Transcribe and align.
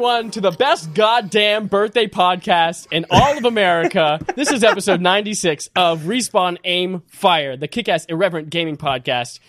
everyone, 0.00 0.30
to 0.30 0.40
the 0.40 0.50
best 0.52 0.94
goddamn 0.94 1.66
birthday 1.66 2.06
podcast 2.06 2.86
in 2.90 3.04
all 3.10 3.36
of 3.36 3.44
America. 3.44 4.18
this 4.34 4.50
is 4.50 4.64
episode 4.64 4.98
96 4.98 5.68
of 5.76 6.04
Respawn 6.04 6.56
Aim 6.64 7.02
Fire, 7.06 7.54
the 7.54 7.68
kick 7.68 7.86
ass 7.86 8.06
irreverent 8.06 8.48
gaming 8.48 8.78
podcast. 8.78 9.40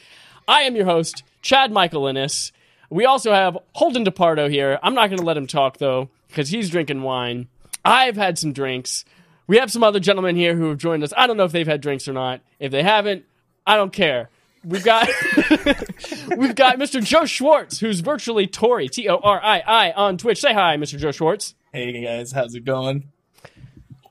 I 0.50 0.64
am 0.64 0.76
your 0.76 0.84
host, 0.84 1.24
Chad 1.42 1.72
Michael 1.72 2.06
Innes. 2.06 2.52
We 2.90 3.06
also 3.06 3.32
have 3.32 3.58
Holden 3.76 4.04
DePardo 4.04 4.52
here. 4.52 4.78
I'm 4.84 4.94
not 4.94 5.08
going 5.08 5.20
to 5.20 5.26
let 5.26 5.38
him 5.38 5.48
talk, 5.48 5.78
though, 5.78 6.10
because 6.28 6.50
he's 6.50 6.70
drinking 6.70 7.02
wine. 7.04 7.48
I've 7.86 8.18
had 8.18 8.38
some 8.38 8.52
drinks. 8.52 9.06
We 9.48 9.56
have 9.56 9.72
some 9.72 9.84
other 9.84 10.02
gentlemen 10.02 10.36
here 10.36 10.58
who 10.58 10.68
have 10.68 10.80
joined 10.80 11.02
us. 11.02 11.14
I 11.16 11.28
don't 11.28 11.38
know 11.38 11.46
if 11.46 11.54
they've 11.54 11.66
had 11.66 11.80
drinks 11.80 12.10
or 12.10 12.14
not. 12.14 12.42
If 12.60 12.74
they 12.74 12.84
haven't, 12.84 13.24
I 13.66 13.78
don't 13.78 13.94
care. 13.94 14.30
We've 14.64 14.84
got 14.84 15.08
we've 16.38 16.56
got 16.56 16.78
Mr. 16.78 17.04
Joe 17.04 17.26
Schwartz, 17.26 17.80
who's 17.80 18.02
virtually 18.02 18.46
Torii 18.46 18.90
T 18.90 19.10
O 19.10 19.18
R 19.18 19.42
I 19.44 19.60
I 19.60 19.92
on 19.92 20.18
Twitch. 20.18 20.40
Say 20.40 20.54
hi, 20.54 20.78
Mr. 20.78 21.00
Joe 21.00 21.12
Schwartz. 21.12 21.56
Hey 21.74 22.04
guys, 22.04 22.32
how's 22.32 22.54
it 22.54 22.66
going? 22.66 23.10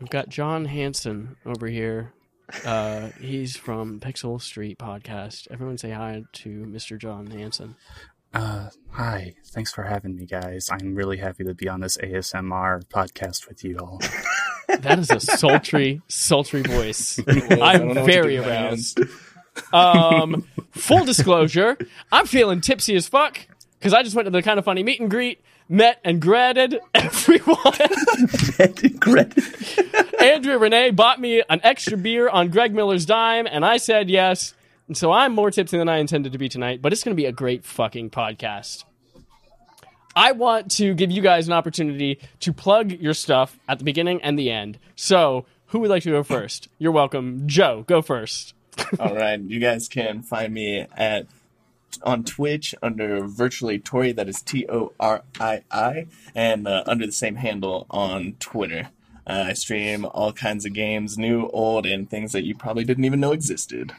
We've 0.00 0.10
got 0.10 0.28
John 0.28 0.64
Hanson 0.64 1.36
over 1.46 1.68
here. 1.68 2.12
Uh, 2.64 3.10
he's 3.20 3.56
from 3.56 4.00
Pixel 4.00 4.40
Street 4.40 4.78
Podcast. 4.78 5.46
Everyone 5.52 5.78
say 5.78 5.90
hi 5.90 6.24
to 6.32 6.48
Mr. 6.66 6.98
John 6.98 7.28
Hanson. 7.28 7.76
Uh, 8.32 8.70
hi. 8.90 9.34
Thanks 9.46 9.72
for 9.72 9.84
having 9.84 10.16
me, 10.16 10.26
guys. 10.26 10.68
I'm 10.70 10.94
really 10.94 11.18
happy 11.18 11.44
to 11.44 11.54
be 11.54 11.68
on 11.68 11.80
this 11.80 11.96
ASMR 11.98 12.84
podcast 12.86 13.46
with 13.48 13.62
you 13.62 13.78
all. 13.78 14.00
That 14.78 15.00
is 15.00 15.10
a 15.10 15.18
sultry, 15.18 16.00
sultry 16.06 16.62
voice. 16.62 17.18
I 17.28 17.32
don't 17.32 17.60
I'm 17.60 17.78
know 17.80 17.86
what 17.86 17.94
to 17.94 18.04
very 18.04 18.36
do 18.36 18.42
with 18.42 18.48
aroused. 18.48 19.00
Um, 19.72 20.46
full 20.70 21.04
disclosure, 21.04 21.76
I'm 22.12 22.26
feeling 22.26 22.60
tipsy 22.60 22.94
as 22.96 23.08
fuck 23.08 23.38
because 23.78 23.92
I 23.94 24.02
just 24.02 24.14
went 24.14 24.26
to 24.26 24.30
the 24.30 24.42
Kinda 24.42 24.62
Funny 24.62 24.82
meet 24.82 25.00
and 25.00 25.10
greet, 25.10 25.40
met 25.68 26.00
and 26.04 26.20
greeted 26.20 26.80
everyone. 26.94 27.58
met 28.58 28.82
and 28.82 29.00
gratted. 29.00 29.44
Andrea 30.20 30.58
Renee 30.58 30.90
bought 30.90 31.20
me 31.20 31.42
an 31.48 31.60
extra 31.62 31.96
beer 31.96 32.28
on 32.28 32.48
Greg 32.48 32.74
Miller's 32.74 33.06
dime, 33.06 33.46
and 33.46 33.64
I 33.64 33.76
said 33.78 34.10
yes. 34.10 34.54
And 34.88 34.96
so 34.96 35.12
I'm 35.12 35.32
more 35.32 35.50
tipsy 35.50 35.78
than 35.78 35.88
I 35.88 35.98
intended 35.98 36.32
to 36.32 36.38
be 36.38 36.48
tonight, 36.48 36.82
but 36.82 36.92
it's 36.92 37.04
going 37.04 37.16
to 37.16 37.20
be 37.20 37.26
a 37.26 37.32
great 37.32 37.64
fucking 37.64 38.10
podcast. 38.10 38.84
I 40.16 40.32
want 40.32 40.72
to 40.72 40.94
give 40.94 41.12
you 41.12 41.22
guys 41.22 41.46
an 41.46 41.52
opportunity 41.52 42.18
to 42.40 42.52
plug 42.52 42.90
your 42.90 43.14
stuff 43.14 43.56
at 43.68 43.78
the 43.78 43.84
beginning 43.84 44.20
and 44.22 44.36
the 44.36 44.50
end. 44.50 44.78
So, 44.96 45.46
who 45.66 45.78
would 45.78 45.90
like 45.90 46.02
to 46.02 46.10
go 46.10 46.24
first? 46.24 46.66
You're 46.78 46.90
welcome. 46.90 47.44
Joe, 47.46 47.84
go 47.86 48.02
first. 48.02 48.54
All 48.98 49.14
right, 49.14 49.40
you 49.40 49.60
guys 49.60 49.88
can 49.88 50.22
find 50.22 50.52
me 50.54 50.86
at 50.96 51.26
on 52.02 52.24
Twitch 52.24 52.74
under 52.82 53.24
virtually 53.26 53.78
Torii. 53.78 54.12
That 54.12 54.28
is 54.28 54.42
T 54.42 54.66
O 54.68 54.92
R 54.98 55.22
I 55.38 55.62
I, 55.70 56.06
and 56.34 56.66
uh, 56.66 56.84
under 56.86 57.06
the 57.06 57.12
same 57.12 57.36
handle 57.36 57.86
on 57.90 58.36
Twitter. 58.40 58.88
Uh, 59.26 59.44
I 59.48 59.52
stream 59.52 60.06
all 60.06 60.32
kinds 60.32 60.64
of 60.64 60.72
games, 60.72 61.16
new, 61.18 61.46
old, 61.48 61.86
and 61.86 62.08
things 62.08 62.32
that 62.32 62.44
you 62.44 62.54
probably 62.54 62.84
didn't 62.84 63.04
even 63.04 63.20
know 63.20 63.32
existed. 63.32 63.92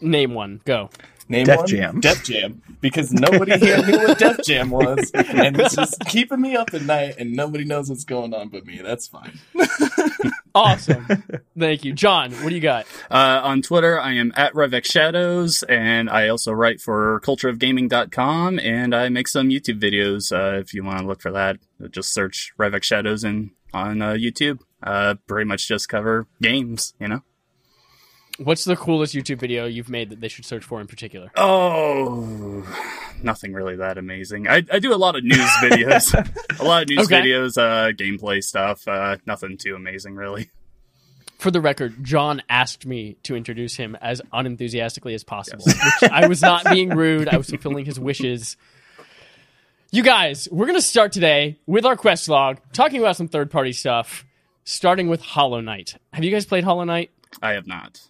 Name 0.00 0.34
one. 0.34 0.60
Go. 0.64 0.90
Name 1.28 1.44
Def 1.44 1.58
one? 1.58 1.66
Jam. 1.66 2.00
Def 2.00 2.24
Jam. 2.24 2.62
Because 2.80 3.12
nobody 3.12 3.58
here 3.58 3.84
knew 3.84 3.98
what 3.98 4.18
Def 4.18 4.38
Jam 4.44 4.70
was, 4.70 5.10
and 5.12 5.60
it's 5.60 5.74
just 5.74 6.00
keeping 6.06 6.40
me 6.40 6.56
up 6.56 6.72
at 6.72 6.82
night, 6.82 7.16
and 7.18 7.34
nobody 7.34 7.64
knows 7.64 7.90
what's 7.90 8.04
going 8.04 8.32
on 8.32 8.48
but 8.48 8.64
me. 8.64 8.80
That's 8.82 9.06
fine. 9.06 9.38
Awesome. 10.56 11.06
Thank 11.58 11.84
you. 11.84 11.92
John, 11.92 12.32
what 12.32 12.48
do 12.48 12.54
you 12.54 12.62
got? 12.62 12.86
Uh, 13.10 13.42
on 13.44 13.60
Twitter, 13.60 14.00
I 14.00 14.14
am 14.14 14.32
at 14.34 14.54
Revx 14.54 14.86
Shadows, 14.86 15.62
and 15.64 16.08
I 16.08 16.28
also 16.28 16.50
write 16.52 16.80
for 16.80 17.20
cultureofgaming.com, 17.20 18.58
and 18.60 18.94
I 18.94 19.10
make 19.10 19.28
some 19.28 19.50
YouTube 19.50 19.78
videos. 19.80 20.32
Uh, 20.32 20.58
if 20.58 20.72
you 20.72 20.82
want 20.82 21.00
to 21.00 21.06
look 21.06 21.20
for 21.20 21.30
that, 21.32 21.58
just 21.90 22.14
search 22.14 22.54
Revx 22.58 22.84
Shadows 22.84 23.22
in, 23.22 23.50
on 23.74 24.00
uh, 24.00 24.12
YouTube. 24.12 24.60
Uh, 24.82 25.16
pretty 25.26 25.46
much 25.46 25.68
just 25.68 25.90
cover 25.90 26.26
games, 26.40 26.94
you 26.98 27.08
know? 27.08 27.22
What's 28.38 28.64
the 28.64 28.76
coolest 28.76 29.14
YouTube 29.14 29.38
video 29.40 29.64
you've 29.66 29.88
made 29.88 30.10
that 30.10 30.20
they 30.20 30.28
should 30.28 30.44
search 30.44 30.62
for 30.64 30.80
in 30.80 30.86
particular? 30.86 31.30
Oh, 31.36 32.66
nothing 33.22 33.54
really 33.54 33.76
that 33.76 33.96
amazing. 33.96 34.46
I, 34.46 34.62
I 34.70 34.78
do 34.78 34.92
a 34.92 34.96
lot 34.96 35.16
of 35.16 35.24
news 35.24 35.38
videos, 35.62 36.12
a 36.60 36.62
lot 36.64 36.82
of 36.82 36.88
news 36.90 37.06
Okay. 37.06 37.22
videos, 37.22 37.56
uh, 37.56 37.92
gameplay 37.92 38.42
stuff. 38.44 38.86
Uh, 38.86 39.16
nothing 39.26 39.56
too 39.56 39.74
amazing, 39.74 40.16
really. 40.16 40.50
For 41.38 41.50
the 41.50 41.60
record, 41.60 42.02
John 42.04 42.42
asked 42.48 42.84
me 42.86 43.16
to 43.24 43.36
introduce 43.36 43.74
him 43.76 43.96
as 44.00 44.20
unenthusiastically 44.32 45.14
as 45.14 45.24
possible, 45.24 45.64
which 45.64 46.10
I 46.10 46.26
was 46.28 46.42
not 46.42 46.64
being 46.64 46.88
rude. 46.96 47.28
I 47.28 47.36
was 47.36 47.48
fulfilling 47.48 47.84
his 47.84 47.98
wishes. 48.00 48.56
You 49.90 50.02
guys, 50.02 50.48
we're 50.50 50.66
going 50.66 50.78
to 50.78 50.82
start 50.84 51.12
today 51.12 51.58
with 51.66 51.86
our 51.86 51.96
quest 51.96 52.28
log, 52.28 52.58
talking 52.72 53.00
about 53.00 53.16
some 53.16 53.28
third 53.28 53.50
party 53.50 53.72
stuff, 53.72 54.24
starting 54.64 55.08
with 55.08 55.20
Hollow 55.22 55.60
Knight. 55.60 55.96
Have 56.12 56.24
you 56.24 56.30
guys 56.30 56.44
played 56.46 56.64
Hollow 56.64 56.84
Knight? 56.84 57.10
I 57.42 57.52
have 57.52 57.66
not. 57.66 58.00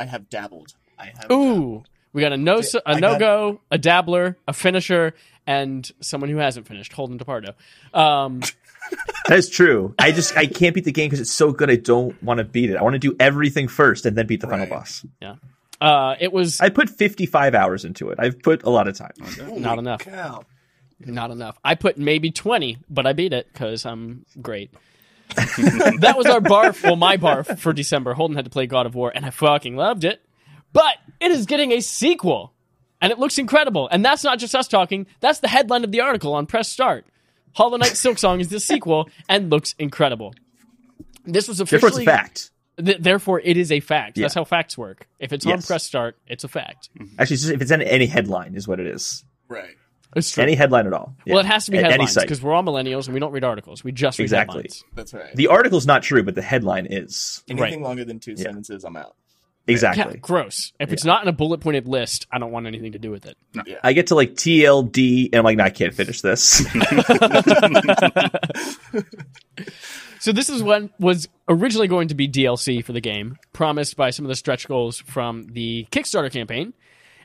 I 0.00 0.06
have 0.06 0.28
dabbled. 0.30 0.74
I 0.98 1.12
have. 1.20 1.30
Ooh, 1.30 1.82
we 2.12 2.20
got 2.22 2.32
a 2.32 2.36
no 2.36 2.58
a 2.58 2.62
I 2.86 2.94
no 3.00 3.10
got- 3.12 3.18
go, 3.20 3.60
a 3.70 3.78
dabbler, 3.78 4.36
a 4.48 4.52
finisher, 4.52 5.14
and 5.46 5.90
someone 6.00 6.30
who 6.30 6.38
hasn't 6.38 6.66
finished, 6.66 6.92
Holden 6.92 7.18
DePardo. 7.18 7.54
Um, 7.94 8.40
That 9.28 9.38
is 9.38 9.48
true. 9.48 9.94
I 10.00 10.10
just 10.10 10.36
I 10.36 10.46
can't 10.46 10.74
beat 10.74 10.84
the 10.84 10.90
game 10.90 11.06
because 11.08 11.20
it's 11.20 11.30
so 11.32 11.52
good. 11.52 11.70
I 11.70 11.76
don't 11.76 12.20
want 12.24 12.38
to 12.38 12.44
beat 12.44 12.70
it. 12.70 12.76
I 12.76 12.82
want 12.82 12.94
to 12.94 12.98
do 12.98 13.14
everything 13.20 13.68
first 13.68 14.04
and 14.04 14.16
then 14.16 14.26
beat 14.26 14.40
the 14.40 14.48
final 14.48 14.66
Right. 14.66 14.70
boss. 14.70 15.04
uh, 15.80 16.16
it 16.18 16.32
was 16.32 16.60
I 16.60 16.70
put 16.70 16.90
55 16.90 17.54
hours 17.54 17.84
into 17.84 18.10
it. 18.10 18.18
I've 18.18 18.42
put 18.42 18.64
a 18.64 18.70
lot 18.70 18.88
of 18.88 18.96
time. 18.96 19.12
not 19.60 19.78
enough. 19.78 20.00
Cow. 20.00 20.42
Not 20.98 21.30
enough. 21.30 21.56
I 21.64 21.76
put 21.76 21.98
maybe 21.98 22.30
20, 22.32 22.78
but 22.90 23.06
I 23.06 23.12
beat 23.12 23.32
it 23.32 23.46
because 23.52 23.86
I'm 23.86 24.26
great. 24.42 24.72
that 26.00 26.14
was 26.16 26.26
our 26.26 26.40
barf. 26.40 26.82
Well, 26.82 26.96
my 26.96 27.16
barf 27.16 27.58
for 27.58 27.72
December. 27.72 28.14
Holden 28.14 28.36
had 28.36 28.44
to 28.44 28.50
play 28.50 28.66
God 28.66 28.86
of 28.86 28.94
War, 28.94 29.12
and 29.14 29.24
I 29.24 29.30
fucking 29.30 29.76
loved 29.76 30.04
it. 30.04 30.20
But 30.72 30.96
it 31.20 31.30
is 31.30 31.46
getting 31.46 31.72
a 31.72 31.80
sequel, 31.80 32.52
and 33.00 33.12
it 33.12 33.18
looks 33.18 33.38
incredible. 33.38 33.88
And 33.90 34.04
that's 34.04 34.24
not 34.24 34.38
just 34.38 34.54
us 34.54 34.68
talking, 34.68 35.06
that's 35.20 35.40
the 35.40 35.48
headline 35.48 35.84
of 35.84 35.92
the 35.92 36.00
article 36.00 36.34
on 36.34 36.46
Press 36.46 36.68
Start. 36.68 37.06
Hollow 37.52 37.76
Knight 37.76 37.92
Silksong 37.92 38.40
is 38.40 38.48
the 38.48 38.60
sequel 38.60 39.08
and 39.28 39.50
looks 39.50 39.74
incredible. 39.78 40.34
This 41.24 41.48
was 41.48 41.60
officially. 41.60 42.04
a 42.04 42.06
fact. 42.06 42.50
Th- 42.82 42.98
therefore, 42.98 43.40
it 43.40 43.56
is 43.56 43.72
a 43.72 43.80
fact. 43.80 44.16
That's 44.16 44.34
how 44.34 44.44
facts 44.44 44.78
work. 44.78 45.08
If 45.18 45.32
it's 45.32 45.44
on 45.46 45.60
Press 45.62 45.84
Start, 45.84 46.16
it's 46.26 46.44
a 46.44 46.48
fact. 46.48 46.88
Actually, 47.18 47.34
it's 47.34 47.42
just, 47.42 47.52
if 47.52 47.60
it's 47.60 47.70
in 47.70 47.82
any 47.82 48.06
headline, 48.06 48.54
is 48.54 48.68
what 48.68 48.80
it 48.80 48.86
is. 48.86 49.24
Right. 49.48 49.74
It's 50.16 50.30
true. 50.32 50.42
Any 50.42 50.54
headline 50.54 50.86
at 50.86 50.92
all. 50.92 51.14
well, 51.26 51.36
Yeah. 51.36 51.40
it 51.40 51.46
has 51.46 51.66
to 51.66 51.70
be 51.70 51.78
A- 51.78 51.82
headlines 51.82 52.16
because 52.16 52.42
we're 52.42 52.52
all 52.52 52.64
millennials 52.64 53.06
and 53.06 53.14
we 53.14 53.20
don't 53.20 53.32
read 53.32 53.44
articles. 53.44 53.84
We 53.84 53.92
just 53.92 54.18
read 54.18 54.24
Exactly. 54.24 54.56
headlines. 54.62 54.84
That's 54.94 55.14
right. 55.14 55.34
The 55.36 55.46
article's 55.46 55.86
not 55.86 56.02
true, 56.02 56.22
but 56.22 56.34
the 56.34 56.42
headline 56.42 56.86
is. 56.86 57.44
Anything 57.48 57.82
longer 57.82 58.04
than 58.04 58.18
two 58.18 58.36
sentences, 58.36 58.84
I'm 58.84 58.96
out. 58.96 59.14
Exactly. 59.68 60.14
Yeah, 60.14 60.20
gross. 60.20 60.72
If 60.80 60.92
it's 60.92 61.04
not 61.04 61.22
in 61.22 61.28
a 61.28 61.32
bullet 61.32 61.60
pointed 61.60 61.86
list, 61.86 62.26
I 62.32 62.38
don't 62.38 62.50
want 62.50 62.66
anything 62.66 62.92
to 62.92 62.98
do 62.98 63.10
with 63.12 63.24
it. 63.26 63.36
I 63.84 63.92
get 63.92 64.08
to 64.08 64.16
like 64.16 64.34
TLD 64.34 65.26
and 65.26 65.36
I'm 65.36 65.44
like, 65.44 65.58
no, 65.58 65.64
I 65.64 65.70
can't 65.70 65.94
finish 65.94 66.22
this. 66.22 66.66
So 70.20 70.32
this 70.32 70.50
is 70.50 70.62
what 70.62 70.90
was 71.00 71.28
originally 71.48 71.88
going 71.88 72.08
to 72.08 72.14
be 72.14 72.28
DLC 72.28 72.84
for 72.84 72.92
the 72.92 73.00
game, 73.00 73.38
promised 73.54 73.96
by 73.96 74.10
some 74.10 74.26
of 74.26 74.28
the 74.28 74.36
stretch 74.36 74.68
goals 74.68 74.98
from 74.98 75.44
the 75.52 75.86
Kickstarter 75.90 76.30
campaign. 76.30 76.74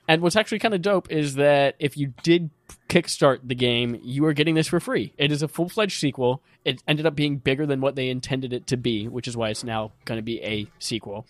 And 0.08 0.22
what's 0.22 0.36
actually 0.36 0.60
kind 0.60 0.74
of 0.74 0.82
dope 0.82 1.12
is 1.12 1.36
that 1.36 1.76
if 1.80 1.98
you 1.98 2.14
did 2.22 2.52
kickstart 2.90 3.40
the 3.44 3.56
game, 3.56 4.00
you 4.04 4.26
are 4.26 4.34
getting 4.34 4.56
this 4.56 4.68
for 4.68 4.80
free. 4.80 5.14
It 5.18 5.32
is 5.32 5.42
a 5.42 5.48
full 5.48 5.68
fledged 5.68 6.00
sequel. 6.00 6.44
It 6.64 6.84
ended 6.88 7.06
up 7.06 7.16
being 7.16 7.38
bigger 7.38 7.66
than 7.66 7.82
what 7.82 7.96
they 7.96 8.10
intended 8.10 8.54
it 8.54 8.68
to 8.68 8.78
be, 8.78 9.08
which 9.08 9.28
is 9.28 9.36
why 9.36 9.50
it's 9.50 9.64
now 9.64 9.92
going 10.06 10.20
to 10.20 10.24
be 10.24 10.42
a 10.44 10.68
sequel. 10.80 11.26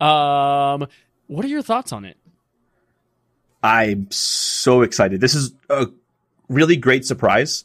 Um, 0.00 0.86
what 1.26 1.44
are 1.44 1.48
your 1.48 1.62
thoughts 1.62 1.92
on 1.92 2.04
it? 2.04 2.16
I'm 3.62 4.10
so 4.10 4.82
excited. 4.82 5.20
This 5.20 5.34
is 5.34 5.52
a 5.68 5.88
really 6.48 6.76
great 6.76 7.04
surprise 7.04 7.64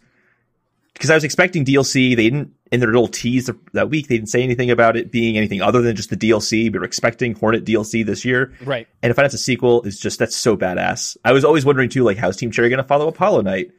because 1.02 1.10
I 1.10 1.16
was 1.16 1.24
expecting 1.24 1.66
DLC. 1.66 2.16
They 2.16 2.30
didn't 2.30 2.54
in 2.72 2.80
their 2.80 2.90
little 2.90 3.08
tease 3.08 3.50
that 3.74 3.90
week. 3.90 4.08
They 4.08 4.18
didn't 4.18 4.30
say 4.30 4.44
anything 4.44 4.70
about 4.70 4.96
it 4.96 5.12
being 5.12 5.36
anything 5.36 5.60
other 5.60 5.82
than 5.82 5.96
just 5.96 6.12
the 6.12 6.16
DLC. 6.16 6.72
We 6.72 6.78
were 6.78 6.86
expecting 6.86 7.34
Hornet 7.34 7.66
DLC 7.66 8.06
this 8.06 8.24
year, 8.24 8.54
Right. 8.64 8.88
and 9.02 9.10
if 9.10 9.16
find 9.16 9.26
out 9.26 9.34
a 9.34 9.40
sequel 9.40 9.82
is 9.82 10.00
just 10.00 10.20
that's 10.20 10.36
so 10.36 10.56
badass. 10.56 11.18
I 11.26 11.32
was 11.32 11.44
always 11.44 11.66
wondering 11.66 11.90
too, 11.90 12.04
like 12.04 12.18
how's 12.18 12.38
Team 12.38 12.52
Cherry 12.52 12.70
going 12.70 12.78
to 12.78 12.84
follow 12.84 13.08
Apollo 13.08 13.42
Knight 13.42 13.72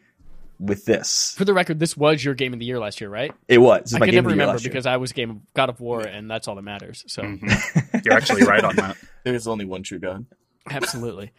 with 0.58 0.84
this? 0.84 1.32
For 1.38 1.44
the 1.44 1.54
record, 1.54 1.78
this 1.78 1.96
was 1.96 2.24
your 2.24 2.34
game 2.34 2.54
of 2.54 2.58
the 2.58 2.66
year 2.66 2.80
last 2.80 3.00
year, 3.00 3.08
right? 3.08 3.32
It 3.46 3.58
was. 3.58 3.82
This 3.84 3.94
I 3.94 3.98
my 4.00 4.06
can 4.06 4.14
game 4.14 4.16
never 4.16 4.30
of 4.30 4.36
the 4.36 4.42
remember 4.42 4.60
because 4.60 4.86
I 4.86 4.96
was 4.96 5.12
game 5.12 5.30
of 5.30 5.54
God 5.54 5.68
of 5.68 5.80
War, 5.80 6.00
and 6.00 6.28
that's 6.28 6.48
all 6.48 6.56
that 6.56 6.62
matters. 6.62 7.04
So 7.06 7.22
mm-hmm. 7.22 7.98
You're 8.04 8.14
actually 8.14 8.42
right 8.42 8.64
on 8.64 8.74
that. 8.76 8.96
There's 9.22 9.46
only 9.46 9.64
one 9.64 9.84
true 9.84 10.00
God. 10.00 10.26
absolutely. 10.68 11.30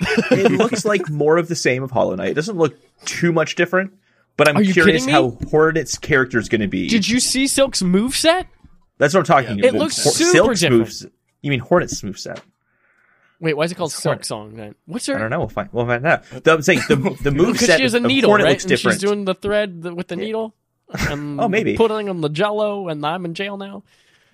it 0.00 0.50
looks 0.50 0.84
like 0.84 1.08
more 1.08 1.36
of 1.36 1.46
the 1.46 1.54
same 1.54 1.84
of 1.84 1.92
Hollow 1.92 2.16
Knight. 2.16 2.30
It 2.30 2.34
doesn't 2.34 2.56
look 2.56 2.74
too 3.04 3.30
much 3.30 3.54
different, 3.54 3.92
but 4.44 4.48
I'm 4.56 4.64
curious 4.64 5.06
how 5.06 5.30
Hornet's 5.50 5.98
character 5.98 6.38
is 6.38 6.48
going 6.48 6.62
to 6.62 6.66
be. 6.68 6.88
Did 6.88 7.06
you 7.08 7.20
see 7.20 7.46
Silk's 7.46 7.82
moveset? 7.82 8.46
That's 8.98 9.14
what 9.14 9.20
I'm 9.20 9.26
talking 9.26 9.58
Yeah. 9.58 9.66
about. 9.66 9.76
It 9.76 9.78
looks 9.78 10.02
Hor- 10.02 10.12
super 10.12 10.30
Silk's 10.30 10.60
different. 10.60 10.78
moves- 10.80 11.06
You 11.42 11.50
mean 11.50 11.60
Hornet's 11.60 12.00
moveset? 12.02 12.40
Wait, 13.40 13.56
why 13.56 13.64
is 13.64 13.72
it 13.72 13.74
called 13.76 13.90
It's 13.90 14.02
Silk 14.02 14.12
Hornet. 14.12 14.26
Song 14.26 14.54
then? 14.56 14.74
What's 14.86 15.06
her? 15.06 15.16
I 15.16 15.18
don't 15.18 15.30
know. 15.30 15.38
We'll 15.40 15.48
find. 15.48 15.68
We'll 15.72 15.86
find 15.86 16.06
out. 16.06 16.24
The, 16.42 16.52
I'm 16.52 16.62
saying 16.62 16.80
the 16.88 16.96
the 17.22 17.30
move 17.30 17.52
Because 17.54 17.66
set 17.68 17.76
she 17.78 17.84
has 17.84 17.94
a 17.94 18.00
needle, 18.00 18.28
Hornet 18.30 18.44
right? 18.44 18.50
looks 18.50 18.64
And 18.64 18.68
different. 18.70 18.94
she's 18.96 19.00
doing 19.08 19.24
the 19.24 19.34
thread 19.34 19.84
with 19.84 20.08
the 20.08 20.16
needle. 20.16 20.54
Oh, 21.08 21.48
maybe. 21.48 21.76
putting 21.76 22.08
on 22.08 22.20
the 22.20 22.28
Jello, 22.28 22.88
and 22.88 23.06
I'm 23.06 23.24
in 23.24 23.34
jail 23.34 23.56
now. 23.56 23.84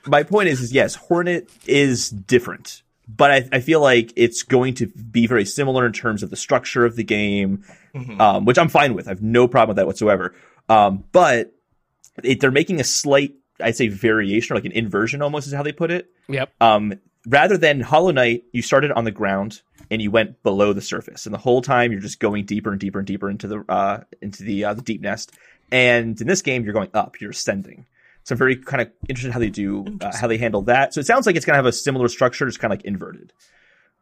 My 0.07 0.23
point 0.23 0.49
is, 0.49 0.61
is 0.63 0.73
yes, 0.73 0.95
Hornet 0.95 1.51
is 1.67 2.09
different, 2.09 2.83
but 3.09 3.31
I, 3.31 3.49
I 3.53 3.61
feel 3.61 3.81
like 3.81 4.13
it's 4.17 4.43
going 4.43 4.75
to 4.75 4.87
be 4.87 5.27
very 5.27 5.45
similar 5.45 5.87
in 5.87 5.93
terms 5.93 6.23
of 6.23 6.31
the 6.31 6.37
structure 6.37 6.85
of 6.85 6.97
the 6.97 7.05
game, 7.05 7.65
um, 8.21 8.45
which 8.45 8.59
I'm 8.59 8.69
fine 8.69 8.95
with. 8.95 9.07
I 9.07 9.11
have 9.11 9.23
no 9.23 9.47
problem 9.49 9.75
with 9.75 9.77
that 9.77 9.87
whatsoever. 9.87 10.35
Um, 10.69 11.05
but 11.13 11.53
it, 12.23 12.41
they're 12.41 12.51
making 12.51 12.81
a 12.81 12.85
slight, 12.85 13.35
I'd 13.61 13.77
say, 13.77 13.89
variation, 13.89 14.55
or 14.55 14.57
like 14.57 14.65
an 14.65 14.73
inversion 14.73 15.23
almost 15.23 15.47
is 15.47 15.53
how 15.53 15.63
they 15.63 15.73
put 15.73 15.91
it. 15.91 16.11
Yep. 16.29 16.51
um, 16.61 16.95
rather 17.27 17.57
than 17.57 17.81
Hollow 17.81 18.11
Knight, 18.11 18.45
you 18.53 18.63
started 18.63 18.93
on 18.93 19.05
the 19.05 19.11
ground 19.11 19.63
and 19.91 20.03
you 20.03 20.11
went 20.11 20.43
below 20.43 20.73
the 20.73 20.81
surface, 20.81 21.27
and 21.27 21.35
the 21.35 21.39
whole 21.39 21.63
time 21.63 21.93
you're 21.93 22.01
just 22.01 22.19
going 22.19 22.45
deeper 22.45 22.71
and 22.73 22.81
deeper 22.81 22.99
and 22.99 23.07
deeper 23.07 23.31
into 23.31 23.47
the 23.47 23.65
uh, 23.69 24.01
into 24.21 24.43
the 24.43 24.65
uh, 24.65 24.75
the 24.75 24.83
Deepnest. 24.83 25.31
And 25.71 26.21
in 26.21 26.27
this 26.27 26.43
game, 26.43 26.65
you're 26.65 26.73
going 26.73 26.91
up, 26.95 27.21
you're 27.21 27.31
ascending. 27.31 27.87
So 28.27 28.33
I'm 28.33 28.39
very 28.39 28.57
kind 28.57 28.81
of 28.83 28.91
interested 29.09 29.29
in 29.29 29.33
how 29.33 29.39
they 29.39 29.51
do 29.51 29.85
uh, 30.01 30.11
how 30.17 30.27
they 30.27 30.37
handle 30.37 30.63
that. 30.63 30.93
So 30.93 30.99
it 30.99 31.07
sounds 31.07 31.27
like 31.27 31.37
it's 31.37 31.47
gonna 31.47 31.59
have 31.59 31.65
a 31.65 31.71
similar 31.71 32.09
structure, 32.09 32.45
just 32.47 32.59
kind 32.59 32.73
of 32.73 32.79
like 32.81 32.85
inverted. 32.85 33.33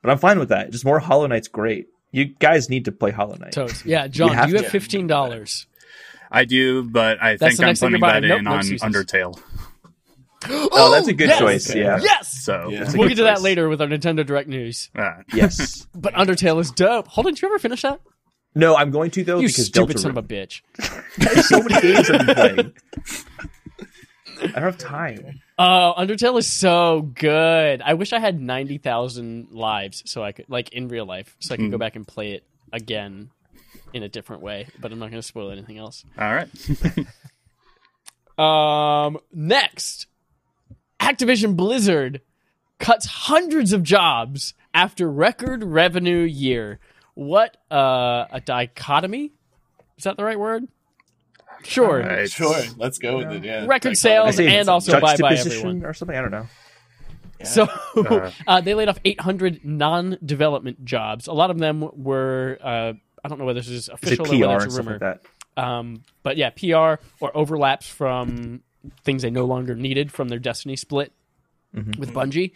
But 0.00 0.10
I'm 0.12 0.16
fine 0.16 0.38
with 0.38 0.48
that. 0.48 0.70
Just 0.70 0.82
more 0.82 0.98
Hollow 0.98 1.26
Knight's 1.26 1.48
great. 1.48 1.88
You 2.10 2.24
guys 2.24 2.70
need 2.70 2.86
to 2.86 2.92
play 2.92 3.10
Hollow 3.10 3.36
Knight. 3.36 3.52
Toast. 3.52 3.84
Yeah, 3.84 4.06
John, 4.06 4.32
have 4.32 4.48
you 4.48 4.56
have 4.56 4.68
fifteen 4.68 5.06
dollars? 5.06 5.66
I 6.30 6.46
do, 6.46 6.84
but 6.84 7.22
I 7.22 7.36
That's 7.36 7.56
think 7.56 7.60
I'm 7.60 7.66
next 7.66 7.80
thing 7.80 7.90
putting 7.90 8.00
you're 8.00 8.08
that 8.08 8.20
buying. 8.20 8.28
Nope, 8.28 8.38
in 8.40 8.46
on 8.46 8.58
excuses. 8.60 8.88
Undertale. 8.88 9.38
Oh, 10.46 10.92
that's 10.92 11.08
a 11.08 11.14
good 11.14 11.28
yes! 11.28 11.38
choice. 11.38 11.74
Yeah. 11.74 11.98
Yes. 12.02 12.44
So 12.44 12.68
Yeah. 12.70 12.90
We'll 12.94 13.08
get 13.08 13.16
to 13.16 13.22
that 13.22 13.40
later 13.40 13.70
with 13.70 13.80
our 13.80 13.88
Nintendo 13.88 14.26
Direct 14.26 14.46
news. 14.46 14.90
uh, 14.94 15.22
Yes. 15.34 15.86
But 15.94 16.12
Undertale 16.12 16.60
is 16.60 16.70
dope. 16.70 17.08
Hold 17.08 17.26
on, 17.28 17.32
did 17.32 17.40
you 17.40 17.48
ever 17.48 17.58
finish 17.58 17.80
that? 17.80 18.00
No, 18.54 18.76
I'm 18.76 18.90
going 18.90 19.10
to 19.12 19.24
though 19.24 19.38
You 19.38 19.46
because 19.48 19.66
stupid 19.66 19.96
Delta 19.96 19.98
son 20.00 20.10
of 20.10 20.18
a 20.18 20.22
bitch. 20.22 20.60
There's 21.16 21.48
so 21.48 21.62
many 21.62 21.80
games 21.80 22.10
I've 22.10 22.26
been 22.26 22.34
playing. 22.34 22.72
I 24.42 24.46
don't 24.46 24.54
have 24.62 24.78
time. 24.78 25.40
Oh, 25.58 25.94
Undertale 25.96 26.38
is 26.38 26.46
so 26.46 27.02
good. 27.02 27.80
I 27.82 27.94
wish 27.94 28.12
I 28.12 28.18
had 28.18 28.40
90,000 28.40 29.48
lives 29.52 30.02
so 30.06 30.22
I 30.22 30.32
could, 30.32 30.46
like 30.48 30.70
in 30.72 30.88
real 30.88 31.06
life, 31.06 31.36
so 31.38 31.54
I 31.54 31.56
could 31.56 31.70
go 31.70 31.78
back 31.78 31.96
and 31.96 32.06
play 32.06 32.32
it 32.32 32.44
again 32.72 33.30
in 33.92 34.02
a 34.02 34.08
different 34.08 34.42
way, 34.42 34.66
but 34.80 34.90
I'm 34.90 34.98
not 34.98 35.10
going 35.10 35.20
to 35.20 35.26
spoil 35.26 35.50
anything 35.50 35.78
else. 35.78 36.04
all 36.18 36.34
right. 36.34 36.48
Um, 38.36 39.18
next, 39.32 40.06
Activision 40.98 41.54
Blizzard 41.56 42.20
cuts 42.78 43.06
hundreds 43.06 43.72
of 43.72 43.82
jobs 43.82 44.54
after 44.72 45.08
record 45.10 45.62
revenue 45.62 46.22
year. 46.22 46.80
What 47.14 47.56
uh, 47.70 48.26
a 48.32 48.42
dichotomy? 48.44 49.32
Is 49.96 50.04
that 50.04 50.16
the 50.16 50.24
right 50.24 50.38
word? 50.38 50.66
Sure. 51.66 52.00
It's- 52.00 52.30
Sure, 52.30 52.56
let's 52.76 52.98
go 52.98 53.18
with 53.18 53.32
it. 53.32 53.44
Yeah, 53.44 53.66
Record 53.66 53.96
sales 53.96 54.38
and 54.38 54.68
also 54.68 55.00
bye 55.00 55.16
bye 55.16 55.34
everyone. 55.36 55.84
or 55.84 55.92
something. 55.94 56.16
I 56.16 56.20
don't 56.20 56.30
know. 56.30 56.46
So 57.44 57.68
Uh. 57.96 58.30
uh, 58.46 58.60
they 58.62 58.72
laid 58.74 58.88
off 58.88 58.98
800 59.04 59.64
non-development 59.66 60.82
jobs. 60.84 61.26
A 61.26 61.32
lot 61.32 61.50
of 61.50 61.58
them 61.58 61.86
were 61.92 62.58
uh, 62.62 62.92
I 63.22 63.28
don't 63.28 63.38
know 63.38 63.44
whether 63.44 63.60
this 63.60 63.68
is 63.68 63.80
Is 63.82 63.88
official 63.90 64.24
PR 64.24 64.34
or 64.34 64.38
whether 64.48 64.54
it's 64.56 64.66
a 64.66 64.70
stuff 64.70 64.86
rumor. 64.86 64.98
like 64.98 65.22
that? 65.56 65.62
Um, 65.62 66.02
but 66.22 66.36
yeah, 66.38 66.50
PR 66.50 67.02
or 67.20 67.36
overlaps 67.36 67.86
from 67.86 68.62
things 69.02 69.22
they 69.22 69.30
no 69.30 69.44
longer 69.44 69.74
needed 69.74 70.10
from 70.10 70.28
their 70.28 70.38
Destiny 70.38 70.76
split 70.76 71.12
Mm-hmm. 71.76 72.00
with 72.00 72.12
Bungie. 72.14 72.52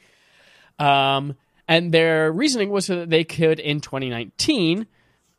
Um, 0.78 1.34
and 1.66 1.92
their 1.92 2.30
reasoning 2.32 2.70
was 2.70 2.86
so 2.86 2.96
that 3.00 3.10
they 3.10 3.24
could, 3.24 3.58
in 3.58 3.80
2019, 3.80 4.86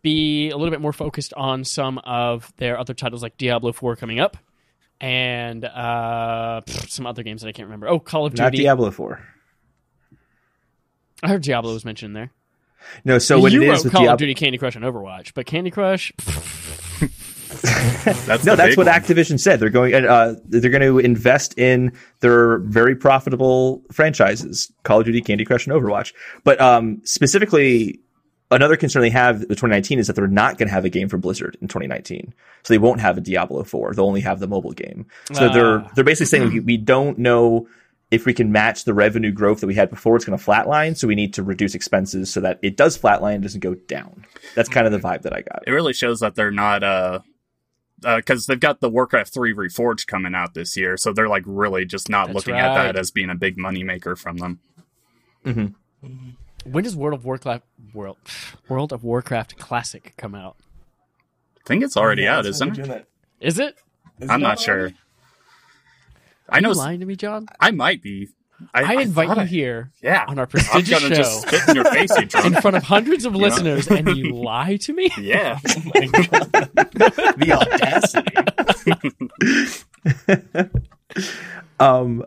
be 0.02 0.50
a 0.50 0.58
little 0.58 0.72
bit 0.72 0.82
more 0.82 0.94
focused 0.94 1.34
on 1.34 1.64
some 1.64 1.98
of 2.00 2.52
their 2.58 2.80
other 2.80 2.94
titles 2.94 3.22
like 3.22 3.38
Diablo 3.38 3.72
4 3.74 3.96
coming 3.96 4.20
up 4.20 4.38
and 5.02 5.66
uh, 5.66 6.62
pff, 6.66 6.90
some 6.90 7.06
other 7.06 7.24
games 7.24 7.42
that 7.42 7.48
I 7.48 7.52
can't 7.52 7.68
remember. 7.68 7.88
Oh, 7.88 8.00
Call 8.00 8.26
of 8.26 8.38
Not 8.38 8.52
Duty. 8.52 8.64
Diablo 8.64 8.92
Four. 8.92 9.26
I 11.24 11.28
heard 11.30 11.42
Diablo 11.44 11.74
was 11.74 11.86
mentioned 11.86 12.16
there. 12.16 12.32
No, 13.04 13.18
so 13.18 13.40
what 13.40 13.52
you 13.52 13.62
it 13.64 13.68
wrote 13.68 13.78
is 13.78 13.84
with 13.84 13.94
Call 13.94 14.02
Diablo. 14.04 14.14
of 14.14 14.20
Duty, 14.20 14.34
Candy 14.36 14.58
Crush, 14.58 14.76
and 14.76 14.86
Overwatch, 14.86 15.34
but 15.34 15.46
Candy 15.46 15.72
Crush, 15.72 16.12
That's 18.26 18.46
No, 18.46 18.56
that's 18.56 18.78
what 18.78 18.88
one. 18.88 18.96
Activision 18.96 19.40
said. 19.40 19.60
They're 19.60 19.70
going. 19.70 19.94
Uh, 19.94 20.36
they're 20.46 20.70
going 20.70 20.82
to 20.82 21.00
invest 21.00 21.58
in 21.58 21.92
their 22.22 22.60
very 22.60 22.96
profitable 22.96 23.82
franchises: 23.92 24.72
Call 24.84 25.00
of 25.00 25.06
Duty, 25.06 25.22
Candy 25.22 25.46
Crush, 25.46 25.66
and 25.68 25.76
Overwatch. 25.76 26.14
But 26.44 26.62
um, 26.62 27.02
specifically, 27.06 28.00
another 28.52 28.76
concern 28.78 29.02
they 29.02 29.10
have 29.10 29.40
with 29.42 29.50
2019 29.50 30.00
is 30.00 30.08
that 30.08 30.16
they're 30.16 30.28
not 30.28 30.58
going 30.58 30.68
to 30.68 30.74
have 30.74 30.86
a 30.86 30.90
game 30.90 31.10
for 31.10 31.18
Blizzard 31.18 31.58
in 31.62 31.68
2019. 31.68 32.34
So 32.64 32.74
they 32.74 32.78
won't 32.78 33.00
have 33.02 33.18
a 33.18 33.22
Diablo 33.22 33.64
4. 33.64 33.94
They'll 33.94 34.06
only 34.06 34.22
have 34.22 34.40
the 34.40 34.48
mobile 34.48 34.72
game. 34.74 35.06
So 35.34 35.48
Ah. 35.48 35.54
they're 35.54 35.86
they're 35.96 36.04
basically 36.04 36.26
saying 36.28 36.54
we, 36.54 36.60
we 36.60 36.78
don't 36.78 37.18
know 37.18 37.68
if 38.12 38.26
we 38.26 38.34
can 38.34 38.52
match 38.52 38.86
the 38.86 38.94
revenue 38.94 39.32
growth 39.32 39.60
that 39.62 39.68
we 39.68 39.76
had 39.76 39.90
before. 39.90 40.16
It's 40.16 40.26
going 40.26 40.38
to 40.38 40.44
flatline. 40.44 40.98
So 40.98 41.08
we 41.08 41.14
need 41.16 41.34
to 41.36 41.44
reduce 41.44 41.76
expenses 41.76 42.34
so 42.34 42.42
that 42.42 42.58
it 42.64 42.76
does 42.76 42.98
flatline, 42.98 43.36
and 43.36 43.44
doesn't 43.44 43.60
go 43.60 43.76
down. 43.76 44.26
That's 44.56 44.68
kind 44.68 44.88
of 44.88 44.92
the 44.92 45.00
vibe 45.00 45.22
that 45.22 45.34
I 45.34 45.42
got. 45.42 45.64
It 45.68 45.72
really 45.72 45.94
shows 45.94 46.20
that 46.22 46.34
they're 46.36 46.50
not 46.52 46.84
uh 46.84 47.20
because 48.02 48.46
they've 48.46 48.60
got 48.60 48.80
the 48.80 48.90
Warcraft 48.90 49.34
3 49.34 49.54
Reforged 49.54 50.08
coming 50.08 50.34
out 50.34 50.54
this 50.54 50.78
year, 50.78 50.96
so 50.96 51.12
they're 51.12 51.28
like 51.28 51.44
really 51.46 51.84
just 51.84 52.08
not 52.10 52.28
That's 52.28 52.36
looking 52.36 52.56
at 52.56 52.74
that 52.74 52.96
as 52.96 53.12
being 53.12 53.30
a 53.30 53.36
big 53.36 53.58
moneymaker 53.58 54.18
from 54.18 54.38
them. 54.38 55.76
When 56.66 56.84
does 56.84 56.96
World 56.96 57.14
of 57.20 57.26
Warcraft 57.26 57.64
World 57.94 58.18
World 58.68 58.94
of 58.94 59.04
Warcraft 59.04 59.58
Classic 59.58 60.14
come 60.18 60.36
out? 60.36 60.56
I 61.58 61.62
think 61.66 61.84
it's 61.84 61.98
already 61.98 62.24
Yeah, 62.24 62.38
out, 62.40 62.44
that's 62.46 62.60
when 62.60 62.70
isn't 62.70 62.88
they're 62.88 62.98
it? 62.98 63.00
doing 63.00 63.06
that. 63.40 63.46
Is 63.48 63.60
it? 63.60 63.76
Is 64.20 64.30
I'm 64.30 64.40
it 64.42 64.44
not 64.44 64.60
sure. 64.60 64.80
already? 64.80 64.96
I 66.50 66.60
know 66.62 66.70
Are 66.70 66.72
you 66.72 66.72
s- 66.72 66.78
lying 66.78 67.00
to 67.02 67.06
me, 67.06 67.16
John? 67.16 67.48
I 67.60 67.72
might 67.72 68.02
be. 68.02 68.30
I, 68.74 69.02
invite 69.04 69.28
thought 69.30 69.38
you 69.38 69.44
I- 69.44 69.46
here 69.46 69.92
Yeah. 70.02 70.26
on 70.28 70.38
our 70.38 70.44
I'm 70.44 70.50
prestigious 70.50 71.00
show 71.00 71.10
just 71.10 71.48
spit 71.48 71.62
in 71.70 71.76
your 71.76 71.86
face, 71.86 72.12
you 72.18 72.28
in 72.46 72.56
front 72.62 72.76
of 72.76 72.84
hundreds 72.84 73.24
of 73.24 73.34
listeners, 73.34 73.88
and 73.88 74.06
you 74.18 74.34
lie 74.36 74.76
to 74.78 74.92
me. 74.94 75.10
yeah. 75.22 75.60
My 75.96 76.08
God. 76.08 76.52
the 77.38 77.54
audacity. 77.54 78.36
um 81.80 82.26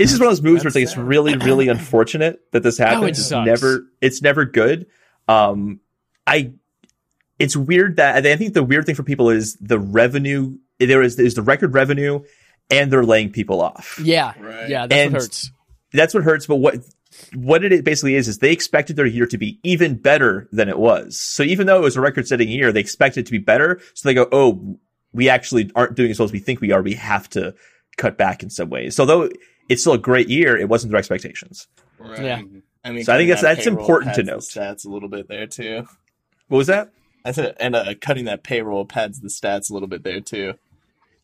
it's 0.00 0.12
is 0.12 0.18
one 0.18 0.28
of 0.28 0.32
those 0.32 0.42
moves 0.42 0.62
where 0.64 0.68
it's 0.68 0.74
like 0.76 0.82
it's 0.84 0.96
really 0.96 1.36
really 1.36 1.68
unfortunate 1.68 2.40
that 2.52 2.62
this 2.62 2.78
happened 2.78 3.02
Oh, 3.04 3.06
it 3.06 3.10
it's 3.10 3.26
sucks. 3.26 3.46
never 3.46 3.86
it's 4.00 4.22
never 4.22 4.44
good. 4.44 4.86
Um 5.28 5.80
i 6.26 6.52
it's 7.38 7.56
weird 7.56 7.96
that 7.96 8.26
i 8.26 8.36
think 8.36 8.54
the 8.54 8.62
weird 8.62 8.84
thing 8.86 8.94
for 8.94 9.02
people 9.02 9.30
is 9.30 9.56
the 9.56 9.78
revenue 9.78 10.56
there 10.78 11.02
is 11.02 11.16
there's 11.16 11.34
the 11.34 11.42
record 11.42 11.74
revenue 11.74 12.20
and 12.70 12.92
they're 12.92 13.04
laying 13.04 13.30
people 13.32 13.60
off. 13.60 13.98
Yeah, 14.02 14.32
Right. 14.40 14.68
yeah, 14.68 14.86
that's 14.86 14.98
And- 15.00 15.12
what 15.12 15.22
hurts. 15.22 15.50
that's 15.92 16.14
what 16.14 16.22
hurts 16.24 16.46
but 16.46 16.56
what 16.56 16.76
what 17.34 17.64
it 17.64 17.84
basically 17.84 18.14
is 18.14 18.28
is 18.28 18.38
they 18.38 18.52
expected 18.52 18.94
their 18.96 19.04
year 19.06 19.26
to 19.26 19.36
be 19.36 19.58
even 19.64 19.94
better 19.96 20.48
than 20.52 20.68
it 20.68 20.78
was. 20.78 21.18
So 21.18 21.42
even 21.42 21.66
though 21.66 21.76
it 21.78 21.82
was 21.82 21.96
a 21.96 22.00
record 22.00 22.28
setting 22.28 22.48
year 22.48 22.72
they 22.72 22.80
expected 22.80 23.20
it 23.20 23.26
to 23.26 23.32
be 23.32 23.38
better. 23.38 23.80
So 23.94 24.08
they 24.08 24.14
go 24.14 24.28
oh 24.32 24.78
we 25.12 25.28
actually 25.28 25.70
aren't 25.74 25.96
doing 25.96 26.10
as 26.12 26.18
well 26.20 26.24
as 26.26 26.32
we 26.32 26.38
think 26.38 26.60
we 26.60 26.70
are. 26.70 26.80
We 26.82 26.94
have 26.94 27.28
to 27.30 27.54
cut 27.96 28.16
back 28.16 28.42
in 28.44 28.50
some 28.50 28.70
ways. 28.70 28.94
So 28.94 29.04
though 29.04 29.28
it's 29.70 29.80
still 29.80 29.94
a 29.94 29.98
great 29.98 30.28
year 30.28 30.54
it 30.58 30.68
wasn't 30.68 30.90
their 30.90 30.98
expectations 30.98 31.66
Right. 31.98 32.22
Yeah. 32.22 32.42
I 32.84 32.92
mean, 32.92 33.04
So 33.04 33.12
I 33.14 33.18
think 33.18 33.28
that's- 33.28 33.42
that 33.42 33.56
that's 33.56 33.66
important 33.66 34.14
to 34.14 34.22
pads 34.24 34.54
note. 34.56 34.62
Stats 34.64 34.86
a 34.86 34.88
little 34.90 35.08
bit 35.08 35.28
there 35.28 35.46
too. 35.46 35.86
what 36.48 36.58
was 36.58 36.66
that 36.68 36.92
I 37.24 37.32
said, 37.32 37.54
and 37.60 37.74
uh, 37.76 37.94
cutting 38.00 38.24
that 38.24 38.42
payroll 38.42 38.84
pads 38.86 39.20
the 39.20 39.28
stats 39.28 39.70
a 39.70 39.74
little 39.74 39.88
bit 39.88 40.02
there 40.02 40.20
too. 40.20 40.54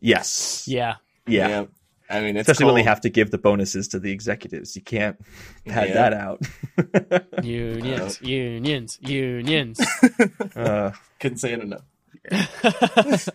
yes 0.01 0.65
Yeah, 0.69 0.97
yeah, 1.27 1.65
I 2.11 2.21
mean, 2.21 2.37
it's 2.37 2.47
especially 2.49 2.67
when 2.67 2.75
they 2.75 2.83
have 2.83 3.01
to 3.01 3.09
give 3.09 3.31
the 3.31 3.39
bonuses 3.39 3.89
to 3.89 3.99
the 3.99 4.13
executives 4.13 4.77
you 4.77 4.83
can't 4.83 5.19
pad 5.67 5.89
Yeah. 5.89 5.95
that 5.95 6.13
out 6.13 6.43
unions, 7.43 8.21
unions, 8.21 8.99
unions. 9.01 9.81
uh, 10.57 10.93
Couldn't 11.19 11.39
say 11.39 11.53
it 11.55 11.61
enough. 11.61 11.83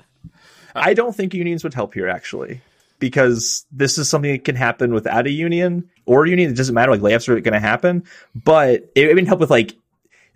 I 0.75 0.93
don't 0.93 1.15
think 1.15 1.33
unions 1.33 1.63
would 1.63 1.73
help 1.73 1.93
here 1.95 2.07
actually, 2.07 2.61
because 3.01 3.65
this 3.71 3.97
is 3.97 4.09
something 4.09 4.31
that 4.31 4.45
can 4.45 4.55
happen 4.55 4.93
without 4.93 5.27
a 5.27 5.31
union 5.31 5.89
or 6.05 6.23
a 6.25 6.29
union. 6.29 6.51
It 6.51 6.55
doesn't 6.55 6.73
matter. 6.73 6.91
Like 6.91 7.01
layoffs 7.01 7.27
are 7.27 7.41
going 7.41 7.53
to 7.53 7.59
happen, 7.59 8.05
but 8.33 8.89
it, 8.95 9.09
it 9.09 9.15
would 9.15 9.27
help 9.27 9.41
with 9.41 9.49
like 9.49 9.75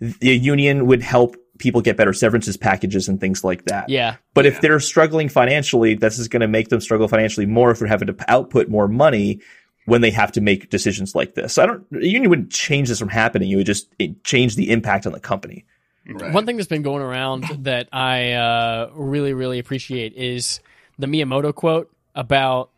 the 0.00 0.36
union 0.36 0.86
would 0.86 1.00
help 1.00 1.36
people 1.58 1.80
get 1.80 1.96
better 1.96 2.12
severances 2.12 2.58
packages 2.58 3.08
and 3.08 3.18
things 3.18 3.42
like 3.42 3.64
that. 3.64 3.88
Yeah, 3.88 4.16
But 4.34 4.44
Yeah. 4.44 4.50
if 4.50 4.60
they're 4.60 4.80
struggling 4.80 5.30
financially, 5.30 5.94
this 5.94 6.18
is 6.18 6.28
going 6.28 6.42
to 6.42 6.48
make 6.48 6.68
them 6.68 6.82
struggle 6.82 7.08
financially 7.08 7.46
more 7.46 7.70
if 7.70 7.78
they're 7.78 7.88
having 7.88 8.08
to 8.08 8.16
output 8.28 8.68
more 8.68 8.88
money 8.88 9.40
when 9.86 10.02
they 10.02 10.10
have 10.10 10.32
to 10.32 10.42
make 10.42 10.68
decisions 10.68 11.14
like 11.14 11.34
this. 11.34 11.54
So 11.54 11.62
I 11.62 11.66
don't, 11.66 11.86
a 11.94 12.04
union 12.06 12.28
wouldn't 12.28 12.50
change 12.50 12.88
this 12.88 12.98
from 12.98 13.08
happening. 13.08 13.48
You 13.48 13.56
would 13.58 13.66
just 13.66 13.88
it, 13.98 14.22
change 14.22 14.56
the 14.56 14.70
impact 14.70 15.06
on 15.06 15.12
the 15.12 15.20
company. 15.20 15.64
Right. 16.08 16.32
One 16.32 16.44
thing 16.44 16.56
that's 16.56 16.68
been 16.68 16.82
going 16.82 17.02
around 17.02 17.44
that 17.60 17.88
I 17.92 18.32
uh, 18.32 18.90
really, 18.94 19.32
really 19.32 19.58
appreciate 19.58 20.12
is 20.14 20.60
the 20.98 21.06
Miyamoto 21.06 21.54
quote 21.54 21.90
about 22.16 22.70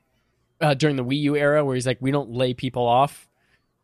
uh, 0.61 0.75
during 0.75 0.97
the 0.97 1.05
Wii 1.05 1.21
U 1.21 1.37
era, 1.37 1.65
where 1.65 1.75
he's 1.77 1.87
like, 1.87 1.99
"We 2.01 2.11
don't 2.11 2.33
lay 2.33 2.53
people 2.53 2.85
off; 2.87 3.29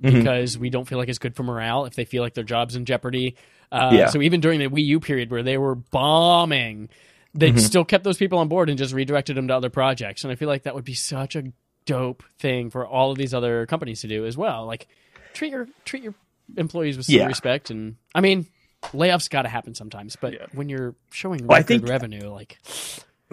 Mhm. 0.02 0.12
because 0.12 0.58
we 0.58 0.68
don't 0.70 0.86
feel 0.86 0.98
like 0.98 1.08
it's 1.08 1.18
good 1.20 1.36
for 1.36 1.44
morale 1.44 1.84
if 1.86 1.94
they 1.94 2.04
feel 2.04 2.22
like 2.22 2.34
their 2.34 2.44
job's 2.44 2.74
in 2.76 2.84
jeopardy. 2.84 3.36
Uh, 3.72 3.90
Yeah. 3.94 4.06
So 4.08 4.20
even 4.20 4.40
during 4.40 4.58
the 4.58 4.66
Wii 4.66 4.84
U 4.86 5.00
period 5.00 5.30
where 5.30 5.42
they 5.44 5.56
were 5.56 5.76
bombing, 5.76 6.88
they 7.32 7.52
Mhm. 7.52 7.60
still 7.60 7.84
kept 7.84 8.02
those 8.04 8.18
people 8.18 8.38
on 8.38 8.48
board 8.48 8.68
and 8.68 8.76
just 8.78 8.92
redirected 8.92 9.36
them 9.36 9.48
to 9.48 9.54
other 9.56 9.70
projects. 9.70 10.24
And 10.24 10.32
I 10.32 10.34
feel 10.36 10.48
like 10.48 10.64
that 10.64 10.74
would 10.74 10.84
be 10.84 10.94
such 10.94 11.36
a 11.36 11.44
dope 11.86 12.22
thing 12.38 12.70
for 12.70 12.86
all 12.86 13.10
of 13.12 13.18
these 13.18 13.32
other 13.34 13.66
companies 13.66 14.00
to 14.02 14.08
do 14.08 14.26
as 14.26 14.36
well. 14.36 14.66
Like 14.66 14.86
treat 15.32 15.50
your 15.52 15.68
treat 15.84 16.02
your 16.02 16.14
employees 16.56 16.96
with 16.96 17.06
some 17.06 17.14
Yeah. 17.16 17.26
respect. 17.26 17.70
And 17.70 17.96
I 18.14 18.20
mean, 18.20 18.46
layoffs 18.92 19.30
got 19.30 19.42
to 19.42 19.48
happen 19.48 19.74
sometimes, 19.74 20.16
but 20.16 20.32
Yeah. 20.34 20.46
when 20.52 20.68
you're 20.68 20.94
showing 21.12 21.46
Well, 21.46 21.58
I 21.58 21.62
think- 21.62 21.88
revenue, 21.88 22.28
like 22.30 22.58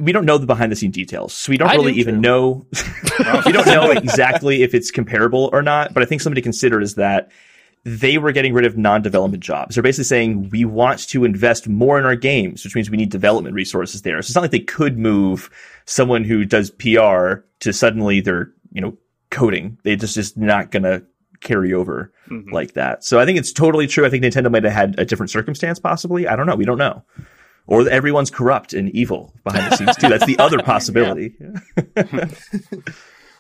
we 0.02 0.12
don't 0.12 0.26
know 0.26 0.38
the 0.38 0.46
behind 0.46 0.72
the 0.72 0.76
scene 0.76 0.92
details, 0.92 1.34
so 1.34 1.50
we 1.52 1.58
don't 1.58 1.70
I 1.70 1.76
really 1.76 1.94
do. 1.94 2.00
even 2.00 2.22
know. 2.22 2.66
we 3.46 3.52
don't 3.52 3.66
know 3.68 3.92
exactly 3.92 4.64
if 4.64 4.74
it's 4.74 4.92
comparable 4.92 5.50
or 5.54 5.62
not. 5.62 5.94
But 5.94 6.04
I 6.04 6.06
think 6.06 6.22
something 6.22 6.36
to 6.36 6.42
consider 6.42 6.82
is 6.82 6.96
that 6.96 7.32
they 7.84 8.18
were 8.20 8.32
getting 8.32 8.54
rid 8.54 8.66
of 8.66 8.78
non-development 8.78 9.44
jobs. 9.44 9.76
They're 9.76 9.82
basically 9.84 10.04
saying 10.04 10.50
we 10.52 10.66
want 10.66 11.00
to 11.10 11.26
invest 11.26 11.68
more 11.68 11.98
in 11.98 12.06
our 12.06 12.16
games, 12.16 12.64
which 12.64 12.76
means 12.76 12.90
we 12.92 12.98
need 12.98 13.10
development 13.10 13.56
resources 13.56 14.04
there. 14.04 14.22
So 14.22 14.28
it's 14.28 14.36
not 14.36 14.42
like 14.42 14.52
they 14.52 14.60
could 14.60 15.00
move 15.00 15.50
someone 15.86 16.24
who 16.24 16.46
does 16.46 16.70
PR 16.72 17.42
to 17.62 17.74
suddenly 17.74 18.22
they're 18.22 18.52
you 18.72 18.82
know 18.82 18.98
coding. 19.32 19.78
They 19.84 19.96
just 19.96 20.16
just 20.16 20.38
not 20.38 20.72
gonna 20.72 21.02
carry 21.40 21.74
over 21.74 22.14
Mhm. 22.30 22.52
like 22.52 22.74
that. 22.74 23.04
So 23.04 23.20
I 23.20 23.26
think 23.26 23.40
it's 23.40 23.52
totally 23.52 23.88
true. 23.88 24.06
I 24.06 24.10
think 24.10 24.24
Nintendo 24.24 24.52
might 24.52 24.64
have 24.64 24.74
had 24.74 25.00
a 25.00 25.06
different 25.06 25.32
circumstance, 25.32 25.80
possibly. 25.80 26.28
I 26.28 26.36
don't 26.36 26.46
know. 26.46 26.56
We 26.56 26.66
don't 26.66 26.78
know. 26.78 27.04
Or 27.68 27.88
everyone's 27.90 28.30
corrupt 28.32 28.74
and 28.74 28.90
evil 28.90 29.34
behind 29.44 29.72
the 29.72 29.78
scenes 29.78 29.96
too. 29.98 30.10
That's 30.10 30.26
the 30.26 30.38
other 30.40 30.62
possibility. 30.64 31.36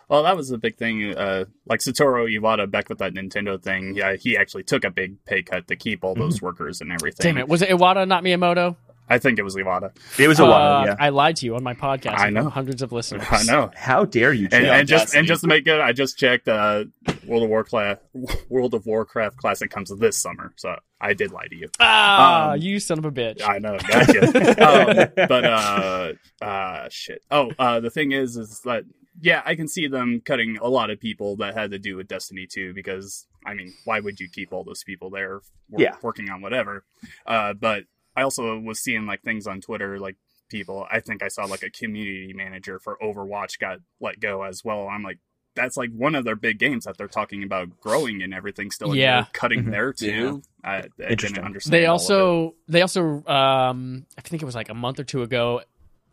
Well, 0.10 0.24
that 0.24 0.36
was 0.36 0.50
the 0.50 0.58
big 0.58 0.75
thing. 0.75 1.16
Uh, 1.16 1.46
like 1.66 1.80
Satoru 1.80 2.28
Iwata 2.38 2.70
back 2.70 2.90
with 2.90 2.98
that 2.98 3.13
Nintendo 3.13 3.62
thing. 3.62 3.96
Yeah, 3.96 4.18
he 4.18 4.36
actually 4.36 4.63
took 4.63 4.84
a 4.84 4.90
big 4.92 5.24
pay 5.24 5.42
cut 5.42 5.70
to 5.70 5.78
keep 5.78 6.04
all 6.04 6.16
those 6.16 6.42
workers 6.42 6.82
and 6.82 6.92
everything. 6.92 7.24
damn 7.24 7.38
it, 7.38 7.48
was 7.48 7.62
it 7.62 7.70
Iwata, 7.70 8.06
not 8.06 8.22
Miyamoto? 8.22 8.75
I 9.10 9.20
think 9.20 9.40
it 9.40 9.44
was 9.44 9.56
Iwata. 9.56 9.92
It 10.20 10.28
was 10.28 10.40
a 10.42 10.44
while, 10.46 10.82
Uh, 10.82 10.86
yeah. 10.88 10.96
I 11.00 11.10
lied 11.10 11.38
to 11.38 11.46
you 11.46 11.56
on 11.56 11.63
my 11.63 11.74
podcast. 11.75 12.20
I 12.20 12.30
know. 12.30 12.50
hundreds 12.50 12.82
of 12.82 12.92
listeners. 12.92 13.24
I 13.32 13.44
know. 13.44 13.72
How 13.74 14.04
dare 14.04 14.34
you, 14.34 14.50
And, 14.51 14.66
and 14.66 14.86
just 14.86 15.16
and 15.16 15.25
just 15.25 15.42
to 15.44 15.48
make 15.48 15.66
it, 15.66 15.80
I 15.80 15.94
just 15.94 16.18
checked. 16.18 16.50
Uh, 16.50 16.86
World 17.25 17.44
of 17.44 17.50
Warcraft 17.50 18.01
World 18.50 18.74
of 18.74 18.86
Warcraft 18.86 19.38
Classic 19.38 19.70
comes 19.70 19.90
this 19.98 20.18
summer, 20.18 20.54
so 20.58 20.75
I 21.00 21.13
did 21.13 21.32
lie 21.32 21.48
to 21.48 21.56
you. 21.56 21.70
Ah, 21.80 22.51
Um, 22.51 22.60
you 22.62 22.80
son 22.80 23.00
of 23.00 23.06
a 23.06 23.12
bitch. 23.12 23.42
I 23.48 23.58
know, 23.60 23.78
gotcha. 23.88 25.08
um, 25.18 25.28
but 25.28 25.46
uh, 25.46 26.13
uh, 26.44 26.88
shit. 26.90 27.24
Oh, 27.32 27.51
uh, 27.60 27.80
the 27.80 27.90
thing 27.90 28.12
is, 28.12 28.38
is 28.38 28.62
that 28.66 28.84
yeah, 29.20 29.42
I 29.46 29.56
can 29.56 29.68
see 29.68 29.88
them 29.88 30.22
cutting 30.25 30.58
a 30.58 30.68
lot 30.68 30.90
of 30.90 31.00
people 31.00 31.36
that 31.38 31.54
had 31.56 31.72
to 31.72 31.80
do 31.80 31.96
with 31.98 32.08
Destiny 32.08 32.48
2 32.51 32.74
because 32.74 33.28
I 33.46 33.54
mean, 33.54 33.74
why 33.86 34.00
would 34.00 34.20
you 34.20 34.28
keep 34.32 34.51
all 34.54 34.63
those 34.63 34.84
people 34.84 35.10
there 35.10 35.42
wor- 35.70 35.82
Yeah. 35.82 35.96
working 36.01 36.30
on 36.30 36.42
whatever? 36.42 36.86
Uh, 37.25 37.54
but 37.54 37.84
I 38.16 38.24
also 38.24 38.58
was 38.60 38.80
seeing 38.80 39.06
like 39.06 39.22
things 39.22 39.48
on 39.48 39.62
Twitter, 39.62 40.00
like 40.00 40.16
people. 40.50 40.86
I 40.92 41.00
think 41.01 41.22
I 41.24 41.28
saw 41.28 41.46
like 41.46 41.63
a 41.63 41.70
community 41.70 42.34
manager 42.36 42.80
for 42.80 42.98
Overwatch 43.01 43.60
got 43.60 43.80
let 44.00 44.20
go 44.20 44.44
as 44.44 44.63
well. 44.63 44.88
I'm 44.88 45.04
like. 45.04 45.20
That's 45.55 45.75
like 45.75 45.91
one 45.91 46.15
of 46.15 46.24
their 46.24 46.36
big 46.38 46.60
games 46.60 46.86
that 46.86 46.98
they're 46.98 47.08
talking 47.10 47.43
about 47.43 47.79
growing 47.81 48.22
and 48.22 48.34
everything 48.34 48.72
still. 48.72 48.96
Yeah. 48.96 49.22
they're 49.24 49.29
cutting 49.34 49.63
Mhm. 49.65 49.72
there 49.72 49.91
too. 49.93 50.41
I, 50.63 50.84
I 51.05 51.15
didn't 51.15 51.39
understand. 51.39 51.74
they 51.74 51.86
all 51.86 51.96
of 51.96 52.01
it. 52.01 52.03
also 52.03 52.55
they 52.67 52.81
also 52.81 53.24
um 53.27 54.05
I 54.17 54.22
think 54.22 54.41
it 54.41 54.46
was 54.46 54.55
like 54.55 54.70
a 54.70 54.74
month 54.74 55.00
or 55.00 55.03
two 55.03 55.24
ago 55.24 55.62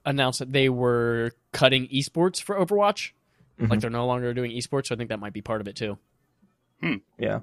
announced 0.05 0.39
that 0.41 0.53
they 0.53 0.69
were 0.69 1.33
cutting 1.53 1.87
esports 1.89 2.43
for 2.43 2.57
Overwatch. 2.57 3.13
Mhm. 3.61 3.71
Like 3.71 3.81
they're 3.81 3.91
no 3.91 4.07
longer 4.07 4.33
doing 4.35 4.51
esports, 4.53 4.87
so 4.87 4.95
I 4.95 4.99
think 4.99 5.11
that 5.11 5.21
might 5.21 5.33
be 5.33 5.43
part 5.43 5.61
of 5.61 5.69
it 5.69 5.77
too. 5.77 5.99
yeah. 7.19 7.41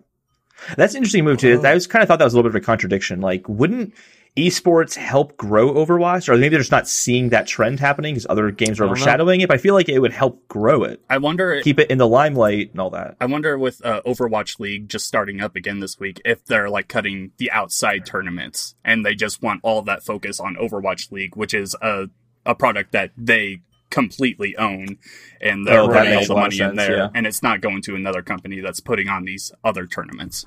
That's 0.77 0.93
an 0.93 0.99
interesting 0.99 1.25
move 1.25 1.37
too. 1.39 1.61
I 1.65 1.73
was 1.73 1.85
kind 1.87 2.01
of 2.01 2.07
thought 2.07 2.19
that 2.19 2.25
was 2.25 2.33
a 2.33 2.37
little 2.37 2.49
bit 2.49 2.57
of 2.57 2.63
a 2.63 2.65
contradiction. 2.65 3.19
Like, 3.19 3.47
wouldn't 3.49 3.93
esports 4.37 4.95
help 4.95 5.37
grow 5.37 5.73
Overwatch? 5.73 6.27
Or 6.27 6.33
maybe 6.33 6.49
they're 6.49 6.59
just 6.59 6.71
not 6.71 6.87
seeing 6.87 7.29
that 7.29 7.47
trend 7.47 7.79
happening 7.79 8.13
because 8.15 8.27
other 8.29 8.51
games 8.51 8.79
are 8.79 8.83
don't 8.83 8.87
know. 8.87 8.91
overshadowing 8.91 9.41
it. 9.41 9.47
But 9.47 9.55
I 9.55 9.57
feel 9.59 9.73
like 9.73 9.87
it 9.89 9.99
would 9.99 10.11
help 10.13 10.47
grow 10.47 10.83
it, 10.83 11.01
I 11.09 11.17
wonder 11.17 11.61
keep 11.61 11.79
it 11.79 11.89
in 11.89 11.97
the 11.97 12.07
limelight 12.07 12.71
and 12.71 12.81
all 12.81 12.89
that. 12.91 13.15
I 13.21 13.25
wonder 13.25 13.57
with 13.57 13.83
uh, 13.85 14.01
Overwatch 14.05 14.59
League 14.59 14.89
just 14.89 15.07
starting 15.07 15.41
up 15.41 15.55
again 15.55 15.79
this 15.79 15.99
week 15.99 16.21
if 16.25 16.43
they're 16.45 16.69
like 16.69 16.87
cutting 16.87 17.31
the 17.37 17.49
outside 17.51 18.05
tournaments 18.05 18.75
and 18.83 19.05
they 19.05 19.15
just 19.15 19.41
want 19.41 19.61
all 19.63 19.79
of 19.79 19.85
that 19.85 20.03
focus 20.03 20.39
on 20.39 20.55
Overwatch 20.55 21.11
League, 21.11 21.35
which 21.35 21.53
is 21.53 21.75
a 21.81 22.09
a 22.45 22.53
product 22.55 22.91
that 22.91 23.11
they 23.17 23.61
completely 23.89 24.57
own 24.57 24.97
and 25.39 25.65
they're 25.65 25.79
Oh, 25.79 25.87
putting 25.87 26.13
all 26.17 26.25
the 26.25 26.35
money 26.35 26.59
in 26.59 26.75
there 26.75 26.97
yeah. 26.97 27.09
and 27.15 27.25
it's 27.25 27.41
not 27.41 27.61
going 27.61 27.81
to 27.83 27.95
another 27.95 28.21
company 28.21 28.59
that's 28.59 28.79
putting 28.81 29.07
on 29.07 29.23
these 29.25 29.51
other 29.63 29.85
tournaments. 29.87 30.45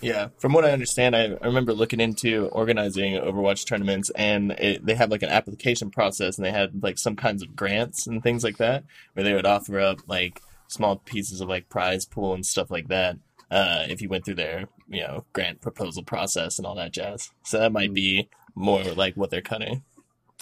Yeah, 0.00 0.28
from 0.38 0.52
what 0.52 0.64
I 0.64 0.72
understand, 0.72 1.16
I, 1.16 1.24
I 1.40 1.46
remember 1.46 1.72
looking 1.72 2.00
into 2.00 2.46
organizing 2.48 3.14
Overwatch 3.14 3.66
tournaments, 3.66 4.10
and 4.10 4.52
it, 4.52 4.84
they 4.84 4.94
have 4.94 5.10
like 5.10 5.22
an 5.22 5.30
application 5.30 5.90
process, 5.90 6.36
and 6.36 6.44
they 6.44 6.52
had 6.52 6.82
like 6.82 6.98
some 6.98 7.16
kinds 7.16 7.42
of 7.42 7.56
grants 7.56 8.06
and 8.06 8.22
things 8.22 8.44
like 8.44 8.58
that, 8.58 8.84
where 9.14 9.24
they 9.24 9.34
would 9.34 9.46
offer 9.46 9.80
up 9.80 10.00
like 10.06 10.42
small 10.68 10.96
pieces 10.96 11.40
of 11.40 11.48
like 11.48 11.68
prize 11.68 12.04
pool 12.04 12.34
and 12.34 12.44
stuff 12.44 12.70
like 12.70 12.88
that. 12.88 13.16
Uh, 13.50 13.86
if 13.88 14.02
you 14.02 14.08
went 14.08 14.24
through 14.24 14.34
their 14.34 14.66
you 14.88 15.00
know 15.00 15.24
grant 15.32 15.60
proposal 15.60 16.02
process 16.02 16.58
and 16.58 16.66
all 16.66 16.74
that 16.74 16.92
jazz, 16.92 17.30
so 17.44 17.58
that 17.58 17.72
might 17.72 17.94
be 17.94 18.28
more 18.54 18.82
like 18.82 19.16
what 19.16 19.30
they're 19.30 19.40
cutting. 19.40 19.82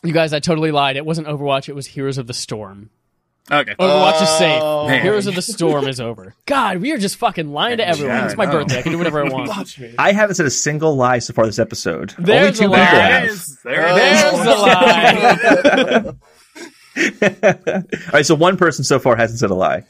You 0.02 0.12
guys, 0.12 0.32
I 0.32 0.40
totally 0.40 0.70
lied. 0.70 0.96
It 0.96 1.06
wasn't 1.06 1.28
Overwatch. 1.28 1.68
It 1.68 1.75
was 1.75 1.87
Heroes 1.87 2.18
of 2.18 2.26
the 2.26 2.34
Storm. 2.34 2.90
Okay. 3.52 3.74
Overwatch 3.74 4.22
is 4.22 4.28
safe. 4.38 4.62
Oh, 4.62 4.88
man. 4.88 5.02
Heroes 5.02 5.26
of 5.26 5.34
the 5.34 5.42
Storm 5.42 5.86
is 5.86 6.00
over. 6.00 6.34
God, 6.46 6.78
we 6.78 6.92
are 6.92 6.98
just 6.98 7.16
fucking 7.16 7.48
lying 7.52 7.76
to 7.76 7.86
everyone. 7.86 8.16
Yeah, 8.16 8.24
it's 8.26 8.36
my 8.36 8.44
I 8.44 8.46
know. 8.46 8.52
birthday. 8.52 8.78
I 8.78 8.82
can 8.82 8.92
do 8.92 8.98
whatever 8.98 9.22
I 9.24 9.28
want. 9.28 9.48
Watch 9.48 9.78
me. 9.78 9.94
I 9.98 10.12
haven't 10.12 10.36
said 10.36 10.46
a 10.46 10.50
single 10.50 10.96
lie 10.96 11.18
so 11.18 11.34
far 11.34 11.44
this 11.44 11.58
episode. 11.58 12.14
There's 12.18 12.58
Only 12.58 12.74
two 12.74 12.80
a 12.80 12.80
lie. 12.80 13.28
people 13.28 13.60
There 13.64 13.86
it 13.86 13.96
have. 14.14 14.34
There. 14.44 14.44
There's 14.44 14.46
a 14.46 16.14
lie. 16.14 16.14
all 18.06 18.12
right, 18.14 18.24
so 18.26 18.34
one 18.34 18.56
person 18.56 18.82
so 18.84 18.98
far 18.98 19.16
hasn't 19.16 19.40
said 19.40 19.50
a 19.50 19.54
lie. 19.54 19.84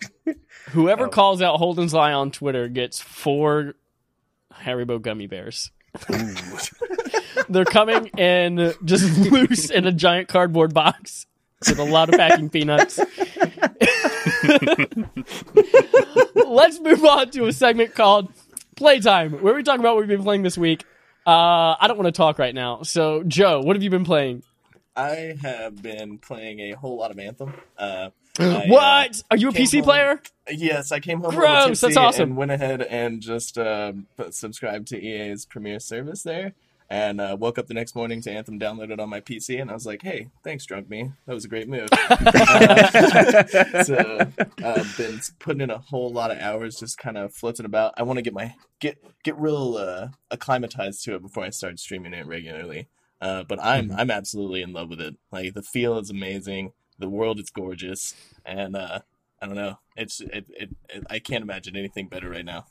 Whoever 0.71 1.09
calls 1.09 1.41
out 1.43 1.59
Holden's 1.59 1.95
lie 1.95 2.13
on 2.13 2.31
Twitter 2.33 2.69
gets 2.69 3.01
four 3.01 3.75
Haribo 4.53 5.01
gummy 5.01 5.27
bears. 5.29 5.71
They're 7.49 7.65
coming 7.65 8.07
in 8.19 8.73
just 8.85 9.17
loose 9.31 9.71
in 9.71 9.87
a 9.87 9.93
giant 9.93 10.27
cardboard 10.29 10.75
box 10.75 11.27
with 11.69 11.79
a 11.79 11.85
lot 11.85 12.09
of 12.09 12.17
packing 12.19 12.51
peanuts. 12.51 12.99
Let's 16.35 16.81
move 16.81 17.05
on 17.05 17.31
to 17.31 17.47
a 17.47 17.53
segment 17.53 17.95
called 17.95 18.33
Playtime, 18.77 19.43
where 19.43 19.55
we 19.55 19.63
talk 19.63 19.79
about 19.79 19.95
what 19.95 20.01
we've 20.03 20.09
been 20.17 20.23
playing 20.23 20.43
this 20.43 20.59
week. 20.59 20.85
Uh, 21.27 21.75
I 21.81 21.87
don't 21.89 21.97
want 21.97 22.07
to 22.07 22.13
talk 22.17 22.39
right 22.39 22.55
now. 22.55 22.83
So, 22.83 23.23
Joe, 23.23 23.61
what 23.61 23.77
have 23.77 23.83
you 23.83 23.91
been 23.91 24.05
playing? 24.05 24.43
I 24.97 25.35
have 25.43 25.83
been 25.83 26.19
playing 26.19 26.61
a 26.61 26.73
whole 26.73 26.97
lot 26.99 27.11
of 27.11 27.19
Anthem. 27.19 27.53
Uh, 27.77 28.11
I, 28.37 28.65
what? 28.67 29.23
Are 29.31 29.37
you 29.37 29.51
a 29.51 29.53
PC 29.53 29.75
home- 29.77 29.85
player? 29.85 30.21
Yes, 30.51 30.91
I 30.91 30.99
came 30.99 31.21
home 31.21 31.33
a 31.33 31.37
Gross, 31.37 31.81
little 31.83 31.89
that's 31.89 31.97
awesome. 31.97 32.31
and 32.31 32.37
went 32.37 32.51
ahead 32.51 32.83
and 32.83 33.21
just 33.23 33.57
uh, 33.57 33.93
subscribed 34.31 34.89
to 34.89 35.01
EA's 35.01 35.47
premiere 35.47 35.79
service 35.79 36.25
there, 36.25 36.53
and 36.95 37.21
uh, 37.21 37.37
woke 37.37 37.59
up 37.59 37.67
the 37.67 37.75
next 37.75 37.97
morning 37.97 38.21
to 38.21 38.31
Anthem 38.31 38.61
downloaded 38.61 39.01
on 39.01 39.09
my 39.09 39.21
PC, 39.21 39.61
and 39.61 39.69
I 39.69 39.75
was 39.75 39.85
like, 39.85 40.01
"Hey, 40.03 40.29
thanks, 40.45 40.65
drunk 40.65 40.89
me. 40.89 41.11
That 41.27 41.35
was 41.35 41.45
a 41.45 41.49
great 41.49 41.69
move." 41.69 41.89
Uh, 43.15 43.83
so 43.83 44.21
I've 44.65 44.97
been 44.97 45.21
putting 45.39 45.61
in 45.63 45.71
a 45.71 45.79
whole 45.79 46.13
lot 46.13 46.31
of 46.31 46.39
hours, 46.39 46.79
just 46.79 46.99
kind 46.99 47.19
of 47.19 47.35
floating 47.35 47.67
about. 47.67 47.95
I 47.97 48.03
want 48.03 48.19
to 48.19 48.23
get 48.23 48.33
my 48.33 48.55
get 48.81 48.99
get 49.25 49.37
real 49.37 49.77
uh, 49.77 50.09
acclimatized 50.31 51.03
to 51.05 51.15
it 51.15 51.23
before 51.23 51.45
I 51.45 51.51
start 51.51 51.79
streaming 51.79 52.15
it 52.15 52.27
regularly. 52.27 52.89
Uh, 53.21 53.43
but 53.43 53.59
I'm 53.61 53.91
I'm 53.93 54.11
absolutely 54.11 54.63
in 54.63 54.73
love 54.73 54.89
with 54.89 55.01
it. 55.01 55.17
Like 55.33 55.55
the 55.55 55.63
feel 55.63 55.99
is 55.99 56.11
amazing, 56.11 56.73
the 56.99 57.09
world 57.09 57.41
is 57.41 57.51
gorgeous, 57.51 58.15
and 58.45 58.77
uh, 58.77 59.01
I 59.43 59.47
don't 59.47 59.57
know. 59.57 59.79
It's 59.97 60.21
it, 60.21 60.47
it, 60.49 60.71
it 60.89 61.05
I 61.11 61.19
can't 61.19 61.43
imagine 61.43 61.77
anything 61.77 62.09
better 62.09 62.31
right 62.31 62.45
now. 62.45 62.67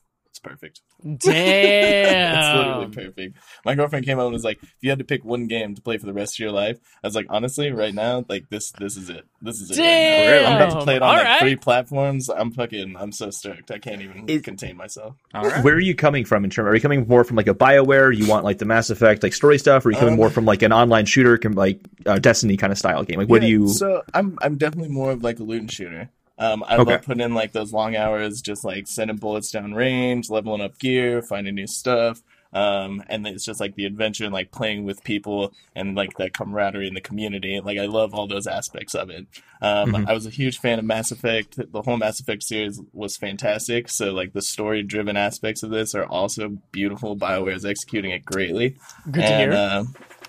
It's 0.45 1.25
Damn. 1.25 2.37
it's 2.37 2.57
literally 2.57 2.87
perfect. 3.07 3.37
My 3.65 3.75
girlfriend 3.75 4.05
came 4.05 4.19
out 4.19 4.25
and 4.25 4.33
was 4.33 4.43
like, 4.43 4.61
"If 4.61 4.73
you 4.81 4.89
had 4.89 4.99
to 4.99 5.05
pick 5.05 5.23
one 5.25 5.47
game 5.47 5.75
to 5.75 5.81
play 5.81 5.97
for 5.97 6.05
the 6.05 6.13
rest 6.13 6.35
of 6.35 6.39
your 6.39 6.51
life," 6.51 6.79
I 7.03 7.07
was 7.07 7.15
like, 7.15 7.27
"Honestly, 7.29 7.71
right 7.71 7.93
now, 7.93 8.25
like 8.29 8.49
this, 8.49 8.71
this 8.71 8.97
is 8.97 9.09
it. 9.09 9.25
This 9.41 9.59
is 9.61 9.71
it. 9.77 9.81
right 9.81 10.41
now. 10.43 10.49
I'm 10.57 10.61
about 10.67 10.79
to 10.79 10.83
play 10.85 10.95
it 10.97 11.01
on 11.01 11.09
All 11.09 11.15
like 11.15 11.25
right. 11.25 11.39
three 11.39 11.55
platforms. 11.55 12.29
I'm 12.29 12.51
fucking. 12.51 12.95
I'm 12.97 13.11
so 13.11 13.29
stoked. 13.29 13.71
I 13.71 13.79
can't 13.79 14.01
even 14.01 14.25
It- 14.27 14.43
contain 14.43 14.77
myself. 14.77 15.15
All 15.33 15.43
right. 15.47 15.63
Where 15.63 15.75
are 15.75 15.79
you 15.79 15.95
coming 15.95 16.25
from 16.25 16.43
in 16.43 16.49
terms? 16.49 16.67
Are 16.67 16.75
you 16.75 16.81
coming 16.81 17.07
more 17.07 17.23
from 17.23 17.35
like 17.37 17.47
a 17.47 17.55
Bioware? 17.55 18.15
You 18.15 18.27
want 18.27 18.43
like 18.45 18.57
the 18.57 18.65
Mass 18.65 18.89
Effect 18.89 19.23
like 19.23 19.33
story 19.33 19.57
stuff? 19.57 19.85
Or 19.85 19.89
are 19.89 19.91
you 19.91 19.97
coming 19.97 20.13
Um, 20.13 20.17
more 20.19 20.29
from 20.29 20.45
like 20.45 20.61
an 20.61 20.71
online 20.73 21.05
shooter, 21.05 21.37
com- 21.37 21.53
like 21.53 21.79
uh, 22.05 22.19
Destiny 22.19 22.57
kind 22.57 22.71
of 22.71 22.77
style 22.77 23.03
game? 23.03 23.17
Like, 23.19 23.29
what 23.29 23.41
Yeah, 23.41 23.47
do 23.47 23.51
you? 23.51 23.67
So 23.69 24.01
I'm 24.13 24.37
I'm 24.41 24.57
definitely 24.57 24.89
more 24.91 25.11
of 25.11 25.23
like 25.23 25.39
a 25.39 25.43
loot 25.43 25.61
and 25.61 25.71
shooter. 25.71 26.09
Um, 26.37 26.63
I 26.67 26.77
Okay. 26.77 26.91
love 26.91 27.03
putting 27.03 27.21
in 27.23 27.33
like 27.33 27.51
those 27.51 27.73
long 27.73 27.95
hours, 27.95 28.41
just 28.41 28.63
like 28.63 28.87
sending 28.87 29.17
bullets 29.17 29.51
down 29.51 29.73
range, 29.73 30.29
leveling 30.29 30.61
up 30.61 30.79
gear, 30.79 31.21
finding 31.21 31.55
new 31.55 31.67
stuff. 31.67 32.21
Um, 32.51 33.03
and 33.09 33.25
it's 33.25 33.45
just 33.45 33.59
like 33.59 33.75
the 33.75 33.85
adventure 33.85 34.25
and 34.25 34.33
like 34.33 34.51
playing 34.51 34.83
with 34.83 35.03
people 35.03 35.53
and 35.75 35.95
like 35.95 36.17
the 36.17 36.29
camaraderie 36.29 36.87
in 36.87 36.93
the 36.93 37.01
community. 37.01 37.59
Like 37.59 37.79
I 37.79 37.85
love 37.87 38.13
all 38.13 38.27
those 38.27 38.45
aspects 38.45 38.93
of 38.93 39.09
it. 39.09 39.25
Um, 39.61 39.95
Mhm. 39.95 40.05
I 40.05 40.13
was 40.13 40.27
a 40.27 40.31
huge 40.31 40.59
fan 40.59 40.77
of 40.77 40.85
Mass 40.85 41.11
Effect. 41.11 41.55
The 41.71 41.81
whole 41.81 41.97
Mass 41.97 42.19
Effect 42.19 42.43
series 42.43 42.79
was 42.91 43.17
fantastic. 43.17 43.89
So 43.89 44.11
like 44.11 44.33
the 44.33 44.41
story 44.41 44.83
driven 44.83 45.17
aspects 45.17 45.63
of 45.63 45.71
this 45.71 45.95
are 45.95 46.05
also 46.05 46.57
beautiful. 46.71 47.17
Bioware 47.17 47.55
is 47.55 47.65
executing 47.65 48.11
it 48.11 48.23
greatly. 48.25 48.77
Good 49.09 49.25
to 49.27 49.35
hear. 49.35 49.53
Uh, 49.53 49.85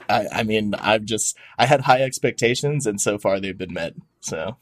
I, 0.09 0.27
I 0.33 0.43
mean, 0.43 0.75
I've 0.75 1.05
just 1.05 1.37
I 1.59 1.67
had 1.67 1.83
high 1.83 2.03
expectations, 2.03 2.87
and 2.87 3.01
so 3.01 3.19
far 3.19 3.41
they've 3.41 3.57
been 3.57 3.73
met. 3.73 3.95
So 4.21 4.57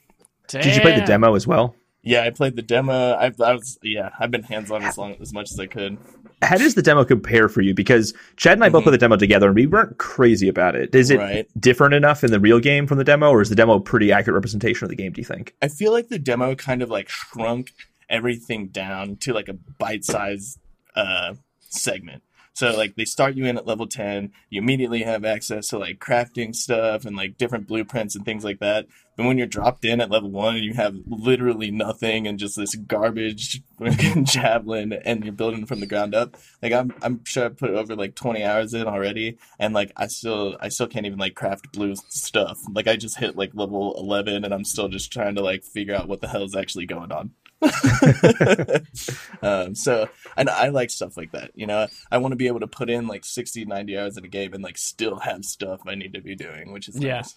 Did 0.49 0.75
you 0.75 0.81
play 0.81 0.99
the 0.99 1.05
demo 1.07 1.35
as 1.35 1.47
well? 1.47 1.75
yeah, 2.05 2.23
I 2.25 2.31
played 2.31 2.57
the 2.57 2.63
demo. 2.63 3.13
I, 3.13 3.27
I 3.27 3.53
was 3.53 3.79
yeah, 3.83 4.11
I've 4.19 4.31
been 4.31 4.43
hands 4.43 4.71
on 4.71 4.83
as 4.83 4.99
long 4.99 5.15
as 5.21 5.33
much 5.33 5.51
as 5.53 5.59
I 5.61 5.67
could. 5.67 5.99
How 6.43 6.57
does 6.57 6.75
the 6.75 6.83
demo 6.83 7.05
compare 7.05 7.49
for 7.49 7.61
you? 7.61 7.73
Because 7.73 8.13
Chad 8.37 8.55
and 8.55 8.65
I 8.65 8.69
both 8.69 8.81
Mhm. 8.81 8.85
played 8.87 8.95
the 8.95 8.99
demo 8.99 9.17
together, 9.17 9.47
and 9.47 9.55
we 9.55 9.67
weren't 9.67 9.99
crazy 9.99 10.49
about 10.49 10.75
it. 10.75 10.93
Is 10.93 11.11
it 11.13 11.19
Right. 11.19 11.47
different 11.61 11.95
enough 11.95 12.25
in 12.25 12.33
the 12.33 12.41
real 12.41 12.59
game 12.59 12.89
from 12.89 12.99
the 12.99 13.05
demo, 13.05 13.31
or 13.31 13.41
is 13.41 13.49
the 13.49 13.55
demo 13.55 13.75
a 13.75 13.81
pretty 13.81 14.11
accurate 14.11 14.35
representation 14.35 14.85
of 14.85 14.89
the 14.91 14.97
game? 14.97 15.13
Do 15.13 15.21
you 15.21 15.25
think? 15.25 15.55
I 15.63 15.69
feel 15.69 15.93
like 15.93 16.09
the 16.09 16.19
demo 16.19 16.57
kind 16.57 16.83
of 16.83 16.91
like 16.91 17.09
shrunk 17.09 17.71
everything 18.11 18.67
down 18.69 19.17
to 19.21 19.33
like 19.33 19.49
a 19.49 19.53
bite 19.79 20.05
sized 20.05 20.59
uh, 20.97 21.35
segment. 21.61 22.23
So 22.55 22.77
like 22.77 22.97
they 22.97 23.05
start 23.05 23.35
you 23.35 23.47
in 23.47 23.57
at 23.57 23.67
level 23.67 23.87
10, 23.87 24.31
you 24.51 24.61
immediately 24.61 25.03
have 25.03 25.25
access 25.25 25.69
to 25.69 25.79
like 25.79 25.99
crafting 25.99 26.55
stuff 26.55 27.05
and 27.05 27.17
like 27.17 27.39
different 27.39 27.67
blueprints 27.67 28.15
and 28.15 28.25
things 28.25 28.45
like 28.45 28.61
that. 28.61 28.87
But 29.17 29.27
when 29.27 29.39
you're 29.39 29.47
dropped 29.47 29.85
in 29.85 30.01
at 30.01 30.11
level 30.11 30.31
1 30.31 30.57
you 30.57 30.75
have 30.75 30.95
literally 31.07 31.71
nothing 31.71 32.27
and 32.27 32.39
just 32.39 32.57
this 32.57 32.75
garbage 32.75 33.63
javelin 34.23 34.93
and 34.93 35.25
you're 35.25 35.33
building 35.33 35.65
from 35.65 35.81
the 35.81 35.87
ground 35.87 36.15
up. 36.15 36.37
Like 36.63 36.73
I'm 36.73 36.93
I'm 37.03 37.25
sure 37.25 37.47
I 37.47 37.49
put 37.49 37.71
over 37.71 37.97
like 37.97 38.15
20 38.15 38.45
hours 38.45 38.75
in 38.75 38.87
already 38.87 39.39
and 39.59 39.73
like 39.73 39.93
I 39.97 40.07
still 40.09 40.57
I 40.61 40.69
still 40.69 40.87
can't 40.89 41.07
even 41.07 41.19
like 41.19 41.35
craft 41.35 41.73
blue 41.73 41.95
stuff. 42.09 42.59
Like 42.71 42.87
I 42.87 42.97
just 42.97 43.19
hit 43.19 43.37
like 43.37 43.55
level 43.55 43.95
11 43.99 44.45
and 44.45 44.53
I'm 44.53 44.65
still 44.65 44.89
just 44.89 45.13
trying 45.13 45.37
to 45.37 45.43
like 45.43 45.65
figure 45.65 45.95
out 45.95 46.09
what 46.09 46.21
the 46.21 46.29
hell 46.29 46.45
is 46.45 46.55
actually 46.55 46.87
going 46.87 47.13
on. 47.13 47.33
um, 49.43 49.75
so 49.75 50.09
and 50.37 50.49
I 50.51 50.69
like 50.69 50.91
stuff 50.91 51.17
like 51.17 51.33
that. 51.33 51.51
You 51.55 51.67
know, 51.67 51.87
I 52.11 52.19
want 52.19 52.33
to 52.33 52.37
be 52.37 52.47
able 52.47 52.61
to 52.61 52.67
put 52.67 52.91
in 52.91 53.07
like 53.07 53.25
60, 53.25 53.65
90 53.65 53.99
hours 53.99 54.17
in 54.17 54.25
a 54.25 54.29
game 54.29 54.53
and 54.55 54.63
like 54.63 54.79
still 54.79 55.19
have 55.21 55.45
stuff 55.45 55.81
I 55.87 55.95
need 55.95 56.15
to 56.15 56.21
be 56.21 56.35
doing, 56.35 56.73
which 56.73 56.89
is 56.89 56.99
Yeah. 56.99 57.17
nice. 57.17 57.37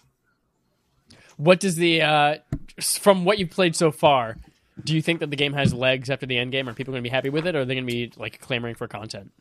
What 1.36 1.60
does 1.60 1.76
the 1.76 2.02
uh, 2.02 2.36
from 2.80 3.24
what 3.24 3.38
you've 3.38 3.50
played 3.50 3.76
so 3.76 3.90
far? 3.90 4.36
Do 4.82 4.94
you 4.94 5.00
think 5.02 5.20
that 5.20 5.30
the 5.30 5.36
game 5.36 5.52
has 5.54 5.72
legs 5.72 6.10
after 6.10 6.26
the 6.26 6.36
end 6.38 6.52
game? 6.52 6.68
Are 6.68 6.74
people 6.74 6.92
going 6.92 7.02
to 7.02 7.08
be 7.08 7.14
happy 7.14 7.30
with 7.30 7.46
it, 7.46 7.54
or 7.54 7.60
are 7.60 7.64
they 7.64 7.74
going 7.74 7.86
to 7.86 7.92
be 7.92 8.12
like 8.16 8.40
clamoring 8.40 8.74
for 8.74 8.86
content? 8.88 9.32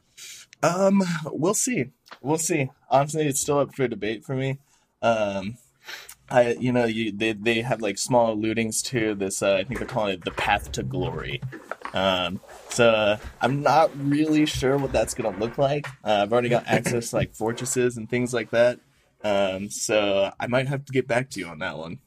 Um, 0.64 1.04
we'll 1.26 1.54
see. 1.54 1.86
We'll 2.22 2.38
see. 2.38 2.70
Honestly, 2.90 3.28
it's 3.28 3.42
still 3.42 3.60
up 3.60 3.76
for 3.76 3.88
debate 3.88 4.24
for 4.24 4.36
me. 4.36 4.60
Um, 5.02 5.58
I, 6.30 6.54
you 6.54 6.72
know, 6.72 6.86
you 6.86 7.12
they 7.12 7.34
they 7.34 7.62
have 7.62 7.82
like 7.82 7.98
small 7.98 8.36
alludings 8.36 8.84
to 8.86 9.16
this. 9.16 9.42
Uh, 9.42 9.56
I 9.56 9.64
think 9.64 9.80
they're 9.80 9.88
calling 9.88 10.14
it 10.14 10.26
the 10.26 10.32
path 10.32 10.72
to 10.74 10.84
glory. 10.84 11.42
Um, 11.94 12.40
so 12.70 12.90
uh, 12.90 13.18
I'm 13.42 13.62
not 13.62 13.92
really 13.96 14.46
sure 14.46 14.78
what 14.78 14.92
that's 14.92 15.14
gonna 15.14 15.38
look 15.38 15.58
like. 15.58 15.88
Uh, 16.04 16.24
I've 16.24 16.34
already 16.34 16.50
got 16.50 16.68
access 16.68 17.12
to 17.12 17.16
like 17.18 17.36
fortresses 17.36 17.98
and 17.98 18.10
things 18.10 18.34
like 18.34 18.52
that. 18.52 18.80
Um, 19.24 19.70
so 19.70 20.32
I 20.40 20.48
might 20.48 20.68
have 20.68 20.86
to 20.86 20.94
get 20.94 21.08
back 21.08 21.30
to 21.32 21.40
you 21.40 21.48
on 21.48 21.60
that 21.60 21.78
one. 21.78 22.00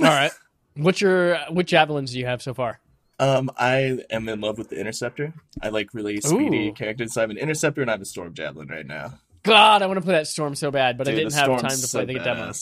All 0.00 0.06
right. 0.06 0.32
What's 0.76 1.00
your 1.00 1.38
what 1.50 1.66
javelins 1.66 2.12
do 2.12 2.18
you 2.18 2.26
have 2.26 2.42
so 2.42 2.52
far? 2.52 2.80
Um, 3.18 3.50
I 3.56 4.00
am 4.10 4.28
in 4.28 4.40
love 4.40 4.58
with 4.58 4.68
the 4.68 4.78
interceptor. 4.78 5.32
I 5.62 5.70
like 5.70 5.94
really 5.94 6.20
speedy 6.20 6.68
Ooh. 6.68 6.72
characters. 6.72 7.14
So 7.14 7.20
I 7.20 7.22
have 7.22 7.30
an 7.30 7.38
interceptor 7.38 7.80
and 7.80 7.90
I 7.90 7.94
have 7.94 8.02
a 8.02 8.06
storm 8.06 8.34
javelin 8.34 8.68
right 8.68 8.86
now. 8.86 9.14
God, 9.42 9.80
I 9.80 9.86
want 9.86 9.96
to 9.96 10.02
play 10.02 10.14
that 10.14 10.26
storm 10.26 10.54
so 10.54 10.70
bad, 10.70 10.98
but 10.98 11.08
I 11.08 11.12
didn't 11.12 11.32
have 11.32 11.46
time 11.46 11.70
to 11.70 11.76
so 11.76 12.04
play 12.04 12.12
the 12.12 12.18
demo. 12.18 12.52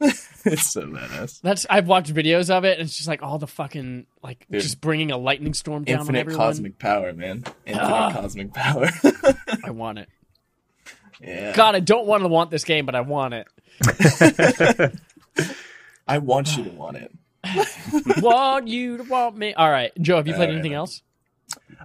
it's 0.00 0.72
so 0.72 0.82
badass. 0.82 1.40
That's 1.40 1.66
I've 1.68 1.88
watched 1.88 2.12
videos 2.14 2.50
of 2.50 2.64
it, 2.64 2.78
and 2.78 2.86
it's 2.86 2.96
just 2.96 3.08
like 3.08 3.22
all 3.22 3.38
the 3.38 3.46
fucking 3.48 4.06
like 4.22 4.46
Dude. 4.50 4.60
just 4.62 4.80
bringing 4.80 5.10
a 5.10 5.16
lightning 5.18 5.54
storm 5.54 5.84
down 5.84 5.96
on 5.96 6.00
Infinite 6.02 6.20
everyone. 6.20 6.46
cosmic 6.46 6.78
power, 6.78 7.12
man. 7.12 7.44
Infinite 7.66 7.84
Ah. 7.90 8.12
cosmic 8.12 8.52
power. 8.54 8.88
I 9.64 9.70
want 9.70 9.98
it. 9.98 10.08
yeah. 11.20 11.52
God, 11.54 11.74
I 11.74 11.80
don't 11.80 12.06
want 12.06 12.22
to 12.22 12.28
want 12.28 12.50
this 12.50 12.64
game, 12.64 12.86
but 12.86 12.94
I 12.94 13.00
want 13.00 13.34
it. 13.34 13.48
I 16.06 16.18
want 16.18 16.56
you 16.56 16.64
to 16.64 16.70
want 16.70 16.96
it. 16.96 17.12
want 18.22 18.68
you 18.68 18.98
to 18.98 19.02
want 19.04 19.36
me. 19.36 19.54
All 19.54 19.70
right, 19.70 19.90
Joe, 20.00 20.16
have 20.16 20.26
you 20.26 20.34
played 20.34 20.46
right. 20.48 20.54
anything 20.54 20.74
else? 20.74 21.02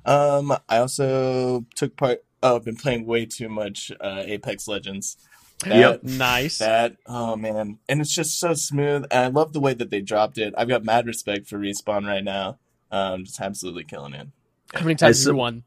Um, 0.05 0.55
I 0.69 0.77
also 0.77 1.65
took 1.75 1.95
part. 1.97 2.23
Oh, 2.41 2.57
I've 2.57 2.65
been 2.65 2.75
playing 2.75 3.05
way 3.05 3.25
too 3.25 3.47
much 3.49 3.91
uh, 4.01 4.21
Apex 4.25 4.67
Legends. 4.67 5.17
That, 5.63 5.77
Yep. 5.77 6.03
Nice. 6.03 6.57
That 6.59 6.97
oh 7.05 7.35
man, 7.35 7.79
and 7.89 8.01
it's 8.01 8.13
just 8.13 8.39
so 8.39 8.53
smooth. 8.53 9.05
And 9.11 9.25
I 9.25 9.27
love 9.27 9.53
the 9.53 9.59
way 9.59 9.73
that 9.73 9.89
they 9.89 10.01
dropped 10.01 10.37
it. 10.37 10.53
I've 10.57 10.67
got 10.67 10.83
mad 10.83 11.07
respect 11.07 11.47
for 11.47 11.57
respawn 11.57 12.05
right 12.07 12.23
now. 12.23 12.57
Um, 12.91 13.25
just 13.25 13.39
absolutely 13.41 13.83
killing 13.83 14.13
it. 14.13 14.27
How 14.73 14.81
many 14.81 14.95
times 14.95 15.19
As 15.19 15.25
have 15.25 15.33
you 15.33 15.37
won? 15.37 15.63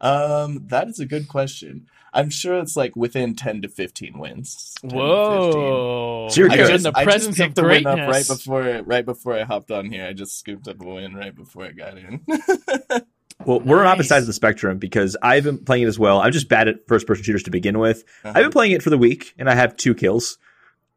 Um, 0.00 0.64
that 0.68 0.88
is 0.88 0.98
a 0.98 1.06
good 1.06 1.28
question. 1.28 1.86
I'm 2.14 2.28
sure 2.28 2.58
it's 2.58 2.76
like 2.76 2.94
within 2.94 3.34
ten 3.34 3.62
to 3.62 3.68
fifteen 3.68 4.18
wins. 4.18 4.74
10 4.82 4.90
to 4.90 4.96
15. 4.96 5.00
Whoa! 5.00 6.28
So 6.30 6.40
you're 6.40 6.48
You're 6.48 6.56
good. 6.56 6.66
in 6.66 6.72
just, 6.72 6.84
the 6.84 6.92
I 6.94 7.04
presence 7.04 7.36
just 7.36 7.38
picked 7.38 7.58
of 7.58 7.64
the 7.64 7.70
win 7.70 7.86
up 7.86 7.98
right 8.10 8.26
before 8.26 8.82
right 8.84 9.04
before 9.06 9.34
I 9.38 9.44
hopped 9.44 9.70
on 9.70 9.90
here. 9.90 10.06
I 10.06 10.12
just 10.12 10.38
scooped 10.38 10.68
up 10.68 10.80
a 10.82 10.84
win 10.84 11.14
right 11.14 11.34
before 11.34 11.64
I 11.64 11.72
got 11.72 11.96
in. 11.96 12.20
Well, 13.46 13.60
we're 13.60 13.80
on 13.80 13.86
opposite 13.86 13.98
Nice. 14.04 14.08
sides 14.08 14.22
of 14.24 14.26
the 14.28 14.32
spectrum 14.32 14.78
because 14.78 15.16
I've 15.22 15.44
been 15.44 15.58
playing 15.64 15.84
it 15.84 15.86
as 15.86 15.98
well. 15.98 16.20
I'm 16.20 16.32
just 16.32 16.48
bad 16.48 16.68
at 16.68 16.86
first 16.88 17.06
person 17.06 17.24
shooters 17.24 17.42
to 17.44 17.50
begin 17.50 17.78
with. 17.78 18.04
Uh-huh. 18.24 18.32
I've 18.36 18.42
been 18.44 18.52
playing 18.52 18.72
it 18.72 18.82
for 18.82 18.90
the 18.90 18.98
week 18.98 19.34
and 19.38 19.48
I 19.50 19.54
have 19.54 19.76
two 19.76 19.94
kills. 19.94 20.38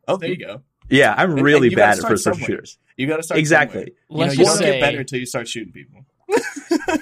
oh, 0.08 0.18
there 0.18 0.30
you 0.30 0.38
go. 0.38 0.62
Yeah, 0.90 1.16
I'm 1.18 1.32
And- 1.32 1.42
really 1.42 1.68
and 1.68 1.76
bad 1.76 1.98
at 2.00 2.06
first 2.08 2.26
person 2.26 2.44
shooters. 2.46 2.78
You 2.98 3.08
got 3.08 3.18
to 3.18 3.24
start 3.24 3.40
Exactly. 3.40 3.92
somewhere. 4.08 4.28
You, 4.32 4.36
know, 4.38 4.40
you 4.40 4.46
don't 4.46 4.58
say 4.58 4.72
get 4.74 4.82
better 4.82 5.00
until 5.00 5.20
you 5.20 5.26
start 5.26 5.48
shooting 5.48 5.74
people. 5.74 6.06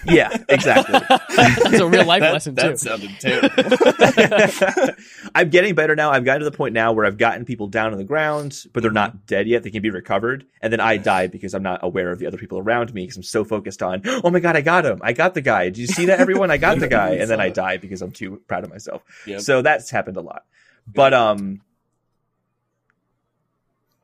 Yeah, 0.06 0.38
exactly. 0.50 1.00
That's 1.36 1.80
a 1.80 1.88
real 1.88 2.06
life 2.06 2.22
that, 2.22 2.34
lesson 2.34 2.56
that 2.56 2.70
too. 2.72 2.78
sounded 2.78 3.12
terrible. 3.20 4.96
I'm 5.36 5.50
getting 5.50 5.76
better 5.76 5.96
now. 5.96 6.12
I've 6.12 6.26
gotten 6.26 6.42
to 6.42 6.50
the 6.50 6.56
point 6.56 6.74
now 6.74 6.92
where 6.94 7.06
I've 7.06 7.18
gotten 7.18 7.46
people 7.46 7.68
down 7.68 7.92
on 7.92 7.98
the 7.98 8.04
ground, 8.04 8.66
but 8.74 8.84
they're 8.84 8.92
not 8.92 9.26
dead 9.26 9.48
yet. 9.48 9.64
They 9.64 9.72
can 9.72 9.82
be 9.82 9.90
recovered. 9.90 10.46
And 10.62 10.72
then 10.72 10.80
I 10.80 10.98
die 10.98 11.28
because 11.28 11.54
I'm 11.54 11.64
not 11.64 11.80
aware 11.84 12.12
of 12.12 12.20
the 12.20 12.28
other 12.28 12.38
people 12.38 12.60
around 12.60 12.94
me 12.94 13.04
because 13.04 13.18
I'm 13.18 13.24
so 13.24 13.44
focused 13.44 13.82
on, 13.82 14.02
oh 14.06 14.30
my 14.30 14.40
God, 14.40 14.56
I 14.56 14.62
got 14.62 14.86
him. 14.86 15.00
I 15.02 15.14
got 15.14 15.34
the 15.34 15.42
guy. 15.42 15.66
Did 15.66 15.78
you 15.78 15.88
see 15.88 16.06
that, 16.06 16.20
everyone? 16.20 16.52
I 16.52 16.58
got 16.58 16.80
the 16.80 16.88
guy. 16.88 17.12
And 17.16 17.30
then 17.30 17.40
I 17.40 17.50
die 17.64 17.78
because 17.78 18.02
I'm 18.02 18.12
too 18.12 18.42
proud 18.48 18.64
of 18.64 18.70
myself. 18.70 19.04
Yep. 19.26 19.42
So 19.42 19.62
that's 19.62 19.90
happened 19.90 20.18
a 20.18 20.22
lot. 20.22 20.44
But 20.86 21.14
um, 21.14 21.62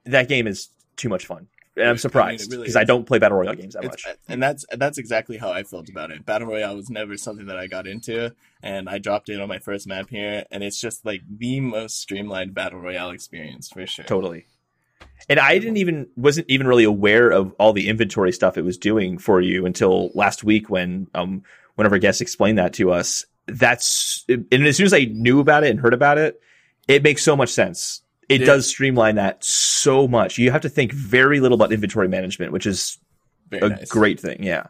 that 0.06 0.28
game 0.28 0.48
is 0.48 0.70
too 0.96 1.10
much 1.10 1.26
fun. 1.26 1.48
And 1.76 1.88
I 1.88 1.90
I'm 1.92 1.98
surprised 1.98 2.48
it 2.48 2.52
really 2.52 2.64
because 2.64 2.74
is. 2.74 2.78
I 2.78 2.84
don't 2.84 3.06
play 3.06 3.20
Battle 3.20 3.38
Royale 3.38 3.56
games 3.56 3.74
that 3.74 3.84
much. 3.84 4.06
and 4.28 4.42
that's 4.42 4.66
that's 4.72 4.98
exactly 4.98 5.38
how 5.38 5.52
I 5.52 5.64
felt 5.64 5.90
about 5.90 6.12
it. 6.12 6.26
Battle 6.26 6.48
Royale 6.48 6.76
was 6.76 6.90
never 6.90 7.16
something 7.16 7.46
that 7.46 7.58
I 7.58 7.68
got 7.68 7.88
into, 7.88 8.34
and 8.62 8.90
I 8.90 8.98
dropped 8.98 9.30
in 9.30 9.40
on 9.40 9.48
my 9.48 9.60
first 9.60 9.88
map 9.88 10.10
here, 10.10 10.46
and 10.52 10.64
it's 10.64 10.82
just 10.82 11.06
like 11.06 11.22
the 11.30 11.60
most 11.60 12.00
streamlined 12.00 12.54
Battle 12.54 12.80
Royale 12.80 13.12
experience 13.12 13.70
for 13.70 13.86
sure. 13.88 14.06
Totally. 14.06 14.46
And 15.28 15.40
I 15.40 15.58
didn't 15.60 15.78
even 15.78 16.08
wasn't 16.16 16.50
even 16.50 16.68
really 16.68 16.84
aware 16.84 17.30
of 17.30 17.54
all 17.60 17.74
the 17.74 17.88
inventory 17.88 18.32
stuff 18.32 18.58
it 18.58 18.64
was 18.64 18.78
doing 18.78 19.18
for 19.18 19.42
you 19.42 19.66
until 19.66 20.12
last 20.16 20.44
week 20.44 20.70
when 20.70 21.08
um 21.14 21.44
one 21.76 21.86
of 21.86 21.92
our 21.92 22.00
guests 22.00 22.22
explained 22.22 22.58
that 22.58 22.74
to 22.74 22.92
us. 22.92 23.26
That's 23.48 24.26
and 24.28 24.48
as 24.52 24.78
soon 24.78 24.86
as 24.86 24.94
I 24.94 25.06
knew 25.06 25.40
about 25.40 25.64
it 25.64 25.70
and 25.70 25.80
heard 25.80 25.94
about 25.94 26.18
it, 26.18 26.42
it 26.88 27.04
makes 27.04 27.24
so 27.24 27.36
much 27.36 27.50
sense. 27.50 28.02
It 28.30 28.42
Yeah. 28.42 28.46
does 28.48 28.68
streamline 28.68 29.16
that 29.16 29.44
so 29.44 30.08
much. 30.08 30.38
You 30.38 30.52
have 30.52 30.62
to 30.62 30.70
think 30.70 30.92
very 30.94 31.40
little 31.40 31.56
about 31.56 31.74
inventory 31.74 32.08
management, 32.08 32.52
which 32.52 32.66
is 32.68 32.98
Very 33.50 33.66
a 33.66 33.70
nice. 33.70 33.90
great 33.90 34.20
thing. 34.20 34.44
Yeah. 34.44 34.68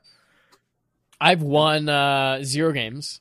I've 1.21 1.41
won 1.41 1.89
uh, 1.89 2.39
zero 2.43 2.71
games, 2.71 3.19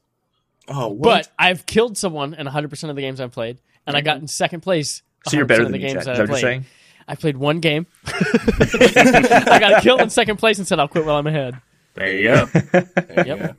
Oh, 0.68 0.88
what? 0.88 1.02
but 1.02 1.28
I've 1.38 1.66
killed 1.66 1.98
someone 1.98 2.34
in 2.34 2.46
100 2.46 2.68
percent 2.70 2.90
of 2.90 2.96
the 2.96 3.02
games 3.02 3.20
I've 3.20 3.32
played, 3.32 3.58
and 3.86 3.96
I 3.96 4.00
got 4.00 4.18
in 4.20 4.28
second 4.28 4.60
place. 4.60 5.02
So 5.26 5.36
you're 5.36 5.46
better 5.46 5.64
than 5.64 5.72
the 5.72 5.78
me, 5.78 5.88
games 5.88 6.04
Chad. 6.04 6.06
that 6.06 6.12
Is 6.12 6.18
that 6.18 6.24
I 6.24 6.26
played. 6.28 6.40
saying? 6.40 6.64
I 7.08 7.14
played 7.16 7.36
one 7.36 7.58
game. 7.58 7.86
I 8.06 9.58
got 9.60 9.82
killed 9.82 10.00
in 10.00 10.10
second 10.10 10.36
place 10.36 10.58
and 10.58 10.68
said 10.68 10.78
I'll 10.78 10.86
quit 10.88 11.04
while 11.04 11.16
I'm 11.16 11.26
ahead. 11.26 11.60
There 11.94 12.12
you 12.16 12.28
go. 12.28 12.44
There 12.46 12.86
you 13.26 13.34
Yep. 13.34 13.56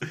go. 0.00 0.06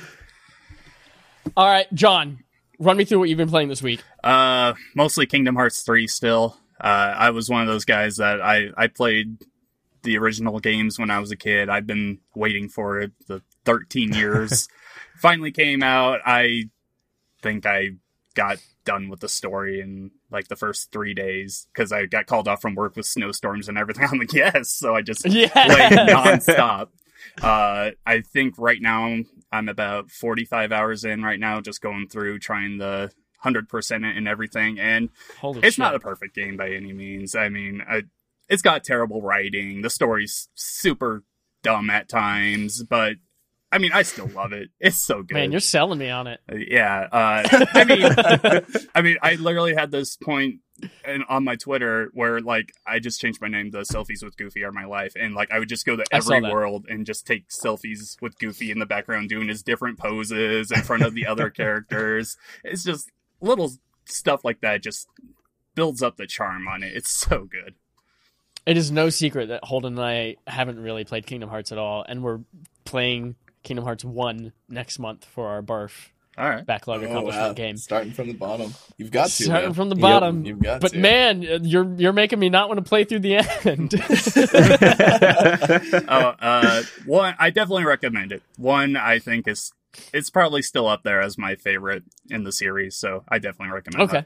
All 1.55 1.65
right, 1.67 1.85
John, 1.93 2.39
run 2.79 2.97
me 2.97 3.05
through 3.05 3.19
what 3.19 3.29
you've 3.29 3.37
been 3.37 3.49
playing 3.49 3.69
this 3.69 3.81
week. 3.81 4.01
Uh, 4.23 4.73
mostly 4.95 5.25
Kingdom 5.25 5.55
Hearts 5.55 5.81
3 5.83 6.07
still. 6.07 6.57
Uh, 6.79 7.13
I 7.17 7.29
was 7.31 7.49
one 7.49 7.61
of 7.61 7.67
those 7.67 7.85
guys 7.85 8.17
that 8.17 8.41
I, 8.41 8.67
I 8.77 8.87
played 8.87 9.37
the 10.03 10.17
original 10.17 10.59
games 10.59 10.99
when 10.99 11.09
I 11.09 11.19
was 11.19 11.31
a 11.31 11.35
kid. 11.35 11.69
I've 11.69 11.87
been 11.87 12.19
waiting 12.35 12.69
for 12.69 12.99
it 13.01 13.11
the 13.27 13.41
13 13.65 14.13
years. 14.13 14.67
Finally 15.19 15.51
came 15.51 15.81
out. 15.81 16.19
I 16.25 16.69
think 17.41 17.65
I 17.65 17.91
got 18.35 18.57
done 18.85 19.09
with 19.09 19.19
the 19.19 19.27
story 19.27 19.81
in 19.81 20.11
like 20.29 20.47
the 20.47 20.55
first 20.55 20.91
three 20.91 21.13
days 21.13 21.67
because 21.73 21.91
I 21.91 22.05
got 22.05 22.27
called 22.27 22.47
off 22.47 22.61
from 22.61 22.75
work 22.75 22.95
with 22.95 23.05
snowstorms 23.07 23.67
and 23.67 23.77
everything. 23.77 24.07
I'm 24.11 24.19
like, 24.19 24.31
yes. 24.33 24.69
So 24.69 24.95
I 24.95 25.01
just 25.01 25.25
Yeah. 25.29 25.47
played 25.49 25.99
nonstop. 26.09 26.89
Uh, 27.41 27.91
I 28.05 28.21
think 28.21 28.55
right 28.57 28.81
now 28.81 29.17
I'm 29.51 29.69
about 29.69 30.11
45 30.11 30.71
hours 30.71 31.03
in 31.03 31.23
right 31.23 31.39
now, 31.39 31.61
just 31.61 31.81
going 31.81 32.07
through 32.07 32.39
trying 32.39 32.77
the 32.77 33.11
100% 33.43 34.09
it 34.09 34.17
and 34.17 34.27
everything. 34.27 34.79
And 34.79 35.09
Holy 35.39 35.59
it's 35.59 35.75
shit. 35.75 35.79
not 35.79 35.95
a 35.95 35.99
perfect 35.99 36.35
game 36.35 36.57
by 36.57 36.71
any 36.71 36.93
means. 36.93 37.35
I 37.35 37.49
mean, 37.49 37.83
I, 37.87 38.03
it's 38.49 38.61
got 38.61 38.83
terrible 38.83 39.21
writing. 39.21 39.81
The 39.81 39.89
story's 39.89 40.49
super 40.55 41.23
dumb 41.63 41.89
at 41.89 42.09
times, 42.09 42.83
but 42.83 43.15
I 43.71 43.79
mean, 43.79 43.91
I 43.91 44.03
still 44.03 44.27
love 44.27 44.53
it. 44.53 44.69
It's 44.79 44.97
so 44.97 45.23
good. 45.23 45.33
Man, 45.33 45.51
you're 45.51 45.59
selling 45.59 45.99
me 45.99 46.09
on 46.09 46.27
it. 46.27 46.39
Uh, 46.51 46.55
Yeah, 46.55 47.07
uh, 47.11 47.65
I 47.73 47.83
mean, 47.83 48.85
I 48.95 49.01
mean, 49.01 49.17
I 49.21 49.35
literally 49.35 49.75
had 49.75 49.91
this 49.91 50.15
point 50.15 50.61
in, 51.05 51.23
on 51.29 51.43
my 51.43 51.55
Twitter 51.55 52.09
where 52.13 52.39
like 52.39 52.73
I 52.85 52.99
just 52.99 53.19
changed 53.19 53.41
my 53.41 53.47
name 53.47 53.71
to 53.71 53.79
"Selfies 53.79 54.23
with 54.23 54.37
Goofy 54.37 54.63
Are 54.63 54.71
My 54.71 54.85
Life," 54.85 55.13
and 55.19 55.33
like 55.33 55.51
I 55.51 55.59
would 55.59 55.69
just 55.69 55.85
go 55.85 55.95
to 55.95 56.03
every 56.11 56.41
world 56.41 56.85
and 56.87 57.05
just 57.05 57.25
take 57.25 57.49
selfies 57.49 58.21
with 58.21 58.37
Goofy 58.39 58.71
in 58.71 58.79
the 58.79 58.85
background, 58.85 59.29
doing 59.29 59.47
his 59.47 59.63
different 59.63 59.97
poses 59.97 60.71
in 60.71 60.81
front 60.81 61.03
of 61.03 61.13
the 61.13 61.27
other 61.27 61.49
characters. 61.51 62.37
It's 62.63 62.83
just 62.83 63.09
little 63.41 63.73
stuff 64.05 64.43
like 64.43 64.61
that 64.61 64.83
just 64.83 65.07
builds 65.75 66.01
up 66.01 66.17
the 66.17 66.27
charm 66.27 66.67
on 66.67 66.83
it. 66.83 66.95
It's 66.95 67.09
so 67.09 67.45
good. 67.45 67.75
It 68.65 68.75
is 68.75 68.91
no 68.91 69.09
secret 69.09 69.47
that 69.47 69.63
Holden 69.63 69.93
and 69.93 70.03
I 70.03 70.35
haven't 70.45 70.79
really 70.79 71.05
played 71.05 71.25
Kingdom 71.25 71.49
Hearts 71.49 71.71
at 71.71 71.77
all, 71.77 72.03
and 72.07 72.21
we're 72.21 72.41
playing 72.83 73.35
Kingdom 73.63 73.85
Hearts 73.85 74.03
1 74.03 74.51
next 74.67 74.99
month 74.99 75.25
for 75.25 75.47
our 75.47 75.61
BARF 75.61 76.11
All 76.37 76.47
right. 76.49 76.65
backlog 76.65 77.01
Oh, 77.03 77.05
accomplishment 77.07 77.47
wow. 77.47 77.53
game. 77.53 77.77
Starting 77.77 78.13
from 78.13 78.27
the 78.27 78.33
bottom. 78.33 78.73
You've 78.97 79.09
got 79.11 79.29
to. 79.29 79.43
Starting 79.43 79.69
though. 79.69 79.73
from 79.73 79.89
the 79.89 79.95
Yep, 79.95 80.01
bottom. 80.01 80.45
you've 80.45 80.59
got 80.61 80.75
to. 80.75 80.79
but 80.81 80.91
to. 80.91 80.97
man, 80.99 81.41
you're 81.41 81.91
you're 81.95 82.13
making 82.13 82.37
me 82.39 82.49
not 82.49 82.67
want 82.69 82.77
to 82.77 82.87
play 82.87 83.03
through 83.05 83.19
the 83.19 83.37
end. 83.37 83.93
oh, 86.09 86.35
uh, 86.39 86.83
one, 87.05 87.35
I 87.39 87.49
definitely 87.49 87.85
recommend 87.85 88.31
it. 88.31 88.43
One, 88.57 88.95
I 88.95 89.19
think 89.19 89.47
is 89.47 89.71
it's 90.13 90.29
probably 90.29 90.61
still 90.61 90.87
up 90.87 91.03
there 91.03 91.21
as 91.21 91.37
my 91.37 91.55
favorite 91.55 92.03
in 92.29 92.43
the 92.43 92.51
series, 92.51 92.95
so 92.97 93.23
I 93.27 93.39
definitely 93.39 93.73
recommend. 93.73 94.01
It. 94.01 94.05
Okay. 94.13 94.19
it. 94.19 94.25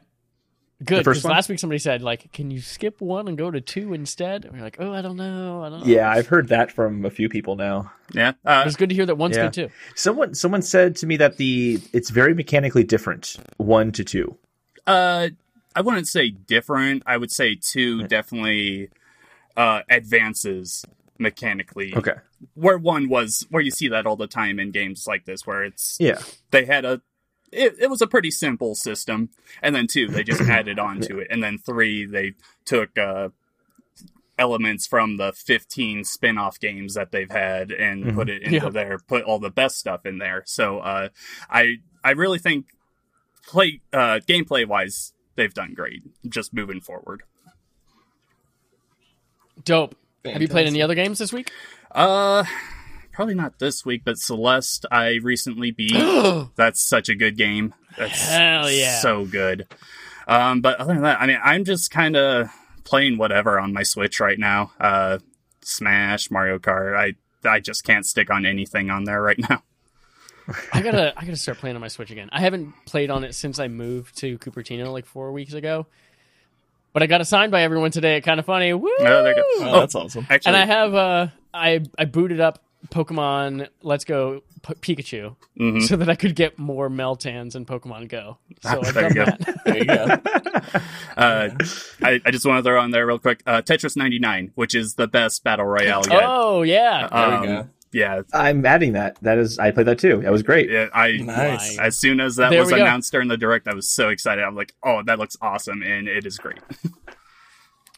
Good. 0.84 1.06
Because 1.06 1.24
last 1.26 1.48
week 1.50 1.60
somebody 1.60 1.80
said, 1.80 2.02
like, 2.02 2.32
can 2.34 2.50
you 2.50 2.60
skip 2.60 3.02
one 3.02 3.28
and 3.28 3.38
go 3.38 3.52
to 3.52 3.62
two 3.62 3.94
instead? 3.94 4.46
And 4.46 4.56
we're 4.56 4.62
like, 4.64 4.78
oh, 4.80 4.92
I 4.94 5.02
don't 5.02 5.18
know. 5.18 5.64
I 5.64 5.70
don't 5.70 5.82
know. 5.82 5.86
yeah, 5.86 6.10
I've 6.10 6.28
heard 6.28 6.48
that 6.50 6.72
from 6.72 7.06
a 7.06 7.10
few 7.12 7.30
people 7.30 7.56
now. 7.56 7.92
Yeah, 8.14 8.34
uh, 8.46 8.64
It's 8.66 8.76
good 8.76 8.90
to 8.90 8.96
hear 8.96 9.06
that 9.06 9.16
one's 9.18 9.38
Yeah. 9.38 9.44
good 9.44 9.54
too. 9.54 9.70
Someone 9.96 10.34
someone 10.34 10.62
said 10.62 10.96
to 10.98 11.06
me 11.08 11.18
that 11.18 11.38
the 11.38 11.80
it's 11.94 12.10
very 12.10 12.34
mechanically 12.34 12.84
different 12.84 13.38
one 13.58 13.92
to 13.94 14.04
two. 14.04 14.38
uh, 14.88 15.30
I 15.76 15.82
wouldn't 15.82 16.08
say 16.08 16.30
different. 16.32 17.04
I 17.06 17.16
would 17.18 17.32
say 17.32 17.56
two 17.56 18.06
definitely 18.08 18.90
uh, 19.56 19.82
advances 19.90 20.84
mechanically. 21.18 21.94
Okay. 21.96 22.16
Where 22.56 22.78
one 22.78 23.08
was, 23.08 23.46
where 23.50 23.62
you 23.62 23.72
see 23.72 23.88
that 23.90 24.06
all 24.06 24.16
the 24.16 24.28
time 24.28 24.60
in 24.60 24.72
games 24.72 25.06
like 25.08 25.26
this, 25.26 25.46
where 25.46 25.64
it's 25.64 25.98
Yeah. 26.00 26.20
they 26.50 26.66
had 26.66 26.84
a 26.84 27.02
it, 27.52 27.76
it 27.80 27.90
was 27.90 28.02
a 28.02 28.08
pretty 28.08 28.32
simple 28.32 28.76
system 28.76 29.30
and 29.62 29.76
then 29.76 29.88
two 29.88 30.08
they 30.08 30.24
just 30.24 30.42
added 30.50 30.80
on 30.80 31.00
to 31.02 31.20
it 31.20 31.28
and 31.30 31.44
then 31.44 31.58
three 31.58 32.06
they 32.06 32.34
took 32.66 32.98
uh 32.98 33.30
elements 34.40 34.88
from 34.88 35.18
the 35.18 35.32
15 35.34 36.04
spin-off 36.04 36.60
games 36.60 36.96
that 36.96 37.12
they've 37.12 37.30
had 37.30 37.72
and 37.72 38.06
Mhm. 38.06 38.16
put 38.16 38.30
it 38.30 38.42
into 38.42 38.56
Yeah. 38.58 38.70
there 38.70 38.98
put 39.08 39.24
all 39.24 39.38
the 39.40 39.52
best 39.52 39.78
stuff 39.78 40.06
in 40.06 40.18
there 40.18 40.44
so 40.46 40.80
uh 40.80 41.10
i 41.50 41.76
i 42.04 42.12
really 42.12 42.40
think 42.40 42.68
play 43.48 43.82
uh 43.94 44.20
gameplay 44.28 44.66
wise 44.66 45.14
they've 45.36 45.54
done 45.54 45.74
great 45.74 46.02
just 46.28 46.54
moving 46.54 46.82
forward 46.82 47.24
Dope. 49.64 49.96
Have 50.26 50.42
you 50.42 50.48
played 50.48 50.66
any 50.68 50.82
other 50.82 50.96
games 50.96 51.20
this 51.20 51.32
week? 51.34 51.52
uh 51.92 52.44
probably 53.12 53.36
not 53.36 53.60
this 53.60 53.86
week 53.86 54.02
but 54.04 54.18
celeste 54.18 54.86
i 54.92 55.20
recently 55.22 55.72
beat 55.72 55.94
That's 56.56 56.82
such 56.82 57.10
a 57.10 57.16
good 57.16 57.38
game. 57.38 57.74
That's 57.98 58.30
Hell 58.30 58.72
yeah. 58.72 59.00
so 59.00 59.26
good. 59.26 59.68
Um, 60.28 60.62
but 60.62 60.80
other 60.80 60.94
than 60.94 61.04
that, 61.04 61.22
I 61.22 61.28
mean, 61.28 61.40
I'm 61.44 61.66
just 61.66 61.92
kind 61.92 62.16
of 62.16 62.50
playing 62.84 63.18
whatever 63.18 63.60
on 63.60 63.74
my 63.74 63.84
Switch 63.84 64.20
right 64.20 64.40
now. 64.40 64.72
Uh, 64.80 65.20
Smash, 65.62 66.32
Mario 66.32 66.60
Kart. 66.60 66.98
I 66.98 67.14
I 67.48 67.60
just 67.60 67.84
can't 67.84 68.06
stick 68.06 68.30
on 68.30 68.46
anything 68.46 68.90
on 68.90 69.04
there 69.04 69.22
right 69.22 69.40
now. 69.50 69.64
I 70.74 70.82
gotta 70.82 71.14
I 71.18 71.22
gotta 71.26 71.38
start 71.38 71.58
playing 71.58 71.76
on 71.76 71.82
my 71.82 71.88
Switch 71.88 72.12
again. 72.12 72.30
I 72.32 72.42
haven't 72.42 72.74
played 72.86 73.10
on 73.10 73.24
it 73.24 73.36
since 73.36 73.60
I 73.60 73.68
moved 73.68 74.18
to 74.20 74.38
Cupertino 74.38 74.92
like 74.92 75.06
four 75.06 75.32
weeks 75.32 75.54
ago. 75.54 75.88
But 76.94 77.04
I 77.04 77.08
got 77.08 77.22
assigned 77.22 77.52
by 77.52 77.64
everyone 77.64 77.92
today 77.92 78.20
Kinda 78.22 78.44
Funny. 78.44 78.74
Woo! 78.74 78.90
Oh, 79.00 79.24
there 79.24 79.30
you 79.30 79.36
go. 79.60 79.66
Oh, 79.66 79.80
that's 79.80 79.96
awesome. 79.96 80.28
Actually, 80.30 80.56
and 80.56 80.58
I 80.58 80.66
have 80.66 80.94
uh 80.94 81.28
I 81.54 81.82
I 81.98 82.06
booted 82.06 82.40
up 82.40 82.64
Pokemon 82.90 83.68
Let's 83.82 84.06
Go 84.06 84.42
P- 84.64 84.96
Pikachu 84.96 85.36
mhm. 85.60 85.82
so 85.84 85.96
that 85.98 86.10
I 86.10 86.16
could 86.16 86.36
get 86.36 86.58
more 86.60 86.90
Meltans 86.90 87.56
in 87.56 87.66
Pokemon 87.66 88.10
Go. 88.10 88.38
So 88.62 88.82
I've 88.84 88.94
There 88.94 89.10
done 89.10 89.16
you 89.16 89.16
go. 89.16 89.26
that. 89.26 89.62
There 89.66 89.78
you 89.78 89.86
go. 89.86 90.82
uh, 91.18 91.50
I, 92.02 92.22
I 92.26 92.32
just 92.32 92.46
want 92.46 92.60
to 92.60 92.64
throw 92.68 92.80
on 92.82 92.92
there 92.92 93.06
real 93.06 93.20
quick. 93.20 93.42
Uh, 93.46 93.62
Tetris 93.62 93.96
99, 93.96 94.52
which 94.56 94.76
is 94.76 94.96
the 94.96 95.08
best 95.08 95.44
battle 95.44 95.66
royale 95.66 96.04
yet. 96.10 96.24
Oh 96.26 96.62
yeah. 96.64 97.08
There 97.08 97.20
Um, 97.20 97.42
we 97.42 97.48
go. 97.48 97.68
Yeah, 97.94 98.22
I'm 98.34 98.66
adding 98.66 98.94
that. 98.94 99.18
That 99.22 99.38
is 99.38 99.60
I 99.60 99.72
played 99.72 99.88
that 99.88 100.00
too. 100.00 100.22
That 100.22 100.32
was 100.32 100.44
great. 100.44 100.70
yeah. 100.70 100.88
I 100.94 101.18
Nice. 101.18 101.78
as 101.78 101.98
soon 101.98 102.22
as 102.22 102.38
that 102.38 102.50
There 102.52 102.60
was 102.62 102.72
we 102.72 102.78
go. 102.78 102.84
announced 102.84 103.12
during 103.12 103.28
the 103.28 103.36
direct, 103.36 103.68
I 103.68 103.74
was 103.74 103.90
so 103.90 104.08
excited. 104.10 104.44
I'm 104.44 104.56
like, 104.56 104.74
oh, 104.82 105.04
that 105.06 105.20
looks 105.20 105.36
awesome, 105.42 105.82
and 105.84 106.08
it 106.08 106.26
is 106.26 106.38
great. 106.38 106.60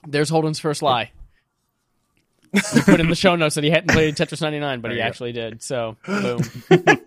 There's 0.07 0.29
Holden's 0.29 0.59
first 0.59 0.81
lie. 0.81 1.11
He 2.53 2.81
put 2.81 2.99
in 2.99 3.09
the 3.09 3.15
show 3.15 3.35
notes 3.35 3.55
that 3.55 3.63
he 3.63 3.69
hadn't 3.71 3.89
played 3.91 4.15
Tetris 4.15 4.41
99, 4.41 4.81
but 4.81 4.89
There 4.89 4.95
he 4.95 4.97
you 4.99 5.03
go. 5.03 5.07
actually 5.07 5.31
did. 5.31 5.63
So, 5.63 5.97
boom. 6.05 6.41
Guilty. 6.69 7.03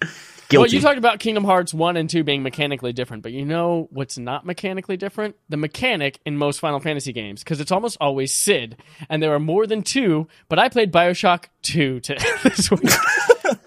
Well, 0.52 0.66
you 0.68 0.80
talked 0.80 0.96
about 0.98 1.18
Kingdom 1.18 1.42
Hearts 1.42 1.74
1 1.74 1.96
and 1.96 2.08
2 2.08 2.22
being 2.22 2.44
mechanically 2.44 2.92
different, 2.92 3.24
but 3.24 3.32
you 3.32 3.44
know 3.44 3.88
what's 3.90 4.16
not 4.16 4.46
mechanically 4.46 4.96
different? 4.96 5.34
The 5.48 5.56
mechanic 5.56 6.20
in 6.24 6.36
most 6.38 6.60
Final 6.60 6.78
Fantasy 6.78 7.12
games, 7.12 7.42
because 7.42 7.60
it's 7.60 7.72
almost 7.72 7.96
always 8.00 8.32
Cid, 8.32 8.76
and 9.10 9.20
there 9.20 9.34
are 9.34 9.40
more 9.40 9.66
than 9.66 9.82
two, 9.82 10.28
but 10.48 10.60
I 10.60 10.68
played 10.68 10.92
Bioshock 10.92 11.46
2 11.62 11.98
to 11.98 12.14
this 12.44 12.70
week. 12.70 12.80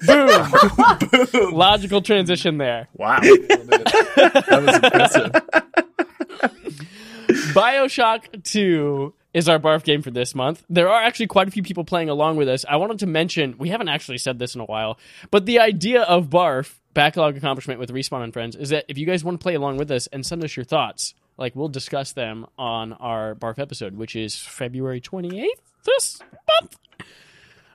Boom! 0.08 1.52
Logical 1.54 2.02
transition 2.02 2.58
there. 2.60 2.88
Wow. 2.93 3.19
That 3.19 4.63
was 4.63 4.75
impressive. 4.75 5.32
Bioshock 7.54 8.43
2 8.43 9.13
is 9.33 9.47
our 9.47 9.59
barf 9.59 9.83
game 9.83 10.01
for 10.01 10.11
this 10.11 10.33
month. 10.33 10.63
There 10.69 10.89
are 10.89 11.01
actually 11.01 11.27
quite 11.27 11.47
a 11.47 11.51
few 11.51 11.63
people 11.63 11.83
playing 11.83 12.09
along 12.09 12.37
with 12.37 12.49
us. 12.49 12.65
I 12.67 12.77
wanted 12.77 12.99
to 12.99 13.07
mention, 13.07 13.55
we 13.57 13.69
haven't 13.69 13.89
actually 13.89 14.17
said 14.17 14.39
this 14.39 14.55
in 14.55 14.61
a 14.61 14.65
while, 14.65 14.97
but 15.29 15.45
the 15.45 15.59
idea 15.59 16.01
of 16.01 16.29
barf, 16.29 16.75
backlog 16.93 17.37
accomplishment 17.37 17.79
with 17.79 17.91
Respawn 17.91 18.23
and 18.23 18.33
Friends, 18.33 18.55
is 18.55 18.69
that 18.69 18.85
if 18.87 18.97
you 18.97 19.05
guys 19.05 19.23
want 19.23 19.39
to 19.39 19.43
play 19.43 19.55
along 19.55 19.77
with 19.77 19.91
us 19.91 20.07
and 20.07 20.25
send 20.25 20.43
us 20.43 20.55
your 20.55 20.63
thoughts, 20.63 21.13
like 21.37 21.55
we'll 21.55 21.69
discuss 21.69 22.11
them 22.11 22.47
on 22.57 22.93
our 22.93 23.35
barf 23.35 23.59
episode, 23.59 23.95
which 23.95 24.15
is 24.15 24.35
February 24.35 24.99
28th 24.99 25.47
this 25.85 26.19
month. 26.61 26.77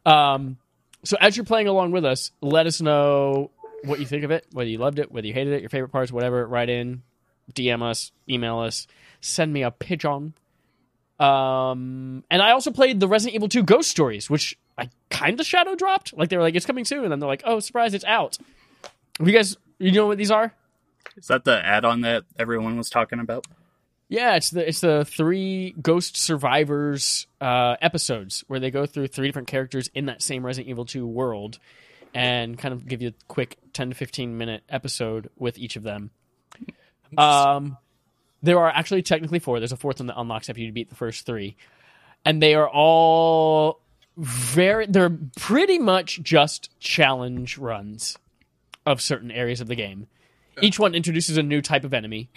Um, 0.04 0.58
so 1.04 1.16
as 1.20 1.36
you're 1.36 1.44
playing 1.44 1.68
along 1.68 1.92
with 1.92 2.04
us, 2.04 2.32
let 2.40 2.66
us 2.66 2.80
know 2.80 3.50
what 3.84 4.00
you 4.00 4.06
think 4.06 4.24
of 4.24 4.30
it, 4.30 4.46
whether 4.52 4.68
you 4.68 4.78
loved 4.78 4.98
it, 4.98 5.12
whether 5.12 5.26
you 5.26 5.32
hated 5.32 5.52
it, 5.54 5.60
your 5.60 5.70
favorite 5.70 5.90
parts, 5.90 6.10
whatever. 6.10 6.46
Write 6.46 6.68
in, 6.68 7.02
DM 7.52 7.82
us, 7.82 8.12
email 8.28 8.58
us, 8.58 8.86
send 9.20 9.52
me 9.52 9.62
a 9.62 9.70
pigeon. 9.70 10.34
Um, 11.18 12.24
and 12.30 12.42
I 12.42 12.50
also 12.52 12.70
played 12.70 13.00
the 13.00 13.08
Resident 13.08 13.36
Evil 13.36 13.48
2 13.48 13.62
Ghost 13.62 13.90
Stories, 13.90 14.28
which 14.28 14.58
I 14.76 14.90
kind 15.10 15.38
of 15.38 15.46
shadow 15.46 15.74
dropped. 15.74 16.16
Like 16.16 16.28
they 16.28 16.36
were 16.36 16.42
like, 16.42 16.54
it's 16.54 16.66
coming 16.66 16.84
soon, 16.84 17.04
and 17.04 17.12
then 17.12 17.20
they're 17.20 17.28
like, 17.28 17.42
oh, 17.44 17.60
surprise, 17.60 17.94
it's 17.94 18.04
out. 18.04 18.38
Have 19.18 19.28
you 19.28 19.34
guys, 19.34 19.56
you 19.78 19.92
know 19.92 20.06
what 20.06 20.18
these 20.18 20.30
are? 20.30 20.52
Is 21.16 21.28
that 21.28 21.44
the 21.44 21.64
add-on 21.64 22.00
that 22.00 22.24
everyone 22.38 22.76
was 22.76 22.90
talking 22.90 23.20
about? 23.20 23.46
Yeah, 24.08 24.36
it's 24.36 24.50
the 24.50 24.68
it's 24.68 24.80
the 24.80 25.04
three 25.04 25.74
Ghost 25.80 26.16
Survivors 26.16 27.26
uh, 27.40 27.76
episodes 27.80 28.44
where 28.48 28.60
they 28.60 28.70
go 28.70 28.86
through 28.86 29.08
three 29.08 29.28
different 29.28 29.48
characters 29.48 29.88
in 29.94 30.06
that 30.06 30.22
same 30.22 30.44
Resident 30.44 30.68
Evil 30.68 30.84
2 30.84 31.06
world, 31.06 31.58
and 32.12 32.58
kind 32.58 32.74
of 32.74 32.86
give 32.86 33.00
you 33.00 33.08
a 33.08 33.14
quick 33.28 33.58
ten 33.72 33.88
to 33.88 33.94
fifteen 33.94 34.36
minute 34.36 34.62
episode 34.68 35.30
with 35.36 35.58
each 35.58 35.76
of 35.76 35.82
them. 35.82 36.10
Um, 37.16 37.76
there 38.44 38.58
are 38.58 38.68
actually 38.68 39.02
technically 39.02 39.38
four. 39.38 39.58
There's 39.58 39.72
a 39.72 39.76
fourth 39.76 40.00
one 40.00 40.06
that 40.06 40.20
unlocks 40.20 40.48
after 40.48 40.60
you 40.60 40.70
beat 40.72 40.90
the 40.90 40.94
first 40.94 41.26
three, 41.26 41.56
and 42.24 42.42
they 42.42 42.54
are 42.54 42.68
all 42.68 43.80
very. 44.16 44.86
They're 44.86 45.16
pretty 45.36 45.78
much 45.78 46.22
just 46.22 46.78
challenge 46.78 47.58
runs 47.58 48.18
of 48.86 49.00
certain 49.00 49.30
areas 49.30 49.60
of 49.60 49.68
the 49.68 49.74
game. 49.74 50.06
Each 50.60 50.78
one 50.78 50.94
introduces 50.94 51.36
a 51.36 51.42
new 51.42 51.60
type 51.60 51.84
of 51.84 51.94
enemy. 51.94 52.30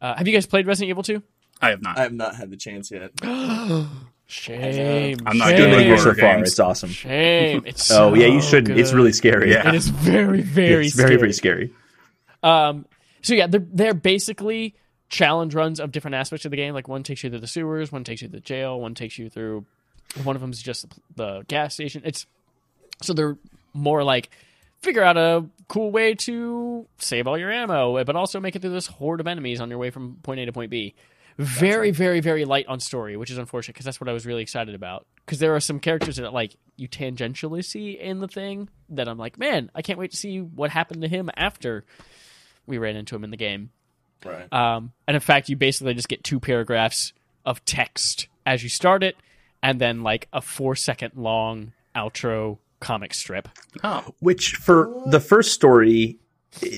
Uh, 0.00 0.14
have 0.14 0.28
you 0.28 0.34
guys 0.34 0.46
played 0.46 0.66
Resident 0.66 0.90
Evil 0.90 1.02
2? 1.02 1.22
I 1.60 1.70
have 1.70 1.82
not. 1.82 1.98
I 1.98 2.02
have 2.02 2.12
not 2.12 2.36
had 2.36 2.50
the 2.50 2.56
chance 2.56 2.90
yet. 2.90 3.10
Shame. 4.26 5.18
I'm 5.26 5.38
not 5.38 5.48
shame, 5.48 5.56
good 5.56 5.70
Good 5.70 5.76
with 5.76 5.86
movie 5.86 5.98
so 5.98 6.14
far. 6.14 6.38
It's 6.38 6.58
awesome. 6.58 6.90
Shame. 6.90 7.64
It's 7.66 7.90
Oh 7.92 8.14
yeah, 8.14 8.26
you 8.26 8.40
shouldn't. 8.40 8.78
It's 8.78 8.92
really 8.92 9.12
scary. 9.12 9.52
Yeah. 9.52 9.68
It 9.68 9.74
is 9.74 9.88
very, 9.88 10.40
very 10.40 10.86
it's 10.86 10.94
very 10.94 11.08
scary. 11.08 11.20
very 11.20 11.32
scary. 11.32 11.72
Um, 12.42 12.86
so 13.22 13.34
yeah, 13.34 13.46
they're 13.46 13.66
they're 13.72 13.94
basically 13.94 14.74
challenge 15.14 15.54
runs 15.54 15.78
of 15.78 15.92
different 15.92 16.16
aspects 16.16 16.44
of 16.44 16.50
the 16.50 16.56
game. 16.56 16.74
Like 16.74 16.88
one 16.88 17.04
takes 17.04 17.22
you 17.22 17.30
through 17.30 17.38
the 17.38 17.46
sewers, 17.46 17.92
one 17.92 18.02
takes 18.02 18.20
you 18.20 18.28
to 18.28 18.32
the 18.32 18.40
jail, 18.40 18.80
one 18.80 18.94
takes 18.94 19.16
you 19.16 19.30
through. 19.30 19.64
One 20.24 20.34
of 20.34 20.42
them 20.42 20.50
is 20.50 20.60
just 20.60 20.86
the 21.14 21.44
gas 21.46 21.74
station. 21.74 22.02
It's 22.04 22.26
So 23.00 23.14
they're 23.14 23.38
more 23.72 24.02
like 24.02 24.30
figure 24.80 25.04
out 25.04 25.16
a 25.16 25.46
cool 25.68 25.92
way 25.92 26.14
to 26.14 26.86
save 26.98 27.26
all 27.28 27.38
your 27.38 27.50
ammo, 27.50 28.02
but 28.04 28.16
also 28.16 28.40
make 28.40 28.56
it 28.56 28.62
through 28.62 28.72
this 28.72 28.88
horde 28.88 29.20
of 29.20 29.28
enemies 29.28 29.60
on 29.60 29.70
your 29.70 29.78
way 29.78 29.90
from 29.90 30.16
point 30.22 30.40
A 30.40 30.46
to 30.46 30.52
point 30.52 30.70
B. 30.70 30.94
Very, 31.38 31.90
very, 31.90 32.20
very 32.20 32.44
light 32.44 32.66
on 32.66 32.80
story, 32.80 33.16
which 33.16 33.30
is 33.30 33.38
unfortunate 33.38 33.74
because 33.74 33.84
that's 33.84 34.00
what 34.00 34.08
I 34.08 34.12
was 34.12 34.26
really 34.26 34.42
excited 34.42 34.74
about. 34.74 35.06
Because 35.24 35.38
there 35.38 35.54
are 35.54 35.60
some 35.60 35.80
characters 35.80 36.16
that 36.16 36.32
like 36.32 36.56
you 36.76 36.88
tangentially 36.88 37.64
see 37.64 37.92
in 37.92 38.18
the 38.18 38.28
thing 38.28 38.68
that 38.90 39.08
I'm 39.08 39.18
like, 39.18 39.38
man, 39.38 39.70
I 39.74 39.82
can't 39.82 39.98
wait 39.98 40.10
to 40.10 40.16
see 40.16 40.40
what 40.40 40.70
happened 40.70 41.02
to 41.02 41.08
him 41.08 41.30
after 41.36 41.84
we 42.66 42.78
ran 42.78 42.96
into 42.96 43.14
him 43.16 43.24
in 43.24 43.30
the 43.30 43.36
game. 43.36 43.70
Right. 44.24 44.52
Um, 44.52 44.92
and 45.06 45.14
in 45.14 45.20
fact, 45.20 45.48
you 45.48 45.56
basically 45.56 45.94
just 45.94 46.08
get 46.08 46.24
two 46.24 46.40
paragraphs 46.40 47.12
of 47.44 47.64
text 47.64 48.28
as 48.46 48.62
you 48.62 48.68
start 48.68 49.02
it, 49.02 49.16
and 49.62 49.80
then 49.80 50.02
like 50.02 50.28
a 50.32 50.40
four 50.40 50.76
second 50.76 51.12
long 51.16 51.72
outro 51.94 52.58
comic 52.80 53.14
strip. 53.14 53.48
Oh, 53.82 54.14
Which 54.20 54.56
for 54.56 55.02
the 55.06 55.20
first 55.20 55.52
story 55.52 56.18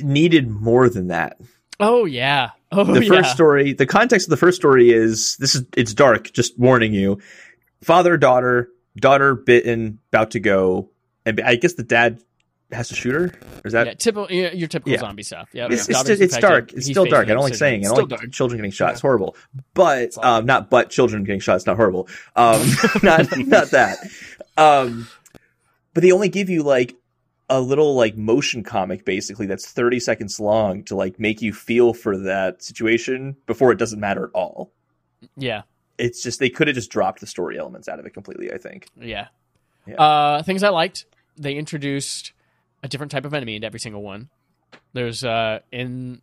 needed 0.02 0.48
more 0.48 0.88
than 0.88 1.08
that. 1.08 1.38
Oh 1.80 2.04
yeah. 2.04 2.50
Oh 2.72 2.84
the 2.84 3.04
yeah. 3.04 3.08
first 3.08 3.32
story 3.32 3.72
the 3.72 3.86
context 3.86 4.26
of 4.26 4.30
the 4.30 4.36
first 4.36 4.56
story 4.56 4.90
is 4.90 5.36
this 5.36 5.54
is 5.54 5.64
it's 5.76 5.94
dark 5.94 6.32
just 6.32 6.58
warning 6.58 6.92
you 6.92 7.20
father 7.82 8.16
daughter 8.16 8.70
daughter 8.96 9.34
bitten 9.36 10.00
about 10.12 10.32
to 10.32 10.40
go 10.40 10.90
and 11.24 11.40
i 11.42 11.54
guess 11.54 11.74
the 11.74 11.84
dad 11.84 12.20
has 12.72 12.88
to 12.88 12.94
shoot 12.94 13.14
her 13.14 13.24
or 13.24 13.32
is 13.64 13.72
that 13.72 13.86
yeah, 13.86 13.94
typical, 13.94 14.30
your 14.30 14.66
typical 14.68 14.92
Yeah. 14.92 14.98
zombie 14.98 15.22
stuff. 15.22 15.48
Yeah, 15.52 15.66
it's, 15.70 15.88
it's, 15.88 15.98
daughter's 15.98 16.20
it's 16.20 16.34
infected, 16.34 16.50
dark 16.50 16.72
it's 16.72 16.86
still 16.86 17.04
dark 17.04 17.28
I 17.28 17.34
don't 17.34 17.42
like 17.44 17.54
saying 17.54 17.82
it. 17.82 17.86
i 17.86 17.88
Still 17.88 18.06
don't 18.06 18.10
dark. 18.20 18.32
children 18.32 18.58
getting 18.58 18.72
shot 18.72 18.92
it's 18.92 19.00
horrible 19.00 19.36
but 19.74 20.16
um 20.24 20.46
not 20.46 20.68
but 20.68 20.90
children 20.90 21.22
getting 21.24 21.40
shot 21.40 21.56
it's 21.56 21.66
not 21.66 21.76
horrible 21.76 22.08
um 22.34 22.60
not 23.04 23.26
not 23.38 23.70
that 23.70 23.98
um 24.56 25.06
but 25.94 26.02
they 26.02 26.10
only 26.12 26.28
give 26.28 26.50
you 26.50 26.62
like 26.64 26.96
a 27.48 27.60
little 27.60 27.94
like 27.94 28.16
motion 28.16 28.64
comic 28.64 29.04
basically 29.04 29.46
that's 29.46 29.70
30 29.70 30.00
seconds 30.00 30.40
long 30.40 30.82
to 30.84 30.96
like 30.96 31.20
make 31.20 31.40
you 31.40 31.52
feel 31.52 31.94
for 31.94 32.18
that 32.18 32.62
situation 32.62 33.36
before 33.46 33.70
it 33.70 33.78
doesn't 33.78 34.00
matter 34.00 34.24
at 34.24 34.30
all 34.34 34.72
Yeah, 35.36 35.62
it's 35.98 36.20
just 36.22 36.40
they 36.40 36.50
could 36.50 36.66
have 36.66 36.74
just 36.74 36.90
dropped 36.90 37.20
the 37.20 37.26
story 37.28 37.56
elements 37.58 37.88
out 37.88 38.00
of 38.00 38.06
it 38.06 38.10
completely. 38.10 38.52
I 38.52 38.58
think. 38.58 38.88
yeah. 39.00 39.28
Yeah. 39.86 39.94
Uh, 40.02 40.42
things 40.42 40.64
I 40.64 40.70
liked. 40.70 41.06
They 41.38 41.54
introduced 41.54 42.32
a 42.82 42.88
different 42.88 43.12
type 43.12 43.24
of 43.24 43.34
enemy 43.34 43.56
into 43.56 43.66
every 43.66 43.80
single 43.80 44.02
one. 44.02 44.28
There's 44.92 45.24
uh 45.24 45.60
in 45.72 46.20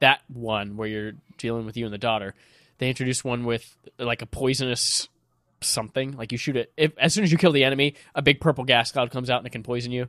that 0.00 0.20
one 0.28 0.76
where 0.76 0.88
you're 0.88 1.12
dealing 1.38 1.66
with 1.66 1.76
you 1.76 1.84
and 1.84 1.94
the 1.94 1.98
daughter. 1.98 2.34
They 2.78 2.88
introduce 2.88 3.24
one 3.24 3.44
with 3.44 3.76
like 3.98 4.22
a 4.22 4.26
poisonous 4.26 5.08
something. 5.60 6.16
Like 6.16 6.32
you 6.32 6.38
shoot 6.38 6.56
it 6.56 6.72
if 6.76 6.92
as 6.98 7.14
soon 7.14 7.24
as 7.24 7.32
you 7.32 7.38
kill 7.38 7.52
the 7.52 7.64
enemy, 7.64 7.94
a 8.14 8.22
big 8.22 8.40
purple 8.40 8.64
gas 8.64 8.92
cloud 8.92 9.10
comes 9.10 9.30
out 9.30 9.38
and 9.38 9.46
it 9.46 9.50
can 9.50 9.62
poison 9.62 9.92
you. 9.92 10.08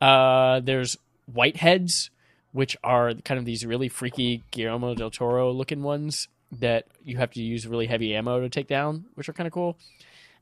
Uh, 0.00 0.60
there's 0.60 0.96
whiteheads, 1.32 2.10
which 2.52 2.76
are 2.82 3.14
kind 3.14 3.38
of 3.38 3.44
these 3.44 3.64
really 3.64 3.88
freaky 3.88 4.42
Guillermo 4.50 4.94
del 4.94 5.10
Toro 5.10 5.52
looking 5.52 5.82
ones 5.82 6.28
that 6.60 6.86
you 7.04 7.16
have 7.16 7.30
to 7.32 7.42
use 7.42 7.66
really 7.66 7.86
heavy 7.86 8.14
ammo 8.14 8.40
to 8.40 8.48
take 8.48 8.68
down, 8.68 9.06
which 9.14 9.28
are 9.28 9.32
kind 9.32 9.46
of 9.46 9.52
cool. 9.52 9.78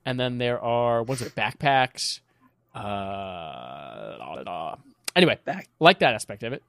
And 0.04 0.18
then 0.18 0.38
there 0.38 0.60
are 0.60 1.02
ones 1.02 1.20
with 1.20 1.34
backpacks. 1.34 2.20
Uh, 2.74 4.76
anyway, 5.16 5.38
Back. 5.44 5.68
like 5.80 5.98
that 6.00 6.14
aspect 6.14 6.42
of 6.42 6.52
it. 6.52 6.62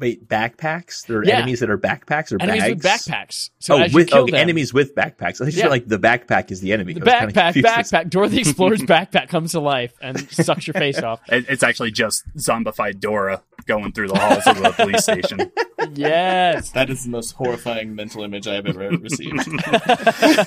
Wait, 0.00 0.28
backpacks? 0.28 1.06
There 1.06 1.18
are 1.18 1.24
Yeah. 1.24 1.38
enemies 1.38 1.58
that 1.60 1.70
are 1.70 1.78
backpacks 1.78 2.30
or 2.32 2.40
Enemies 2.40 2.62
bags. 2.62 2.74
with 2.74 2.82
backpacks. 2.84 3.50
So 3.58 3.74
oh, 3.74 3.82
as 3.82 3.92
you 3.92 3.96
with 3.96 4.08
kill 4.08 4.22
oh, 4.22 4.26
them, 4.26 4.34
enemies 4.36 4.72
with 4.72 4.94
backpacks. 4.94 5.40
I 5.40 5.44
think 5.46 5.56
you 5.56 5.62
Yeah. 5.62 5.68
like 5.68 5.88
the 5.88 5.98
backpack 5.98 6.50
is 6.52 6.60
the 6.60 6.72
enemy. 6.72 6.92
the 6.92 7.00
I 7.00 7.24
was 7.24 7.34
kinda 7.34 7.52
backpack, 7.60 7.62
backpack, 7.90 8.10
Dora 8.10 8.28
the 8.28 8.38
Explorer's 8.42 8.82
backpack 8.82 9.28
comes 9.28 9.52
to 9.52 9.60
life 9.60 9.94
and 10.00 10.20
sucks 10.30 10.66
your 10.68 10.74
face 10.74 10.98
off. 11.02 11.20
it's 11.28 11.62
actually 11.64 11.90
just 11.90 12.22
zombified 12.36 13.00
Dora 13.00 13.42
going 13.66 13.90
through 13.92 14.08
the 14.08 14.18
halls 14.18 14.46
of 14.46 14.58
the 14.62 14.70
police 14.72 15.02
station. 15.02 15.50
Yes. 15.94 16.70
That 16.72 16.90
is 16.90 17.04
the 17.04 17.10
most 17.10 17.32
horrifying 17.32 17.94
mental 17.94 18.22
image 18.24 18.46
I 18.48 18.54
have 18.54 18.66
ever 18.66 18.90
received. 18.90 19.48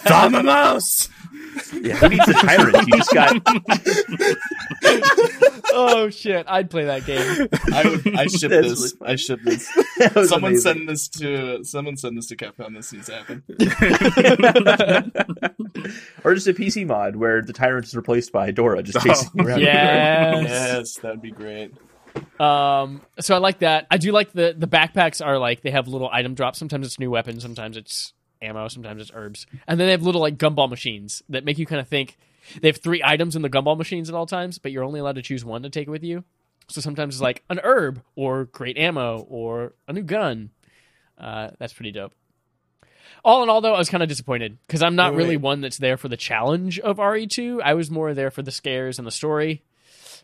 Vamos! 0.03 1.09
Yeah, 1.81 1.95
who 1.95 2.09
needs 2.09 2.27
a 2.27 2.33
tyrant? 2.33 2.87
You 2.87 2.97
just 2.97 3.13
got 3.13 3.41
oh 5.73 6.09
shit! 6.09 6.45
I'd 6.47 6.69
play 6.69 6.85
that 6.85 7.05
game. 7.05 7.47
I 7.73 7.87
would. 7.89 8.15
I 8.15 8.25
ship 8.27 8.51
That's 8.51 8.67
this. 8.67 8.95
really 8.99 9.13
I 9.13 9.15
ship 9.15 9.39
this. 9.43 9.67
Someone 10.29 10.51
amazing. 10.51 10.57
send 10.59 10.89
this 10.89 11.07
to. 11.09 11.63
Someone 11.63 11.97
send 11.97 12.17
this 12.17 12.27
to 12.27 12.35
Capcom. 12.35 12.75
This 12.75 12.91
needs 12.93 13.07
to 13.07 13.15
happen. 13.15 13.43
or 16.23 16.33
just 16.35 16.47
a 16.47 16.53
PC 16.53 16.85
mod 16.85 17.15
where 17.15 17.41
the 17.41 17.53
tyrant 17.53 17.85
is 17.85 17.95
replaced 17.95 18.31
by 18.31 18.51
Dora 18.51 18.83
just 18.83 18.99
chasing 19.05 19.29
you 19.35 19.45
around. 19.47 19.61
Yes. 19.61 20.47
Yes, 20.47 20.93
that 20.95 21.11
would 21.11 21.21
be 21.21 21.31
great. 21.31 21.73
Um. 22.39 23.01
So 23.19 23.35
I 23.35 23.37
like 23.37 23.59
that. 23.59 23.87
I 23.89 23.97
do 23.97 24.11
like 24.11 24.31
the 24.33 24.53
the 24.57 24.67
backpacks 24.67 25.25
are 25.25 25.37
like 25.37 25.61
they 25.61 25.71
have 25.71 25.87
little 25.87 26.09
item 26.11 26.33
drops. 26.33 26.59
Sometimes 26.59 26.85
it's 26.87 26.99
new 26.99 27.09
weapons. 27.11 27.41
Sometimes 27.43 27.77
it's 27.77 28.13
ammo. 28.41 28.67
Sometimes 28.67 29.01
it's 29.01 29.11
herbs. 29.13 29.45
And 29.67 29.79
then 29.79 29.87
they 29.87 29.91
have 29.91 30.03
little 30.03 30.21
like 30.21 30.37
gumball 30.37 30.69
machines 30.69 31.23
that 31.29 31.45
make 31.45 31.57
you 31.57 31.65
kind 31.65 31.79
of 31.79 31.87
think. 31.87 32.17
They 32.59 32.67
have 32.69 32.77
three 32.77 33.01
items 33.05 33.35
in 33.35 33.43
the 33.43 33.49
gumball 33.49 33.77
machines 33.77 34.09
at 34.09 34.15
all 34.15 34.25
times, 34.25 34.57
but 34.57 34.71
you're 34.71 34.83
only 34.83 34.99
allowed 34.99 35.15
to 35.15 35.21
choose 35.21 35.45
one 35.45 35.61
to 35.63 35.69
take 35.69 35.87
with 35.87 36.03
you. 36.03 36.23
So 36.71 36.81
sometimes 36.81 37.15
it's 37.15 37.21
like 37.21 37.43
an 37.49 37.59
herb 37.63 38.01
or 38.15 38.45
great 38.45 38.77
ammo 38.77 39.25
or 39.29 39.73
a 39.87 39.93
new 39.93 40.03
gun. 40.03 40.51
Uh, 41.17 41.51
that's 41.59 41.73
pretty 41.73 41.91
dope. 41.91 42.13
All 43.23 43.43
in 43.43 43.49
all, 43.49 43.61
though, 43.61 43.75
I 43.75 43.77
was 43.77 43.89
kind 43.89 44.01
of 44.01 44.09
disappointed 44.09 44.57
because 44.65 44.81
I'm 44.81 44.95
not 44.95 45.11
Wait, 45.11 45.17
really 45.17 45.37
wait. 45.37 45.43
one 45.43 45.61
that's 45.61 45.77
there 45.77 45.97
for 45.97 46.07
the 46.07 46.17
challenge 46.17 46.79
of 46.79 46.97
RE2. 46.97 47.61
I 47.61 47.75
was 47.75 47.91
more 47.91 48.13
there 48.13 48.31
for 48.31 48.41
the 48.41 48.51
scares 48.51 48.97
and 48.97 49.05
the 49.07 49.11
story. 49.11 49.63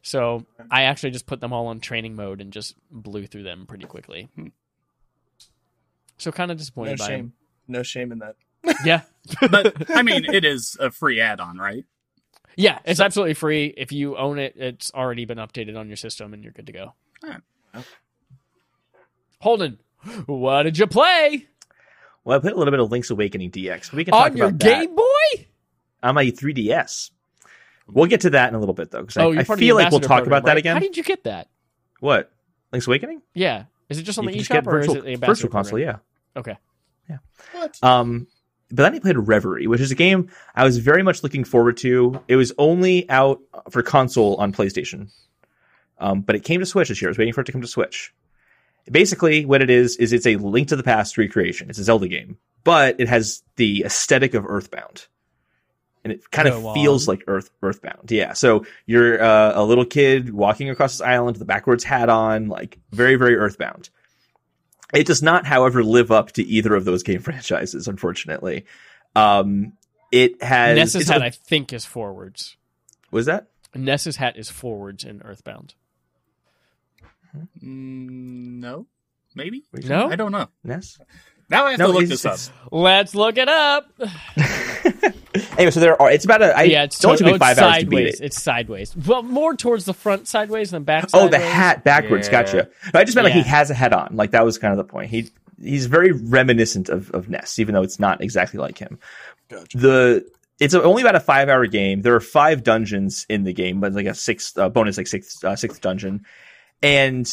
So 0.02 0.46
I 0.72 0.84
actually 0.84 1.12
just 1.12 1.26
put 1.26 1.42
them 1.42 1.52
all 1.54 1.68
on 1.68 1.80
training 1.80 2.16
mode 2.16 2.40
and 2.42 2.52
just 2.54 2.76
blew 2.90 3.28
through 3.28 3.44
them 3.44 3.66
pretty 3.68 3.86
quickly. 3.86 4.30
So 6.18 6.32
kind 6.32 6.50
of 6.50 6.58
No 6.58 6.60
disappointed 6.60 6.98
by 6.98 7.08
shame. 7.08 7.34
No 7.68 7.84
shame 7.84 8.12
in 8.12 8.20
that. 8.20 8.36
Yeah, 8.84 9.02
But, 9.52 9.90
I 9.96 10.02
mean, 10.02 10.26
it 10.34 10.44
is 10.46 10.78
a 10.80 10.90
free 10.90 11.20
add 11.20 11.40
on, 11.40 11.58
right? 11.58 11.86
Yeah, 12.58 12.80
it's 12.84 13.00
absolutely 13.00 13.36
free. 13.36 13.74
If 13.78 13.92
you 13.94 14.18
own 14.18 14.38
it, 14.40 14.56
it's 14.58 14.92
already 14.94 15.24
been 15.26 15.38
updated 15.38 15.78
on 15.80 15.88
your 15.88 15.96
system 15.96 16.34
and 16.34 16.44
you're 16.44 16.52
good 16.52 16.66
to 16.68 16.74
go. 16.74 16.94
Alright. 17.24 17.42
Holden, 19.40 19.78
what 20.26 20.64
did 20.64 20.78
you 20.78 20.88
play 20.88 21.48
Well, 22.24 22.38
I 22.38 22.42
played 22.42 22.54
a 22.54 22.58
little 22.58 22.72
bit 22.72 22.80
of 22.80 22.92
Link's 22.92 23.10
Awakening 23.12 23.52
DX. 23.52 23.92
We 23.94 24.04
can 24.04 24.14
talk 24.14 24.32
on 24.32 24.38
your 24.38 24.48
about 24.48 24.60
that 24.60 24.82
Game 24.82 24.96
Boy? 24.96 25.48
on 26.04 26.16
my 26.16 26.26
3DS. 26.26 27.12
We'll 27.88 28.08
get 28.08 28.22
to 28.22 28.32
that 28.32 28.50
in 28.50 28.56
a 28.56 28.60
little 28.60 28.74
bit 28.74 28.92
though, 28.92 29.02
because 29.02 29.18
Oh, 29.18 29.30
I, 29.30 29.34
you're 29.34 29.42
I 29.42 29.44
part 29.44 29.58
of 29.58 29.60
the 29.62 29.66
feel 29.68 29.76
like 29.76 29.92
we'll 29.92 30.00
talk 30.02 30.18
program, 30.24 30.28
about 30.28 30.46
that 30.48 30.58
again. 30.58 30.76
How 30.76 30.80
did 30.82 30.98
you 30.98 31.04
get 31.04 31.24
that? 31.24 31.48
what 32.00 32.32
Link's 32.72 32.86
Awakening? 32.88 33.22
Yeah, 33.34 33.66
is 33.90 33.98
it 34.00 34.04
just 34.04 34.20
on 34.20 34.26
You 34.26 34.32
the 34.32 34.34
can 34.34 34.40
just 34.40 34.52
eShop 34.52 34.64
get 34.66 34.68
or 34.68 34.80
is 34.80 34.88
virtual, 34.88 35.02
it 35.02 35.06
the 35.06 35.14
ambassador 35.14 35.34
virtual 35.36 35.50
console, 35.52 35.72
program? 35.80 36.00
yeah. 36.36 36.40
Okay. 36.40 36.58
Yeah. 37.10 37.18
What? 37.54 37.84
Um, 37.84 38.28
but 38.70 38.84
then 38.84 38.96
I 38.96 39.00
played 39.00 39.18
Reverie, 39.18 39.68
which 39.68 39.82
is 39.82 39.92
a 39.92 39.96
game 39.96 40.30
I 40.56 40.64
was 40.64 40.78
very 40.78 41.04
much 41.04 41.24
looking 41.24 41.44
forward 41.44 41.78
to. 41.78 42.22
It 42.28 42.36
was 42.36 42.52
only 42.58 43.10
out 43.10 43.40
for 43.70 43.82
console 43.82 44.36
on 44.38 44.52
PlayStation, 44.52 45.10
um, 46.00 46.22
but 46.22 46.36
it 46.36 46.44
came 46.44 46.60
to 46.60 46.66
Switch 46.66 46.90
this 46.90 47.02
year. 47.02 47.10
I 47.10 47.12
was 47.12 47.18
waiting 47.18 47.34
for 47.34 47.42
it 47.42 47.46
to 47.46 47.52
come 47.52 47.62
to 47.62 47.68
Switch. 47.68 48.14
Basically, 48.92 49.46
what 49.46 49.62
it 49.62 49.70
is 49.70 49.98
is 49.98 50.14
it's 50.14 50.26
a 50.26 50.38
Link 50.38 50.70
to 50.70 50.76
the 50.76 50.84
Past 50.84 51.18
recreation. 51.18 51.70
It's 51.70 51.80
a 51.80 51.84
Zelda 51.84 52.08
game, 52.08 52.38
but 52.64 53.00
it 53.00 53.10
has 53.10 53.44
the 53.58 53.84
aesthetic 53.86 54.34
of 54.34 54.46
Earthbound, 54.46 55.08
and 56.04 56.14
it 56.14 56.30
kind 56.32 56.48
Go 56.50 56.58
of 56.58 56.66
on. 56.68 56.74
feels 56.76 57.08
like 57.08 57.24
Earth 57.28 57.50
Earthbound. 57.62 58.12
Yeah, 58.12 58.34
so 58.34 58.66
you're 58.86 59.22
uh, 59.22 59.54
a 59.56 59.64
little 59.64 59.86
kid 59.86 60.34
walking 60.34 60.70
across 60.70 60.94
this 60.94 61.02
island 61.02 61.36
with 61.36 61.42
a 61.42 61.46
backwards 61.46 61.84
hat 61.84 62.10
on, 62.10 62.48
like 62.48 62.80
very 62.92 63.16
very 63.16 63.36
Earthbound. 63.36 63.90
It 64.94 65.06
does 65.08 65.22
not, 65.22 65.46
however, 65.46 65.84
live 65.84 66.12
up 66.12 66.32
to 66.34 66.44
either 66.44 66.74
of 66.76 66.86
those 66.86 67.04
game 67.04 67.20
franchises, 67.22 67.88
unfortunately. 67.88 68.66
Um, 69.16 69.74
it 70.12 70.42
has. 70.42 70.76
Ness's 70.76 71.10
hat, 71.10 71.22
a- 71.22 71.26
I 71.26 71.30
think, 71.32 71.74
is 71.74 71.86
forwards. 71.86 72.56
was 73.12 73.26
that? 73.26 73.48
Ness's 73.76 74.16
hat 74.16 74.38
is 74.38 74.50
forwards 74.50 75.04
in 75.04 75.22
Earthbound. 75.24 75.76
Mm, 77.62 78.60
no? 78.60 78.88
Maybe? 79.36 79.66
No? 79.74 80.10
I 80.10 80.16
don't 80.16 80.32
know. 80.32 80.48
Ness? 80.64 81.00
Now 81.50 81.66
I 81.66 81.72
have 81.72 81.80
to 81.80 81.88
look 81.88 82.06
this 82.08 82.26
up. 82.26 82.40
Let's 82.72 83.16
look 83.16 83.38
it 83.38 83.48
up. 83.50 83.92
Anyway, 85.58 85.72
so 85.72 85.80
there 85.80 86.00
are. 86.02 86.12
It's 86.12 86.26
about 86.26 86.42
a. 86.42 86.58
I, 86.58 86.64
yeah, 86.64 86.84
it's, 86.84 87.00
it 87.04 87.06
only 87.06 87.18
to- 87.18 87.24
took 87.24 87.28
oh, 87.28 87.32
me 87.32 87.36
it's 87.36 87.46
five 87.46 87.58
hours 87.60 87.80
to 87.80 87.86
beat 87.86 87.96
sideways. 87.98 88.20
it. 88.20 88.26
It's 88.26 88.42
sideways. 88.42 88.96
Well, 88.96 89.24
more 89.24 89.56
towards 89.56 89.86
the 89.86 89.94
front 89.94 90.28
sideways 90.28 90.72
than 90.72 90.84
back 90.84 91.10
Oh, 91.14 91.28
the 91.30 91.40
hat 91.40 91.84
backwards. 91.84 92.28
Yeah. 92.28 92.44
Gotcha. 92.44 92.70
No, 92.94 93.00
I 93.00 93.04
just 93.04 93.16
meant 93.16 93.26
like 93.26 93.34
he 93.34 93.42
has 93.44 93.70
a 93.70 93.74
hat 93.74 93.94
on. 93.94 94.16
Like 94.16 94.32
that 94.32 94.46
was 94.46 94.58
kind 94.58 94.72
of 94.72 94.78
the 94.78 94.84
point. 94.84 95.10
He 95.10 95.30
he's 95.62 95.86
very 95.88 96.12
reminiscent 96.12 96.90
of 96.90 97.12
of 97.12 97.30
Ness, 97.30 97.60
even 97.60 97.74
though 97.74 97.84
it's 97.84 98.00
not 98.00 98.22
exactly 98.22 98.60
like 98.60 98.78
him. 98.78 99.00
Gotcha. 99.50 99.78
The 99.78 100.32
it's 100.60 100.74
only 100.74 101.02
about 101.02 101.16
a 101.16 101.20
five 101.20 101.50
hour 101.50 101.66
game. 101.66 102.02
There 102.02 102.16
are 102.16 102.20
five 102.20 102.64
dungeons 102.64 103.26
in 103.30 103.44
the 103.44 103.54
game, 103.54 103.80
but 103.80 103.94
like 103.94 104.06
a 104.06 104.16
sixth 104.16 104.58
uh, 104.58 104.70
bonus, 104.70 104.98
like 104.98 105.08
sixth 105.08 105.44
uh, 105.44 105.56
sixth 105.56 105.82
dungeon, 105.82 106.26
and 106.82 107.28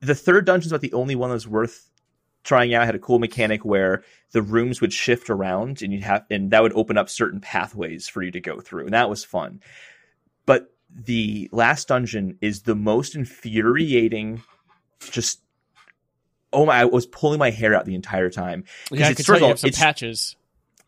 the 0.00 0.14
third 0.14 0.44
dungeon 0.44 0.66
is 0.66 0.72
about 0.72 0.80
the 0.80 0.92
only 0.92 1.14
one 1.14 1.30
that's 1.30 1.46
worth 1.46 1.88
trying 2.44 2.72
out. 2.74 2.86
Had 2.86 2.94
a 2.94 2.98
cool 3.00 3.18
mechanic 3.18 3.64
where 3.64 4.04
the 4.32 4.42
rooms 4.42 4.80
would 4.80 4.92
shift 4.92 5.28
around, 5.30 5.82
and 5.82 5.92
you'd 5.92 6.02
have 6.04 6.24
and 6.30 6.50
that 6.52 6.62
would 6.62 6.72
open 6.74 6.96
up 6.96 7.08
certain 7.08 7.40
pathways 7.40 8.08
for 8.08 8.22
you 8.22 8.30
to 8.30 8.40
go 8.40 8.60
through, 8.60 8.84
and 8.84 8.94
that 8.94 9.10
was 9.10 9.24
fun. 9.24 9.60
But 10.46 10.72
the 10.94 11.48
last 11.50 11.88
dungeon 11.88 12.38
is 12.40 12.62
the 12.62 12.74
most 12.76 13.14
infuriating. 13.16 14.42
Just 15.00 15.40
oh 16.52 16.66
my! 16.66 16.80
I 16.80 16.84
was 16.84 17.06
pulling 17.06 17.38
my 17.38 17.50
hair 17.50 17.74
out 17.74 17.84
the 17.84 17.94
entire 17.94 18.30
time. 18.30 18.64
'Cause 18.88 18.98
Yeah, 18.98 19.08
I 19.08 19.10
it's- 19.10 19.16
could 19.16 19.26
tell 19.26 19.34
of 19.36 19.40
you 19.40 19.44
all, 19.46 19.50
have 19.50 19.58
some 19.60 19.68
it's- 19.68 19.82
patches. 19.82 20.36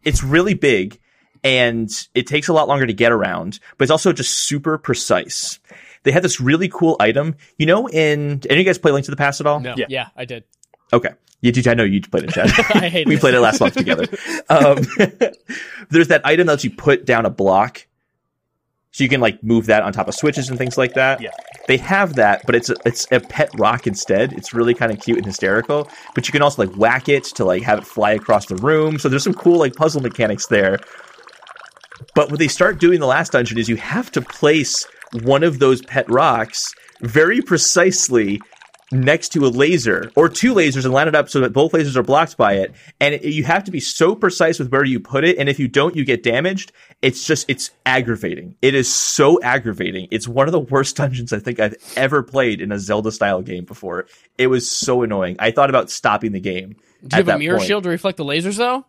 it's 0.04 0.22
really 0.22 0.54
big 0.54 0.98
and 1.44 1.90
it 2.14 2.26
takes 2.26 2.48
a 2.48 2.52
lot 2.52 2.66
longer 2.68 2.86
to 2.86 2.92
get 2.92 3.12
around, 3.12 3.60
but 3.78 3.84
it's 3.84 3.90
also 3.90 4.12
just 4.12 4.32
super 4.34 4.78
precise. 4.78 5.58
They 6.02 6.12
had 6.12 6.22
this 6.22 6.40
really 6.40 6.68
cool 6.68 6.96
item. 7.00 7.34
You 7.58 7.66
know, 7.66 7.88
in 7.88 8.40
any 8.48 8.54
of 8.54 8.58
you 8.58 8.64
guys 8.64 8.78
play 8.78 8.92
Link 8.92 9.04
to 9.06 9.10
the 9.10 9.16
Past 9.16 9.40
at 9.40 9.46
all? 9.46 9.60
No, 9.60 9.74
Yeah. 9.76 9.86
yeah, 9.88 10.06
I 10.16 10.24
did. 10.24 10.44
Okay. 10.92 11.10
You. 11.42 11.52
I 11.66 11.74
know 11.74 11.84
you 11.84 12.00
played 12.00 12.24
it, 12.24 12.30
Chad. 12.30 12.46
I 12.74 12.88
hate 12.88 13.06
we 13.06 13.16
it. 13.16 13.20
played 13.20 13.34
it 13.34 13.40
last 13.40 13.60
month 13.60 13.74
together. 13.74 14.06
Um, 14.48 14.78
there's 15.90 16.08
that 16.08 16.20
item 16.24 16.46
that 16.46 16.52
lets 16.54 16.64
you 16.64 16.70
put 16.70 17.04
down 17.04 17.26
a 17.26 17.30
block, 17.30 17.86
so 18.92 19.02
you 19.02 19.10
can 19.10 19.20
like 19.20 19.42
move 19.42 19.66
that 19.66 19.82
on 19.82 19.92
top 19.92 20.06
of 20.08 20.14
switches 20.14 20.48
and 20.48 20.56
things 20.56 20.78
like 20.78 20.94
that. 20.94 21.20
Yeah. 21.20 21.30
They 21.66 21.76
have 21.78 22.14
that, 22.14 22.42
but 22.46 22.54
it's 22.54 22.70
a, 22.70 22.76
it's 22.84 23.06
a 23.10 23.18
pet 23.18 23.50
rock 23.58 23.86
instead. 23.86 24.32
It's 24.34 24.54
really 24.54 24.72
kind 24.72 24.92
of 24.92 25.00
cute 25.00 25.18
and 25.18 25.26
hysterical. 25.26 25.88
But 26.14 26.28
you 26.28 26.32
can 26.32 26.42
also 26.42 26.64
like 26.64 26.76
whack 26.76 27.08
it 27.08 27.24
to 27.24 27.44
like 27.44 27.62
have 27.64 27.78
it 27.78 27.86
fly 27.86 28.12
across 28.12 28.46
the 28.46 28.56
room. 28.56 28.98
So 28.98 29.08
there's 29.08 29.24
some 29.24 29.34
cool 29.34 29.58
like 29.58 29.74
puzzle 29.74 30.00
mechanics 30.00 30.46
there. 30.46 30.78
But 32.14 32.30
what 32.30 32.38
they 32.38 32.48
start 32.48 32.78
doing 32.78 32.94
in 32.94 33.00
the 33.00 33.06
last 33.06 33.32
dungeon 33.32 33.58
is 33.58 33.68
you 33.68 33.76
have 33.76 34.12
to 34.12 34.22
place 34.22 34.86
one 35.22 35.42
of 35.42 35.58
those 35.58 35.82
pet 35.82 36.08
rocks 36.10 36.72
very 37.00 37.40
precisely 37.42 38.40
next 38.92 39.30
to 39.30 39.44
a 39.44 39.48
laser 39.48 40.10
or 40.14 40.28
two 40.28 40.54
lasers 40.54 40.84
and 40.84 40.94
line 40.94 41.08
it 41.08 41.14
up 41.14 41.28
so 41.28 41.40
that 41.40 41.52
both 41.52 41.72
lasers 41.72 41.96
are 41.96 42.02
blocked 42.02 42.36
by 42.36 42.54
it. 42.54 42.74
And 43.00 43.14
it, 43.14 43.24
you 43.24 43.44
have 43.44 43.64
to 43.64 43.70
be 43.70 43.80
so 43.80 44.14
precise 44.14 44.58
with 44.58 44.70
where 44.70 44.84
you 44.84 45.00
put 45.00 45.24
it. 45.24 45.38
And 45.38 45.48
if 45.48 45.58
you 45.58 45.68
don't, 45.68 45.96
you 45.96 46.04
get 46.04 46.22
damaged. 46.22 46.72
It's 47.02 47.26
just, 47.26 47.48
it's 47.50 47.70
aggravating. 47.84 48.54
It 48.62 48.74
is 48.74 48.92
so 48.92 49.40
aggravating. 49.42 50.08
It's 50.10 50.28
one 50.28 50.46
of 50.46 50.52
the 50.52 50.60
worst 50.60 50.96
dungeons 50.96 51.32
I 51.32 51.38
think 51.38 51.58
I've 51.60 51.76
ever 51.96 52.22
played 52.22 52.60
in 52.60 52.72
a 52.72 52.78
Zelda 52.78 53.10
style 53.10 53.42
game 53.42 53.64
before. 53.64 54.06
It 54.38 54.46
was 54.46 54.70
so 54.70 55.02
annoying. 55.02 55.36
I 55.38 55.50
thought 55.50 55.70
about 55.70 55.90
stopping 55.90 56.32
the 56.32 56.40
game. 56.40 56.76
Do 57.06 57.16
you 57.16 57.24
have 57.24 57.28
a 57.28 57.38
mirror 57.38 57.58
point. 57.58 57.68
shield 57.68 57.84
to 57.84 57.90
reflect 57.90 58.16
the 58.16 58.24
lasers 58.24 58.56
though? 58.56 58.84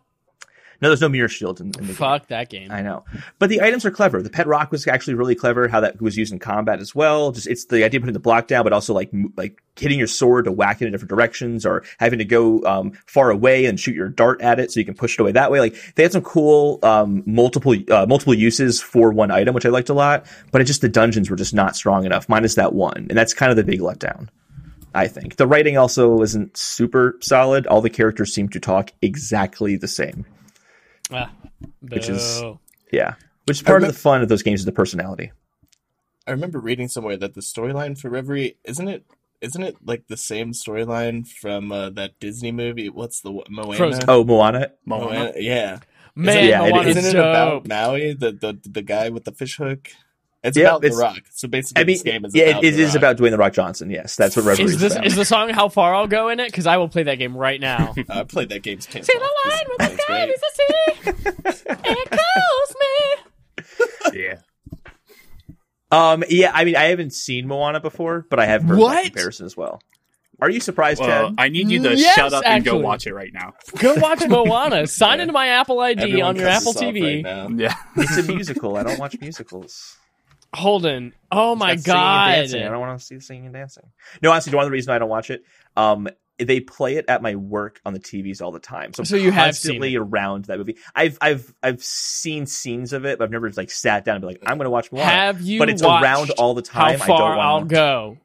No, 0.80 0.88
there's 0.88 1.00
no 1.00 1.08
mirror 1.08 1.28
shield 1.28 1.60
in, 1.60 1.66
in 1.66 1.72
the 1.72 1.80
game. 1.80 1.94
Fuck 1.94 2.28
that 2.28 2.50
game. 2.50 2.70
I 2.70 2.82
know, 2.82 3.04
but 3.40 3.48
the 3.48 3.62
items 3.62 3.84
are 3.84 3.90
clever. 3.90 4.22
The 4.22 4.30
pet 4.30 4.46
rock 4.46 4.70
was 4.70 4.86
actually 4.86 5.14
really 5.14 5.34
clever. 5.34 5.66
How 5.66 5.80
that 5.80 6.00
was 6.00 6.16
used 6.16 6.32
in 6.32 6.38
combat 6.38 6.78
as 6.78 6.94
well. 6.94 7.32
Just 7.32 7.48
it's 7.48 7.64
the 7.64 7.84
idea 7.84 7.98
of 7.98 8.02
putting 8.02 8.12
the 8.12 8.20
block 8.20 8.46
down, 8.46 8.62
but 8.62 8.72
also 8.72 8.94
like 8.94 9.10
like 9.36 9.60
hitting 9.76 9.98
your 9.98 10.06
sword 10.06 10.44
to 10.44 10.52
whack 10.52 10.80
it 10.80 10.86
in 10.86 10.92
different 10.92 11.10
directions, 11.10 11.66
or 11.66 11.82
having 11.98 12.20
to 12.20 12.24
go 12.24 12.62
um, 12.64 12.92
far 13.06 13.30
away 13.30 13.64
and 13.64 13.80
shoot 13.80 13.94
your 13.94 14.08
dart 14.08 14.40
at 14.40 14.60
it 14.60 14.70
so 14.70 14.78
you 14.78 14.86
can 14.86 14.94
push 14.94 15.14
it 15.14 15.20
away 15.20 15.32
that 15.32 15.50
way. 15.50 15.58
Like 15.58 15.94
they 15.96 16.04
had 16.04 16.12
some 16.12 16.22
cool 16.22 16.78
um, 16.84 17.24
multiple 17.26 17.74
uh, 17.90 18.06
multiple 18.06 18.34
uses 18.34 18.80
for 18.80 19.10
one 19.10 19.32
item, 19.32 19.54
which 19.54 19.66
I 19.66 19.70
liked 19.70 19.88
a 19.88 19.94
lot. 19.94 20.26
But 20.52 20.60
it 20.60 20.64
just 20.64 20.80
the 20.80 20.88
dungeons 20.88 21.28
were 21.28 21.36
just 21.36 21.54
not 21.54 21.74
strong 21.74 22.06
enough, 22.06 22.28
minus 22.28 22.54
that 22.54 22.72
one, 22.72 23.06
and 23.08 23.18
that's 23.18 23.34
kind 23.34 23.50
of 23.50 23.56
the 23.56 23.64
big 23.64 23.80
letdown. 23.80 24.28
I 24.94 25.06
think 25.06 25.36
the 25.36 25.46
writing 25.46 25.76
also 25.76 26.22
isn't 26.22 26.56
super 26.56 27.16
solid. 27.20 27.66
All 27.66 27.80
the 27.80 27.90
characters 27.90 28.32
seem 28.32 28.48
to 28.50 28.60
talk 28.60 28.92
exactly 29.02 29.76
the 29.76 29.88
same. 29.88 30.24
Ah, 31.10 31.30
Which 31.80 32.08
is- 32.08 32.42
Yeah, 32.92 33.14
which 33.46 33.58
is 33.58 33.62
part 33.62 33.82
of 33.82 33.88
the 33.88 33.94
fun 33.98 34.22
of 34.22 34.28
those 34.28 34.42
games 34.42 34.60
is 34.60 34.66
the 34.66 34.72
personality. 34.72 35.32
I 36.26 36.32
remember 36.32 36.58
reading 36.58 36.88
somewhere 36.88 37.16
that 37.16 37.34
the 37.34 37.40
storyline 37.40 37.98
for 37.98 38.10
Reverie 38.10 38.56
isn't 38.64 38.88
it 38.88 39.04
isn't 39.40 39.62
it 39.62 39.76
like 39.84 40.08
the 40.08 40.16
same 40.16 40.50
storyline 40.52 41.26
from 41.26 41.70
uh, 41.70 41.90
that 41.90 42.18
Disney 42.18 42.50
movie? 42.52 42.88
What's 42.88 43.20
the 43.20 43.30
one- 43.30 43.46
Moana? 43.48 43.76
Frozen. 43.76 44.02
Oh, 44.08 44.24
Moana. 44.24 44.72
Moana. 44.84 45.04
Moana, 45.04 45.32
yeah. 45.36 45.78
man, 46.16 46.44
yeah, 46.48 46.64
it- 46.66 46.70
Moana's 46.74 46.96
Isn't 46.96 47.10
it 47.10 47.12
dope. 47.14 47.64
about 47.64 47.68
Maui, 47.68 48.12
the, 48.14 48.32
the 48.32 48.58
the 48.68 48.82
guy 48.82 49.08
with 49.10 49.24
the 49.24 49.32
fish 49.32 49.56
hook? 49.56 49.90
It's 50.44 50.56
Yeah, 50.56 50.68
about 50.68 50.84
it's- 50.84 50.96
The 50.96 51.02
Rock. 51.02 51.18
So 51.32 51.48
basically, 51.48 51.80
I 51.80 51.84
mean, 51.84 51.94
this 51.94 52.02
game 52.02 52.24
is 52.24 52.34
yeah, 52.34 52.44
about 52.44 52.64
it, 52.64 52.68
it 52.68 52.76
The 52.76 52.82
is 52.82 52.88
Rock. 52.90 52.96
about 52.96 53.16
Dwayne 53.16 53.30
the 53.32 53.38
Rock 53.38 53.52
Johnson. 53.54 53.90
Yes, 53.90 54.14
that's 54.16 54.36
what 54.36 54.44
Reverie 54.44 54.64
Is 54.66 54.74
is 54.74 54.80
this 54.80 54.92
about. 54.94 55.06
is 55.06 55.16
the 55.16 55.24
song 55.24 55.48
"How 55.50 55.68
Far 55.68 55.94
I'll 55.94 56.06
Go" 56.06 56.28
in 56.28 56.38
it? 56.38 56.46
Because 56.46 56.66
I 56.66 56.76
will 56.76 56.88
play 56.88 57.02
that 57.04 57.16
game 57.16 57.36
right 57.36 57.60
now. 57.60 57.94
I 58.08 58.22
played 58.24 58.48
that 58.50 58.62
game. 58.62 58.80
See 58.80 59.02
See 59.02 59.12
the 59.12 59.50
line 59.50 59.64
with 59.68 59.78
the 59.96 60.02
sky 60.02 60.24
is 60.26 60.40
the 60.40 60.50
sea. 60.54 61.74
It 61.84 62.10
calls 62.10 62.76
me. 64.12 64.20
Yeah. 64.20 64.36
um, 65.90 66.22
yeah, 66.28 66.50
I 66.54 66.64
mean, 66.64 66.76
I 66.76 66.84
haven't 66.84 67.12
seen 67.14 67.46
Moana 67.48 67.80
before, 67.80 68.26
but 68.28 68.38
I 68.38 68.46
have 68.46 68.62
heard 68.62 68.78
What? 68.78 68.94
that 68.94 69.04
comparison 69.12 69.46
as 69.46 69.56
well. 69.56 69.80
Are 70.40 70.48
you 70.50 70.60
surprised, 70.60 71.00
Well, 71.00 71.30
Chad? 71.30 71.34
I 71.38 71.48
need 71.48 71.68
you 71.68 71.82
to 71.82 71.96
Yes, 71.96 72.14
shut 72.14 72.32
up 72.32 72.44
and 72.46 72.64
go 72.64 72.78
watch 72.78 73.06
it 73.08 73.12
right 73.14 73.32
now. 73.32 73.54
Go 73.80 73.94
watch 73.96 74.24
Moana. 74.28 74.86
Sign 74.86 75.18
Yeah. 75.18 75.22
into 75.22 75.32
my 75.32 75.48
Apple 75.48 75.80
ID 75.80 76.00
Everyone 76.00 76.28
on 76.28 76.36
your 76.36 76.46
Apple 76.48 76.74
TV. 76.74 77.24
right. 77.24 77.50
Yeah. 77.58 77.74
it's 77.96 78.16
a 78.18 78.22
musical. 78.22 78.76
I 78.76 78.84
don't 78.84 79.00
watch 79.00 79.16
musicals. 79.20 79.96
Holden. 80.54 81.12
Oh 81.30 81.54
my 81.54 81.72
It's 81.72 81.82
got 81.84 82.34
singing 82.34 82.42
and 82.42 82.52
god. 82.62 82.68
I 82.68 82.70
don't 82.70 82.80
want 82.80 82.98
to 83.00 83.04
see 83.04 83.14
the 83.16 83.20
singing 83.20 83.44
and 83.46 83.54
dancing. 83.54 83.84
No, 84.22 84.30
honestly, 84.32 84.54
one 84.54 84.64
of 84.64 84.68
the 84.68 84.72
reasons 84.72 84.88
I 84.90 84.98
don't 84.98 85.08
watch 85.10 85.30
it, 85.30 85.44
um, 85.76 86.08
they 86.38 86.60
play 86.60 86.96
it 86.96 87.04
at 87.08 87.20
my 87.20 87.34
work 87.34 87.80
on 87.84 87.92
the 87.92 87.98
TVs 87.98 88.40
all 88.40 88.52
the 88.52 88.60
time. 88.60 88.94
So, 88.94 89.02
So 89.02 89.16
you 89.16 89.30
have 89.32 89.56
seen 89.56 89.72
constantly 89.72 89.96
around 89.96 90.44
that 90.46 90.56
movie. 90.58 90.76
I've 90.94 91.18
I've 91.20 91.52
I've 91.62 91.82
seen 91.82 92.46
scenes 92.46 92.92
of 92.92 93.04
it, 93.04 93.18
but 93.18 93.24
I've 93.24 93.30
never 93.30 93.50
like 93.50 93.70
sat 93.70 94.04
down 94.04 94.16
and 94.16 94.22
be 94.22 94.28
like, 94.28 94.42
I'm 94.46 94.56
going 94.56 94.66
to 94.66 94.70
watch 94.70 94.90
more. 94.92 95.02
Have 95.04 95.40
you 95.40 95.58
but 95.58 95.68
it's 95.68 95.82
around 95.82 96.30
all 96.38 96.54
the 96.54 96.62
How 96.70 96.84
time. 96.86 97.02
I 97.02 97.06
far 97.06 97.18
don't 97.34 97.40
I'll 97.44 97.64
go, 97.64 98.18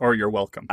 Or 0.00 0.14
you're 0.14 0.30
welcome. 0.30 0.66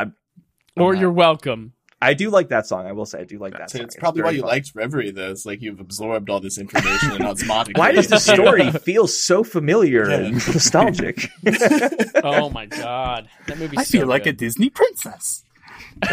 or 0.78 0.94
not- 0.94 1.02
you're 1.02 1.12
welcome. 1.12 1.74
I 2.04 2.14
do 2.14 2.30
like 2.30 2.50
that 2.50 2.68
song. 2.68 2.86
I 2.86 2.92
will 2.92 3.06
say 3.06 3.22
I 3.22 3.24
do 3.24 3.40
like 3.40 3.54
that 3.58 3.72
song. 3.72 3.82
it's 3.82 3.96
probably 3.96 4.24
why 4.24 4.32
you 4.32 4.42
fun. 4.42 4.50
liked 4.50 4.72
Reverie, 4.76 5.12
though. 5.12 5.32
It's 5.32 5.46
like 5.46 5.62
you've 5.62 5.80
absorbed 5.80 6.30
all 6.30 6.40
this 6.40 6.58
information 6.58 7.12
and 7.12 7.24
osmotically. 7.24 7.78
Why 7.78 7.92
does 7.92 8.08
the 8.08 8.20
story 8.20 8.72
feel 8.72 9.08
so 9.08 9.44
familiar 9.44 10.10
Yeah. 10.10 10.18
and 10.18 10.34
nostalgic? 10.36 11.30
Oh 12.24 12.50
my 12.50 12.66
god, 12.68 13.28
that 13.48 13.58
movie's 13.58 13.80
I 13.80 13.84
so 13.84 14.00
feel 14.00 14.08
like 14.08 14.26
a. 14.26 14.34
Disney 14.34 14.70
princess. 14.70 15.44
I 16.02 16.08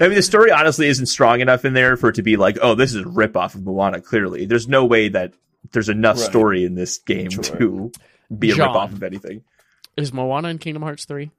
mean, 0.00 0.14
the 0.14 0.22
story 0.22 0.50
honestly 0.50 0.88
isn't 0.88 1.06
strong 1.06 1.40
enough 1.40 1.64
in 1.64 1.72
there 1.74 1.96
for 1.96 2.10
it 2.10 2.14
to 2.16 2.22
be 2.22 2.36
like, 2.36 2.58
oh, 2.62 2.74
this 2.74 2.94
is 2.94 3.02
a 3.02 3.08
ripoff 3.08 3.54
of 3.54 3.64
Moana. 3.64 4.00
Clearly, 4.00 4.46
there's 4.46 4.68
no 4.68 4.84
way 4.84 5.08
that 5.08 5.32
there's 5.72 5.88
enough 5.88 6.16
Right. 6.18 6.26
story 6.26 6.64
in 6.64 6.74
this 6.74 6.98
game 6.98 7.30
Sure. 7.30 7.42
to 7.44 7.92
be 8.36 8.50
a 8.50 8.54
John. 8.54 8.74
ripoff 8.74 8.92
of 8.92 9.02
anything. 9.02 9.42
Is 9.96 10.12
Moana 10.12 10.48
in 10.48 10.58
Kingdom 10.58 10.82
Hearts 10.82 11.04
three? 11.04 11.30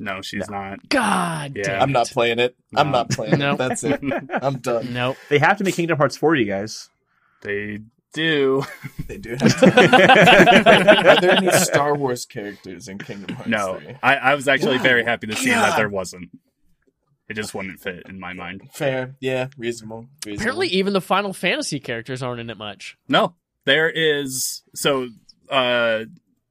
No, 0.00 0.22
she's 0.22 0.48
not. 0.50 0.88
God 0.88 1.52
Yeah. 1.56 1.62
damn. 1.64 1.82
I'm 1.82 1.92
not 1.92 2.08
playing 2.08 2.38
it. 2.38 2.56
I'm 2.74 2.90
not 2.90 3.10
playing 3.10 3.38
No. 3.38 3.52
it. 3.52 3.58
That's 3.58 3.84
it. 3.84 4.00
I'm 4.42 4.58
done. 4.58 4.92
Nope. 4.92 5.16
They 5.28 5.38
have 5.38 5.58
to 5.58 5.64
make 5.64 5.74
Kingdom 5.74 5.98
Hearts 5.98 6.16
for 6.16 6.34
you 6.34 6.46
guys. 6.46 6.88
They 7.42 7.80
do. 8.12 8.64
They 9.06 9.18
do 9.18 9.30
have 9.40 9.60
to. 9.60 11.10
Are 11.10 11.20
there 11.20 11.30
any 11.36 11.50
Star 11.52 11.94
Wars 11.96 12.24
characters 12.26 12.88
in 12.88 12.98
Kingdom 12.98 13.34
Hearts? 13.36 13.48
No, 13.50 13.78
3? 13.80 13.96
I, 14.02 14.16
I 14.16 14.34
was 14.34 14.46
actually 14.48 14.76
Wow. 14.78 14.82
very 14.84 15.04
happy 15.04 15.26
to 15.28 15.36
see 15.36 15.48
Yeah. 15.50 15.62
that 15.62 15.76
there 15.76 15.88
wasn't. 15.88 16.30
It 17.28 17.34
just 17.34 17.54
wouldn't 17.54 17.78
fit 17.80 18.04
in 18.08 18.18
my 18.18 18.32
mind. 18.32 18.70
Fair. 18.72 19.14
Yeah. 19.20 19.48
Reasonable. 19.56 20.06
reasonable. 20.26 20.40
Apparently, 20.40 20.68
even 20.68 20.92
the 20.92 21.00
Final 21.00 21.32
Fantasy 21.32 21.78
characters 21.78 22.22
aren't 22.22 22.40
in 22.40 22.50
it 22.50 22.56
much. 22.58 22.96
No, 23.08 23.34
there 23.66 23.88
is 23.90 24.62
so 24.74 25.08
uh 25.48 26.04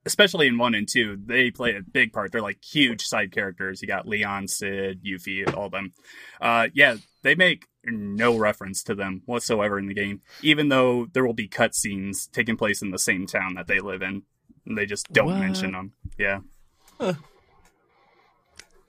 especially 0.06 0.48
in 0.48 0.58
one 0.58 0.76
and 0.76 0.88
two, 0.88 1.18
they 1.26 1.52
play 1.52 1.76
a 1.76 1.82
big 1.82 2.14
part. 2.14 2.32
They're 2.32 2.42
like 2.42 2.64
huge 2.64 3.06
side 3.06 3.32
characters. 3.32 3.82
You 3.82 3.88
got 3.88 4.08
Leon, 4.08 4.48
Cid, 4.48 5.04
Yuffie, 5.04 5.52
all 5.56 5.66
of 5.66 5.72
them. 5.72 5.94
Uh 6.42 6.68
yeah, 6.74 6.96
they 7.24 7.36
make 7.36 7.66
no 7.86 8.38
reference 8.38 8.84
to 8.84 8.94
them 8.96 9.22
whatsoever 9.26 9.80
in 9.80 9.88
the 9.88 9.94
game, 9.94 10.22
even 10.42 10.70
though 10.70 11.08
there 11.14 11.26
will 11.26 11.34
be 11.34 11.48
cutscenes 11.48 12.30
taking 12.32 12.58
place 12.58 12.82
in 12.82 12.92
the 12.92 13.00
same 13.00 13.26
town 13.26 13.56
that 13.56 13.68
they 13.68 13.80
live 13.80 14.02
in. 14.02 14.24
And 14.66 14.78
they 14.78 14.86
just 14.86 15.12
don't 15.12 15.28
What? 15.28 15.40
mention 15.40 15.72
them. 15.72 15.94
Yeah. 16.18 16.40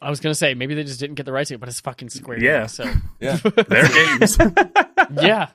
I 0.03 0.09
was 0.09 0.20
gonna 0.20 0.35
say 0.35 0.55
maybe 0.55 0.75
they 0.75 0.85
just 0.85 0.99
didn't 1.01 1.16
get 1.16 1.27
the 1.27 1.33
rights 1.33 1.49
to 1.49 1.55
it, 1.55 1.61
but 1.61 1.68
it's 1.68 1.81
fucking 1.81 2.09
Square. 2.09 2.42
Yeah. 2.42 2.64
Enix, 2.64 2.70
so 2.70 2.85
Yeah. 3.20 3.37
Their 3.37 3.88
games. 3.88 4.38
yeah, 5.23 5.49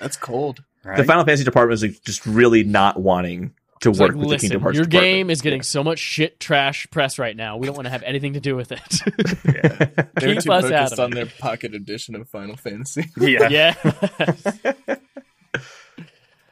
That's 0.00 0.16
cold. 0.16 0.62
Right? 0.84 0.96
The 0.96 1.04
Final 1.04 1.24
Fantasy 1.24 1.44
department 1.44 1.74
is 1.74 1.82
like, 1.82 2.02
just 2.04 2.24
really 2.26 2.64
not 2.64 3.00
wanting 3.00 3.52
to 3.80 3.90
It's 3.90 3.98
work 3.98 4.10
like, 4.10 4.16
with 4.16 4.22
the 4.24 4.28
listen, 4.28 4.48
Kingdom 4.48 4.62
Hearts 4.62 4.76
your 4.76 4.84
department. 4.84 5.12
game 5.14 5.30
is 5.30 5.40
getting 5.40 5.62
so 5.62 5.82
much 5.82 5.98
shit 5.98 6.38
trash 6.40 6.86
press 6.90 7.18
right 7.18 7.34
now. 7.36 7.56
We 7.56 7.66
don't 7.66 7.74
want 7.76 7.86
to 7.86 7.90
have 7.90 8.02
anything 8.02 8.34
to 8.34 8.40
do 8.40 8.56
with 8.56 8.72
it. 8.72 8.80
They 10.20 10.26
were 10.26 10.34
Keep 10.34 10.42
too 10.44 10.52
us 10.52 10.64
focused 10.68 10.92
out 10.92 10.98
on 10.98 11.10
their 11.12 11.24
pocket 11.26 11.74
edition 11.74 12.14
of 12.14 12.28
Final 12.28 12.56
Fantasy. 12.56 13.06
yeah. 13.20 13.48
yeah. 13.48 13.74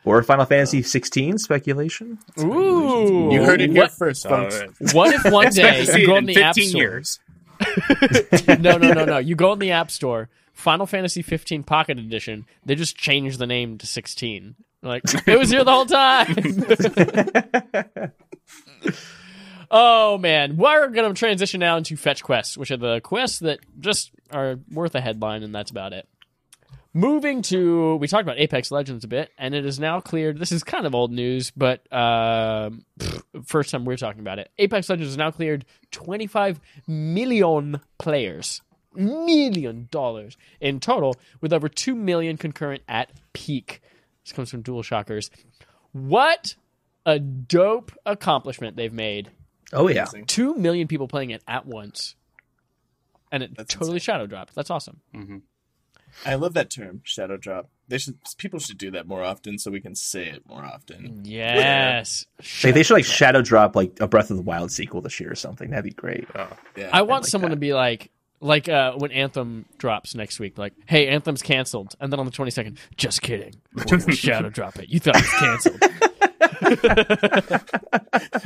Or 0.05 0.22
Final 0.22 0.47
Fantasy 0.47 0.83
16 0.83 1.37
speculation. 1.37 2.18
Ooh. 2.41 3.29
You 3.31 3.43
heard 3.45 3.61
it 3.61 3.70
here 3.70 3.83
What, 3.83 3.91
first, 3.93 4.26
folks. 4.26 4.62
what 4.95 5.12
if 5.12 5.31
one 5.31 5.49
expect 5.49 5.76
day 5.76 5.85
to 5.85 5.93
see 5.93 6.01
you 6.01 6.07
go 6.07 6.16
in 6.16 6.29
in 6.31 6.35
the 6.35 6.43
app 6.43 6.55
15 6.55 6.70
store? 6.70 6.81
years. 6.81 7.20
no, 8.59 8.79
no, 8.79 8.93
no, 8.95 9.05
no. 9.05 9.18
You 9.18 9.35
go 9.35 9.53
in 9.53 9.59
the 9.59 9.72
app 9.72 9.91
store, 9.91 10.31
Final 10.55 10.87
Fantasy 10.87 11.20
15 11.20 11.62
Pocket 11.62 11.99
Edition. 11.99 12.47
They 12.64 12.74
just 12.74 12.97
changed 12.97 13.39
the 13.39 13.47
name 13.47 13.76
to 13.79 13.87
16. 13.87 14.55
Like 14.83 15.03
it 15.26 15.39
was 15.39 15.51
here 15.51 15.64
the 15.64 15.72
whole 15.72 15.87
time. 15.87 16.37
oh 19.70 20.18
man, 20.18 20.57
we're 20.57 20.89
gonna 20.89 21.14
transition 21.14 21.61
now 21.61 21.76
into 21.76 21.97
fetch 21.97 22.22
quests, 22.22 22.57
which 22.57 22.70
are 22.70 22.76
the 22.76 23.01
quests 23.01 23.41
that 23.41 23.61
just 23.81 24.12
are 24.31 24.59
worth 24.70 24.95
a 24.95 25.01
headline, 25.01 25.43
and 25.43 25.55
that's 25.55 25.70
about 25.70 25.93
it. 25.93 26.09
Moving 26.95 27.43
to, 27.43 27.97
we 27.97 28.09
talked 28.09 28.22
about 28.22 28.39
Apex 28.39 28.70
Legends 28.70 29.05
a 29.05 29.09
bit, 29.09 29.31
and 29.37 29.55
it 29.55 29.66
is 29.66 29.79
now 29.79 30.01
cleared. 30.01 30.39
This 30.39 30.53
is 30.53 30.64
kind 30.64 30.87
of 30.87 30.95
old 30.95 31.12
news, 31.12 31.51
but 31.51 31.81
um, 31.93 32.85
pff, 32.99 33.22
first 33.45 33.70
time 33.70 33.85
we're 33.85 33.97
talking 33.97 34.20
about 34.20 34.39
it. 34.39 34.51
Apex 34.59 34.89
Legends 34.89 35.11
has 35.11 35.16
now 35.16 35.31
cleared 35.31 35.66
25 35.91 36.59
million 36.87 37.81
players, 37.99 38.62
million 38.95 39.89
dollars 39.91 40.39
in 40.61 40.81
total, 40.81 41.14
with 41.43 41.53
over 41.53 41.68
2 41.68 41.95
million 41.95 42.39
concurrent 42.39 42.83
at 42.89 43.11
peak. 43.35 43.83
This 44.29 44.37
comes 44.37 44.51
from 44.51 44.62
DualShockers. 44.62 45.31
What 45.93 46.55
a 47.07 47.18
dope 47.18 47.93
accomplishment 48.05 48.76
they've 48.76 48.93
made. 48.93 49.31
Oh 49.72 49.89
yeah. 49.89 50.03
Amazing. 50.03 50.26
2 50.26 50.55
million 50.57 50.87
people 50.87 51.09
playing 51.09 51.31
it 51.31 51.43
at 51.49 51.64
once. 51.64 52.14
And 53.33 53.43
it 53.43 53.57
That's 53.57 53.72
totally 53.72 53.95
insane. 53.95 54.05
shadow 54.14 54.26
dropped. 54.26 54.55
That's 54.55 54.70
awesome. 54.70 55.01
Mm-hmm. 55.14 55.39
I 56.26 56.35
love 56.35 56.53
that 56.55 56.68
term, 56.68 57.01
shadow 57.05 57.39
drop. 57.39 57.70
They 57.89 57.97
should 57.97 58.18
people 58.37 58.59
should 58.59 58.76
do 58.76 58.91
that 58.91 59.07
more 59.07 59.22
often 59.22 59.59
so 59.59 59.70
we 59.70 59.81
can 59.81 59.95
say 59.95 60.26
it 60.29 60.43
more 60.47 60.62
often. 60.62 61.22
Yes. 61.24 62.26
Like, 62.62 62.74
they 62.74 62.83
should 62.83 62.95
like 62.95 63.07
shadow 63.07 63.41
drop 63.41 63.74
like 63.74 63.99
a 64.01 64.09
Breath 64.09 64.31
of 64.31 64.37
the 64.37 64.43
Wild 64.43 64.70
sequel 64.70 65.01
this 65.01 65.18
year 65.20 65.33
or 65.33 65.37
something. 65.37 65.70
That'd 65.70 65.85
be 65.87 65.93
great. 65.93 66.29
Oh. 66.35 66.49
Yeah. 66.76 66.91
I 66.93 67.01
want 67.01 67.24
like 67.24 67.31
someone 67.31 67.51
that. 67.51 67.57
to 67.57 67.61
be 67.61 67.72
like, 67.72 68.11
like 68.41 68.68
uh, 68.68 68.93
when 68.95 69.11
Anthem 69.12 69.66
drops 69.78 70.14
next 70.14 70.39
week, 70.41 70.59
like, 70.59 70.74
hey, 70.86 71.09
Anthem's 71.09 71.43
canceled. 71.43 71.95
And 72.01 72.12
then 72.12 72.20
on 72.20 72.26
the 72.26 72.32
22nd, 72.32 72.76
just 72.97 73.22
kidding. 73.22 73.55
We're 73.74 74.12
shadow 74.12 74.51
drop 74.51 74.76
it. 74.76 74.89
You 74.89 75.01
thought 75.01 75.16
it 75.16 75.22
was 75.22 75.34
canceled. 75.41 75.82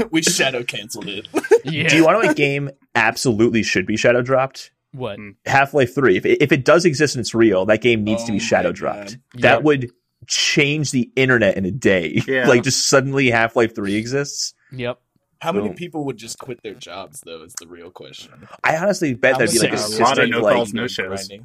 we 0.12 0.22
shadow 0.22 0.62
canceled 0.62 1.08
it. 1.08 1.28
Yeah. 1.64 1.88
Do 1.88 1.96
you 1.96 2.04
want 2.04 2.16
to 2.16 2.22
know 2.22 2.28
what 2.28 2.36
game 2.36 2.70
absolutely 2.94 3.62
should 3.62 3.86
be 3.86 3.96
shadow 3.96 4.22
dropped? 4.22 4.72
what? 4.92 5.18
Half 5.46 5.74
Life 5.74 5.94
Three. 5.94 6.16
If 6.16 6.26
it, 6.26 6.42
if 6.42 6.52
it 6.52 6.64
does 6.64 6.84
exist 6.84 7.14
and 7.14 7.20
it's 7.20 7.34
real, 7.34 7.66
that 7.66 7.80
game 7.80 8.04
needs 8.04 8.22
Oh 8.22 8.26
to 8.26 8.32
be 8.32 8.38
shadow 8.38 8.72
dropped. 8.72 9.18
Yeah. 9.34 9.40
That 9.42 9.64
would 9.64 9.90
change 10.26 10.90
the 10.90 11.10
internet 11.16 11.56
in 11.56 11.64
a 11.64 11.70
day. 11.70 12.22
Yeah. 12.26 12.46
like 12.48 12.62
just 12.62 12.88
suddenly 12.88 13.30
Half 13.30 13.56
Life 13.56 13.74
Three 13.74 13.96
exists. 13.96 14.54
Yep. 14.70 15.00
How 15.42 15.50
many 15.50 15.70
Boom. 15.70 15.76
people 15.76 16.04
would 16.04 16.18
just 16.18 16.38
quit 16.38 16.62
their 16.62 16.74
jobs 16.74 17.22
though? 17.22 17.42
Is 17.42 17.52
the 17.58 17.66
real 17.66 17.90
question. 17.90 18.46
I 18.62 18.76
honestly 18.76 19.14
bet 19.14 19.34
I'm 19.34 19.40
that'd 19.40 19.52
be 19.52 19.58
like 19.58 19.72
a. 19.72 19.82
A 19.82 19.98
lot 19.98 20.18
of 20.20 20.30
no 20.30 20.38
like 20.38 20.54
calls, 20.54 20.72
no 20.72 20.86
shows. 20.86 21.26
Grinding. 21.26 21.44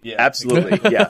Yeah, 0.00 0.14
absolutely 0.20 0.78
yeah. 0.92 1.08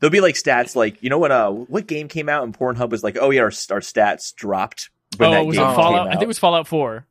There'll 0.00 0.10
be 0.10 0.22
like 0.22 0.36
stats 0.36 0.74
like 0.74 1.02
you 1.02 1.10
know 1.10 1.18
what? 1.18 1.30
uh 1.30 1.50
what 1.50 1.86
game 1.86 2.08
came 2.08 2.30
out 2.30 2.44
and 2.44 2.58
Pornhub 2.58 2.88
was 2.88 3.04
like 3.04 3.18
oh 3.20 3.28
yeah 3.28 3.42
our, 3.42 3.48
our 3.48 3.80
stats 3.80 4.34
dropped 4.34 4.88
when 5.18 5.28
oh, 5.28 5.32
that 5.32 5.44
was 5.44 5.56
game 5.56 5.64
it 5.64 5.68
came 5.68 5.76
Fallout? 5.76 6.06
came 6.06 6.08
I 6.08 6.12
think 6.12 6.22
it 6.22 6.28
was 6.28 6.38
Fallout 6.38 6.66
4. 6.66 7.06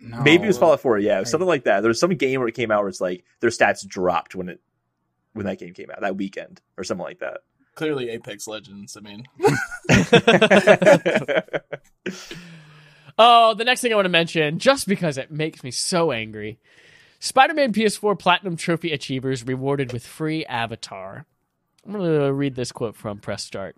No. 0.00 0.22
Maybe 0.22 0.44
it 0.44 0.46
was 0.46 0.56
Fallout 0.56 0.80
4, 0.80 1.00
yeah, 1.00 1.22
something 1.24 1.46
like 1.46 1.64
that. 1.64 1.82
There's 1.82 2.00
some 2.00 2.14
game 2.14 2.40
where 2.40 2.48
it 2.48 2.54
came 2.54 2.70
out 2.70 2.80
where 2.80 2.88
it's 2.88 3.02
like 3.02 3.22
their 3.40 3.50
stats 3.50 3.86
dropped 3.86 4.34
when 4.34 4.48
it 4.48 4.62
when 5.34 5.44
that 5.44 5.58
game 5.58 5.74
came 5.74 5.90
out 5.90 6.00
that 6.00 6.16
weekend 6.16 6.62
or 6.78 6.84
something 6.84 7.04
like 7.04 7.18
that. 7.18 7.40
Clearly, 7.74 8.08
Apex 8.08 8.48
Legends. 8.48 8.96
I 8.96 9.00
mean, 9.00 9.28
Oh, 13.18 13.54
the 13.54 13.64
next 13.64 13.80
thing 13.80 13.92
I 13.92 13.96
want 13.96 14.06
to 14.06 14.10
mention, 14.10 14.58
just 14.58 14.88
because 14.88 15.18
it 15.18 15.30
makes 15.30 15.62
me 15.62 15.70
so 15.70 16.10
angry 16.10 16.58
Spider 17.20 17.54
Man 17.54 17.72
PS4 17.72 18.18
Platinum 18.18 18.54
Trophy 18.54 18.92
Achievers 18.92 19.46
rewarded 19.46 19.94
with 19.94 20.06
free 20.06 20.44
avatar. 20.44 21.24
I'm 21.86 21.92
going 21.92 22.20
to 22.20 22.32
read 22.32 22.54
this 22.54 22.70
quote 22.70 22.96
from 22.96 23.18
Press 23.18 23.42
Start. 23.42 23.76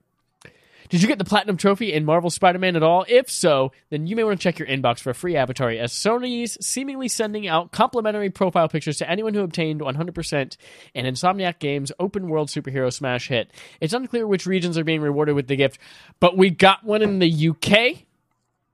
Did 0.89 1.03
you 1.03 1.09
get 1.09 1.19
the 1.19 1.25
Platinum 1.25 1.57
Trophy 1.57 1.93
in 1.93 2.05
Marvel 2.05 2.31
Spider 2.31 2.59
Man 2.59 2.75
at 2.77 2.83
all? 2.83 3.05
If 3.09 3.31
so, 3.31 3.73
then 3.91 4.07
you 4.07 4.17
may 4.17 4.25
want 4.25 4.41
to 4.41 4.43
check 4.43 4.59
your 4.59 4.67
inbox 4.67 5.01
for 5.01 5.11
a 5.11 5.15
free 5.15 5.37
avatar, 5.37 5.71
as 5.71 5.93
Sony's 5.93 6.59
seemingly 6.65 7.09
sending 7.09 7.47
out 7.47 7.73
complimentary 7.73 8.31
profile 8.31 8.69
pictures 8.69 8.99
to 8.99 9.11
anyone 9.11 9.35
who 9.35 9.43
obtained 9.43 9.81
100% 9.81 10.57
in 10.95 11.07
Insomniac 11.07 11.59
Games' 11.59 11.93
open 12.01 12.29
world 12.29 12.49
superhero 12.49 12.93
smash 12.93 13.29
hit. 13.29 13.53
It's 13.81 13.95
unclear 13.95 14.27
which 14.27 14.47
regions 14.47 14.79
are 14.79 14.85
being 14.85 15.01
rewarded 15.01 15.35
with 15.35 15.49
the 15.49 15.57
gift, 15.57 15.79
but 16.19 16.37
we 16.37 16.51
got 16.51 16.85
one 16.85 17.03
in 17.03 17.19
the 17.19 17.49
UK, 17.49 18.06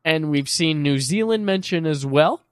and 0.05 0.31
we've 0.31 0.49
seen 0.49 0.83
New 0.83 0.99
Zealand 0.99 1.47
mention 1.47 1.87
as 1.87 2.05
well. 2.07 2.43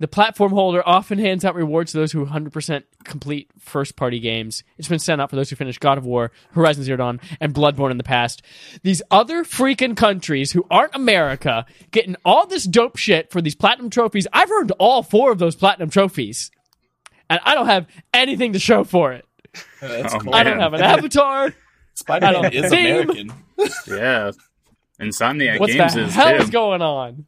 The 0.00 0.08
platform 0.08 0.50
holder 0.50 0.82
often 0.84 1.18
hands 1.20 1.44
out 1.44 1.54
rewards 1.54 1.92
to 1.92 1.98
those 1.98 2.10
who 2.10 2.26
100% 2.26 2.82
complete 3.04 3.48
first 3.60 3.94
party 3.94 4.18
games. 4.18 4.64
It's 4.76 4.88
been 4.88 4.98
sent 4.98 5.20
out 5.20 5.30
for 5.30 5.36
those 5.36 5.48
who 5.48 5.54
finished 5.54 5.78
God 5.78 5.96
of 5.96 6.04
War, 6.04 6.32
Horizon 6.54 6.82
Zero 6.82 6.96
Dawn, 6.96 7.20
and 7.40 7.54
Bloodborne 7.54 7.92
in 7.92 7.98
the 7.98 8.02
past. 8.02 8.42
These 8.82 9.00
other 9.12 9.44
freaking 9.44 9.96
countries 9.96 10.50
who 10.50 10.66
aren't 10.72 10.96
America 10.96 11.66
getting 11.92 12.16
all 12.24 12.46
this 12.48 12.64
dope 12.64 12.96
shit 12.96 13.30
for 13.30 13.40
these 13.40 13.54
platinum 13.54 13.90
trophies. 13.90 14.26
I've 14.32 14.50
earned 14.50 14.72
all 14.80 15.04
four 15.04 15.30
of 15.30 15.38
those 15.38 15.54
platinum 15.54 15.88
trophies, 15.90 16.50
and 17.30 17.38
I 17.44 17.54
don't 17.54 17.66
have 17.66 17.86
anything 18.12 18.54
to 18.54 18.58
show 18.58 18.82
for 18.82 19.12
it. 19.12 19.24
that's 19.80 20.14
Oh, 20.14 20.18
cool. 20.18 20.34
I 20.34 20.42
don't 20.42 20.58
have 20.58 20.74
an 20.74 20.82
avatar. 20.82 21.44
I 21.46 21.52
Spider-Man 21.94 22.52
is 22.52 22.70
theme. 22.72 23.10
American. 23.10 23.32
Yeah. 23.86 24.32
Insomniac 25.02 25.60
What 25.60 25.70
Games 25.70 25.94
the 25.94 26.04
is 26.04 26.14
hell 26.14 26.36
too. 26.36 26.42
is 26.44 26.50
going 26.50 26.82
on? 26.82 27.26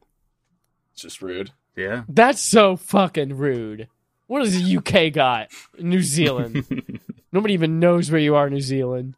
It's 0.93 1.03
just 1.03 1.23
rude. 1.23 1.51
yeah. 1.77 2.03
That's 2.09 2.41
so 2.41 2.77
fucking 2.77 3.37
rude. 3.37 3.89
What 4.27 4.43
does 4.43 4.61
the 4.63 4.77
UK 4.79 5.13
got? 5.13 5.51
New 5.79 6.01
Zealand. 6.03 7.01
Nobody 7.33 7.55
even 7.55 7.81
knows 7.81 8.11
where 8.11 8.21
you 8.21 8.37
are, 8.37 8.49
New 8.49 8.61
Zealand. 8.61 9.17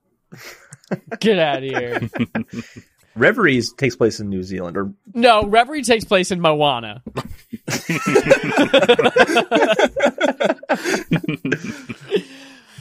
Get 1.20 1.38
out 1.38 1.58
of 1.58 1.62
here. 1.64 2.08
Reveries 3.14 3.72
takes 3.72 3.96
place 3.96 4.20
in 4.20 4.28
New 4.28 4.42
Zealand, 4.42 4.76
or 4.76 4.92
No, 5.14 5.46
Reverie 5.46 5.82
takes 5.82 6.04
place 6.04 6.30
in 6.30 6.40
Moana. 6.40 7.02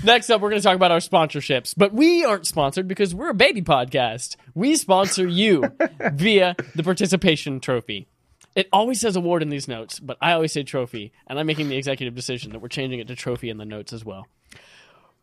Next 0.06 0.30
up, 0.30 0.40
we're 0.40 0.52
going 0.52 0.62
to 0.62 0.64
talk 0.64 0.76
about 0.76 0.92
our 0.92 1.00
sponsorships, 1.00 1.74
but 1.76 1.92
we 1.92 2.24
aren't 2.24 2.46
sponsored 2.46 2.88
because 2.88 3.16
we're 3.16 3.32
a 3.32 3.34
baby 3.34 3.64
podcast. 3.64 4.36
We 4.54 4.76
sponsor 4.76 5.28
you 5.28 5.64
via 6.14 6.56
the 6.76 6.84
participation 6.84 7.60
trophy. 7.60 8.08
It 8.56 8.70
always 8.72 9.02
says 9.02 9.16
award 9.16 9.42
in 9.42 9.50
these 9.50 9.68
notes, 9.68 10.00
but 10.00 10.20
I 10.22 10.34
always 10.34 10.52
say 10.52 10.62
trophy, 10.62 11.12
and 11.26 11.40
I'm 11.40 11.48
making 11.48 11.70
the 11.70 11.78
executive 11.78 12.14
decision 12.14 12.52
that 12.52 12.60
we're 12.60 12.68
changing 12.68 13.00
it 13.00 13.08
to 13.08 13.16
trophy 13.16 13.50
in 13.50 13.58
the 13.58 13.66
notes 13.66 13.94
as 13.94 14.06
well. 14.06 14.28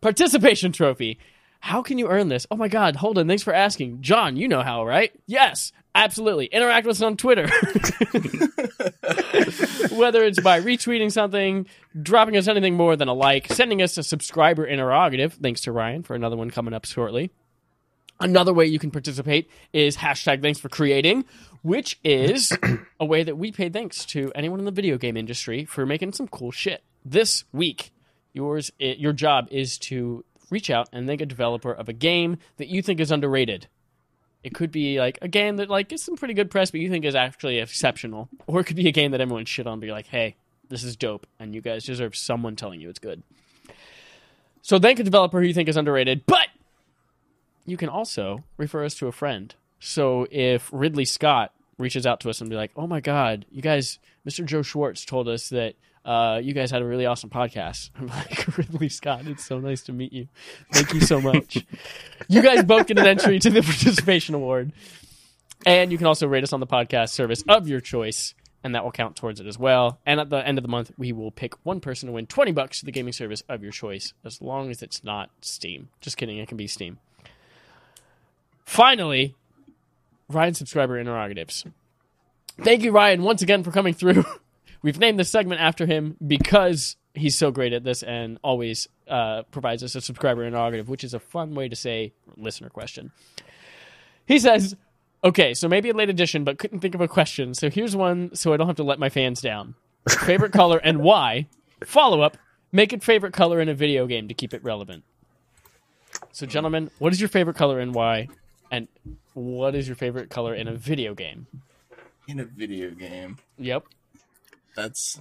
Participation 0.01 0.73
trophy. 0.73 1.21
How 1.61 1.81
can 1.83 1.97
you 1.99 2.09
earn 2.09 2.27
this? 2.27 2.45
Oh 2.51 2.57
my 2.57 2.67
God, 2.67 2.97
Holden, 2.97 3.29
thanks 3.29 3.45
for 3.45 3.55
asking. 3.55 4.03
John, 4.03 4.37
you 4.37 4.49
know 4.49 4.63
how, 4.63 4.85
right? 4.85 5.13
Yes, 5.29 5.71
absolutely. 5.95 6.47
Interact 6.47 6.87
with 6.87 6.97
us 6.97 7.03
on 7.03 7.17
Twitter. 7.17 7.49
Whether 9.95 10.25
it's 10.25 10.41
by 10.41 10.61
retweeting 10.61 11.13
something, 11.13 11.67
dropping 12.01 12.37
us 12.37 12.49
anything 12.49 12.75
more 12.75 12.97
than 12.97 13.09
a 13.09 13.15
like, 13.15 13.53
sending 13.53 13.83
us 13.83 13.97
a 13.99 14.03
subscriber 14.03 14.65
interrogative, 14.65 15.35
thanks 15.35 15.61
to 15.63 15.73
Ryan 15.73 16.03
for 16.03 16.15
another 16.15 16.37
one 16.37 16.51
coming 16.51 16.75
up 16.75 16.85
shortly. 16.85 17.31
Another 18.21 18.55
way 18.55 18.67
you 18.67 18.79
can 18.79 18.93
participate 18.93 19.51
is 19.73 19.97
hashtag 19.97 20.43
thanks 20.43 20.61
for 20.61 20.69
creating, 20.69 21.25
which 21.63 21.99
is 22.05 22.57
a 23.01 23.05
way 23.05 23.25
that 23.25 23.37
we 23.37 23.51
pay 23.51 23.69
thanks 23.69 24.05
to 24.07 24.31
anyone 24.35 24.61
in 24.61 24.65
the 24.65 24.71
video 24.71 24.97
game 24.97 25.17
industry 25.17 25.65
for 25.65 25.85
making 25.85 26.13
some 26.13 26.29
cool 26.29 26.53
shit. 26.53 26.85
This 27.05 27.45
week, 27.53 27.91
yours 28.33 28.71
i 28.81 28.95
your 28.99 29.13
job 29.13 29.49
is 29.51 29.77
to 29.79 30.25
reach 30.51 30.71
out 30.71 30.89
and 30.93 31.07
thank 31.07 31.21
a 31.21 31.27
developer 31.27 31.73
of 31.73 31.89
a 31.89 31.93
game 31.93 32.37
that 32.59 32.69
you 32.69 32.81
think 32.81 33.01
is 33.01 33.11
underrated. 33.11 33.67
It 34.43 34.55
could 34.55 34.73
be 34.73 34.99
like 34.99 35.19
a 35.23 35.29
game 35.29 35.57
that 35.57 35.71
like 35.71 35.89
gets 35.89 36.03
some 36.03 36.17
pretty 36.17 36.35
good 36.35 36.51
press, 36.51 36.71
but 36.71 36.81
you 36.81 36.91
think 36.91 37.05
is 37.05 37.15
actually 37.15 37.59
exceptional, 37.59 38.29
or 38.47 38.61
it 38.61 38.65
could 38.65 38.77
be 38.77 38.89
a 38.89 38.93
game 38.93 39.13
that 39.13 39.21
everyone 39.21 39.45
shit 39.45 39.67
on, 39.67 39.79
but 39.81 39.89
like, 39.89 40.09
hey, 40.09 40.35
this 40.69 40.83
is 40.83 40.97
dope, 40.97 41.27
and 41.39 41.55
you 41.55 41.61
guys 41.61 41.85
deserve 41.85 42.17
someone 42.17 42.57
telling 42.57 42.81
you 42.81 42.89
it's 42.89 42.99
good. 42.99 43.23
So 44.63 44.79
thank 44.79 44.99
a 44.99 45.05
developer 45.05 45.41
who 45.41 45.47
you 45.47 45.55
think 45.55 45.69
is 45.69 45.77
underrated, 45.77 46.25
but 46.27 46.49
you 47.67 47.77
can 47.77 47.89
also 47.89 48.43
refer 48.57 48.85
us 48.85 48.95
to 48.97 49.07
a 49.07 49.13
friend. 49.13 49.55
So 49.81 50.27
if 50.31 50.69
Ridley 50.73 51.05
Scott 51.05 51.53
reaches 51.79 52.07
out 52.07 52.21
to 52.21 52.31
us 52.31 52.41
and 52.41 52.49
be 52.51 52.57
like, 52.57 52.71
"Oh 52.77 52.87
my 52.87 53.01
God, 53.01 53.45
you 53.51 53.63
guys, 53.63 53.99
Mr. 54.27 54.45
Joe 54.45 54.63
Schwartz 54.63 55.05
told 55.05 55.29
us 55.29 55.49
that 55.51 55.75
uh, 56.05 56.41
you 56.43 56.53
guys 56.53 56.71
had 56.71 56.83
a 56.83 56.85
really 56.85 57.07
awesome 57.07 57.31
podcast," 57.31 57.91
I'm 57.99 58.07
like, 58.07 58.57
"Ridley 58.59 58.89
Scott, 58.89 59.27
it's 59.27 59.45
so 59.45 59.59
nice 59.59 59.83
to 59.85 59.93
meet 59.93 60.13
you. 60.13 60.29
Thank 60.73 60.95
you 60.95 61.01
so 61.01 61.21
much." 61.21 61.65
you 62.29 62.43
guys 62.43 62.65
both 62.65 62.87
get 62.87 62.99
an 62.99 63.07
entry 63.07 63.39
to 63.39 63.51
the 63.51 63.63
participation 63.63 64.35
award, 64.35 64.73
and 65.67 65.93
you 65.93 65.99
can 65.99 66.07
also 66.07 66.27
rate 66.27 66.45
us 66.45 66.53
on 66.53 66.61
the 66.61 66.67
podcast 66.67 67.11
service 67.11 67.43
of 67.49 67.69
your 67.69 67.81
choice. 67.81 68.35
And 68.65 68.77
that 68.77 68.85
will 68.85 68.93
count 68.93 69.17
towards 69.17 69.41
it 69.41 69.49
as 69.49 69.59
well. 69.59 69.99
And 70.07 70.21
at 70.21 70.31
the 70.31 70.37
end 70.37 70.57
of 70.57 70.63
the 70.63 70.69
month, 70.69 70.93
we 70.97 71.11
will 71.11 71.33
pick 71.33 71.55
one 71.65 71.81
person 71.81 72.07
to 72.07 72.13
win 72.13 72.27
20 72.29 72.53
bucks 72.53 72.79
to 72.79 72.87
the 72.87 72.93
gaming 72.93 73.13
service 73.13 73.43
of 73.49 73.61
your 73.61 73.73
choice, 73.73 74.15
as 74.25 74.41
long 74.41 74.71
as 74.71 74.85
it's 74.85 75.03
not 75.03 75.31
Steam. 75.41 75.89
Just 76.01 76.17
kidding, 76.17 76.39
it 76.39 76.47
can 76.47 76.57
be 76.57 76.69
Steam. 76.69 77.01
Finally, 78.65 79.35
Ryan 80.29 80.55
subscriber 80.55 80.97
interrogatives. 80.97 81.65
Thank 82.61 82.83
you, 82.83 82.93
Ryan, 82.93 83.23
once 83.23 83.43
again 83.43 83.65
for 83.65 83.71
coming 83.71 83.95
through. 83.95 84.25
We've 84.83 84.99
named 84.99 85.19
this 85.19 85.31
segment 85.31 85.61
after 85.61 85.87
him 85.87 86.17
because 86.25 86.97
he's 87.15 87.37
so 87.37 87.51
great 87.51 87.73
at 87.73 87.85
this 87.85 88.03
and 88.03 88.39
always 88.43 88.89
uh, 89.09 89.43
provides 89.51 89.83
us 89.83 89.95
a 89.95 90.01
subscriber 90.01 90.45
interrogative, 90.45 90.89
which 90.89 91.05
is 91.05 91.15
a 91.15 91.21
fun 91.21 91.55
way 91.55 91.69
to 91.69 91.77
say 91.77 92.13
listener 92.37 92.69
question. 92.69 93.13
He 94.27 94.39
says, 94.39 94.77
Okay, 95.25 95.55
so 95.55 95.69
maybe 95.69 95.91
a 95.91 95.95
late 95.95 96.11
edition, 96.11 96.43
but 96.43 96.59
couldn't 96.59 96.81
think 96.81 96.97
of 96.97 97.01
a 97.01 97.07
question. 97.07 97.55
So 97.55 97.71
here's 97.71 97.95
one 97.95 98.35
so 98.35 98.53
I 98.53 98.57
don't 98.57 98.67
have 98.67 98.77
to 98.77 98.83
let 98.83 98.99
my 98.99 99.09
fans 99.09 99.41
down. 99.41 99.75
Favorite 100.09 100.53
color 100.53 100.79
and 100.79 100.99
why? 101.01 101.47
Follow 101.85 102.23
up, 102.23 102.37
make 102.73 102.93
it 102.93 103.05
favorite 103.05 103.33
color 103.33 103.61
in 103.61 103.69
a 103.69 103.75
video 103.75 104.07
game 104.07 104.27
to 104.27 104.35
keep 104.35 104.53
it 104.53 104.65
relevant. 104.65 105.05
So, 106.33 106.47
gentlemen, 106.47 106.91
what 106.99 107.13
is 107.13 107.21
your 107.21 107.29
favorite 107.29 107.57
color 107.57 107.79
and 107.79 107.95
why? 107.95 108.29
And 108.71 108.89
what 109.35 109.75
is 109.75 109.87
your 109.87 109.97
favorite 109.97 110.31
color 110.31 110.55
in 110.55 110.67
a 110.67 110.75
video 110.75 111.15
game? 111.15 111.47
In 112.27 112.41
a 112.41 112.45
video 112.45 112.91
game, 112.91 113.39
Yep. 113.59 113.85
That's 114.75 115.21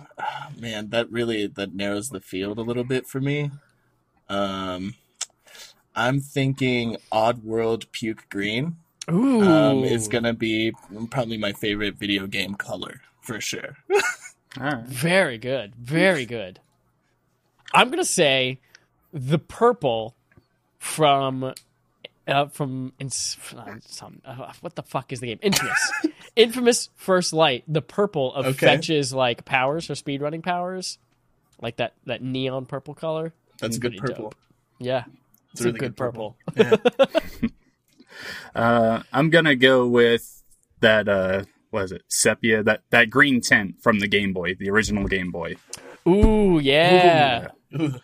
man, 0.58 0.90
that 0.90 1.12
really 1.12 1.48
that 1.48 1.74
narrows 1.74 2.10
the 2.10 2.22
field 2.22 2.58
a 2.58 2.62
little 2.62 2.84
bit 2.84 3.08
for 3.08 3.20
me. 3.20 3.52
Um, 4.30 4.96
I'm 5.96 6.20
thinking 6.20 6.98
Oddworld 7.12 7.92
Puke 7.92 8.30
Green. 8.30 8.78
Ooh. 9.10 9.42
Um, 9.42 9.84
is 9.84 10.08
gonna 10.08 10.34
be 10.34 10.74
probably 11.10 11.38
my 11.38 11.54
favorite 11.54 11.96
video 11.96 12.28
game 12.28 12.56
color 12.56 13.02
for 13.22 13.42
sure. 13.42 13.78
All 14.60 14.64
right. 14.64 14.86
Very 14.86 15.38
good. 15.38 15.76
Very 15.76 16.26
good. 16.26 16.60
I'm 17.74 17.90
gonna 17.90 18.06
say 18.06 18.60
the 19.12 19.40
purple 19.40 20.16
from 20.78 21.54
uh, 22.28 22.46
from 22.48 22.94
ins- 23.00 23.38
uh, 23.58 23.76
some, 23.82 24.22
uh, 24.26 24.52
what 24.62 24.76
the 24.76 24.84
fuck 24.84 25.12
is 25.12 25.20
the 25.20 25.28
game? 25.28 25.40
Infamous. 25.42 25.92
Infamous 26.36 26.90
First 26.96 27.34
Light. 27.34 27.64
The 27.68 27.82
purple 27.82 28.34
of 28.34 28.46
Okay. 28.46 28.66
fetches 28.66 29.14
like 29.14 29.44
powers 29.46 29.86
for 29.88 29.94
speedrunning 29.94 30.44
powers, 30.44 30.98
like 31.62 31.78
that 31.78 31.94
that 32.06 32.22
neon 32.22 32.66
purple 32.66 32.94
color. 32.94 33.34
That's 33.60 33.78
a 33.78 33.80
good 33.80 33.98
purple. 33.98 34.26
dope. 34.26 34.36
Yeah, 34.80 35.04
it's, 35.52 35.62
a 35.62 35.64
a 35.64 35.68
really 35.68 35.80
good, 35.80 35.86
good 35.92 35.98
purple. 35.98 36.36
purple. 36.56 37.08
Uh, 38.54 39.02
I'm 39.14 39.30
gonna 39.30 39.56
go 39.56 39.88
with 39.88 40.44
that. 40.82 41.08
Uh, 41.08 41.44
what 41.70 41.86
is 41.86 41.92
it? 41.92 42.04
Sepia. 42.10 42.62
That 42.64 42.82
that 42.90 43.10
green 43.10 43.42
tint 43.42 43.82
from 43.82 44.00
the 44.00 44.08
Game 44.08 44.34
Boy, 44.34 44.56
the 44.56 44.70
original 44.70 45.08
Game 45.08 45.32
Boy. 45.32 45.56
Ooh, 46.08 46.60
yeah, 46.62 47.48
Ooh, 47.80 47.96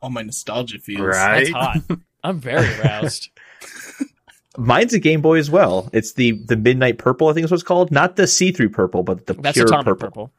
all 0.00 0.10
my 0.10 0.22
nostalgia 0.22 0.78
feels. 0.78 1.00
Right. 1.00 1.44
that's 1.44 1.50
hot. 1.50 1.98
I'm 2.24 2.40
very 2.40 2.66
aroused. 2.80 3.30
Mine's 4.58 4.92
a 4.92 4.98
Game 4.98 5.22
Boy 5.22 5.38
as 5.38 5.50
well. 5.50 5.88
It's 5.92 6.12
the 6.12 6.32
the 6.32 6.56
midnight 6.56 6.98
purple, 6.98 7.28
I 7.28 7.32
think 7.32 7.44
is 7.44 7.50
what 7.50 7.56
it's 7.56 7.62
called. 7.62 7.90
Not 7.90 8.16
the 8.16 8.26
see 8.26 8.52
through 8.52 8.68
purple, 8.70 9.02
but 9.02 9.26
the 9.26 9.34
That's 9.34 9.56
pure 9.56 9.66
purple. 9.66 9.94
purple. 9.96 10.32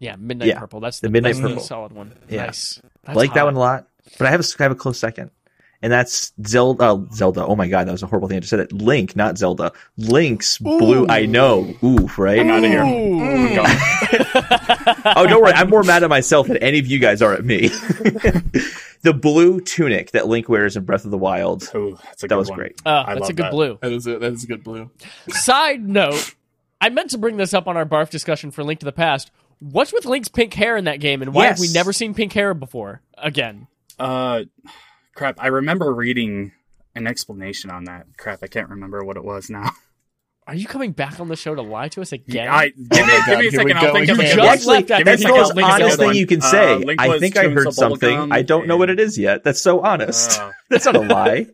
Yeah, 0.00 0.16
midnight 0.16 0.48
Yeah, 0.48 0.58
purple. 0.58 0.80
That's 0.80 1.00
the 1.00 1.08
the, 1.08 1.12
midnight 1.12 1.36
that's 1.36 1.40
purple. 1.46 1.62
solid 1.62 1.92
one. 1.92 2.12
Yeah. 2.28 2.46
Nice. 2.46 2.80
I 2.82 2.88
That's 3.08 3.16
like 3.16 3.34
that 3.34 3.44
one 3.44 3.54
a 3.54 3.58
lot. 3.58 3.88
But 4.18 4.26
I 4.26 4.30
have 4.32 4.40
a, 4.40 4.44
I 4.58 4.62
have 4.64 4.72
a 4.72 4.74
close 4.74 4.98
second. 4.98 5.30
And 5.84 5.92
that's 5.92 6.32
Zelda. 6.46 6.82
Uh, 6.82 7.00
Zelda. 7.12 7.44
Oh 7.44 7.54
my 7.56 7.68
god, 7.68 7.86
that 7.86 7.92
was 7.92 8.02
a 8.02 8.06
horrible 8.06 8.26
thing 8.26 8.38
I 8.38 8.40
just 8.40 8.48
said. 8.48 8.60
It. 8.60 8.72
Link, 8.72 9.14
not 9.16 9.36
Zelda. 9.36 9.70
Link's 9.98 10.56
blue. 10.56 11.06
I 11.10 11.26
know. 11.26 11.74
Oof, 11.84 12.18
right? 12.18 12.38
I'm 12.40 12.48
out 12.48 12.64
of 12.64 12.70
here. 12.70 12.84
Ooh. 12.84 13.60
oh, 15.14 15.26
don't 15.28 15.42
worry. 15.42 15.52
I'm 15.52 15.68
more 15.68 15.82
mad 15.82 16.02
at 16.02 16.08
myself 16.08 16.46
than 16.48 16.56
any 16.58 16.78
of 16.78 16.86
you 16.86 16.98
guys 16.98 17.20
are 17.20 17.34
at 17.34 17.44
me. 17.44 17.68
the 19.02 19.12
blue 19.12 19.60
tunic 19.60 20.12
that 20.12 20.26
Link 20.26 20.48
wears 20.48 20.74
in 20.76 20.84
Breath 20.84 21.04
of 21.04 21.10
the 21.10 21.18
Wild. 21.18 21.68
Oh, 21.74 21.96
that's 22.04 22.22
a 22.22 22.26
That 22.26 22.28
good 22.30 22.36
was 22.38 22.48
one. 22.50 22.58
great. 22.58 22.80
Oh, 22.86 23.04
I 23.06 23.14
that's 23.14 23.28
a 23.28 23.32
good 23.34 23.44
that. 23.44 23.52
blue. 23.52 23.78
That 23.82 23.92
is 23.92 24.06
a 24.06 24.18
that 24.18 24.32
is 24.32 24.44
a 24.44 24.46
good 24.46 24.64
blue. 24.64 24.90
Side 25.28 25.86
note, 25.86 26.34
I 26.80 26.88
meant 26.88 27.10
to 27.10 27.18
bring 27.18 27.36
this 27.36 27.52
up 27.52 27.66
on 27.68 27.76
our 27.76 27.84
barf 27.86 28.08
discussion 28.10 28.50
for 28.50 28.64
Link 28.64 28.80
to 28.80 28.86
the 28.86 28.92
Past. 28.92 29.30
What's 29.60 29.92
with 29.92 30.06
Link's 30.06 30.28
pink 30.28 30.54
hair 30.54 30.76
in 30.78 30.84
that 30.84 31.00
game, 31.00 31.20
and 31.22 31.34
why 31.34 31.46
have 31.46 31.58
we 31.60 31.70
never 31.72 31.92
seen 31.92 32.14
pink 32.14 32.32
hair 32.32 32.54
before? 32.54 33.02
Again, 33.18 33.66
Uh, 33.98 34.44
crap. 35.14 35.42
I 35.42 35.48
remember 35.48 35.92
reading 35.92 36.52
an 36.94 37.06
explanation 37.06 37.70
on 37.70 37.84
that. 37.84 38.06
Crap. 38.18 38.40
I 38.42 38.46
can't 38.46 38.68
remember 38.70 39.04
what 39.04 39.16
it 39.16 39.24
was 39.24 39.50
now. 39.50 39.70
are 40.46 40.54
you 40.54 40.66
coming 40.66 40.92
back 40.92 41.20
on 41.20 41.28
the 41.28 41.36
show 41.36 41.54
to 41.54 41.62
lie 41.62 41.88
to 41.88 42.00
us 42.02 42.12
again? 42.12 42.48
I 42.48 42.68
give 42.68 42.76
me, 42.90 43.00
my 43.06 43.22
give 43.26 43.38
me 43.38 43.46
a 43.46 43.50
here 43.50 43.64
we 43.64 43.72
second. 43.72 43.76
I'll 43.78 43.86
go. 43.86 43.92
think 43.94 44.08
of 44.10 44.16
You 44.18 44.22
a 44.22 44.26
just 44.26 44.36
good 44.36 44.44
left 44.44 44.66
one. 44.66 44.76
after 44.82 44.96
Give 44.96 45.06
me 45.06 45.12
a 45.12 45.14
that's 45.14 45.22
That's 45.22 45.22
the 45.22 45.28
most 45.28 45.54
think 45.54 45.64
of 45.64 45.68
a 45.68 45.72
honest 45.84 45.98
thing 45.98 46.14
you 46.14 46.26
can 46.26 46.40
Uh, 46.42 46.50
say. 46.50 46.74
Link 46.76 47.00
I 47.00 47.18
think 47.18 47.36
I 47.36 47.48
heard 47.48 47.72
something. 47.72 48.16
bubblegum 48.18 48.32
I 48.32 48.42
don't 48.42 48.66
know 48.66 48.76
what 48.76 48.90
it 48.90 49.00
is 49.00 49.16
yet. 49.18 49.44
That's 49.44 49.60
so 49.60 49.80
honest. 49.80 50.38
Uh. 50.40 50.50
That's 50.70 50.84
not 50.84 50.96
a 50.96 51.00
lie. 51.00 51.46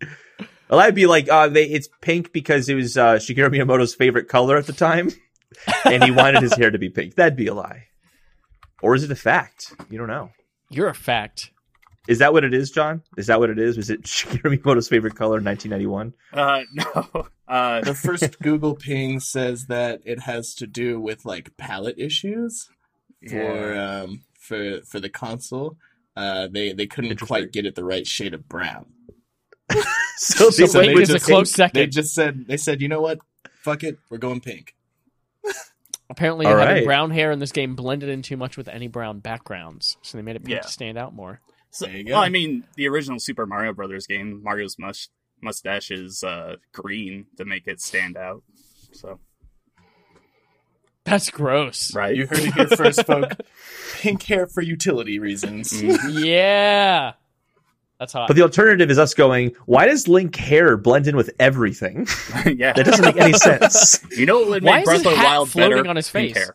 well, 0.70 0.80
I'd 0.80 0.94
be 0.94 1.06
like, 1.06 1.28
uh, 1.28 1.48
they, 1.48 1.64
it's 1.64 1.88
pink 2.00 2.32
because 2.32 2.68
it 2.68 2.74
was 2.74 2.96
uh, 2.96 3.14
Shigeru 3.16 3.48
Miyamoto's 3.50 3.94
favorite 3.94 4.28
color 4.28 4.56
at 4.56 4.66
the 4.66 4.72
time, 4.72 5.10
and 5.84 6.04
he 6.04 6.10
wanted 6.10 6.42
his 6.42 6.54
hair 6.54 6.70
to 6.70 6.78
be 6.78 6.88
pink. 6.90 7.14
That'd 7.16 7.36
be 7.36 7.46
a 7.48 7.54
lie. 7.54 7.84
Or 8.82 8.94
is 8.94 9.02
it 9.02 9.10
a 9.10 9.16
fact? 9.16 9.72
You 9.90 9.98
don't 9.98 10.06
know. 10.08 10.30
You're 10.70 10.88
a 10.88 10.94
fact. 10.94 11.50
Is 12.08 12.18
that 12.18 12.32
what 12.32 12.42
it 12.42 12.54
is, 12.54 12.70
John? 12.70 13.02
Is 13.16 13.26
that 13.28 13.38
what 13.38 13.50
it 13.50 13.58
is? 13.58 13.76
Was 13.76 13.90
it 13.90 14.02
Shigeru 14.04 14.58
Miyamoto's 14.58 14.88
favorite 14.88 15.14
color 15.14 15.38
in 15.38 15.44
1991? 15.44 16.14
Uh, 16.32 16.62
no. 16.72 17.28
Uh, 17.46 17.80
The 17.82 17.94
first 17.94 18.40
Google 18.40 18.74
ping 18.74 19.20
says 19.20 19.66
that 19.66 20.00
it 20.04 20.20
has 20.20 20.54
to 20.56 20.66
do 20.66 20.98
with 21.00 21.24
like 21.24 21.56
palette 21.56 21.98
issues 21.98 22.68
for 23.28 23.72
yeah. 23.74 24.00
um 24.02 24.22
for 24.40 24.80
for 24.82 24.98
the 25.00 25.08
console. 25.10 25.76
Uh, 26.16 26.48
they 26.50 26.72
they 26.72 26.86
couldn't 26.86 27.20
quite 27.20 27.52
get 27.52 27.66
it 27.66 27.74
the 27.74 27.84
right 27.84 28.06
shade 28.06 28.32
of 28.34 28.48
brown. 28.48 28.86
So, 30.16 30.50
So 30.50 30.66
they- 30.66 30.86
Link 30.94 31.00
is 31.00 31.10
a 31.10 31.20
close 31.20 31.50
second. 31.52 31.78
They 31.78 31.86
just 31.86 32.14
said 32.14 32.46
they 32.48 32.56
said 32.56 32.80
you 32.80 32.88
know 32.88 33.00
what, 33.02 33.18
fuck 33.62 33.84
it, 33.84 33.98
we're 34.10 34.18
going 34.18 34.40
pink. 34.40 34.74
Apparently, 36.10 36.46
All 36.46 36.56
having 36.56 36.74
right. 36.76 36.84
brown 36.86 37.10
hair 37.10 37.30
in 37.32 37.38
this 37.38 37.52
game 37.52 37.74
blended 37.76 38.08
in 38.08 38.22
too 38.22 38.38
much 38.38 38.56
with 38.56 38.66
any 38.66 38.88
brown 38.88 39.18
backgrounds, 39.20 39.98
so 40.00 40.16
they 40.16 40.22
made 40.22 40.36
it 40.36 40.40
pink 40.44 40.56
Yeah. 40.56 40.60
to 40.62 40.68
stand 40.68 40.96
out 40.96 41.14
more. 41.14 41.40
So, 41.70 41.86
There 41.86 41.96
you 41.96 42.04
go. 42.04 42.12
well, 42.12 42.22
I 42.22 42.28
mean, 42.30 42.64
the 42.76 42.88
original 42.88 43.18
Super 43.18 43.46
Mario 43.46 43.72
Brothers 43.72 44.06
game, 44.06 44.42
Mario's 44.42 44.76
mus- 44.78 45.08
mustache 45.40 45.90
is 45.90 46.22
uh, 46.24 46.56
green 46.72 47.26
to 47.36 47.44
make 47.44 47.66
it 47.66 47.80
stand 47.80 48.16
out. 48.16 48.42
So, 48.92 49.20
That's 51.04 51.30
gross. 51.30 51.94
right? 51.94 52.14
You 52.16 52.26
heard 52.26 52.38
it 52.40 52.54
here 52.54 52.66
first, 52.68 53.04
folk. 53.06 53.32
Pink 54.00 54.22
hair 54.24 54.46
for 54.46 54.62
utility 54.62 55.18
reasons. 55.18 55.72
Mm. 55.72 56.24
Yeah, 56.24 57.12
that's 57.98 58.12
hot. 58.12 58.28
But 58.28 58.36
the 58.36 58.42
alternative 58.42 58.90
is 58.90 58.98
us 58.98 59.14
going, 59.14 59.54
why 59.66 59.86
does 59.86 60.06
Link 60.08 60.36
hair 60.36 60.76
blend 60.76 61.06
in 61.06 61.16
with 61.16 61.30
everything? 61.38 62.06
yeah. 62.46 62.72
That 62.72 62.84
doesn't 62.86 63.04
make 63.04 63.16
any 63.16 63.32
sense. 63.38 64.04
You 64.16 64.26
know 64.26 64.40
what 64.40 64.48
would 64.48 64.64
Why 64.64 64.76
make 64.76 64.82
is 64.82 64.84
Breath 64.86 64.96
his 64.98 65.06
of 65.06 65.12
the 65.12 65.18
hat 65.18 65.24
Wild 65.26 65.50
floating 65.50 65.78
better? 65.78 65.88
on 65.90 65.96
his 65.96 66.10
Pink 66.10 66.34
face? 66.34 66.44
hair. 66.44 66.54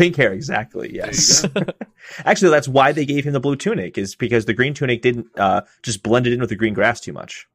Pink 0.00 0.16
hair, 0.16 0.32
exactly. 0.32 0.94
Yes. 0.94 1.44
Actually, 2.24 2.50
that's 2.52 2.66
why 2.66 2.90
they 2.90 3.04
gave 3.04 3.26
him 3.26 3.34
the 3.34 3.40
blue 3.40 3.54
tunic, 3.54 3.98
is 3.98 4.14
because 4.14 4.46
the 4.46 4.54
green 4.54 4.72
tunic 4.72 5.02
didn't 5.02 5.26
uh, 5.36 5.60
just 5.82 6.02
blended 6.02 6.32
in 6.32 6.40
with 6.40 6.48
the 6.48 6.56
green 6.56 6.72
grass 6.72 7.02
too 7.02 7.12
much 7.12 7.46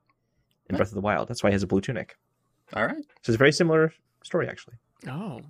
in 0.70 0.76
Breath 0.76 0.90
of 0.90 0.94
the 0.94 1.02
Wild. 1.02 1.28
That's 1.28 1.42
why 1.42 1.50
he 1.50 1.54
has 1.54 1.64
a 1.64 1.68
blue 1.68 1.82
tunic. 1.82 2.16
All 2.76 2.86
right. 2.86 3.04
So 3.24 3.32
it's 3.32 3.36
a 3.36 3.38
very 3.38 3.52
similar 3.52 3.94
story, 4.22 4.48
actually. 4.48 4.76
oh, 5.10 5.42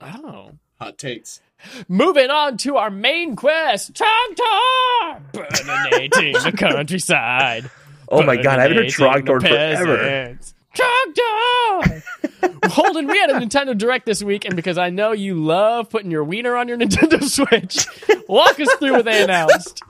oh. 0.00 0.52
Hot 0.78 0.96
takes. 0.96 1.42
Moving 1.86 2.30
on 2.30 2.56
to 2.56 2.78
our 2.78 2.90
main 2.90 3.36
quest, 3.36 3.92
Trogdor, 3.92 5.20
burninating 5.34 6.42
the 6.42 6.52
countryside. 6.56 7.70
Oh 8.08 8.22
my 8.22 8.36
god, 8.36 8.58
I 8.58 8.62
haven't 8.62 8.78
heard 8.78 8.86
Burninating 8.86 9.26
the 9.26 9.32
Trogdor 9.32 9.40
forever. 9.42 10.38
Peasants. 10.74 12.04
Trogdor! 12.40 12.70
Holden, 12.70 13.06
we 13.06 13.18
had 13.18 13.30
a 13.30 13.34
Nintendo 13.34 13.76
Direct 13.76 14.06
this 14.06 14.22
week, 14.22 14.44
and 14.44 14.54
because 14.56 14.78
I 14.78 14.90
know 14.90 15.12
you 15.12 15.34
love 15.34 15.90
putting 15.90 16.10
your 16.10 16.24
wiener 16.24 16.56
on 16.56 16.68
your 16.68 16.78
Nintendo 16.78 17.22
Switch, 17.28 17.86
walk 18.28 18.58
us 18.60 18.72
through 18.74 18.92
what 18.92 19.04
they 19.04 19.22
announced. 19.24 19.82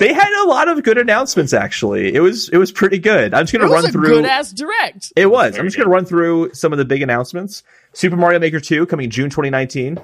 They 0.00 0.12
had 0.12 0.44
a 0.44 0.48
lot 0.48 0.66
of 0.68 0.82
good 0.82 0.98
announcements. 0.98 1.52
Actually, 1.52 2.12
it 2.14 2.18
was 2.20 2.48
it 2.48 2.56
was 2.58 2.72
pretty 2.72 2.98
good. 2.98 3.32
I'm 3.32 3.44
just 3.44 3.52
gonna 3.52 3.66
was 3.70 3.84
run 3.84 3.86
a 3.86 3.92
through. 3.92 4.08
good 4.08 4.24
ass 4.26 4.50
Direct. 4.52 5.12
It 5.14 5.26
was. 5.26 5.52
Very 5.52 5.60
I'm 5.60 5.66
just 5.66 5.76
good. 5.76 5.84
going 5.84 5.90
to 5.90 5.94
run 5.94 6.04
through 6.04 6.52
some 6.52 6.72
of 6.72 6.78
the 6.78 6.84
big 6.84 7.00
announcements. 7.00 7.62
Super 7.92 8.16
Mario 8.16 8.40
Maker 8.40 8.58
2 8.58 8.86
coming 8.86 9.08
June 9.08 9.30
2019. 9.30 9.98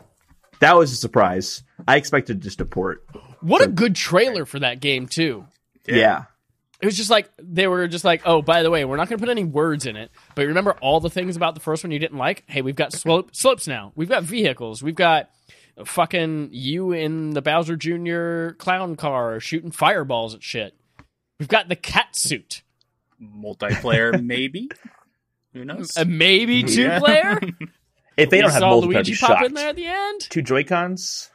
That 0.61 0.77
was 0.77 0.93
a 0.93 0.97
surprise. 0.97 1.65
I 1.89 1.97
expected 1.97 2.41
just 2.41 2.61
a 2.61 2.65
port. 2.65 3.05
What 3.41 3.63
a 3.63 3.67
good 3.67 3.97
trailer 3.97 4.45
for 4.45 4.61
that 4.61 4.79
game, 4.79 5.09
too. 5.09 5.45
Yeah. 5.89 6.25
It 6.81 6.87
was 6.87 6.97
just 6.97 7.11
like 7.11 7.29
they 7.39 7.67
were 7.67 7.87
just 7.89 8.05
like, 8.05 8.23
oh, 8.25 8.41
by 8.43 8.63
the 8.63 8.71
way, 8.71 8.85
we're 8.85 8.97
not 8.97 9.09
going 9.09 9.19
to 9.19 9.23
put 9.27 9.31
any 9.31 9.45
words 9.45 9.85
in 9.87 9.97
it, 9.97 10.11
but 10.35 10.47
remember 10.47 10.73
all 10.81 10.99
the 11.01 11.11
things 11.11 11.37
about 11.37 11.55
the 11.55 11.61
first 11.61 11.85
one 11.85 11.91
you 11.91 11.99
didn't 11.99 12.17
like. 12.19 12.45
Hey, 12.47 12.63
we've 12.63 12.75
got 12.77 12.93
slope, 12.93 13.35
slopes 13.35 13.67
now. 13.69 13.93
We've 13.97 14.09
got 14.09 14.23
vehicles. 14.23 14.83
We've 14.83 14.95
got 14.95 15.29
fucking 15.85 16.49
you 16.53 16.93
in 16.93 17.31
the 17.31 17.43
Bowser 17.43 17.77
Jr. 17.77 18.55
clown 18.57 18.97
car 18.97 19.41
shooting 19.41 19.71
fireballs 19.71 20.35
at 20.35 20.43
shit. 20.43 20.75
We've 21.39 21.49
got 21.49 21.69
the 21.69 21.77
cat 21.77 22.17
suit, 22.17 22.63
Multiplayer, 23.23 24.23
maybe. 24.25 24.71
Who 25.53 25.65
knows? 25.65 25.97
a 25.97 26.05
maybe 26.05 26.63
two 26.63 26.83
Yeah. 26.83 26.99
player. 26.99 27.41
If 28.17 28.29
they 28.29 28.39
we 28.39 28.43
don't 28.43 28.51
have 28.51 28.61
saw 28.61 28.73
multiplayer, 28.73 28.83
I'd 28.83 28.87
Luigi 29.07 29.17
pop 29.17 29.31
shocked. 29.31 29.47
in 29.47 29.55
there 29.55 29.69
at 29.71 29.77
the 29.77 29.87
end. 29.87 30.21
Two 30.29 30.43
Joy-Cons. 30.43 31.31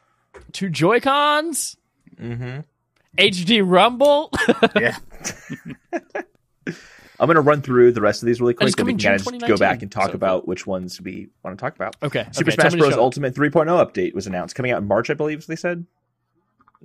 Two 0.52 0.70
Joy 0.70 1.00
Cons, 1.00 1.78
Mm-hmm. 2.22 2.60
HD 3.18 3.62
Rumble. 3.66 4.32
yeah. 4.76 4.98
I'm 7.18 7.28
going 7.28 7.36
to 7.36 7.42
run 7.42 7.62
through 7.62 7.94
the 7.94 8.02
rest 8.02 8.22
of 8.22 8.28
these 8.28 8.42
really 8.42 8.56
And 8.60 8.68
it's 8.68 8.76
quick, 8.76 8.82
and 8.82 8.88
we 8.88 8.94
can 9.02 9.18
kinda 9.18 9.18
just 9.40 9.48
go 9.48 9.58
back 9.58 9.82
and 9.82 9.92
talk 9.92 10.10
so- 10.10 10.16
about 10.16 10.48
which 10.48 10.68
ones 10.68 11.00
we 11.02 11.30
want 11.44 11.58
to 11.58 11.62
talk 11.62 11.76
about. 11.76 11.96
okay, 12.04 12.28
Super 12.32 12.50
okay, 12.50 12.56
Smash 12.56 12.72
tell 12.72 12.78
me 12.78 12.82
to 12.82 12.88
Bros. 12.90 12.98
Ultimate 12.98 13.34
3.0 13.34 13.68
update 13.68 14.14
was 14.14 14.28
announced, 14.28 14.56
coming 14.56 14.72
out 14.72 14.82
in 14.82 14.88
March, 14.88 15.10
I 15.10 15.14
believe. 15.14 15.40
as 15.40 15.46
They 15.46 15.56
said 15.56 15.86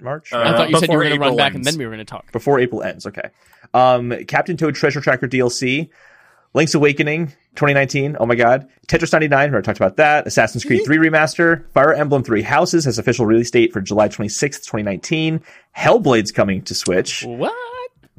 March. 0.01 0.33
Uh, 0.33 0.39
I 0.39 0.53
thought 0.57 0.71
you 0.71 0.79
said 0.79 0.89
you 0.89 0.97
were 0.97 1.03
going 1.05 1.15
to 1.15 1.21
run 1.21 1.29
April 1.31 1.37
back 1.37 1.55
and 1.55 1.65
then 1.65 1.77
we 1.77 1.85
were 1.85 1.91
going 1.91 1.99
to 1.99 2.11
talk. 2.11 2.31
before 2.31 2.61
April 2.61 2.83
ends. 2.83 3.07
Okay. 3.07 3.31
Um, 3.75 4.15
Captain 4.29 4.57
Toad 4.57 4.77
Treasure 4.77 5.01
Tracker 5.01 5.27
DLC. 5.27 5.91
Link's 6.53 6.75
Awakening 6.75 7.29
2019. 7.55 8.17
Oh 8.19 8.27
my 8.27 8.35
god. 8.35 8.69
Tetris 8.89 9.13
99. 9.13 9.51
We 9.51 9.53
already 9.53 9.65
talked 9.65 9.79
about 9.79 9.97
that. 9.97 10.27
Assassin's 10.27 10.65
Creed 10.65 10.85
3 10.85 10.99
remaster. 10.99 11.71
Fire 11.73 11.93
Emblem 11.93 12.25
Three 12.25 12.43
Houses 12.43 12.85
has 12.87 12.99
official 12.99 13.27
release 13.27 13.51
date 13.51 13.73
for 13.73 13.81
July 13.81 14.09
26th, 14.09 14.65
2019. 14.65 15.41
Hellblade's 15.77 16.33
coming 16.33 16.63
to 16.63 16.75
Switch. 16.75 17.23
What? 17.25 17.55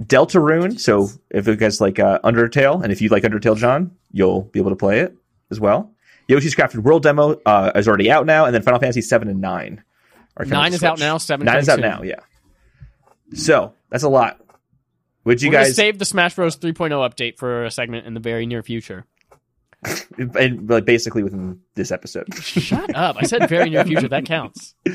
Deltarune. 0.02 0.80
So 0.80 1.10
if 1.30 1.48
you 1.48 1.56
guys 1.56 1.82
like 1.82 2.00
uh, 2.00 2.20
Undertale, 2.24 2.82
and 2.82 2.92
if 2.92 3.02
you 3.02 3.10
like 3.10 3.24
Undertale, 3.24 3.58
John, 3.58 3.92
you'll 4.12 4.44
be 4.44 4.60
able 4.60 4.72
to 4.72 4.76
play 4.76 5.00
it 5.00 5.16
as 5.52 5.60
well. 5.60 5.92
Yoshi's 6.28 6.56
Crafted 6.56 6.80
World 6.80 7.04
demo 7.04 7.40
uh, 7.46 7.72
is 7.76 7.88
already 7.88 8.10
out 8.10 8.26
now, 8.26 8.46
and 8.46 8.56
then 8.56 8.62
Final 8.62 8.80
Fantasy 8.80 9.02
seven 9.02 9.28
and 9.28 9.42
nine 9.42 9.84
are 10.38 10.46
coming 10.46 10.60
Nine 10.60 10.72
to 10.72 10.76
is 10.76 10.84
out 10.84 11.00
now, 11.00 11.18
seven 11.18 11.46
Nine 11.46 11.58
is 11.58 11.68
out 11.70 11.80
now. 11.80 12.02
Yeah. 12.04 12.20
So 13.34 13.74
that's 13.90 14.04
a 14.04 14.10
lot. 14.10 14.40
Would 15.24 15.42
you 15.42 15.50
We're 15.50 15.54
gonna 15.54 15.66
guys 15.66 15.76
save 15.76 16.00
the 16.00 16.06
Smash 16.06 16.36
Bros 16.36 16.58
3.0 16.58 16.90
update 16.92 17.38
for 17.38 17.66
a 17.66 17.72
segment 17.72 18.08
in 18.08 18.14
the 18.14 18.20
very 18.20 18.46
near 18.46 18.64
future. 18.64 19.06
and 20.18 20.70
like 20.70 20.86
basically 20.86 21.24
within 21.24 21.60
this 21.76 21.92
episode? 21.92 22.34
Shut 22.36 22.96
up! 22.96 23.18
I 23.20 23.24
said 23.24 23.48
very 23.50 23.70
near 23.70 23.84
future. 23.86 24.08
That 24.08 24.26
counts. 24.26 24.76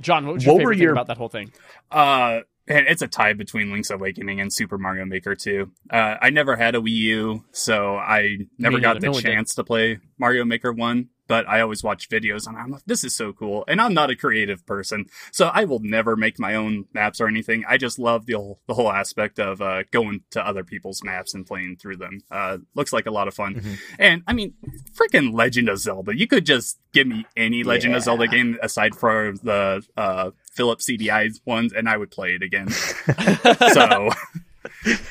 John, 0.00 0.26
what 0.26 0.34
was 0.34 0.44
your 0.44 0.54
What 0.54 0.60
favorite 0.60 0.66
were 0.66 0.74
thing 0.74 0.82
your- 0.82 0.92
about 0.92 1.06
that 1.08 1.16
whole 1.18 1.28
thing? 1.28 1.52
Uh, 1.90 2.40
and 2.68 2.86
it's 2.86 3.02
a 3.02 3.08
tie 3.08 3.32
between 3.32 3.70
Link's 3.72 3.90
Awakening 3.90 4.40
and 4.40 4.52
Super 4.52 4.78
Mario 4.78 5.04
Maker 5.04 5.34
2. 5.34 5.70
Uh, 5.90 6.14
I 6.22 6.30
never 6.30 6.56
had 6.56 6.74
a 6.74 6.78
Wii 6.80 6.90
U, 6.90 7.44
so 7.52 7.96
I 7.96 8.38
never 8.58 8.76
Me 8.76 8.82
got 8.82 8.94
neither. 8.94 9.00
the 9.00 9.12
No 9.12 9.20
chance 9.20 9.54
to 9.56 9.64
play 9.64 9.98
Mario 10.18 10.44
Maker 10.44 10.72
1, 10.72 11.08
but 11.30 11.48
I 11.48 11.60
always 11.60 11.84
watch 11.84 12.08
videos 12.08 12.48
and 12.48 12.58
I'm 12.58 12.72
like, 12.72 12.82
this 12.86 13.04
is 13.04 13.14
so 13.14 13.32
cool. 13.32 13.62
And 13.68 13.80
I'm 13.80 13.94
not 13.94 14.10
a 14.10 14.16
creative 14.16 14.66
person, 14.66 15.06
so 15.30 15.46
I 15.46 15.64
will 15.64 15.78
never 15.78 16.16
make 16.16 16.40
my 16.40 16.56
own 16.56 16.86
maps 16.92 17.20
or 17.20 17.28
anything. 17.28 17.62
I 17.68 17.76
just 17.76 18.00
love 18.00 18.26
the 18.26 18.32
whole, 18.32 18.58
the 18.66 18.74
whole 18.74 18.90
aspect 18.90 19.38
of, 19.38 19.62
uh, 19.62 19.84
going 19.92 20.24
to 20.32 20.44
other 20.44 20.64
people's 20.64 21.04
maps 21.04 21.32
and 21.32 21.46
playing 21.46 21.76
through 21.76 21.98
them. 21.98 22.22
Uh, 22.32 22.58
looks 22.74 22.92
like 22.92 23.06
a 23.06 23.12
lot 23.12 23.28
of 23.28 23.34
fun. 23.34 23.54
Mm-hmm. 23.54 23.74
And 24.00 24.22
I 24.26 24.32
mean, 24.32 24.54
freaking 24.92 25.32
Legend 25.32 25.68
of 25.68 25.78
Zelda. 25.78 26.18
You 26.18 26.26
could 26.26 26.44
just 26.44 26.80
give 26.92 27.06
me 27.06 27.24
any 27.36 27.62
Legend 27.62 27.94
of 27.94 28.02
Zelda 28.02 28.26
game 28.26 28.58
aside 28.60 28.96
from 28.96 29.36
the, 29.36 29.86
uh, 29.96 30.32
Philips 30.50 30.90
CDI 30.90 31.30
ones 31.46 31.72
and 31.72 31.88
I 31.88 31.96
would 31.96 32.10
play 32.10 32.34
it 32.34 32.42
again. 32.42 32.70
so 33.72 34.10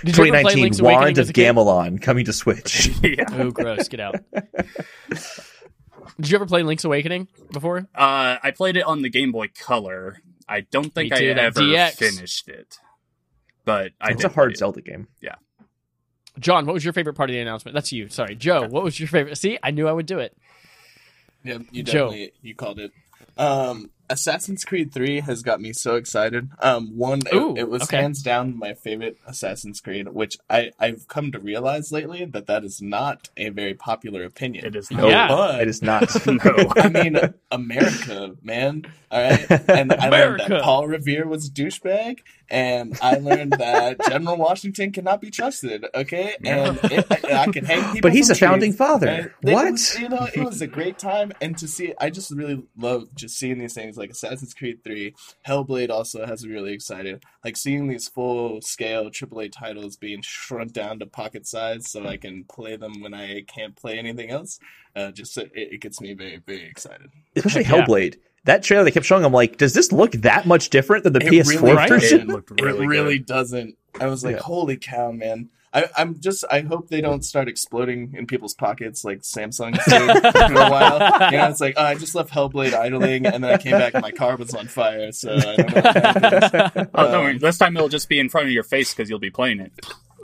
Did 0.03 0.17
you 0.17 0.25
ever 0.25 0.41
play 0.41 0.55
2019 0.55 0.61
Link's 0.63 0.81
Wand 0.81 1.17
of? 1.17 1.27
Gamelon 1.29 2.01
coming 2.01 2.25
to 2.25 2.33
Switch. 2.33 2.91
yeah. 3.03 3.23
Oh, 3.31 3.51
gross! 3.51 3.87
Get 3.87 4.01
out. 4.01 4.15
Did 6.19 6.29
you 6.31 6.35
ever 6.35 6.45
play 6.45 6.63
Link's 6.63 6.83
Awakening 6.83 7.27
before? 7.51 7.87
Uh, 7.95 8.37
I 8.43 8.51
played 8.55 8.75
it 8.77 8.83
on 8.83 9.01
the 9.01 9.09
Game 9.09 9.31
Boy 9.31 9.47
Color. 9.57 10.17
I 10.47 10.61
don't 10.61 10.93
think 10.93 11.13
I 11.13 11.23
ever 11.23 11.61
DX. 11.61 11.93
finished 11.95 12.49
it, 12.49 12.77
but 13.65 13.91
I 14.01 14.11
it's 14.11 14.23
a 14.23 14.29
hard 14.29 14.49
play 14.49 14.53
it. 14.53 14.57
Zelda 14.57 14.81
game. 14.81 15.07
Yeah. 15.21 15.35
John, 16.39 16.65
what 16.65 16.73
was 16.73 16.83
your 16.83 16.93
favorite 16.93 17.13
part 17.15 17.29
of 17.29 17.33
the 17.33 17.39
announcement? 17.39 17.73
That's 17.73 17.91
you. 17.91 18.09
Sorry, 18.09 18.35
Joe. 18.35 18.67
What 18.67 18.83
was 18.83 18.99
your 18.99 19.07
favorite? 19.07 19.37
See, 19.37 19.57
I 19.61 19.71
knew 19.71 19.87
I 19.87 19.91
would 19.91 20.05
do 20.05 20.19
it. 20.19 20.35
Yeah, 21.43 21.59
you 21.71 21.83
definitely 21.83 22.27
Joe. 22.27 22.31
you 22.41 22.55
called 22.55 22.79
it. 22.79 22.91
Um, 23.37 23.89
Assassin's 24.09 24.63
Creed 24.65 24.91
Three 24.93 25.19
has 25.21 25.41
got 25.43 25.61
me 25.61 25.73
so 25.73 25.95
excited. 25.95 26.49
Um, 26.59 26.97
one, 26.97 27.19
it, 27.19 27.33
Ooh, 27.35 27.55
it 27.55 27.69
was 27.69 27.83
okay. 27.83 27.97
hands 27.97 28.21
down 28.23 28.57
my 28.57 28.73
favorite 28.73 29.17
Assassin's 29.25 29.81
Creed, 29.81 30.07
which 30.09 30.37
I 30.49 30.71
I've 30.79 31.07
come 31.07 31.31
to 31.31 31.39
realize 31.39 31.91
lately 31.91 32.25
that 32.25 32.47
that 32.47 32.63
is 32.63 32.81
not 32.81 33.29
a 33.37 33.49
very 33.49 33.73
popular 33.73 34.23
opinion. 34.23 34.65
It 34.65 34.75
is 34.75 34.89
not. 34.91 35.07
Yeah. 35.09 35.27
but 35.27 35.61
it 35.61 35.67
is 35.67 35.81
not. 35.81 36.09
No. 36.25 36.71
I 36.75 36.89
mean, 36.89 37.17
America, 37.51 38.35
man. 38.41 38.83
All 39.11 39.21
right, 39.21 39.49
and 39.69 39.91
I 39.93 40.09
learned 40.09 40.13
America. 40.41 40.45
that 40.49 40.61
Paul 40.63 40.87
Revere 40.87 41.25
was 41.27 41.47
a 41.47 41.51
douchebag, 41.51 42.19
and 42.47 42.95
I 43.01 43.15
learned 43.15 43.53
that 43.53 43.99
General 44.07 44.37
Washington 44.37 44.91
cannot 44.91 45.19
be 45.19 45.31
trusted. 45.31 45.83
Okay, 45.95 46.35
and 46.45 46.79
it, 46.83 47.07
I, 47.25 47.41
I 47.43 47.51
can 47.51 47.65
hang 47.65 47.81
people. 47.93 48.01
But 48.01 48.13
he's 48.13 48.27
from 48.27 48.35
a 48.35 48.37
founding 48.51 48.71
trees. 48.71 48.77
father. 48.77 49.07
And 49.07 49.25
it 49.25 49.53
What? 49.53 49.71
was- 49.71 49.99
you 49.99 50.09
know, 50.09 50.27
it 50.33 50.43
was 50.43 50.61
a 50.61 50.67
great 50.67 50.99
time, 50.99 51.31
and 51.41 51.57
to 51.57 51.67
see, 51.67 51.93
I 51.99 52.11
just 52.11 52.29
really 52.29 52.63
love 52.77 53.07
just 53.15 53.35
seeing 53.39 53.57
these 53.57 53.73
things 53.73 53.97
like 53.99 54.09
Assassin's 54.09 54.53
Creed 54.53 54.83
Three, 54.83 55.13
Hellblade 55.47 55.89
also 55.89 56.25
has 56.25 56.45
me 56.45 56.53
really 56.53 56.73
excited. 56.73 57.23
Like 57.43 57.57
seeing 57.57 57.87
these 57.87 58.07
full 58.07 58.61
scale 58.61 59.09
AAA 59.09 59.51
titles 59.51 59.97
being 59.97 60.21
shrunk 60.21 60.73
down 60.73 60.99
to 60.99 61.05
pocket 61.05 61.45
size, 61.45 61.89
so 61.89 62.07
I 62.07 62.17
can 62.17 62.45
play 62.45 62.75
them 62.77 63.01
when 63.01 63.13
I 63.13 63.41
can't 63.41 63.75
play 63.75 63.99
anything 63.99 64.29
else. 64.31 64.59
Uh, 64.95 65.11
just 65.11 65.37
it, 65.37 65.51
it 65.53 65.81
gets 65.81 66.01
me 66.01 66.13
very 66.13 66.41
very 66.45 66.65
excited. 66.65 67.11
Especially 67.35 67.63
yeah. 67.63 67.85
Hellblade. 67.85 68.17
That 68.45 68.63
trailer 68.63 68.85
they 68.85 68.91
kept 68.91 69.05
showing, 69.05 69.25
I'm 69.25 69.33
like, 69.33 69.57
does 69.57 69.73
this 69.73 69.91
look 69.91 70.11
that 70.13 70.47
much 70.47 70.69
different 70.69 71.03
than 71.03 71.13
the 71.13 71.19
It 71.19 71.31
PS4 71.31 71.61
really 71.61 71.73
right? 71.73 71.89
version? 71.89 72.21
It 72.21 72.27
looked 72.27 72.51
It 72.51 72.63
really, 72.63 72.87
really 72.87 73.19
doesn't. 73.19 73.75
I 73.99 74.07
was 74.07 74.23
like, 74.23 74.37
Yeah. 74.37 74.41
holy 74.41 74.77
cow, 74.77 75.11
man. 75.11 75.49
I, 75.73 75.85
I'm 75.95 76.19
just. 76.19 76.43
I 76.49 76.61
hope 76.61 76.89
they 76.89 77.01
don't 77.01 77.23
start 77.23 77.47
exploding 77.47 78.15
in 78.17 78.25
people's 78.25 78.53
pockets 78.55 79.03
like 79.03 79.21
Samsung 79.21 79.73
did 79.85 80.33
for 80.33 80.59
a 80.61 80.69
while. 80.69 81.31
You 81.31 81.37
know, 81.37 81.47
it's 81.49 81.61
like 81.61 81.75
oh, 81.77 81.83
I 81.83 81.95
just 81.95 82.15
left 82.15 82.31
Hellblade 82.33 82.73
idling, 82.73 83.25
and 83.27 83.43
then 83.43 83.51
I 83.53 83.57
came 83.57 83.73
back 83.73 83.93
and 83.93 84.01
my 84.01 84.11
car 84.11 84.35
was 84.35 84.53
on 84.55 84.67
fire. 84.67 85.11
So 85.11 85.35
I 85.35 85.55
don't 85.55 85.57
know. 85.57 85.81
What 85.81 85.85
happened. 85.85 86.89
Oh, 86.95 87.03
don't 87.05 87.15
Um, 87.15 87.21
worry. 87.23 87.37
This 87.37 87.57
time 87.59 87.75
it'll 87.77 87.87
just 87.89 88.09
be 88.09 88.19
in 88.19 88.29
front 88.29 88.47
of 88.47 88.53
your 88.53 88.63
face 88.63 88.93
because 88.93 89.09
you'll 89.09 89.19
be 89.19 89.29
playing 89.29 89.59
it. 89.59 89.71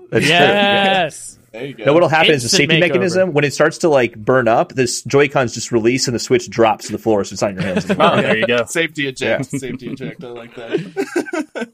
That's 0.09 0.25
true. 0.25 0.33
yes. 0.33 1.39
There 1.51 1.65
you 1.65 1.73
go. 1.73 1.85
No, 1.85 1.93
what'll 1.93 2.09
happen 2.09 2.31
is 2.33 2.43
the 2.43 2.49
safety 2.49 2.75
makeover. 2.75 2.79
mechanism. 2.81 3.33
When 3.33 3.43
it 3.45 3.53
starts 3.53 3.77
to 3.79 3.89
like 3.89 4.15
burn 4.15 4.47
up, 4.49 4.73
this 4.73 5.03
Joy-Cons 5.03 5.53
just 5.53 5.71
release 5.71 6.07
and 6.07 6.13
the 6.15 6.19
Switch 6.19 6.49
drops 6.49 6.87
to 6.87 6.91
the 6.91 6.97
floor, 6.97 7.23
so 7.23 7.33
it's 7.33 7.41
not 7.41 7.51
in 7.51 7.55
your 7.57 7.65
hands 7.65 7.89
anymore. 7.89 8.11
Oh, 8.13 8.21
there 8.21 8.37
you 8.37 8.45
go. 8.47 8.65
Safety 8.67 9.07
eject. 9.07 9.45
Safety 9.45 9.89
eject. 9.91 10.23
I 10.23 10.27
like 10.29 10.53
that. 10.55 11.71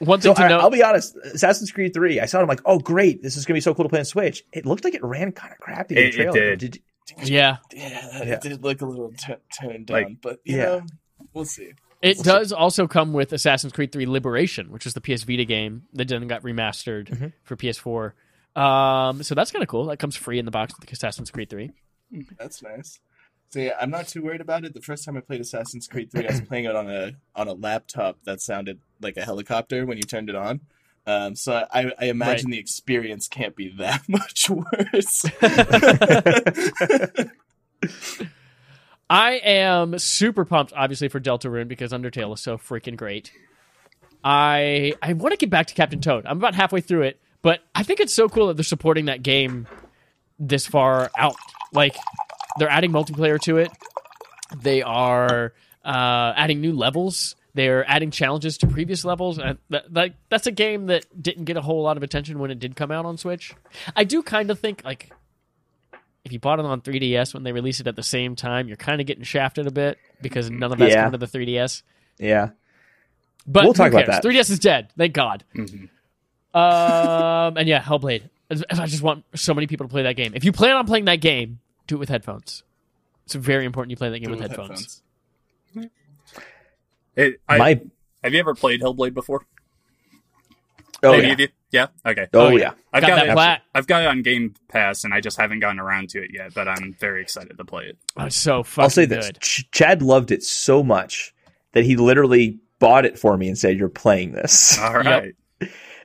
One 0.00 0.20
So 0.20 0.34
thing 0.34 0.42
to 0.42 0.44
I, 0.44 0.48
note. 0.48 0.60
I'll 0.60 0.70
be 0.70 0.82
honest, 0.82 1.16
Assassin's 1.16 1.70
Creed 1.70 1.94
3, 1.94 2.20
I 2.20 2.26
saw 2.26 2.38
it, 2.38 2.42
I'm 2.42 2.48
like, 2.48 2.60
oh 2.64 2.78
great, 2.78 3.22
this 3.22 3.36
is 3.36 3.44
gonna 3.44 3.56
be 3.56 3.60
so 3.60 3.74
cool 3.74 3.84
to 3.84 3.88
play 3.88 4.00
on 4.00 4.04
Switch. 4.04 4.42
It 4.52 4.66
looked 4.66 4.84
like 4.84 4.94
it 4.94 5.04
ran 5.04 5.32
kind 5.32 5.52
of 5.52 5.58
crappy 5.58 5.96
in 5.96 6.02
the 6.02 6.08
It- 6.08 6.14
it 6.20 6.32
trailer. 6.32 6.56
did. 6.56 6.82
yeah, 7.24 7.56
Yeah, 7.72 8.24
Yeah. 8.24 8.34
it 8.34 8.40
did 8.40 8.62
look 8.64 8.80
a 8.80 8.86
little 8.86 9.12
t- 9.12 9.34
toned 9.60 9.86
down, 9.86 9.94
Like, 10.02 10.20
but 10.20 10.40
you 10.44 10.56
yeah. 10.56 10.64
know, 10.64 10.82
we'll 11.32 11.44
see. 11.44 11.72
it 12.02 12.18
does 12.18 12.52
also 12.52 12.86
come 12.86 13.12
with 13.12 13.32
Assassin's 13.32 13.72
Creed 13.72 13.92
3 13.92 14.06
Liberation, 14.06 14.70
which 14.72 14.86
is 14.86 14.94
the 14.94 15.00
PS 15.00 15.22
Vita 15.24 15.44
game 15.44 15.82
that 15.92 16.08
then 16.08 16.26
got 16.26 16.42
remastered 16.42 17.08
Mm-hmm. 17.10 17.26
for 17.44 17.56
PS4. 17.56 18.12
Um, 18.60 19.22
so 19.22 19.34
that's 19.34 19.50
kind 19.50 19.62
of 19.62 19.68
cool. 19.68 19.86
That 19.86 19.98
comes 19.98 20.16
free 20.16 20.38
in 20.38 20.44
the 20.44 20.50
box 20.50 20.74
with 20.78 20.90
Assassin's 20.92 21.30
Creed 21.30 21.50
3. 21.50 21.70
That's 22.38 22.62
nice. 22.62 23.00
So 23.54 23.60
yeah, 23.60 23.76
I'm 23.80 23.90
not 23.90 24.08
too 24.08 24.20
worried 24.20 24.40
about 24.40 24.64
it. 24.64 24.74
The 24.74 24.80
first 24.80 25.04
time 25.04 25.16
I 25.16 25.20
played 25.20 25.40
Assassin's 25.40 25.86
Creed 25.86 26.10
3, 26.10 26.26
I 26.26 26.32
was 26.32 26.40
playing 26.40 26.64
it 26.64 26.74
on 26.74 26.90
a 26.90 27.12
on 27.36 27.46
a 27.46 27.52
laptop 27.52 28.18
that 28.24 28.40
sounded 28.40 28.80
like 29.00 29.16
a 29.16 29.24
helicopter 29.24 29.86
when 29.86 29.96
you 29.96 30.02
turned 30.02 30.28
it 30.28 30.34
on. 30.34 30.62
Um, 31.06 31.36
so 31.36 31.64
I, 31.72 31.92
I 31.96 32.06
imagine 32.06 32.50
the 32.50 32.58
experience 32.58 33.28
can't 33.28 33.54
be 33.54 33.68
that 33.78 34.02
much 34.08 34.50
worse. 34.50 35.24
I 39.08 39.34
am 39.34 40.00
super 40.00 40.44
pumped, 40.44 40.72
obviously, 40.74 41.06
for 41.06 41.20
Deltarune 41.20 41.68
because 41.68 41.92
Undertale 41.92 42.34
is 42.34 42.40
so 42.40 42.58
freaking 42.58 42.96
great. 42.96 43.30
I 44.24 44.94
I 45.00 45.12
want 45.12 45.30
to 45.30 45.36
get 45.36 45.50
back 45.50 45.68
to 45.68 45.74
Captain 45.74 46.00
Toad. 46.00 46.26
I'm 46.26 46.38
about 46.38 46.56
halfway 46.56 46.80
through 46.80 47.02
it, 47.02 47.20
but 47.40 47.60
I 47.72 47.84
think 47.84 48.00
it's 48.00 48.14
so 48.14 48.28
cool 48.28 48.48
that 48.48 48.56
they're 48.56 48.64
supporting 48.64 49.04
that 49.04 49.22
game 49.22 49.68
this 50.40 50.66
far 50.66 51.12
out. 51.16 51.36
Like 51.72 51.94
they're 52.58 52.70
adding 52.70 52.90
multiplayer 52.92 53.40
to 53.42 53.58
it. 53.58 53.70
They 54.62 54.82
are 54.82 55.52
uh, 55.84 56.32
adding 56.36 56.60
new 56.60 56.72
levels. 56.72 57.36
They're 57.54 57.88
adding 57.88 58.10
challenges 58.10 58.58
to 58.58 58.66
previous 58.66 59.04
levels. 59.04 59.38
And 59.38 59.58
that, 59.70 59.92
that 59.94 60.14
that's 60.28 60.46
a 60.46 60.52
game 60.52 60.86
that 60.86 61.06
didn't 61.20 61.44
get 61.44 61.56
a 61.56 61.60
whole 61.60 61.82
lot 61.82 61.96
of 61.96 62.02
attention 62.02 62.38
when 62.38 62.50
it 62.50 62.58
did 62.58 62.74
come 62.76 62.90
out 62.90 63.06
on 63.06 63.16
Switch. 63.16 63.54
I 63.94 64.04
do 64.04 64.22
kind 64.22 64.50
of 64.50 64.58
think 64.58 64.82
like 64.84 65.10
if 66.24 66.32
you 66.32 66.38
bought 66.40 66.58
it 66.58 66.64
on 66.64 66.80
3DS 66.80 67.34
when 67.34 67.42
they 67.42 67.52
released 67.52 67.80
it 67.80 67.86
at 67.86 67.96
the 67.96 68.02
same 68.02 68.34
time, 68.34 68.66
you're 68.66 68.76
kind 68.76 69.00
of 69.00 69.06
getting 69.06 69.24
shafted 69.24 69.66
a 69.66 69.70
bit 69.70 69.98
because 70.22 70.50
none 70.50 70.72
of 70.72 70.78
that's 70.78 70.92
Yeah. 70.92 71.04
coming 71.04 71.18
to 71.20 71.26
the 71.26 71.38
3DS. 71.38 71.82
yeah. 72.18 72.50
But 73.46 73.64
We'll 73.64 73.74
talk 73.74 73.92
about 73.92 74.06
that. 74.06 74.24
3DS 74.24 74.50
is 74.50 74.58
dead. 74.58 74.88
Thank 74.96 75.12
God. 75.12 75.44
Mhm. 75.54 75.90
Um, 76.54 77.56
and 77.56 77.68
yeah, 77.68 77.82
Hellblade. 77.82 78.28
I 78.50 78.86
just 78.86 79.02
want 79.02 79.24
so 79.34 79.52
many 79.54 79.66
people 79.66 79.86
to 79.86 79.90
play 79.90 80.02
that 80.04 80.16
game. 80.16 80.32
If 80.34 80.44
you 80.44 80.52
plan 80.52 80.76
on 80.76 80.86
playing 80.86 81.06
that 81.06 81.20
game, 81.20 81.58
do 81.86 81.96
it 81.96 81.98
with 81.98 82.08
headphones. 82.08 82.62
It's 83.24 83.34
very 83.34 83.64
important 83.64 83.90
you 83.90 83.96
play 83.96 84.10
that 84.10 84.18
game 84.18 84.30
with, 84.30 84.40
With 84.40 84.50
headphones. 84.50 85.02
It, 87.16 87.40
I, 87.48 87.58
My 87.58 87.80
have 88.22 88.32
you 88.34 88.40
ever 88.40 88.54
played 88.54 88.80
Hellblade 88.80 89.14
before? 89.14 89.46
oh 91.02 91.12
Any 91.12 91.26
yeah. 91.28 91.32
of 91.32 91.40
you? 91.40 91.48
Yeah. 91.70 91.86
Okay. 92.06 92.26
Oh, 92.32 92.46
Oh, 92.46 92.48
yeah. 92.50 92.56
yeah. 92.58 92.72
I've 92.92 93.00
Got 93.02 93.08
got, 93.08 93.16
that 93.16 93.26
it. 93.28 93.32
plat. 93.34 93.62
I've 93.74 93.86
got 93.86 94.02
it 94.02 94.06
on 94.06 94.22
Game 94.22 94.54
Pass, 94.68 95.04
and 95.04 95.12
I 95.12 95.20
just 95.20 95.38
haven't 95.40 95.60
gotten 95.60 95.78
around 95.80 96.10
to 96.10 96.22
it 96.22 96.30
yet. 96.32 96.54
But 96.54 96.68
I'm 96.68 96.94
very 97.00 97.20
excited 97.20 97.56
to 97.56 97.64
play 97.64 97.86
it. 97.86 97.98
Oh, 98.16 98.26
it's 98.26 98.36
so 98.36 98.62
fucking 98.62 98.82
I'll 98.84 98.90
say 98.90 99.04
this: 99.04 99.26
good. 99.26 99.40
Ch- 99.40 99.70
Chad 99.72 100.02
loved 100.02 100.30
it 100.30 100.42
so 100.42 100.82
much 100.82 101.34
that 101.72 101.84
he 101.84 101.96
literally 101.96 102.58
bought 102.78 103.04
it 103.04 103.18
for 103.18 103.36
me 103.36 103.48
and 103.48 103.58
said, 103.58 103.76
"You're 103.78 103.88
playing 103.88 104.32
this." 104.32 104.78
All 104.78 104.94
right. 104.94 105.34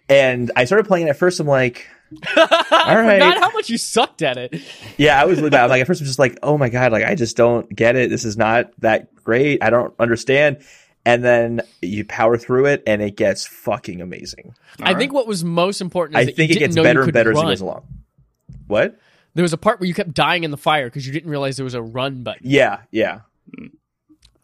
And 0.09 0.51
I 0.55 0.65
started 0.65 0.87
playing 0.87 1.07
it 1.07 1.11
at 1.11 1.17
first. 1.17 1.39
I'm 1.39 1.47
like, 1.47 1.87
I 2.35 2.95
right. 2.95 3.21
forgot 3.21 3.37
how 3.39 3.51
much 3.51 3.69
you 3.69 3.77
sucked 3.77 4.21
at 4.21 4.37
it. 4.37 4.61
yeah, 4.97 5.21
I 5.21 5.25
was 5.25 5.37
really 5.39 5.49
bad. 5.49 5.63
I'm 5.65 5.69
like 5.69 5.81
at 5.81 5.87
first, 5.87 6.01
I'm 6.01 6.07
just 6.07 6.19
like, 6.19 6.37
oh 6.43 6.57
my 6.57 6.69
god, 6.69 6.91
like 6.91 7.05
I 7.05 7.15
just 7.15 7.37
don't 7.37 7.73
get 7.73 7.95
it. 7.95 8.09
This 8.09 8.25
is 8.25 8.37
not 8.37 8.71
that 8.79 9.13
great. 9.23 9.63
I 9.63 9.69
don't 9.69 9.93
understand. 9.99 10.57
and 11.05 11.23
then 11.23 11.61
you 11.81 12.03
power 12.05 12.37
through 12.37 12.65
it, 12.65 12.83
and 12.85 13.01
it 13.01 13.15
gets 13.15 13.45
fucking 13.47 14.01
amazing. 14.01 14.53
I 14.81 14.93
think 14.95 15.13
what 15.13 15.27
was 15.27 15.43
most 15.43 15.81
important 15.81 16.17
is 16.17 16.21
I 16.21 16.25
that 16.25 16.35
think 16.35 16.49
you 16.49 16.55
it 16.57 16.59
didn't 16.59 16.75
gets 16.75 16.83
better 16.83 17.01
and 17.01 17.07
could 17.07 17.13
better 17.13 17.31
as 17.31 17.37
it 17.39 17.41
goes 17.45 17.61
along. 17.61 17.87
What? 18.67 18.99
There 19.35 19.43
was 19.43 19.53
a 19.53 19.57
part 19.57 19.79
where 19.79 19.87
you 19.87 19.93
kept 19.93 20.13
dying 20.13 20.43
in 20.43 20.51
the 20.51 20.57
fire 20.57 20.87
because 20.87 21.05
you 21.07 21.13
didn't 21.13 21.29
realize 21.29 21.55
there 21.57 21.63
was 21.63 21.73
a 21.75 21.81
run 21.81 22.23
button. 22.23 22.41
Yeah, 22.43 22.79
yeah. 22.91 23.21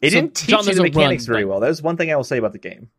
It 0.01 0.11
So, 0.11 0.16
didn't 0.22 0.36
teach 0.36 0.49
John, 0.49 0.66
you 0.66 0.76
the 0.76 0.84
mechanics 0.84 1.28
run 1.28 1.34
very 1.34 1.43
button. 1.43 1.49
well. 1.49 1.59
That 1.59 1.68
was 1.70 1.82
one 1.82 1.97
thing 1.97 2.11
I 2.11 2.16
will 2.16 2.24
say 2.24 2.38
about 2.38 2.53
the 2.53 2.59
game. 2.59 2.89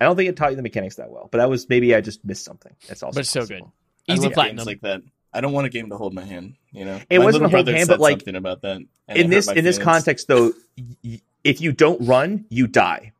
I 0.00 0.04
don't 0.04 0.16
think 0.16 0.28
it 0.28 0.36
taught 0.36 0.50
you 0.50 0.56
the 0.56 0.62
mechanics 0.62 0.96
that 0.96 1.10
well, 1.10 1.28
but 1.30 1.40
I 1.40 1.46
was 1.46 1.68
maybe 1.68 1.94
I 1.94 2.00
just 2.00 2.24
missed 2.24 2.44
something. 2.44 2.74
That's 2.88 3.02
also 3.02 3.16
But 3.16 3.20
it's 3.20 3.30
so 3.30 3.46
good. 3.46 3.62
I 4.08 4.12
Easy 4.14 4.22
love 4.24 4.32
platinum. 4.34 4.56
games 4.56 4.66
like 4.66 4.80
that. 4.82 5.02
I 5.32 5.40
don't 5.40 5.52
want 5.52 5.66
a 5.66 5.70
game 5.70 5.90
to 5.90 5.96
hold 5.96 6.14
my 6.14 6.24
hand. 6.24 6.54
You 6.72 6.84
know, 6.84 7.00
It 7.10 7.18
My 7.18 7.24
wasn't 7.24 7.44
a 7.44 7.48
hold 7.48 7.68
hand, 7.68 7.88
but, 7.88 8.00
like, 8.00 8.18
something 8.20 8.36
about 8.36 8.62
that. 8.62 8.80
In 9.08 9.28
this 9.30 9.46
my 9.48 9.54
in 9.54 9.64
this 9.64 9.78
context, 9.78 10.28
though, 10.28 10.52
y- 11.04 11.20
if 11.44 11.60
you 11.60 11.72
don't 11.72 12.00
run, 12.06 12.44
you 12.48 12.66
die, 12.66 13.12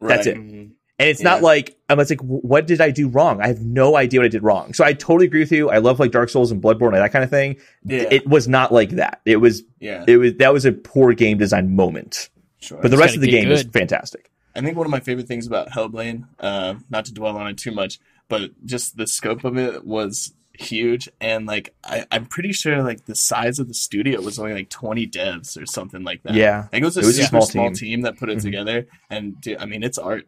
that's 0.00 0.26
Right. 0.26 0.36
it. 0.36 0.40
Mhm. 0.40 0.70
and 0.98 1.10
it's 1.10 1.20
Yeah. 1.20 1.24
not 1.30 1.42
like 1.42 1.76
I'm 1.90 2.00
it's 2.00 2.08
like 2.10 2.20
what 2.22 2.66
did 2.66 2.80
I 2.80 2.90
do 2.90 3.06
wrong? 3.08 3.40
I 3.42 3.48
have 3.48 3.60
no 3.60 3.96
idea 3.96 4.20
what 4.20 4.24
I 4.24 4.28
did 4.28 4.42
wrong. 4.42 4.72
So 4.74 4.82
I 4.84 4.92
totally 4.94 5.26
agree 5.26 5.40
with 5.40 5.52
you. 5.52 5.68
I 5.68 5.78
love 5.78 6.00
like 6.00 6.10
Dark 6.10 6.28
Souls 6.30 6.50
and 6.50 6.62
Bloodborne 6.62 6.94
and 6.94 6.96
that 7.02 7.12
kind 7.12 7.22
of 7.24 7.28
thing. 7.30 7.56
Yeah. 7.84 8.06
It 8.10 8.26
was 8.26 8.48
not 8.48 8.72
like 8.72 8.90
that. 8.92 9.20
It 9.26 9.36
was 9.36 9.62
Yeah, 9.78 10.04
it 10.06 10.16
was 10.16 10.34
that 10.34 10.52
was 10.54 10.64
a 10.64 10.72
poor 10.72 11.12
game 11.12 11.36
design 11.38 11.74
moment, 11.76 12.30
sure. 12.60 12.78
but 12.80 12.90
the 12.90 12.96
It's 12.96 13.00
rest 13.02 13.14
of 13.16 13.20
the 13.20 13.28
get 13.28 13.42
game 13.42 13.50
is 13.52 13.62
fantastic. 13.64 14.30
I 14.56 14.60
think 14.62 14.76
one 14.76 14.86
of 14.86 14.90
my 14.90 15.00
favorite 15.00 15.28
things 15.28 15.46
about 15.46 15.68
Hellblade, 15.70 16.24
uh, 16.40 16.74
not 16.90 17.04
to 17.06 17.14
dwell 17.14 17.36
on 17.36 17.46
it 17.48 17.58
too 17.58 17.72
much, 17.72 17.98
but 18.28 18.50
just 18.64 18.96
the 18.96 19.06
scope 19.06 19.44
of 19.44 19.56
it 19.58 19.84
was 19.84 20.32
huge, 20.58 21.08
and 21.20 21.46
like 21.46 21.74
I, 21.84 22.06
I'm 22.10 22.24
pretty 22.26 22.52
sure 22.52 22.82
like 22.82 23.04
the 23.04 23.14
size 23.14 23.58
of 23.58 23.68
the 23.68 23.74
studio 23.74 24.20
was 24.22 24.38
only 24.38 24.54
like 24.54 24.70
20 24.70 25.06
devs 25.08 25.60
or 25.60 25.66
something 25.66 26.02
like 26.02 26.22
that. 26.22 26.34
Yeah. 26.34 26.60
I 26.64 26.68
think 26.68 26.82
it 26.82 26.86
was 26.86 26.96
a 26.96 27.00
It 27.00 27.06
was 27.06 27.18
a 27.18 27.22
super 27.24 27.28
small 27.28 27.42
small, 27.46 27.66
team. 27.68 27.74
team. 27.74 28.00
that 28.02 28.16
put 28.18 28.30
it 28.30 28.38
Mhm. 28.38 28.42
together, 28.42 28.86
and 29.10 29.38
dude, 29.40 29.58
I 29.58 29.66
mean 29.66 29.82
it's 29.82 29.98
art. 29.98 30.26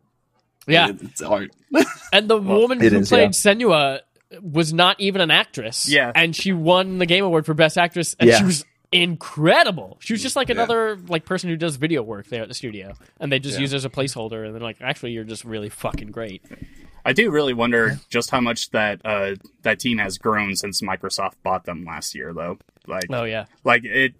Yeah, 0.66 0.90
It- 0.90 1.00
it's 1.02 1.22
art. 1.22 1.50
and 2.12 2.28
the 2.28 2.36
woman 2.36 2.82
it 2.82 2.92
who 2.92 2.98
is, 2.98 3.08
played 3.08 3.30
Senua 3.30 4.00
was 4.42 4.74
not 4.74 5.00
even 5.00 5.22
an 5.22 5.30
actress. 5.30 5.88
Yeah. 5.88 6.12
and 6.14 6.36
she 6.36 6.52
won 6.52 6.98
the 6.98 7.06
Game 7.06 7.24
Award 7.24 7.46
for 7.46 7.54
Best 7.54 7.78
Actress, 7.78 8.14
and 8.20 8.28
Yeah. 8.28 8.38
she 8.38 8.44
was 8.44 8.64
incredible. 8.92 9.98
She 10.00 10.12
was 10.12 10.22
just 10.22 10.36
like 10.36 10.48
Yeah. 10.48 10.54
another 10.56 10.96
like 11.08 11.24
person 11.24 11.50
who 11.50 11.56
does 11.56 11.76
video 11.76 12.02
work 12.02 12.26
there 12.28 12.42
at 12.42 12.48
the 12.48 12.54
studio, 12.54 12.94
and 13.20 13.30
they 13.32 13.38
just 13.38 13.56
Yeah. 13.56 13.62
use 13.62 13.70
her 13.72 13.76
as 13.76 13.84
a 13.84 13.90
placeholder. 13.90 14.44
And 14.44 14.54
they're 14.54 14.62
like, 14.62 14.78
actually, 14.80 15.12
you're 15.12 15.24
just 15.24 15.44
really 15.44 15.68
fucking 15.68 16.10
great. 16.10 16.42
I 17.04 17.12
do 17.12 17.30
really 17.30 17.54
wonder 17.54 17.98
just 18.10 18.30
how 18.30 18.40
much 18.40 18.70
that 18.70 19.00
uh, 19.04 19.36
that 19.62 19.78
team 19.80 19.98
has 19.98 20.18
grown 20.18 20.56
since 20.56 20.80
Microsoft 20.82 21.34
bought 21.42 21.64
them 21.64 21.84
last 21.84 22.14
year, 22.14 22.32
though. 22.34 22.58
Like, 22.86 23.04
Oh 23.10 23.24
yeah, 23.24 23.46
like 23.64 23.84
it. 23.84 24.14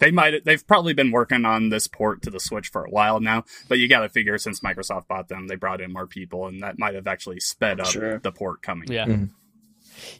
They 0.00 0.10
might. 0.10 0.44
They've 0.44 0.66
probably 0.66 0.92
been 0.92 1.12
working 1.12 1.44
on 1.44 1.68
this 1.70 1.86
port 1.86 2.20
to 2.22 2.30
the 2.30 2.40
Switch 2.40 2.68
for 2.68 2.84
a 2.84 2.90
while 2.90 3.20
now, 3.20 3.44
but 3.68 3.78
you 3.78 3.88
got 3.88 4.00
to 4.00 4.08
figure 4.08 4.36
since 4.38 4.60
Microsoft 4.60 5.06
bought 5.06 5.28
them, 5.28 5.46
they 5.46 5.54
brought 5.54 5.80
in 5.80 5.92
more 5.92 6.06
people, 6.06 6.46
and 6.46 6.62
that 6.62 6.78
might 6.78 6.94
have 6.94 7.06
actually 7.06 7.38
sped 7.40 7.78
up 7.80 7.86
Sure. 7.86 8.18
the 8.18 8.32
port 8.32 8.60
coming. 8.60 8.90
yeah. 8.92 9.06
Mhm. 9.06 9.30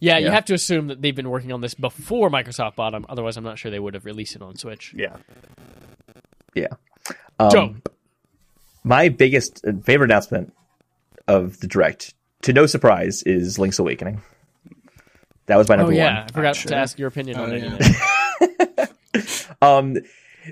Yeah, 0.01 0.19
you 0.19 0.31
have 0.31 0.45
to 0.47 0.55
assume 0.55 0.89
that 0.89 1.03
they've 1.03 1.15
been 1.15 1.31
working 1.31 1.53
on 1.53 1.61
this 1.61 1.75
before 1.75 2.31
Microsoft 2.31 2.77
bought 2.77 2.91
them. 2.93 3.05
Otherwise, 3.09 3.37
I'm 3.37 3.45
not 3.45 3.59
sure 3.59 3.71
they 3.71 3.79
would 3.81 3.95
have 3.95 4.05
released 4.05 4.37
it 4.37 4.43
on 4.43 4.57
Switch. 4.57 4.95
Yeah. 4.97 5.17
Yeah. 6.55 6.69
Um, 7.39 7.51
Joe. 7.51 7.75
my 8.85 9.09
biggest 9.09 9.65
uh, 9.67 9.73
favorite 9.85 10.11
announcement 10.11 10.53
of 11.27 11.59
the 11.61 11.67
direct, 11.67 12.15
to 12.43 12.53
no 12.53 12.67
surprise, 12.67 13.23
is 13.25 13.59
Link's 13.59 13.79
Awakening. 13.79 14.23
That 15.47 15.57
was 15.57 15.69
my 15.69 15.77
number 15.77 15.93
Oh 15.93 15.97
yeah, 15.97 16.21
one. 16.21 16.25
I 16.29 16.33
forgot 16.33 16.57
Sure. 16.57 16.71
to 16.71 16.77
ask 16.77 16.99
your 16.99 17.09
opinion 17.09 17.39
Oh, 17.39 17.45
on 17.45 17.53
it. 17.53 18.91
Um, 19.63 19.97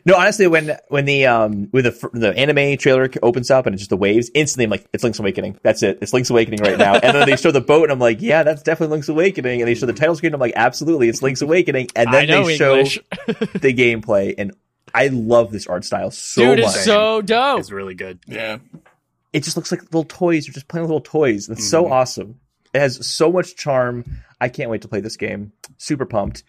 no, 0.04 0.16
honestly, 0.16 0.46
when 0.46 0.76
when 0.88 1.04
the 1.04 1.26
um 1.26 1.68
when 1.70 1.84
the 1.84 2.10
the 2.12 2.36
anime 2.36 2.76
trailer 2.78 3.08
opens 3.22 3.50
up 3.50 3.66
and 3.66 3.74
it's 3.74 3.82
just 3.82 3.90
the 3.90 3.96
waves, 3.96 4.30
instantly 4.34 4.64
I'm 4.64 4.70
like, 4.70 4.86
it's 4.92 5.04
Link's 5.04 5.18
Awakening. 5.18 5.58
That's 5.62 5.82
it. 5.82 5.98
It's 6.00 6.12
Link's 6.12 6.30
Awakening 6.30 6.60
right 6.60 6.78
now. 6.78 6.94
and 6.94 7.14
then 7.16 7.28
they 7.28 7.36
show 7.36 7.50
the 7.50 7.60
boat, 7.60 7.84
and 7.84 7.92
I'm 7.92 7.98
like, 7.98 8.20
yeah, 8.20 8.42
that's 8.42 8.62
definitely 8.62 8.92
Link's 8.94 9.08
Awakening. 9.08 9.60
And 9.60 9.68
they 9.68 9.74
show 9.74 9.86
the 9.86 9.92
title 9.92 10.14
screen, 10.16 10.28
and 10.28 10.34
I'm 10.36 10.40
like, 10.40 10.54
absolutely, 10.56 11.08
it's 11.08 11.22
Link's 11.22 11.42
Awakening. 11.42 11.88
And 11.96 12.12
then 12.12 12.28
know 12.28 12.44
they 12.46 12.56
show 12.56 12.76
the 13.26 13.74
gameplay, 13.74 14.34
and 14.38 14.52
I 14.94 15.08
love 15.08 15.50
this 15.52 15.66
art 15.66 15.84
style 15.84 16.10
so 16.10 16.42
Dude, 16.54 16.64
much. 16.64 16.74
it's 16.74 16.84
so 16.84 17.22
dope. 17.22 17.60
It's 17.60 17.70
really 17.70 17.94
good. 17.94 18.18
Yeah, 18.26 18.58
it 19.32 19.42
just 19.44 19.56
looks 19.56 19.70
like 19.70 19.82
little 19.84 20.04
toys. 20.04 20.46
You're 20.46 20.54
just 20.54 20.68
playing 20.68 20.82
with 20.82 20.90
little 20.90 21.00
toys. 21.00 21.48
It's 21.48 21.68
so 21.68 21.84
Mhm. 21.84 21.90
awesome. 21.90 22.40
It 22.74 22.80
has 22.80 23.06
so 23.06 23.30
much 23.30 23.56
charm. 23.56 24.04
I 24.40 24.48
can't 24.48 24.70
wait 24.70 24.82
to 24.82 24.88
play 24.88 25.00
this 25.00 25.16
game. 25.16 25.52
Super 25.78 26.04
pumped. 26.06 26.42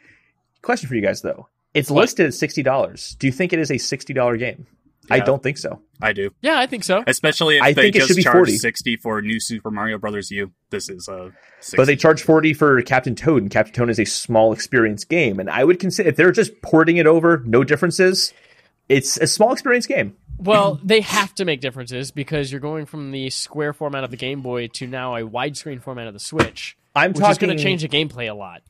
Question 0.61 0.87
for 0.89 0.95
you 0.95 1.01
guys 1.01 1.21
though. 1.21 1.47
It's 1.73 1.89
What? 1.89 2.01
listed 2.01 2.27
at 2.27 2.33
sixty 2.33 2.63
dollars. 2.63 3.15
Do 3.19 3.27
you 3.27 3.33
think 3.33 3.53
it 3.53 3.59
is 3.59 3.71
a 3.71 3.77
sixty 3.77 4.13
dollar 4.13 4.37
game? 4.37 4.67
I 5.11 5.19
don't 5.19 5.43
think 5.43 5.57
so. 5.57 5.81
I 6.01 6.13
do, 6.13 6.29
Yeah, 6.41 6.57
I 6.59 6.65
think 6.65 6.85
so. 6.85 7.03
especially 7.07 7.57
if 7.57 7.63
I 7.63 7.73
they 7.73 7.81
think 7.91 7.95
it 7.97 7.99
just 7.99 8.07
should 8.07 8.15
be 8.17 8.23
charge 8.23 8.35
40. 8.47 8.57
sixty 8.57 8.95
for 8.95 9.21
New 9.21 9.37
Super 9.41 9.69
Mario 9.69 9.97
Brothers 9.97 10.31
U. 10.31 10.51
This 10.69 10.87
is 10.89 11.09
a. 11.09 11.31
60. 11.59 11.75
But 11.77 11.85
they 11.87 11.95
charge 11.97 12.23
forty 12.23 12.53
for 12.53 12.81
Captain 12.83 13.13
Toad, 13.13 13.41
and 13.41 13.51
Captain 13.51 13.73
Toad 13.73 13.89
is 13.89 13.99
a 13.99 14.05
small 14.05 14.53
experience 14.53 15.03
game. 15.03 15.39
And 15.41 15.49
I 15.49 15.65
would 15.65 15.79
consider 15.79 16.07
if 16.07 16.15
they're 16.15 16.31
just 16.31 16.61
porting 16.61 16.97
it 16.97 17.05
over, 17.05 17.41
no 17.45 17.63
differences. 17.65 18.33
It's 18.87 19.17
a 19.17 19.27
small 19.27 19.51
experience 19.51 19.87
game. 19.87 20.15
Well, 20.37 20.79
they 20.83 21.01
have 21.01 21.33
to 21.35 21.43
make 21.45 21.59
differences 21.59 22.11
because 22.11 22.51
you're 22.51 22.61
going 22.61 22.85
from 22.85 23.11
the 23.11 23.29
square 23.29 23.73
format 23.73 24.03
of 24.05 24.11
the 24.11 24.17
Game 24.17 24.41
Boy 24.41 24.67
to 24.67 24.87
now 24.87 25.15
a 25.15 25.21
widescreen 25.21 25.81
format 25.81 26.07
of 26.07 26.13
the 26.13 26.19
Switch, 26.19 26.77
I'm 26.95 27.11
which 27.11 27.19
talking. 27.19 27.31
is 27.31 27.37
going 27.39 27.57
to 27.57 27.63
change 27.63 27.81
the 27.81 27.89
gameplay 27.89 28.29
a 28.29 28.33
lot. 28.33 28.61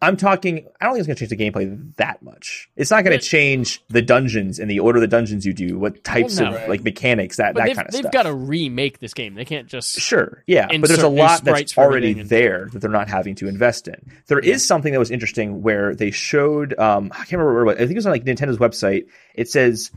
I'm 0.00 0.16
talking. 0.16 0.64
I 0.80 0.84
don't 0.84 0.94
think 0.94 1.00
it's 1.00 1.06
going 1.08 1.16
to 1.16 1.36
change 1.36 1.52
the 1.54 1.66
gameplay 1.66 1.96
that 1.96 2.22
much. 2.22 2.70
It's 2.76 2.90
not 2.92 3.02
going 3.02 3.18
to 3.18 3.24
change 3.24 3.82
the 3.88 4.00
dungeons 4.00 4.60
and 4.60 4.70
the 4.70 4.78
order 4.78 4.98
of 4.98 5.00
the 5.00 5.08
dungeons 5.08 5.44
you 5.44 5.52
do, 5.52 5.76
what 5.76 6.04
types 6.04 6.40
Well, 6.40 6.52
no. 6.52 6.58
of 6.58 6.68
like 6.68 6.84
mechanics, 6.84 7.38
that 7.38 7.54
But 7.54 7.64
that 7.66 7.74
kind 7.74 7.88
of 7.88 7.92
stuff. 7.94 8.02
they've 8.04 8.12
got 8.12 8.22
to 8.22 8.32
remake 8.32 9.00
this 9.00 9.12
game. 9.12 9.34
They 9.34 9.44
can't 9.44 9.66
just. 9.66 9.98
Sure, 9.98 10.44
yeah, 10.46 10.68
but 10.68 10.86
there's 10.86 11.02
a 11.02 11.08
lot 11.08 11.42
that's 11.42 11.76
already 11.76 12.20
and- 12.20 12.28
there 12.28 12.68
that 12.72 12.78
they're 12.78 12.90
not 12.90 13.08
having 13.08 13.34
to 13.36 13.48
invest 13.48 13.88
in. 13.88 13.96
There 14.28 14.38
is 14.38 14.64
something 14.64 14.92
that 14.92 15.00
was 15.00 15.10
interesting 15.10 15.62
where 15.62 15.96
they 15.96 16.12
showed. 16.12 16.78
Um, 16.78 17.10
I 17.12 17.18
can't 17.18 17.32
remember 17.32 17.54
where. 17.54 17.62
it 17.62 17.66
was. 17.66 17.74
I 17.76 17.78
think 17.80 17.90
it 17.90 17.96
was 17.96 18.06
on 18.06 18.12
like 18.12 18.24
Nintendo's 18.24 18.58
website. 18.58 19.06
It 19.34 19.48
says 19.50 19.90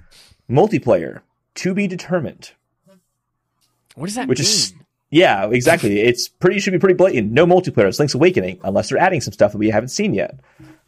multiplayer 0.50 1.22
to 1.56 1.74
be 1.76 1.86
determined, 1.88 2.52
What 3.96 4.08
does 4.08 4.16
that 4.16 4.28
which 4.28 4.40
mean? 4.40 4.46
is 4.48 4.74
yeah, 5.12 5.48
exactly. 5.50 6.00
it's 6.00 6.28
pretty 6.28 6.60
should 6.60 6.74
be 6.74 6.80
pretty 6.80 6.96
blatant. 6.96 7.32
No 7.32 7.46
multiplayer. 7.46 7.88
It's 7.88 8.00
Link's 8.00 8.16
Awakening 8.16 8.60
unless 8.64 8.90
they're 8.90 8.98
adding 8.98 9.22
some 9.22 9.34
stuff 9.34 9.52
that 9.52 9.58
we 9.58 9.70
haven't 9.70 9.90
seen 9.90 10.14
yet. 10.14 10.40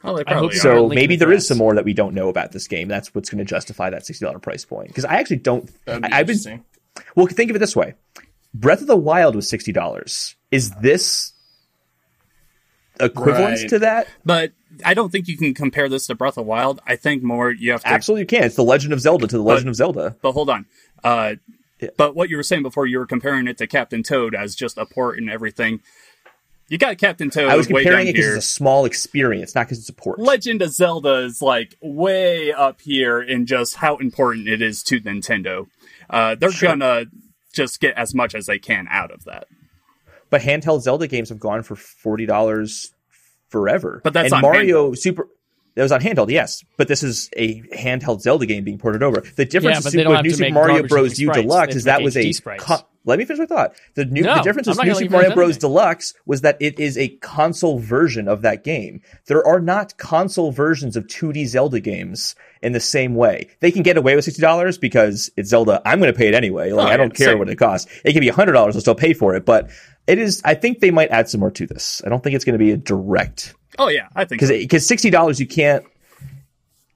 Oh, 0.03 0.17
they 0.17 0.23
probably 0.23 0.55
so. 0.55 0.87
are. 0.87 0.89
Maybe 0.89 1.15
there 1.15 1.31
is 1.31 1.47
some 1.47 1.57
more 1.57 1.75
that 1.75 1.85
we 1.85 1.93
don't 1.93 2.13
know 2.13 2.29
about 2.29 2.51
this 2.51 2.67
game. 2.67 2.87
That's 2.87 3.13
what's 3.13 3.29
going 3.29 3.39
to 3.39 3.45
justify 3.45 3.89
that 3.89 4.05
sixty 4.05 4.25
dollar 4.25 4.39
price 4.39 4.65
point. 4.65 4.87
Because 4.87 5.05
I 5.05 5.15
actually 5.15 5.37
don't. 5.37 5.65
be 5.85 5.91
I, 5.91 6.19
I've 6.19 6.27
been 6.27 6.63
well. 7.15 7.27
Think 7.27 7.49
of 7.49 7.55
it 7.55 7.59
this 7.59 7.75
way: 7.75 7.93
Breath 8.53 8.81
of 8.81 8.87
the 8.87 8.97
Wild 8.97 9.35
was 9.35 9.47
sixty 9.47 9.71
dollars. 9.71 10.35
Is 10.51 10.71
this 10.81 11.33
equivalent 12.99 13.61
Right. 13.61 13.69
to 13.69 13.79
that? 13.79 14.07
But 14.25 14.51
I 14.85 14.93
don't 14.93 15.11
think 15.11 15.27
you 15.27 15.37
can 15.37 15.53
compare 15.53 15.87
this 15.89 16.07
to 16.07 16.15
Breath 16.15 16.31
of 16.31 16.35
the 16.35 16.43
Wild. 16.43 16.81
I 16.85 16.95
think 16.95 17.23
more 17.23 17.51
you 17.51 17.71
have 17.71 17.81
to. 17.83 17.87
Absolutely, 17.87 18.21
you 18.21 18.27
can. 18.27 18.43
It's 18.43 18.55
the 18.55 18.63
Legend 18.63 18.93
of 18.93 18.99
Zelda 18.99 19.27
to 19.27 19.37
the 19.37 19.43
Legend 19.43 19.69
of 19.69 19.75
Zelda. 19.75 20.15
But 20.21 20.33
hold 20.33 20.49
on. 20.49 20.65
Uh, 21.03 21.35
Yeah. 21.79 21.89
But 21.97 22.15
what 22.15 22.29
you 22.29 22.37
were 22.37 22.43
saying 22.43 22.63
before, 22.63 22.85
you 22.85 22.99
were 22.99 23.05
comparing 23.05 23.47
it 23.47 23.57
to 23.57 23.67
Captain 23.67 24.03
Toad 24.03 24.35
as 24.35 24.55
just 24.55 24.77
a 24.77 24.85
port 24.85 25.17
and 25.17 25.29
everything. 25.29 25.81
You 26.69 26.77
got 26.77 26.97
Captain 26.97 27.29
Toad 27.29 27.49
I 27.51 27.55
was 27.57 27.67
comparing 27.67 28.07
it 28.07 28.13
because 28.13 28.37
it's 28.37 28.45
a 28.45 28.49
small 28.49 28.85
experience, 28.85 29.53
not 29.53 29.65
because 29.67 29.79
it's 29.79 29.89
a 29.89 29.93
port. 29.93 30.17
Legend 30.19 30.61
of 30.61 30.71
Zelda 30.71 31.17
is 31.25 31.41
like 31.41 31.75
way 31.81 32.53
up 32.53 32.81
here 32.81 33.21
in 33.21 33.45
just 33.45 33.75
how 33.75 33.97
important 33.97 34.47
it 34.47 34.61
is 34.61 34.81
to 34.83 35.01
Nintendo. 35.01 35.67
Uh, 36.09 36.35
they're 36.35 36.51
Sure. 36.51 36.69
gonna 36.69 37.05
just 37.51 37.79
get 37.81 37.95
as 37.97 38.15
much 38.15 38.33
as 38.33 38.45
they 38.45 38.59
can 38.59 38.87
out 38.89 39.11
of 39.11 39.25
that. 39.25 39.47
but 40.29 40.41
handheld 40.41 40.81
Zelda 40.81 41.07
games 41.07 41.29
have 41.29 41.39
gone 41.39 41.61
for 41.63 41.75
forty 41.75 42.25
dollars 42.25 42.91
forever. 43.49 44.01
But 44.03 44.13
that's 44.13 44.31
and 44.33 44.41
Mario 44.41 44.93
Super. 44.93 45.27
That 45.75 45.81
was 45.83 45.91
on 45.91 46.01
handheld, 46.01 46.29
yes, 46.29 46.63
but 46.77 46.87
this 46.87 47.01
is 47.01 47.29
a 47.35 47.61
handheld 47.75 48.21
Zelda 48.21 48.45
game 48.45 48.63
being 48.63 48.77
ported 48.77 49.01
over. 49.01 49.21
The 49.35 49.45
difference 49.45 49.91
Yeah, 49.93 50.07
with 50.07 50.21
New 50.23 50.31
Super 50.31 50.51
Mario 50.53 50.83
Bros. 50.87 51.17
U. 51.19 51.31
Deluxe 51.33 51.75
is 51.75 51.85
that 51.85 52.03
was 52.03 52.15
a. 52.15 52.31
Co- 52.59 52.85
let 53.05 53.17
me 53.19 53.25
finish 53.25 53.39
my 53.39 53.45
thought. 53.47 53.73
The 53.95 54.05
new 54.05 54.21
No, 54.21 54.35
the 54.35 54.41
difference 54.43 54.67
with 54.67 54.81
New 54.83 54.93
Super 54.93 55.11
Mario 55.11 55.33
Bros. 55.33 55.57
Deluxe 55.57 56.13
was 56.27 56.41
that 56.41 56.57
it 56.61 56.79
is 56.79 56.95
a 56.97 57.09
console 57.17 57.79
version 57.79 58.27
of 58.27 58.43
that 58.43 58.63
game. 58.63 59.01
There 59.25 59.45
are 59.45 59.59
not 59.59 59.97
console 59.97 60.51
versions 60.51 60.95
of 60.95 61.07
2D 61.07 61.47
Zelda 61.47 61.79
games 61.79 62.35
in 62.61 62.71
the 62.71 62.79
same 62.79 63.15
way. 63.15 63.49
They 63.59 63.71
can 63.71 63.81
get 63.81 63.97
away 63.97 64.15
with 64.15 64.25
sixty 64.25 64.41
dollars 64.43 64.77
because 64.77 65.31
it's 65.35 65.49
Zelda. 65.49 65.81
I'm 65.85 65.99
going 65.99 66.13
to 66.13 66.17
pay 66.17 66.27
it 66.27 66.35
anyway. 66.35 66.71
Like 66.71 66.87
Oh, 66.87 66.91
I 66.91 66.97
don't 66.97 67.13
care 67.15 67.29
same. 67.29 67.39
what 67.39 67.49
it 67.49 67.55
costs. 67.57 67.91
It 68.05 68.13
can 68.13 68.21
be 68.21 68.29
hundred 68.29 68.53
dollars. 68.53 68.75
I'll 68.75 68.81
still 68.81 68.93
pay 68.95 69.13
for 69.13 69.33
it. 69.35 69.43
But 69.43 69.71
it 70.05 70.19
is. 70.19 70.39
I 70.45 70.53
think 70.53 70.79
they 70.81 70.91
might 70.91 71.09
add 71.09 71.27
some 71.29 71.39
more 71.39 71.51
to 71.51 71.65
this. 71.65 72.01
I 72.05 72.09
don't 72.09 72.23
think 72.23 72.35
it's 72.35 72.45
going 72.45 72.57
to 72.59 72.63
be 72.63 72.71
a 72.71 72.77
direct 72.77 73.55
Oh 73.79 73.87
yeah, 73.87 74.07
I 74.15 74.25
think 74.25 74.39
because 74.41 74.49
so. 74.49 74.57
because 74.57 74.87
sixty 74.87 75.09
dollars 75.09 75.39
you 75.39 75.47
can't. 75.47 75.85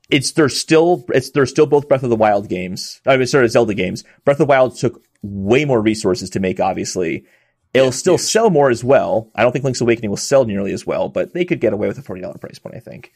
It's 0.10 0.32
they're 0.32 0.50
still 0.50 1.06
it's 1.10 1.32
they're 1.32 1.46
still 1.46 1.66
both 1.66 1.88
Breath 1.88 2.04
of 2.04 2.10
the 2.10 2.16
Wild 2.16 2.48
games. 2.50 3.02
I 3.06 3.18
mean, 3.18 3.28
sorry, 3.28 3.48
Zelda 3.50 3.74
games. 3.74 4.04
Breath 4.26 4.36
of 4.36 4.48
the 4.48 4.52
Wild 4.52 4.76
took 4.78 5.04
way 5.22 5.66
more 5.66 5.82
resources 5.82 6.30
to 6.32 6.40
make. 6.40 6.60
Obviously, 6.60 7.26
it'll 7.74 7.92
still 7.92 8.18
sell 8.18 8.50
more 8.50 8.70
as 8.70 8.84
well. 8.84 9.30
I 9.36 9.44
don't 9.44 9.52
think 9.52 9.66
Link's 9.66 9.82
Awakening 9.82 10.10
will 10.10 10.18
sell 10.18 10.46
nearly 10.46 10.72
as 10.72 10.86
well, 10.88 11.10
but 11.10 11.34
they 11.34 11.44
could 11.44 11.60
get 11.60 11.74
away 11.74 11.88
with 11.88 11.98
a 11.98 12.02
forty 12.02 12.22
dollar 12.22 12.38
price 12.38 12.60
point. 12.60 12.76
I 12.76 12.80
think 12.80 13.12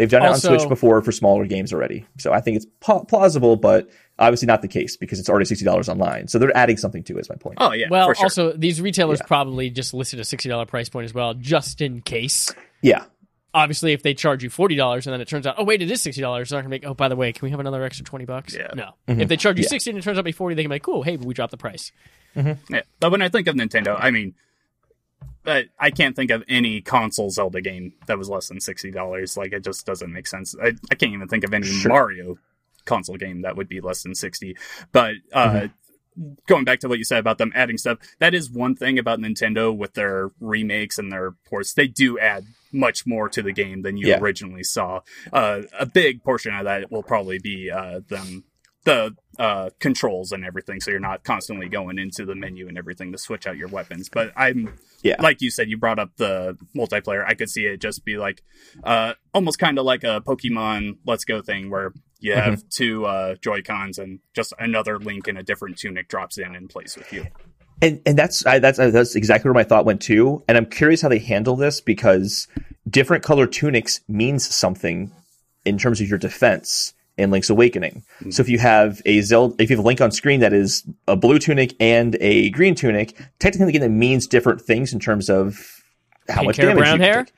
They've 0.00 0.08
done 0.08 0.22
it 0.22 0.28
on 0.28 0.38
Switch 0.38 0.66
before 0.66 1.02
for 1.02 1.12
smaller 1.12 1.44
games 1.44 1.74
already. 1.74 2.06
So 2.16 2.32
I 2.32 2.40
think 2.40 2.56
it's 2.56 2.66
pl- 2.80 3.04
plausible, 3.04 3.56
but 3.56 3.90
obviously 4.18 4.46
not 4.46 4.62
the 4.62 4.68
case 4.68 4.96
because 4.96 5.20
it's 5.20 5.28
already 5.28 5.44
sixty 5.44 5.64
dollars 5.64 5.90
online. 5.90 6.26
So 6.28 6.38
they're 6.38 6.56
adding 6.56 6.78
something 6.78 7.02
to 7.04 7.18
it. 7.18 7.20
Is 7.20 7.28
my 7.28 7.36
point. 7.36 7.58
Oh 7.60 7.72
yeah, 7.72 7.88
well, 7.90 8.08
for 8.08 8.14
sure. 8.14 8.24
also 8.24 8.52
these 8.52 8.80
retailers 8.80 9.18
Yeah. 9.20 9.26
probably 9.26 9.68
just 9.68 9.92
listed 9.92 10.18
a 10.18 10.24
sixty 10.24 10.48
dollar 10.48 10.64
price 10.64 10.88
point 10.88 11.04
as 11.04 11.12
well, 11.12 11.34
just 11.34 11.82
in 11.82 12.00
case. 12.00 12.54
Yeah, 12.82 13.04
Obviously, 13.52 13.92
if 13.92 14.02
they 14.04 14.14
charge 14.14 14.44
you 14.44 14.50
forty 14.50 14.76
dollars 14.76 15.06
and 15.08 15.12
then 15.12 15.20
it 15.20 15.26
turns 15.26 15.44
out, 15.46 15.56
oh 15.58 15.64
wait, 15.64 15.82
it 15.82 15.90
is 15.90 16.00
sixty 16.00 16.22
dollars, 16.22 16.50
they're 16.50 16.58
not 16.58 16.62
gonna 16.62 16.70
make. 16.70 16.86
Oh, 16.86 16.94
by 16.94 17.08
the 17.08 17.16
way, 17.16 17.32
can 17.32 17.44
we 17.44 17.50
have 17.50 17.58
another 17.58 17.82
extra 17.82 18.04
twenty 18.04 18.24
bucks? 18.24 18.54
Yeah. 18.54 18.68
No. 18.76 18.92
Mm-hmm. 19.08 19.22
If 19.22 19.28
they 19.28 19.36
charge 19.36 19.58
you 19.58 19.64
Yeah. 19.64 19.70
sixty 19.70 19.90
and 19.90 19.98
it 19.98 20.02
turns 20.02 20.16
out 20.18 20.20
to 20.20 20.24
be 20.24 20.30
forty, 20.32 20.54
they 20.54 20.62
can 20.62 20.68
be 20.70 20.76
like, 20.76 20.82
cool, 20.84 21.02
hey, 21.02 21.16
we 21.16 21.34
dropped 21.34 21.50
the 21.50 21.56
price. 21.56 21.90
Yeah, 22.36 22.54
but 23.00 23.10
when 23.10 23.22
I 23.22 23.28
think 23.28 23.48
of 23.48 23.56
Nintendo, 23.56 23.96
I 23.98 24.12
mean, 24.12 24.34
but 25.42 25.66
I 25.80 25.90
can't 25.90 26.14
think 26.14 26.30
of 26.30 26.44
any 26.48 26.80
console 26.80 27.28
Zelda 27.30 27.60
game 27.60 27.94
that 28.06 28.18
was 28.18 28.28
less 28.28 28.46
than 28.48 28.60
sixty 28.60 28.92
dollars. 28.92 29.36
Like 29.36 29.52
it 29.52 29.64
just 29.64 29.84
doesn't 29.84 30.12
make 30.12 30.28
sense. 30.28 30.54
I, 30.62 30.68
I 30.90 30.94
can't 30.94 31.12
even 31.12 31.26
think 31.26 31.42
of 31.42 31.52
any 31.52 31.66
Sure. 31.66 31.88
Mario 31.90 32.38
console 32.84 33.16
game 33.16 33.42
that 33.42 33.56
would 33.56 33.68
be 33.68 33.80
less 33.80 34.04
than 34.04 34.14
sixty. 34.14 34.56
But 34.92 35.14
uh, 35.32 35.48
Mm-hmm. 35.48 35.66
Going 36.46 36.64
back 36.64 36.80
to 36.80 36.88
what 36.88 36.98
you 36.98 37.04
said 37.04 37.18
about 37.18 37.38
them 37.38 37.52
adding 37.54 37.78
stuff, 37.78 37.98
that 38.18 38.34
is 38.34 38.50
one 38.50 38.74
thing 38.74 38.98
about 38.98 39.18
Nintendo 39.20 39.74
with 39.76 39.94
their 39.94 40.30
remakes 40.40 40.98
and 40.98 41.10
their 41.12 41.32
ports. 41.48 41.72
They 41.74 41.86
do 41.86 42.18
add 42.18 42.44
much 42.72 43.06
more 43.06 43.28
to 43.28 43.42
the 43.42 43.52
game 43.52 43.82
than 43.82 43.96
you 43.96 44.08
Yeah. 44.08 44.18
originally 44.20 44.62
saw. 44.62 45.00
Uh, 45.32 45.62
a 45.78 45.86
big 45.86 46.22
portion 46.22 46.54
of 46.54 46.64
that 46.64 46.90
will 46.90 47.02
probably 47.02 47.38
be 47.38 47.70
uh, 47.70 48.00
them 48.08 48.44
the 48.84 49.14
uh, 49.38 49.70
controls 49.78 50.32
and 50.32 50.44
everything, 50.44 50.80
so 50.80 50.90
you're 50.90 51.00
not 51.00 51.24
constantly 51.24 51.68
going 51.68 51.98
into 51.98 52.24
the 52.24 52.34
menu 52.34 52.68
and 52.68 52.78
everything 52.78 53.12
to 53.12 53.18
switch 53.18 53.46
out 53.46 53.56
your 53.56 53.68
weapons. 53.68 54.08
But 54.08 54.32
I'm 54.36 54.78
yeah. 55.02 55.20
like 55.20 55.40
you 55.42 55.50
said, 55.50 55.68
you 55.68 55.76
brought 55.76 55.98
up 55.98 56.10
the 56.16 56.56
multiplayer. 56.76 57.24
I 57.26 57.34
could 57.34 57.50
see 57.50 57.64
it 57.64 57.80
just 57.80 58.04
be 58.04 58.16
like 58.16 58.42
uh, 58.84 59.14
almost 59.34 59.58
kind 59.58 59.78
of 59.78 59.84
like 59.84 60.04
a 60.04 60.20
Pokemon 60.20 60.98
Let's 61.06 61.24
Go 61.24 61.42
thing 61.42 61.70
where 61.70 61.92
you 62.20 62.32
Mm-hmm. 62.34 62.50
have 62.50 62.68
two 62.68 63.06
uh, 63.06 63.34
Joy 63.36 63.62
Cons 63.62 63.98
and 63.98 64.20
just 64.34 64.52
another 64.58 64.98
Link 64.98 65.26
in 65.26 65.38
a 65.38 65.42
different 65.42 65.78
tunic 65.78 66.06
drops 66.08 66.36
in 66.36 66.54
and 66.54 66.68
plays 66.68 66.94
with 66.96 67.10
you. 67.14 67.26
and 67.80 68.02
and 68.04 68.18
that's 68.18 68.44
I, 68.44 68.58
that's 68.58 68.78
uh, 68.78 68.90
that's 68.90 69.16
exactly 69.16 69.48
where 69.48 69.54
my 69.54 69.64
thought 69.64 69.86
went 69.86 70.02
too. 70.02 70.44
And 70.46 70.58
I'm 70.58 70.66
curious 70.66 71.00
how 71.00 71.08
they 71.08 71.18
handle 71.18 71.56
this 71.56 71.80
because 71.80 72.46
different 72.88 73.24
color 73.24 73.46
tunics 73.46 74.00
means 74.06 74.54
something 74.54 75.12
in 75.64 75.78
terms 75.78 76.00
of 76.02 76.08
your 76.08 76.18
defense 76.18 76.92
in 77.20 77.30
Link's 77.30 77.50
Awakening. 77.50 78.02
So 78.20 78.26
if 78.26 78.34
mm-hmm. 78.34 78.52
you 78.52 78.58
have 78.58 79.02
a 79.04 79.20
Zelda, 79.20 79.54
if 79.62 79.70
you 79.70 79.76
have 79.76 79.84
a 79.84 79.86
Link 79.86 80.00
on 80.00 80.10
screen 80.10 80.40
that 80.40 80.52
is 80.52 80.84
a 81.06 81.16
blue 81.16 81.38
tunic 81.38 81.74
and 81.80 82.16
a 82.20 82.50
green 82.50 82.74
tunic, 82.74 83.16
technically 83.38 83.70
again, 83.70 83.82
it 83.82 83.94
means 83.94 84.26
different 84.26 84.60
things 84.60 84.92
in 84.92 85.00
terms 85.00 85.30
of 85.30 85.82
how 86.28 86.36
Pink 86.36 86.46
much 86.46 86.56
hair, 86.56 86.66
damage 86.66 86.82
brown 86.82 87.00
hair? 87.00 87.24
take. 87.24 87.34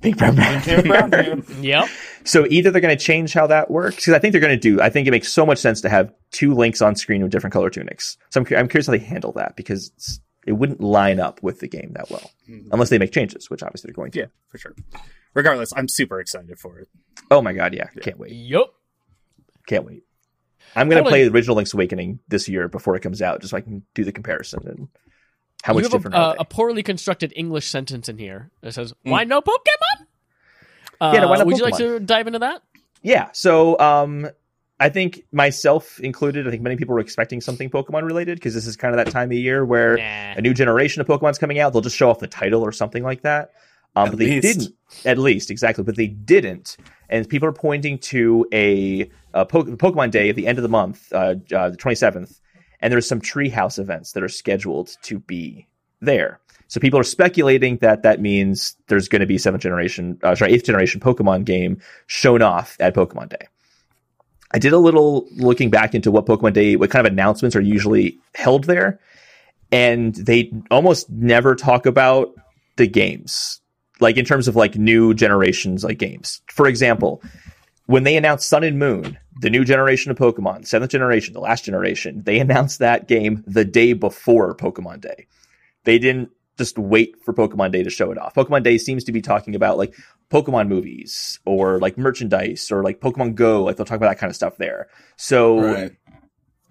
Pink 0.00 0.18
brown 0.18 0.36
hair. 0.36 1.38
Yep. 1.60 1.88
So 2.24 2.46
either 2.50 2.70
they're 2.70 2.82
going 2.82 2.94
to 2.94 3.02
change 3.02 3.32
how 3.32 3.46
that 3.46 3.70
works 3.70 3.96
because 3.96 4.12
I 4.12 4.18
think 4.18 4.32
they're 4.32 4.40
going 4.40 4.54
to 4.54 4.60
do. 4.60 4.82
I 4.82 4.90
think 4.90 5.08
it 5.08 5.12
makes 5.12 5.32
so 5.32 5.46
much 5.46 5.56
sense 5.56 5.80
to 5.80 5.88
have 5.88 6.12
two 6.30 6.52
links 6.52 6.82
on 6.82 6.94
screen 6.94 7.22
with 7.22 7.32
different 7.32 7.54
color 7.54 7.70
tunics. 7.70 8.18
So 8.28 8.40
I'm, 8.40 8.46
I'm 8.54 8.68
curious 8.68 8.86
how 8.86 8.90
they 8.90 8.98
handle 8.98 9.32
that 9.32 9.56
because 9.56 9.90
it's, 9.96 10.20
it 10.46 10.52
wouldn't 10.52 10.82
line 10.82 11.20
up 11.20 11.42
with 11.42 11.60
the 11.60 11.68
game 11.68 11.92
that 11.94 12.10
well 12.10 12.30
mm-hmm. 12.46 12.68
unless 12.70 12.90
they 12.90 12.98
make 12.98 13.12
changes, 13.12 13.48
which 13.48 13.62
obviously 13.62 13.88
they're 13.88 13.94
going 13.94 14.10
to. 14.10 14.18
Yeah, 14.18 14.26
for 14.50 14.58
sure. 14.58 14.74
Regardless, 15.32 15.72
I'm 15.74 15.88
super 15.88 16.20
excited 16.20 16.58
for 16.58 16.80
it. 16.80 16.88
Oh 17.30 17.40
my 17.40 17.52
god, 17.52 17.74
yeah, 17.74 17.86
can't 18.02 18.18
wait, 18.18 18.32
Yup. 18.32 18.74
Can't 19.68 19.84
wait. 19.84 20.02
I'm 20.74 20.88
going 20.88 21.02
to 21.02 21.08
play 21.08 21.24
the 21.24 21.30
original 21.30 21.56
Link's 21.56 21.72
Awakening 21.72 22.20
this 22.28 22.48
year 22.48 22.68
before 22.68 22.94
it 22.96 23.00
comes 23.00 23.22
out, 23.22 23.40
just 23.40 23.52
so 23.52 23.56
I 23.56 23.60
can 23.60 23.82
do 23.94 24.04
the 24.04 24.12
comparison 24.12 24.66
and 24.66 24.88
how 25.62 25.72
much 25.74 25.86
a, 25.86 25.88
different 25.88 26.14
uh, 26.14 26.34
a 26.38 26.44
poorly 26.44 26.82
constructed 26.82 27.32
English 27.34 27.68
sentence 27.68 28.08
in 28.08 28.18
here 28.18 28.50
that 28.60 28.74
says, 28.74 28.92
"Why 29.02 29.24
no 29.24 29.40
Pokemon?" 29.40 30.06
Uh, 31.00 31.12
Yeah, 31.14 31.20
no, 31.20 31.28
why 31.28 31.38
no 31.38 31.44
would 31.44 31.56
you 31.58 31.64
like 31.64 31.76
to 31.78 32.00
dive 32.00 32.26
into 32.26 32.40
that? 32.40 32.62
Yeah. 33.02 33.28
So, 33.32 33.78
um, 33.78 34.28
I 34.80 34.88
think 34.88 35.24
myself 35.32 35.98
included, 36.00 36.46
I 36.46 36.50
think 36.50 36.62
many 36.62 36.76
people 36.76 36.94
were 36.94 37.00
expecting 37.00 37.40
something 37.40 37.70
Pokemon 37.70 38.04
related 38.04 38.38
because 38.38 38.54
this 38.54 38.66
is 38.66 38.76
kind 38.76 38.94
of 38.94 39.04
that 39.04 39.10
time 39.10 39.30
of 39.30 39.36
year 39.36 39.64
where 39.64 39.96
Nah. 39.96 40.34
a 40.36 40.40
new 40.40 40.54
generation 40.54 41.00
of 41.00 41.08
Pokemon's 41.08 41.38
coming 41.38 41.58
out. 41.58 41.72
They'll 41.72 41.82
just 41.82 41.96
show 41.96 42.10
off 42.10 42.20
the 42.20 42.28
title 42.28 42.62
or 42.62 42.70
something 42.70 43.02
like 43.02 43.22
that. 43.22 43.50
Um, 43.98 44.10
but 44.10 44.18
they 44.18 44.40
least. 44.40 44.58
didn't, 44.58 44.76
at 45.04 45.18
least 45.18 45.50
exactly, 45.50 45.84
but 45.84 45.96
they 45.96 46.06
didn't. 46.06 46.76
And 47.08 47.28
people 47.28 47.48
are 47.48 47.52
pointing 47.52 47.98
to 47.98 48.46
a, 48.52 49.10
a 49.34 49.46
po- 49.46 49.64
Pokemon 49.64 50.10
Day 50.10 50.28
at 50.28 50.36
the 50.36 50.46
end 50.46 50.58
of 50.58 50.62
the 50.62 50.68
month, 50.68 51.12
uh, 51.12 51.34
uh, 51.54 51.70
the 51.70 51.76
27th, 51.76 52.40
and 52.80 52.92
there's 52.92 53.08
some 53.08 53.20
treehouse 53.20 53.78
events 53.78 54.12
that 54.12 54.22
are 54.22 54.28
scheduled 54.28 54.96
to 55.02 55.18
be 55.20 55.66
there. 56.00 56.40
So 56.68 56.80
people 56.80 57.00
are 57.00 57.04
speculating 57.04 57.78
that 57.78 58.02
that 58.02 58.20
means 58.20 58.76
there's 58.88 59.08
going 59.08 59.20
to 59.20 59.26
be 59.26 59.38
seventh 59.38 59.62
generation, 59.62 60.18
uh, 60.22 60.34
sorry, 60.34 60.52
eighth 60.52 60.64
generation 60.64 61.00
Pokemon 61.00 61.44
game 61.44 61.80
shown 62.06 62.42
off 62.42 62.76
at 62.78 62.94
Pokemon 62.94 63.30
Day. 63.30 63.48
I 64.52 64.58
did 64.58 64.72
a 64.72 64.78
little 64.78 65.26
looking 65.36 65.70
back 65.70 65.94
into 65.94 66.10
what 66.10 66.26
Pokemon 66.26 66.52
Day, 66.52 66.76
what 66.76 66.90
kind 66.90 67.06
of 67.06 67.12
announcements 67.12 67.56
are 67.56 67.60
usually 67.60 68.18
held 68.34 68.64
there, 68.64 69.00
and 69.72 70.14
they 70.14 70.52
almost 70.70 71.10
never 71.10 71.54
talk 71.54 71.86
about 71.86 72.34
the 72.76 72.86
games, 72.86 73.60
like 74.00 74.16
in 74.16 74.24
terms 74.24 74.48
of 74.48 74.56
like 74.56 74.76
new 74.76 75.14
generations, 75.14 75.84
like 75.84 75.98
games. 75.98 76.40
For 76.48 76.66
example, 76.66 77.22
when 77.86 78.04
they 78.04 78.16
announced 78.16 78.48
Sun 78.48 78.64
and 78.64 78.78
Moon, 78.78 79.18
the 79.40 79.50
new 79.50 79.64
generation 79.64 80.10
of 80.10 80.18
Pokemon, 80.18 80.66
seventh 80.66 80.90
generation, 80.90 81.32
the 81.34 81.40
last 81.40 81.64
generation, 81.64 82.22
they 82.24 82.38
announced 82.38 82.78
that 82.80 83.08
game 83.08 83.42
the 83.46 83.64
day 83.64 83.92
before 83.94 84.54
Pokemon 84.54 85.00
Day. 85.00 85.26
They 85.84 85.98
didn't 85.98 86.30
just 86.58 86.78
wait 86.78 87.16
for 87.24 87.32
Pokemon 87.32 87.72
Day 87.72 87.82
to 87.84 87.90
show 87.90 88.10
it 88.10 88.18
off. 88.18 88.34
Pokemon 88.34 88.64
Day 88.64 88.78
seems 88.78 89.04
to 89.04 89.12
be 89.12 89.22
talking 89.22 89.54
about 89.54 89.78
like 89.78 89.94
Pokemon 90.30 90.68
movies 90.68 91.38
or 91.46 91.78
like 91.78 91.96
merchandise 91.96 92.70
or 92.70 92.82
like 92.82 93.00
Pokemon 93.00 93.34
Go. 93.36 93.64
Like 93.64 93.76
they'll 93.76 93.86
talk 93.86 93.96
about 93.96 94.08
that 94.10 94.18
kind 94.18 94.30
of 94.30 94.36
stuff 94.36 94.56
there. 94.58 94.88
So 95.16 95.60
Right. 95.60 95.92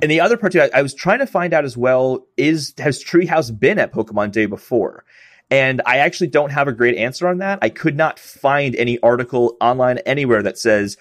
and 0.01 0.11
the 0.11 0.19
other 0.19 0.38
part 0.38 0.51
too, 0.51 0.61
I, 0.61 0.69
I 0.73 0.82
was 0.82 0.93
trying 0.93 1.19
to 1.19 1.25
find 1.25 1.53
out 1.53 1.65
as 1.65 1.78
well 1.78 2.28
is 2.36 2.73
has 2.78 3.03
Treehouse 3.03 3.57
been 3.57 3.80
at 3.80 3.91
Pokemon 3.93 4.34
Day 4.34 4.45
before? 4.45 5.03
And 5.50 5.82
I 5.86 5.98
actually 6.00 6.28
don't 6.28 6.52
have 6.52 6.68
a 6.68 6.74
great 6.74 6.98
answer 6.98 7.28
on 7.28 7.38
that. 7.38 7.60
I 7.62 7.70
could 7.70 7.95
not 7.95 8.20
find 8.20 8.76
any 8.76 9.00
article 9.00 9.56
online 9.62 10.00
anywhere 10.00 10.43
that 10.43 10.58
says 10.58 10.98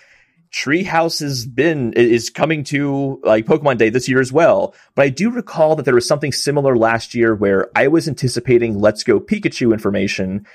Treehouse 0.53 1.21
has 1.21 1.47
been 1.47 1.93
is 1.95 2.31
coming 2.31 2.65
to 2.65 3.21
like 3.25 3.47
Pokemon 3.47 3.79
Day 3.79 3.91
this 3.91 4.09
year 4.09 4.21
as 4.21 4.33
well. 4.33 4.75
But 4.95 5.03
I 5.03 5.09
do 5.09 5.31
recall 5.31 5.77
that 5.77 5.85
there 5.85 5.95
was 5.95 6.07
something 6.07 6.33
similar 6.33 6.77
last 6.77 7.15
year 7.15 7.35
where 7.35 7.71
I 7.75 7.89
was 7.89 8.09
anticipating 8.09 8.79
Let's 8.79 9.03
Go 9.03 9.21
Pikachu 9.21 9.73
information 9.73 10.47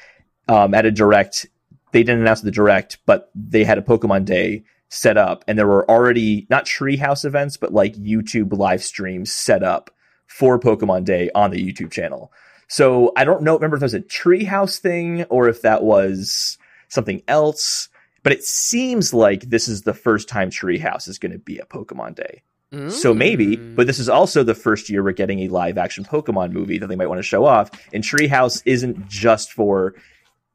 um, 0.48 0.74
at 0.74 0.86
a 0.86 0.92
direct. 0.92 1.46
They 1.92 2.04
didn't 2.04 2.22
announce 2.22 2.42
the 2.42 2.52
direct, 2.52 3.00
but 3.06 3.30
they 3.36 3.66
had 3.66 3.78
a 3.78 3.82
Pokemon 3.82 4.24
Day 4.26 4.64
set 4.88 5.18
up, 5.18 5.44
and 5.48 5.58
there 5.58 5.68
were 5.68 5.89
already 5.89 6.48
not 6.50 6.66
Treehouse 6.66 7.26
events, 7.26 7.58
but 7.58 7.74
like 7.74 7.96
YouTube 7.96 8.58
live 8.58 8.84
streams 8.84 9.32
set 9.32 9.64
up 9.64 9.92
for 10.28 10.60
Pokemon 10.60 11.06
Day 11.06 11.30
on 11.36 11.52
the 11.52 11.64
YouTube 11.64 11.92
channel. 11.92 12.32
So 12.72 13.11
I 13.17 13.26
don't 13.26 13.43
know. 13.43 13.55
Remember 13.55 13.76
if 13.76 13.82
that 13.82 13.86
was 13.86 13.93
a 13.93 13.99
Treehouse 13.99 14.80
thing 14.80 15.24
or 15.26 15.49
if 15.49 15.61
that 15.63 15.84
was 15.84 16.57
something 16.88 17.22
else. 17.28 17.89
But 18.24 18.32
it 18.32 18.43
seems 18.45 19.13
like 19.13 19.41
this 19.49 19.67
is 19.67 19.82
the 19.82 19.93
first 19.93 20.30
time 20.30 20.49
Treehouse 20.51 21.09
is 21.09 21.19
going 21.19 21.34
to 21.34 21.38
be 21.39 21.57
a 21.57 21.65
Pokemon 21.65 22.15
Day. 22.15 22.43
So 22.89 23.13
maybe, 23.13 23.57
Mm. 23.57 23.76
but 23.76 23.86
this 23.88 23.99
is 23.99 24.07
also 24.07 24.43
the 24.43 24.55
first 24.55 24.89
year 24.89 25.03
we're 25.03 25.11
getting 25.11 25.39
a 25.39 25.49
live 25.49 25.78
action 25.78 26.05
Pokemon 26.05 26.51
movie 26.53 26.78
that 26.78 26.88
they 26.88 26.95
might 26.95 27.07
want 27.09 27.19
to 27.19 27.24
show 27.24 27.43
off. 27.43 27.69
And 27.93 28.01
Treehouse 28.01 28.61
isn't 28.63 29.09
just 29.09 29.51
for 29.51 29.93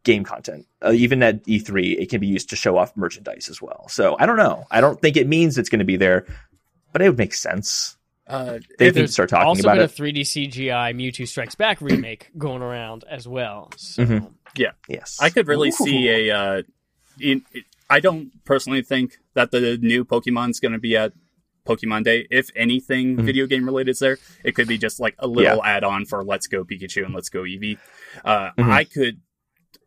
game 0.02 0.24
content. 0.24 0.64
Uh, 0.82 0.92
even 0.92 1.22
at 1.22 1.44
E3, 1.44 1.98
it 2.00 2.08
can 2.08 2.20
be 2.20 2.26
used 2.26 2.48
to 2.48 2.56
show 2.56 2.78
off 2.78 2.96
merchandise 2.96 3.50
as 3.50 3.60
well. 3.60 3.86
So 3.88 4.16
I 4.18 4.24
don't 4.24 4.38
know. 4.38 4.64
I 4.70 4.80
don't 4.80 4.98
think 4.98 5.18
it 5.18 5.28
means 5.28 5.58
it's 5.58 5.68
going 5.68 5.80
to 5.80 5.84
be 5.84 5.96
there, 5.98 6.24
but 6.92 7.02
it 7.02 7.08
would 7.10 7.18
make 7.18 7.34
sense. 7.34 7.95
Uh, 8.26 8.58
They 8.78 8.88
if- 8.88 8.94
can 8.94 9.08
start 9.08 9.28
talking 9.28 9.46
also 9.46 9.62
about 9.62 9.74
been 9.76 9.82
it. 9.84 9.90
a 9.90 9.94
3D 9.94 10.20
CGI 10.22 10.92
Mewtwo 10.94 11.28
Strikes 11.28 11.54
Back 11.54 11.80
remake 11.80 12.30
going 12.38 12.62
around 12.62 13.04
as 13.08 13.28
well. 13.28 13.70
So 13.76 14.04
Mhm. 14.04 14.32
Yeah. 14.56 14.72
yes. 14.88 15.18
I 15.20 15.30
could 15.30 15.46
really 15.46 15.68
Ooh. 15.68 15.72
see 15.72 16.08
a. 16.08 16.36
Uh, 16.36 16.62
in, 17.20 17.42
I 17.88 18.00
don't 18.00 18.30
personally 18.44 18.82
think 18.82 19.18
that 19.34 19.50
the 19.52 19.78
new 19.78 20.04
Pokemon's 20.04 20.58
going 20.60 20.72
to 20.72 20.78
be 20.78 20.96
at 20.96 21.12
Pokemon 21.66 22.04
Day. 22.04 22.26
If 22.30 22.50
anything, 22.56 23.16
Mhm. 23.16 23.22
video 23.24 23.46
game 23.46 23.64
related 23.64 23.90
is 23.92 23.98
there, 24.00 24.18
it 24.44 24.54
could 24.54 24.66
be 24.68 24.76
just 24.78 24.98
like 25.00 25.14
a 25.18 25.26
little 25.26 25.62
add 25.64 25.84
on 25.84 26.04
for 26.04 26.24
Let's 26.24 26.46
Go 26.46 26.64
Pikachu 26.64 27.04
and 27.04 27.14
Let's 27.14 27.28
Go 27.28 27.42
Eevee. 27.42 27.78
Uh, 28.24 28.50
Mhm. 28.58 28.70
I 28.70 28.84
could. 28.84 29.20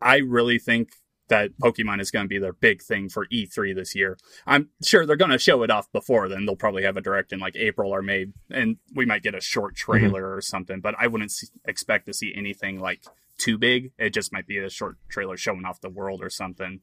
I 0.00 0.18
really 0.18 0.58
think 0.58 0.90
that 1.30 1.50
Pokemon 1.62 2.00
is 2.00 2.10
going 2.10 2.24
to 2.24 2.28
be 2.28 2.38
their 2.38 2.52
big 2.52 2.82
thing 2.82 3.08
for 3.08 3.26
E3 3.26 3.74
this 3.74 3.94
year. 3.94 4.18
I'm 4.46 4.68
sure 4.84 5.06
they're 5.06 5.16
going 5.16 5.30
to 5.30 5.38
show 5.38 5.62
it 5.62 5.70
off 5.70 5.90
before 5.92 6.28
then. 6.28 6.44
They'll 6.44 6.56
probably 6.56 6.82
have 6.82 6.96
a 6.96 7.00
direct 7.00 7.32
in 7.32 7.40
like 7.40 7.56
April 7.56 7.90
or 7.90 8.02
May, 8.02 8.26
and 8.50 8.76
we 8.94 9.06
might 9.06 9.22
get 9.22 9.34
a 9.34 9.40
short 9.40 9.74
trailer 9.74 10.34
or 10.34 10.40
something. 10.42 10.80
But 10.80 10.94
I 10.98 11.06
wouldn't 11.06 11.32
expect 11.64 12.06
to 12.06 12.12
see 12.12 12.34
anything 12.36 12.78
like 12.78 13.04
too 13.38 13.56
big. 13.58 13.92
It 13.98 14.10
just 14.10 14.32
might 14.32 14.46
be 14.46 14.58
a 14.58 14.68
short 14.68 14.96
trailer 15.08 15.36
showing 15.36 15.64
off 15.64 15.80
the 15.80 15.88
world 15.88 16.22
or 16.22 16.30
something. 16.30 16.80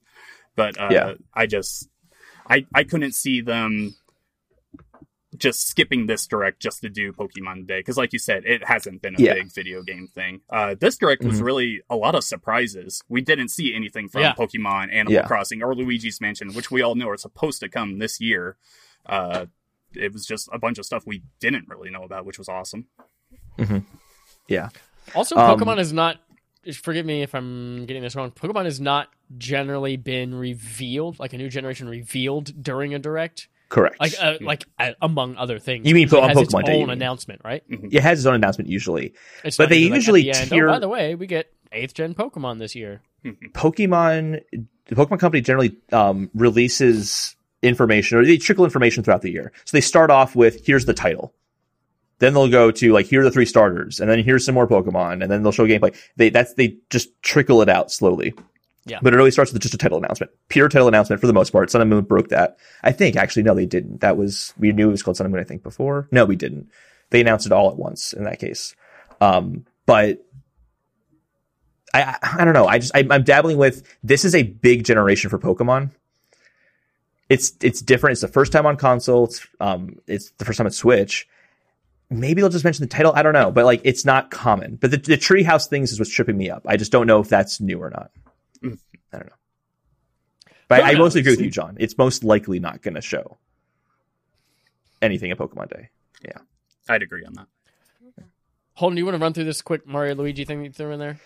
But 0.55 0.79
uh, 0.79 0.89
Yeah. 0.91 1.13
I 1.33 1.45
just, 1.45 1.89
I, 2.49 2.65
I 2.73 2.83
couldn't 2.83 3.13
see 3.13 3.41
them 3.41 3.95
just 5.37 5.67
skipping 5.67 6.07
this 6.07 6.25
direct 6.27 6.59
just 6.61 6.81
to 6.81 6.89
do 6.89 7.13
Pokemon 7.13 7.67
Day 7.67 7.79
because, 7.79 7.97
like 7.97 8.13
you 8.13 8.19
said, 8.19 8.43
it 8.45 8.63
hasn't 8.67 9.01
been 9.01 9.15
a 9.15 9.21
Yeah. 9.21 9.33
big 9.35 9.53
video 9.53 9.83
game 9.83 10.07
thing. 10.07 10.41
Uh, 10.49 10.75
this 10.79 10.97
direct 10.97 11.23
was 11.23 11.39
Mhm. 11.41 11.45
really 11.45 11.81
a 11.89 11.95
lot 11.95 12.15
of 12.15 12.23
surprises. 12.23 13.01
We 13.09 13.21
didn't 13.21 13.49
see 13.49 13.73
anything 13.73 14.09
from 14.09 14.21
Yeah. 14.21 14.33
Pokemon, 14.33 14.91
Animal 14.93 15.13
Yeah. 15.13 15.27
Crossing, 15.27 15.61
or 15.63 15.73
Luigi's 15.75 16.19
Mansion, 16.21 16.53
which 16.53 16.71
we 16.71 16.81
all 16.81 16.95
know 16.95 17.09
are 17.09 17.17
supposed 17.17 17.59
to 17.61 17.69
come 17.69 17.99
this 17.99 18.19
year. 18.21 18.57
Uh, 19.05 19.45
it 19.95 20.11
was 20.13 20.25
just 20.25 20.49
a 20.51 20.59
bunch 20.59 20.77
of 20.77 20.85
stuff 20.85 21.05
we 21.07 21.23
didn't 21.39 21.67
really 21.69 21.89
know 21.89 22.03
about, 22.03 22.25
which 22.25 22.37
was 22.37 22.49
awesome. 22.49 22.87
Yeah. 24.47 24.69
Also, 25.15 25.35
Um, 25.35 25.59
Pokemon 25.59 25.79
is 25.79 25.93
not. 25.93 26.19
Forgive 26.73 27.05
me 27.05 27.21
if 27.23 27.33
I'm 27.33 27.85
getting 27.85 28.03
this 28.03 28.13
wrong. 28.15 28.31
Pokemon 28.31 28.65
has 28.65 28.81
not 28.81 29.09
generally 29.37 29.95
been 29.95 30.35
revealed, 30.35 31.17
like 31.17 31.31
a 31.31 31.37
new 31.37 31.47
generation 31.49 31.87
revealed 31.87 32.61
during 32.61 32.93
a 32.93 32.99
direct, 32.99 33.47
Correct. 33.69 33.99
like 33.99 34.13
uh, 34.21 34.35
like 34.41 34.65
uh, 34.79 34.91
among 35.01 35.35
other 35.37 35.59
things. 35.59 35.87
You 35.87 35.93
mean 35.95 36.07
it 36.07 36.13
on 36.13 36.29
has 36.29 36.37
its 36.37 36.53
Pokemon 36.53 36.65
Day, 36.65 36.75
you 36.75 36.81
own 36.83 36.87
mean. 36.87 36.97
announcement, 36.97 37.41
right? 37.43 37.63
it 37.69 38.01
has 38.01 38.19
its 38.19 38.25
own 38.25 38.35
announcement 38.35 38.69
usually. 38.69 39.13
It's 39.43 39.57
But 39.57 39.63
not 39.65 39.69
they 39.71 39.83
like, 39.85 39.93
usually 39.95 40.21
the 40.23 40.31
end, 40.31 40.49
tier- 40.49 40.69
Oh, 40.69 40.73
by 40.73 40.79
the 40.79 40.87
way, 40.89 41.15
we 41.15 41.27
get 41.27 41.51
eighth 41.71 41.93
gen 41.93 42.13
Pokemon 42.15 42.59
this 42.59 42.75
year. 42.75 43.01
Pokemon, 43.53 44.41
the 44.51 44.95
Pokemon 44.95 45.19
Company 45.19 45.41
generally 45.41 45.75
um, 45.91 46.29
releases 46.33 47.35
information 47.61 48.17
or 48.17 48.25
they 48.25 48.37
trickle 48.37 48.63
information 48.65 49.03
throughout 49.03 49.21
the 49.21 49.31
year. 49.31 49.51
So 49.65 49.75
they 49.75 49.81
start 49.81 50.11
off 50.11 50.35
with 50.35 50.65
here's 50.65 50.85
the 50.85 50.93
title. 50.93 51.33
Then 52.19 52.33
they'll 52.33 52.47
go 52.49 52.71
to 52.71 52.93
like 52.93 53.05
here 53.05 53.21
are 53.21 53.23
the 53.23 53.31
three 53.31 53.45
starters, 53.45 53.99
and 53.99 54.09
then 54.09 54.23
here's 54.23 54.43
some 54.45 54.55
more 54.55 54.67
Pokemon, 54.67 55.21
and 55.21 55.31
then 55.31 55.43
they'll 55.43 55.51
show 55.51 55.67
gameplay. 55.67 55.95
They 56.15 56.29
that's 56.29 56.53
they 56.55 56.77
just 56.89 57.09
trickle 57.21 57.61
it 57.61 57.69
out 57.69 57.91
slowly. 57.91 58.33
Yeah. 58.87 58.99
But 59.01 59.13
it 59.13 59.19
always 59.19 59.33
starts 59.33 59.51
with 59.51 59.61
just 59.61 59.73
a 59.73 59.77
title 59.77 59.97
announcement. 59.97 60.31
Pure 60.49 60.69
title 60.69 60.87
announcement 60.87 61.19
for 61.19 61.27
the 61.27 61.33
most 61.33 61.51
part. 61.51 61.69
Sun 61.69 61.81
and 61.81 61.89
Moon 61.89 62.03
broke 62.03 62.29
that. 62.29 62.57
I 62.83 62.91
think 62.91 63.15
actually 63.15 63.43
no, 63.43 63.53
they 63.53 63.65
didn't. 63.65 64.01
That 64.01 64.17
was 64.17 64.53
we 64.57 64.71
knew 64.71 64.87
it 64.87 64.91
was 64.91 65.03
called 65.03 65.17
Sun 65.17 65.25
and 65.25 65.33
Moon. 65.33 65.41
I 65.41 65.45
think 65.45 65.63
before. 65.63 66.07
No, 66.11 66.25
we 66.25 66.35
didn't. 66.35 66.71
They 67.09 67.21
announced 67.21 67.45
it 67.45 67.51
all 67.51 67.69
at 67.69 67.77
once 67.77 68.13
in 68.13 68.23
that 68.23 68.39
case. 68.39 68.75
Um, 69.21 69.65
but 69.85 70.25
I, 71.93 72.17
I 72.21 72.45
don't 72.45 72.53
know. 72.53 72.67
I 72.67 72.79
just 72.79 72.95
I, 72.95 73.05
I'm 73.09 73.23
dabbling 73.23 73.57
with 73.57 73.83
this 74.03 74.25
is 74.25 74.35
a 74.35 74.43
big 74.43 74.83
generation 74.83 75.29
for 75.29 75.39
Pokemon. 75.39 75.91
It's 77.29 77.53
it's 77.61 77.81
different. 77.81 78.13
It's 78.13 78.21
the 78.21 78.27
first 78.27 78.51
time 78.51 78.65
on 78.65 78.77
console. 78.77 79.25
It's 79.25 79.45
um 79.59 79.99
it's 80.07 80.31
the 80.31 80.45
first 80.45 80.57
time 80.57 80.67
on 80.67 80.71
Switch. 80.71 81.27
Maybe 82.09 82.41
they'll 82.41 82.49
just 82.49 82.63
mention 82.63 82.83
the 82.83 82.89
title. 82.89 83.11
I 83.13 83.21
don't 83.21 83.33
know, 83.33 83.51
but 83.51 83.65
like 83.65 83.81
it's 83.83 84.05
not 84.05 84.31
common. 84.31 84.75
But 84.75 84.91
the 84.91 84.97
the 84.97 85.17
treehouse 85.17 85.67
things 85.67 85.91
is 85.91 85.99
what's 85.99 86.11
tripping 86.11 86.37
me 86.37 86.49
up. 86.49 86.63
I 86.65 86.77
just 86.77 86.91
don't 86.91 87.07
know 87.07 87.19
if 87.19 87.29
that's 87.29 87.59
new 87.59 87.81
or 87.81 87.89
not. 87.89 88.11
Mm. 88.63 88.79
I 89.13 89.17
don't 89.17 89.27
know. 89.27 89.33
But 90.67 90.81
I 90.81 90.93
Who 90.93 90.99
mostly 90.99 91.21
agree 91.21 91.33
with 91.33 91.41
you, 91.41 91.51
John. 91.51 91.77
It's 91.79 91.97
most 91.97 92.23
likely 92.23 92.59
not 92.59 92.81
going 92.81 92.95
to 92.95 93.01
show 93.01 93.37
anything 95.01 95.31
at 95.31 95.37
Pokemon 95.37 95.69
Day. 95.69 95.89
Yeah, 96.25 96.39
I'd 96.89 97.03
agree 97.03 97.23
on 97.25 97.33
that. 97.33 97.47
Holden, 98.77 98.95
do 98.95 98.99
you 98.99 99.05
want 99.05 99.17
to 99.17 99.21
run 99.23 99.33
through 99.33 99.45
this 99.45 99.63
quick 99.63 99.87
Mario 99.87 100.13
Luigi 100.13 100.45
thing 100.45 100.63
you 100.63 100.71
threw 100.71 100.91
in 100.91 100.99
there? 100.99 101.19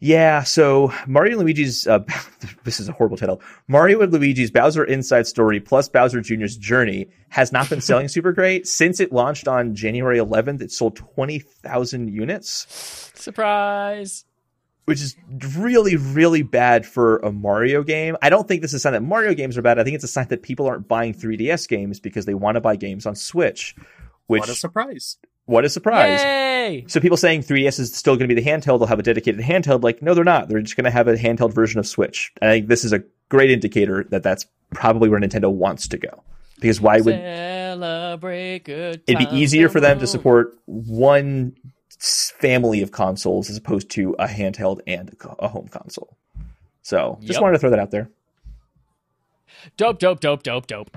Yeah, 0.00 0.42
so 0.42 0.92
Mario 1.06 1.38
and 1.38 1.40
Luigi's 1.40 1.86
uh, 1.86 2.00
this 2.64 2.78
is 2.78 2.90
a 2.90 2.92
horrible 2.92 3.16
title. 3.16 3.40
Mario 3.68 4.02
and 4.02 4.12
Luigi's 4.12 4.50
Bowser 4.50 4.84
Inside 4.84 5.26
Story 5.26 5.60
plus 5.60 5.88
Bowser 5.88 6.20
Jr.'s 6.20 6.56
Journey 6.58 7.08
has 7.30 7.52
not 7.52 7.70
been 7.70 7.80
selling 7.80 8.08
super 8.08 8.32
great 8.32 8.66
since 8.66 9.00
it 9.00 9.12
launched 9.12 9.48
on 9.48 9.74
January 9.74 10.18
11th. 10.18 10.60
It 10.60 10.72
sold 10.72 10.96
20,000 10.96 12.08
units, 12.08 12.66
Surprise! 13.14 14.26
Which 14.90 15.00
is 15.00 15.16
really 15.56 15.96
really 15.96 16.42
bad 16.42 16.84
for 16.84 17.18
a 17.18 17.30
Mario 17.32 17.82
game. 17.82 18.16
I 18.20 18.28
don't 18.28 18.46
think 18.46 18.60
this 18.60 18.72
is 18.72 18.74
a 18.74 18.80
sign 18.80 18.92
that 18.92 19.02
Mario 19.02 19.34
games 19.34 19.56
are 19.56 19.62
bad. 19.62 19.78
I 19.78 19.84
think 19.84 19.94
it's 19.94 20.04
a 20.04 20.08
sign 20.08 20.26
that 20.28 20.42
people 20.42 20.66
aren't 20.66 20.88
buying 20.88 21.14
3DS 21.14 21.68
games 21.68 22.00
because 22.00 22.24
they 22.26 22.34
want 22.34 22.56
to 22.56 22.60
buy 22.60 22.76
games 22.76 23.06
on 23.06 23.14
Switch. 23.14 23.76
Which 24.26 24.40
what 24.40 24.48
a 24.48 24.54
surprise! 24.54 25.16
what 25.46 25.64
a 25.64 25.68
surprise. 25.68 26.20
Yay! 26.22 26.84
So 26.88 27.00
people 27.00 27.16
saying 27.16 27.42
3DS 27.42 27.80
is 27.80 27.94
still 27.94 28.16
going 28.16 28.28
to 28.28 28.34
be 28.34 28.40
the 28.40 28.48
handheld, 28.48 28.78
they'll 28.78 28.86
have 28.86 28.98
a 28.98 29.02
dedicated 29.02 29.40
handheld. 29.40 29.82
Like, 29.82 30.02
no, 30.02 30.14
they're 30.14 30.24
not. 30.24 30.48
They're 30.48 30.60
just 30.60 30.76
going 30.76 30.84
to 30.84 30.90
have 30.90 31.08
a 31.08 31.14
handheld 31.14 31.54
version 31.54 31.78
of 31.78 31.86
Switch. 31.86 32.32
And 32.40 32.50
I 32.50 32.54
think 32.54 32.68
this 32.68 32.84
is 32.84 32.92
a 32.92 33.02
great 33.28 33.50
indicator 33.50 34.04
that 34.10 34.22
that's 34.22 34.46
probably 34.72 35.08
where 35.08 35.20
Nintendo 35.20 35.50
wants 35.50 35.88
to 35.88 35.98
go. 35.98 36.22
Because 36.60 36.80
why 36.80 37.00
would 37.00 37.14
Celebrate 37.14 38.64
good 38.64 39.02
it 39.06 39.18
be 39.18 39.26
easier 39.32 39.68
for 39.68 39.80
them 39.80 39.98
to 40.00 40.06
support 40.06 40.58
one 40.66 41.54
s- 41.64 41.70
family 42.00 42.82
of 42.82 42.90
consoles 42.92 43.50
as 43.50 43.56
opposed 43.56 43.90
to 43.90 44.14
a 44.18 44.26
handheld 44.26 44.80
and 44.86 45.14
a 45.38 45.48
home 45.48 45.68
console? 45.68 46.16
So 46.82 47.18
just 47.20 47.34
Yep. 47.34 47.42
wanted 47.42 47.52
to 47.54 47.58
throw 47.58 47.70
that 47.70 47.78
out 47.78 47.90
there. 47.90 48.08
Dope, 49.76 49.98
dope, 49.98 50.20
dope, 50.20 50.42
dope, 50.42 50.66
dope. 50.66 50.96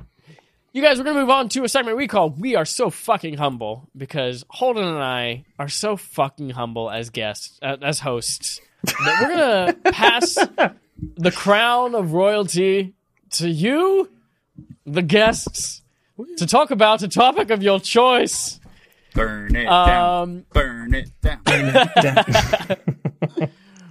You 0.71 0.81
guys, 0.81 0.97
we're 0.97 1.03
going 1.03 1.15
to 1.17 1.21
move 1.21 1.29
on 1.29 1.49
to 1.49 1.63
a 1.63 1.69
segment 1.69 1.97
we 1.97 2.07
call 2.07 2.29
We 2.31 2.55
Are 2.55 2.65
So 2.65 2.89
Fucking 2.89 3.37
Humble 3.37 3.89
because 3.95 4.43
Holden 4.49 4.83
and 4.85 4.97
I 5.03 5.45
are 5.59 5.67
so 5.69 5.95
fucking 5.97 6.51
humble 6.51 6.89
as 6.89 7.09
guests, 7.11 7.59
uh, 7.61 7.77
as 7.81 7.99
hosts, 7.99 8.59
that 8.83 9.19
we're 9.21 9.27
going 9.37 9.75
to 9.83 9.91
pass 9.91 10.33
the 11.15 11.31
crown 11.31 11.93
of 11.93 12.13
royalty 12.13 12.93
to 13.31 13.49
you, 13.49 14.09
the 14.85 15.03
guests, 15.03 15.81
to 16.37 16.47
talk 16.47 16.71
about 16.71 17.03
a 17.03 17.07
topic 17.07 17.51
of 17.51 17.61
your 17.61 17.79
choice. 17.79 18.59
Burn 19.13 19.55
it 19.55 19.65
down. 19.65 20.21
Um, 20.21 20.45
Burn 20.53 20.93
it 20.93 21.09
down. 21.21 21.41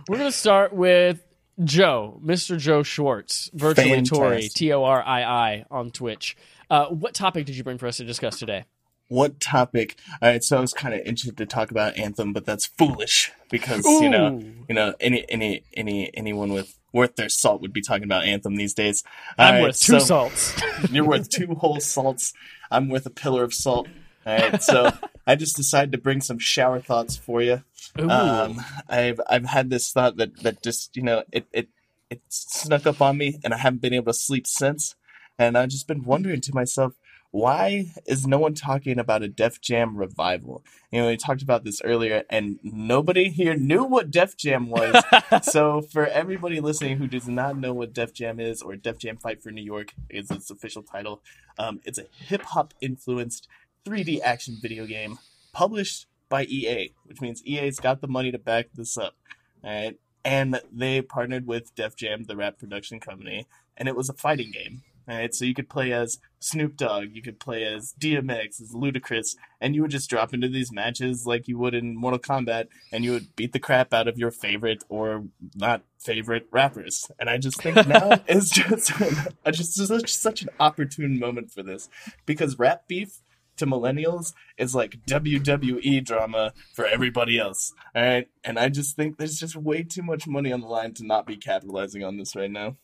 we're 0.09 0.19
going 0.19 0.31
to 0.31 0.33
start 0.33 0.73
with 0.73 1.23
Joe, 1.63 2.21
Mr. 2.25 2.59
Joe 2.59 2.83
Schwartz, 2.83 3.51
virtually 3.55 4.03
Torii, 4.03 4.31
Fantastic. 4.31 4.53
T 4.55 4.73
O 4.73 4.85
R 4.85 5.03
I 5.03 5.23
I 5.23 5.65
on 5.71 5.91
Twitch. 5.91 6.37
Uh, 6.71 6.87
what 6.87 7.15
topic 7.15 7.47
did 7.47 7.57
you 7.57 7.65
bring 7.65 7.79
for 7.79 7.87
us 7.87 7.99
to 7.99 8.05
discuss 8.05 8.39
today? 8.39 8.65
What 9.09 9.41
topic? 9.41 9.99
All 10.23 10.31
right, 10.31 10.43
so 10.43 10.57
I 10.57 10.61
was 10.61 10.73
kind 10.73 10.95
of 10.95 11.01
interested 11.01 11.37
to 11.37 11.45
talk 11.47 11.71
about 11.71 11.99
Anthem, 11.99 12.33
but 12.33 12.47
that's 12.47 12.65
foolish 12.65 13.31
because 13.51 13.85
you 13.85 14.09
know, 14.09 14.43
you 14.69 14.75
know, 14.75 14.95
any 15.01 15.27
any 15.29 15.65
any 15.75 16.11
anyone 16.17 16.51
with 16.53 16.79
worth 16.95 17.17
their 17.17 17.29
salt 17.29 17.61
would 17.61 17.75
be 17.75 17.83
talking 17.83 18.05
about 18.05 18.25
Anthem 18.25 18.57
these 18.57 18.73
days. 18.73 19.03
All 19.39 19.47
I'm 19.47 19.55
right, 19.57 19.63
worth 19.65 19.81
two 19.81 20.01
so- 20.01 20.07
salts. 20.07 20.55
You're 20.91 21.05
worth 21.05 21.29
two 21.29 21.55
whole 21.55 21.81
salts. 21.81 22.33
I'm 22.71 22.89
worth 22.89 23.05
a 23.05 23.11
pillar 23.11 23.45
of 23.45 23.53
salt. 23.53 23.87
All 24.25 24.39
right, 24.39 24.63
so 24.63 24.91
I 25.27 25.37
just 25.37 25.57
decided 25.57 25.93
to 25.93 25.99
bring 25.99 26.21
some 26.21 26.39
shower 26.39 26.81
thoughts 26.81 27.17
for 27.17 27.43
you. 27.43 27.63
Um, 27.99 28.61
I've 28.89 29.21
I've 29.29 29.47
had 29.47 29.71
this 29.71 29.91
thought 29.93 30.17
that 30.17 30.43
that 30.43 30.63
just 30.63 30.97
you 30.97 31.03
know 31.03 31.25
it 31.33 31.47
it 31.53 31.69
it 32.11 32.23
snuck 32.29 32.87
up 32.87 33.01
on 33.01 33.19
me, 33.19 33.39
and 33.45 33.55
I 33.55 33.59
haven't 33.59 33.83
been 33.83 33.95
able 33.95 34.13
to 34.13 34.19
sleep 34.19 34.47
since. 34.47 34.95
And 35.39 35.57
I've 35.57 35.71
just 35.71 35.89
been 35.89 36.05
wondering 36.05 36.43
to 36.43 36.55
myself, 36.55 36.93
why 37.33 37.87
is 38.05 38.27
no 38.27 38.39
one 38.39 38.53
talking 38.53 38.99
about 38.99 39.23
a 39.23 39.29
Def 39.29 39.61
Jam 39.61 39.97
revival? 39.97 40.63
You 40.91 41.01
know, 41.01 41.09
we 41.09 41.17
talked 41.17 41.41
about 41.41 41.65
this 41.65 41.81
earlier, 41.83 42.25
and 42.29 42.59
nobody 42.63 43.31
here 43.31 43.55
knew 43.55 43.85
what 43.85 44.11
Def 44.11 44.37
Jam 44.37 44.69
was. 44.69 45.03
so, 45.43 45.81
for 45.81 46.07
everybody 46.07 46.61
listening 46.61 46.99
who 46.99 47.07
does 47.07 47.27
not 47.27 47.57
know 47.57 47.73
what 47.73 47.95
Def 47.95 48.13
Jam 48.13 48.39
is, 48.39 48.61
or 48.61 48.77
Def 48.77 48.99
Jam 48.99 49.17
Fight 49.17 49.43
for 49.43 49.51
New 49.51 49.65
York 49.65 49.95
is 50.11 50.31
its 50.31 50.51
official 50.51 50.83
title, 50.83 51.23
um, 51.59 51.81
it's 51.85 51.99
a 51.99 52.05
hip 52.19 52.43
hop 52.43 52.75
influenced 52.83 53.49
3D 53.85 54.21
action 54.23 54.59
video 54.61 54.87
game 54.87 55.19
published 55.53 56.07
by 56.29 56.45
EA, 56.45 56.93
which 57.05 57.21
means 57.21 57.45
EA's 57.45 57.79
got 57.79 58.01
the 58.01 58.09
money 58.09 58.33
to 58.33 58.39
back 58.39 58.69
this 58.75 58.97
up. 58.97 59.15
All 59.63 59.71
right. 59.71 59.99
And 60.25 60.61
they 60.73 61.03
partnered 61.03 61.47
with 61.47 61.75
Def 61.75 61.97
Jam, 61.97 62.25
the 62.25 62.37
rap 62.37 62.59
production 62.59 63.01
company, 63.01 63.47
and 63.77 63.89
it 63.89 63.97
was 63.97 64.09
a 64.09 64.15
fighting 64.15 64.53
game. 64.53 64.83
All 65.09 65.17
right, 65.17 65.35
so 65.35 65.45
you 65.45 65.53
could 65.53 65.69
play 65.69 65.93
as 65.93 66.21
Snoop 66.39 66.77
Dogg, 66.77 67.09
you 67.13 67.23
could 67.23 67.41
play 67.41 67.65
as 67.65 67.93
DMX, 67.99 68.61
as 68.61 68.73
Ludacris, 68.73 69.35
and 69.61 69.75
you 69.75 69.83
would 69.83 69.91
just 69.91 70.09
drop 70.09 70.33
into 70.33 70.49
these 70.49 70.71
matches 70.71 71.27
like 71.27 71.49
you 71.49 71.59
would 71.59 71.75
in 71.75 71.97
Mortal 71.97 72.21
Kombat, 72.21 72.69
and 72.93 73.05
you 73.05 73.11
would 73.11 73.35
beat 73.35 73.53
the 73.53 73.59
crap 73.59 73.93
out 73.93 74.07
of 74.07 74.17
your 74.17 74.31
favorite 74.31 74.85
or 74.89 75.25
not 75.57 75.83
favorite 75.99 76.47
rappers. 76.53 77.11
And 77.19 77.29
I 77.29 77.39
just 77.39 77.61
think 77.61 77.85
now 77.89 78.21
is 78.29 78.49
just 78.49 78.93
I 79.45 79.51
just 79.51 79.75
such, 79.75 80.15
such 80.15 80.43
an 80.43 80.51
opportune 80.61 81.19
moment 81.19 81.51
for 81.51 81.65
this 81.65 81.89
because 82.25 82.61
rap 82.61 82.87
beef 82.87 83.19
to 83.57 83.67
millennials 83.67 84.33
is 84.59 84.75
like 84.75 84.99
WWE 85.09 86.05
drama 86.05 86.53
for 86.75 86.87
everybody 86.87 87.39
else. 87.39 87.73
All 87.95 88.03
right, 88.03 88.29
and 88.45 88.59
I 88.59 88.69
just 88.69 88.97
think 88.97 89.19
there's 89.19 89.39
just 89.39 89.57
way 89.57 89.83
too 89.83 90.03
much 90.03 90.27
money 90.27 90.53
on 90.53 90.61
the 90.61 90.67
line 90.67 90.95
to 90.95 91.07
not 91.07 91.27
be 91.27 91.37
capitalizing 91.37 92.05
on 92.05 92.17
this 92.17 92.35
right 92.35 92.51
now. 92.51 92.77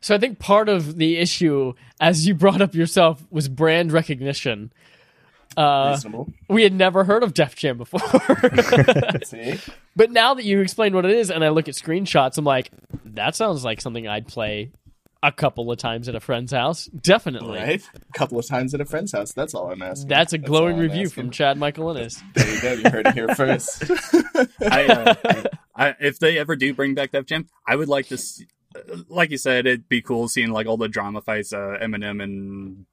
So 0.00 0.14
I 0.14 0.18
think 0.18 0.38
part 0.38 0.68
of 0.68 0.96
the 0.96 1.16
issue, 1.16 1.74
as 2.00 2.26
you 2.26 2.34
brought 2.34 2.62
up 2.62 2.74
yourself, 2.74 3.26
was 3.30 3.48
brand 3.48 3.92
recognition. 3.92 4.72
Uh, 5.56 5.92
Reasonable. 5.94 6.32
we 6.48 6.62
had 6.62 6.72
never 6.72 7.04
heard 7.04 7.22
of 7.22 7.34
Def 7.34 7.56
Jam 7.56 7.78
before, 7.78 8.00
See, 9.24 9.58
but 9.96 10.12
now 10.12 10.34
that 10.34 10.44
you 10.44 10.60
explained 10.60 10.94
what 10.94 11.04
it 11.04 11.10
is, 11.10 11.30
and 11.30 11.42
I 11.42 11.48
look 11.48 11.68
at 11.68 11.74
screenshots, 11.74 12.38
I'm 12.38 12.44
like, 12.44 12.70
that 13.04 13.34
sounds 13.34 13.64
like 13.64 13.80
something 13.80 14.06
I'd 14.06 14.28
play 14.28 14.70
a 15.22 15.32
couple 15.32 15.70
of 15.72 15.78
times 15.78 16.08
at 16.08 16.14
a 16.14 16.20
friend's 16.20 16.52
house. 16.52 16.86
Definitely, 16.86 17.58
right? 17.58 17.82
A 17.94 18.18
couple 18.18 18.38
of 18.38 18.46
times 18.46 18.72
at 18.74 18.80
a 18.80 18.84
friend's 18.84 19.12
house. 19.12 19.32
That's 19.32 19.54
all 19.54 19.70
I'm 19.72 19.82
asking. 19.82 20.08
that's 20.08 20.32
a 20.32 20.38
glowing 20.38 20.76
all 20.76 20.82
review 20.82 21.06
asking. 21.06 21.24
from 21.24 21.30
Chad 21.30 21.58
Michael 21.58 21.90
Innes. 21.96 22.22
There 22.34 22.54
you 22.54 22.60
go. 22.62 22.72
You 22.74 22.90
heard 22.90 23.06
it 23.06 23.14
here 23.14 23.28
first. 23.34 23.84
I, 24.62 24.84
uh, 24.86 25.14
I, 25.74 25.94
if 26.00 26.18
they 26.18 26.38
ever 26.38 26.54
do 26.56 26.72
bring 26.74 26.94
back 26.94 27.10
Def 27.12 27.26
Jam, 27.26 27.48
I 27.66 27.76
would 27.76 27.88
like 27.88 28.06
to. 28.08 28.18
See, 28.18 28.46
like 29.08 29.30
you 29.30 29.38
said, 29.38 29.66
it'd 29.66 29.88
be 29.88 30.02
cool 30.02 30.28
seeing 30.28 30.50
like 30.50 30.66
all 30.66 30.76
the 30.76 30.88
drama 30.88 31.20
fights, 31.20 31.52
uh, 31.52 31.76
Eminem 31.82 32.22
and 32.22 32.86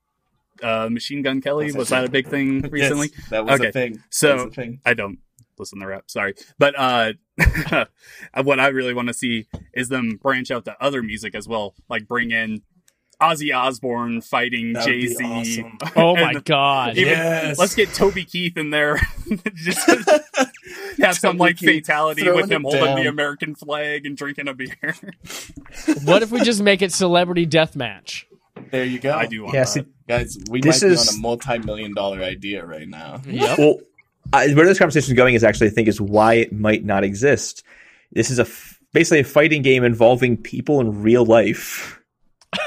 uh, 0.63 0.89
Machine 0.89 1.21
Gun 1.21 1.41
Kelly. 1.41 1.65
What's 1.65 1.75
Was 1.77 1.89
that? 1.89 2.01
that 2.01 2.07
a 2.07 2.11
big 2.11 2.27
thing 2.27 2.61
recently? 2.71 3.11
Yes, 3.15 3.29
that 3.29 3.45
was 3.45 3.59
Okay, 3.59 3.69
a 3.69 3.71
thing. 3.71 4.01
so- 4.09 4.27
that 4.29 4.35
was 4.37 4.45
a 4.45 4.49
thing. 4.51 4.79
I 4.85 4.93
don't 4.95 5.19
listen 5.59 5.79
to 5.79 5.85
rap, 5.87 6.05
sorry. 6.07 6.33
But 6.57 6.73
uh 6.77 7.13
what 8.43 8.59
I 8.59 8.67
really 8.67 8.93
want 8.93 9.07
to 9.09 9.13
see 9.13 9.47
is 9.73 9.89
them 9.89 10.19
branch 10.21 10.51
out 10.51 10.65
to 10.65 10.75
other 10.81 11.01
music 11.03 11.35
as 11.35 11.47
well. 11.47 11.75
Like 11.89 12.07
bring 12.07 12.31
in 12.31 12.61
Ozzy 13.21 13.55
Osbourne 13.55 14.21
fighting 14.21 14.75
Jay 14.83 15.07
Z. 15.07 15.23
awesome. 15.23 15.77
Oh 15.95 16.15
my 16.15 16.33
god. 16.33 16.97
even- 16.97 17.13
Yes. 17.13 17.57
Let's 17.57 17.75
get 17.75 17.93
Toby 17.93 18.25
Keith 18.25 18.57
in 18.57 18.69
there. 18.71 18.99
Just 19.55 19.89
have 20.99 21.15
some 21.17 21.37
like 21.37 21.57
Keith 21.57 21.85
fatality 21.85 22.29
with 22.29 22.51
him 22.51 22.63
holding 22.63 22.83
down. 22.83 22.99
the 22.99 23.07
American 23.07 23.55
flag 23.55 24.05
and 24.05 24.17
drinking 24.17 24.47
a 24.47 24.53
beer. 24.53 24.95
What 26.03 26.23
if 26.23 26.31
we 26.31 26.41
just 26.41 26.61
make 26.61 26.81
it 26.81 26.91
celebrity 26.91 27.45
death 27.45 27.75
match? 27.75 28.27
There 28.71 28.85
you 28.85 28.99
go. 28.99 29.13
I 29.13 29.25
do 29.25 29.43
want 29.43 29.53
Yeah, 29.53 29.61
that. 29.61 29.67
see, 29.69 29.85
Guys, 30.07 30.37
we 30.49 30.61
This 30.61 30.81
might 30.81 30.91
is- 30.91 31.05
be 31.11 31.13
on 31.13 31.19
a 31.19 31.21
multi-million 31.21 31.93
dollar 31.93 32.21
idea 32.21 32.65
right 32.65 32.87
now. 32.87 33.21
Yep. 33.25 33.57
well, 33.59 33.77
I, 34.33 34.53
where 34.53 34.65
this 34.65 34.79
conversation 34.79 35.11
is 35.13 35.17
going 35.17 35.35
is 35.35 35.43
actually, 35.43 35.67
I 35.67 35.71
think, 35.71 35.87
is 35.87 36.01
why 36.01 36.35
it 36.35 36.53
might 36.53 36.83
not 36.83 37.03
exist. 37.03 37.63
This 38.11 38.29
is 38.29 38.39
a 38.39 38.43
f- 38.43 38.79
basically 38.93 39.19
a 39.19 39.23
fighting 39.23 39.61
game 39.61 39.83
involving 39.83 40.37
people 40.37 40.79
in 40.79 41.01
real 41.01 41.25
life. 41.25 42.01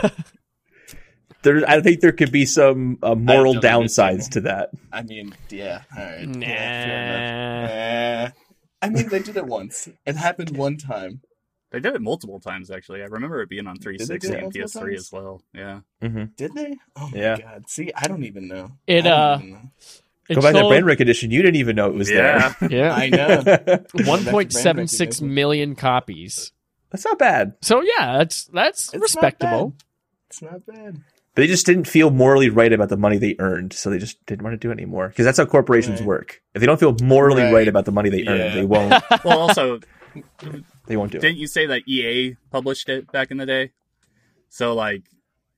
there, 1.43 1.63
I 1.69 1.81
think 1.81 2.01
there 2.01 2.13
could 2.13 2.33
be 2.33 2.47
some 2.47 2.99
uh, 3.03 3.15
moral 3.15 3.55
downsides 3.55 4.31
to 4.31 4.41
that. 4.43 4.71
I 4.93 5.03
mean, 5.03 5.35
yeah, 5.51 5.83
all 5.97 6.05
right. 6.05 6.29
Nah. 6.29 6.47
Yeah, 6.47 7.67
fair. 7.67 8.27
Eh. 8.27 8.31
I 8.81 8.91
mean, 8.91 9.09
they 9.09 9.21
did 9.21 9.37
it 9.37 9.47
once. 9.47 9.89
It 10.07 10.17
happened 10.17 10.57
one 10.57 10.77
time. 10.77 11.21
They 11.71 11.81
did 11.81 11.95
it 11.95 12.01
multiple 12.01 12.41
times 12.41 12.71
actually. 12.71 13.03
I 13.03 13.07
remember 13.07 13.43
it 13.43 13.51
being 13.51 13.67
on 13.67 13.77
360 13.77 14.29
do 14.29 14.35
and 14.37 14.53
PS3 14.53 14.73
times? 14.73 15.01
as 15.01 15.13
well. 15.13 15.43
Yeah. 15.53 15.81
Did 16.01 16.55
they? 16.55 16.77
Oh 16.97 17.11
my 17.11 17.19
Yeah. 17.19 17.37
god. 17.37 17.69
See, 17.69 17.93
I 17.95 18.09
don't 18.09 18.25
even 18.25 18.49
know. 18.49 18.73
It, 18.87 19.05
I 19.05 19.09
don't 19.09 19.21
uh, 19.21 19.37
even 19.41 19.53
know. 19.53 19.71
It 20.29 20.35
Go 20.35 20.43
back 20.43 20.53
to 20.55 20.59
that 20.61 20.69
brand 20.69 20.85
recognition. 20.87 21.31
You 21.31 21.41
didn't 21.43 21.57
even 21.57 21.77
know 21.77 21.87
it 21.87 21.95
was 21.95 22.11
Yeah. 22.11 22.53
Yeah. 22.71 22.93
I 22.95 23.09
know. 23.09 23.85
One 24.05 24.25
point 24.25 24.53
seven 24.53 24.77
Brand 24.77 24.91
six 24.91 25.17
recognition. 25.17 25.35
million 25.35 25.75
copies. 25.75 26.53
That's 26.91 27.05
not 27.05 27.19
bad. 27.19 27.55
So 27.63 27.81
yeah, 27.83 28.19
that's 28.19 28.45
that's 28.47 28.93
It's 28.95 29.03
respectable. 29.03 29.69
bad. 29.71 29.83
It's 30.31 30.43
not 30.43 30.67
bad. 30.67 31.01
But 31.35 31.43
they 31.43 31.47
just 31.47 31.67
didn't 31.67 31.85
feel 31.87 32.11
morally 32.11 32.51
right 32.51 32.73
about 32.73 32.89
the 32.89 32.97
money 32.97 33.17
they 33.17 33.37
earned, 33.39 33.73
so 33.73 33.91
they 33.91 33.99
just 33.99 34.25
didn't 34.27 34.43
want 34.43 34.55
to 34.55 34.59
do 34.59 34.71
it 34.71 34.75
anymore. 34.75 35.09
Because 35.09 35.25
that's 35.25 35.39
how 35.39 35.45
corporations 35.47 36.01
Right. 36.01 36.07
work. 36.09 36.43
If 36.55 36.61
they 36.61 36.67
don't 36.67 36.81
feel 36.81 36.97
morally 37.01 37.43
right, 37.43 37.53
Right. 37.53 37.69
about 37.69 37.85
the 37.85 37.93
money 37.93 38.11
they 38.11 38.23
Yeah. 38.23 38.31
earned, 38.33 38.59
they 38.59 38.65
won't. 38.65 38.93
Well, 39.25 39.39
also, 39.39 39.81
They 40.87 40.97
won't 40.97 41.13
do 41.13 41.19
it. 41.19 41.21
didn't 41.21 41.39
you 41.39 41.47
say 41.47 41.67
that 41.67 41.83
EA 41.87 42.37
published 42.51 42.89
it 42.89 43.11
back 43.13 43.31
in 43.31 43.37
the 43.37 43.47
day? 43.47 43.71
So 44.49 44.75
like, 44.75 45.03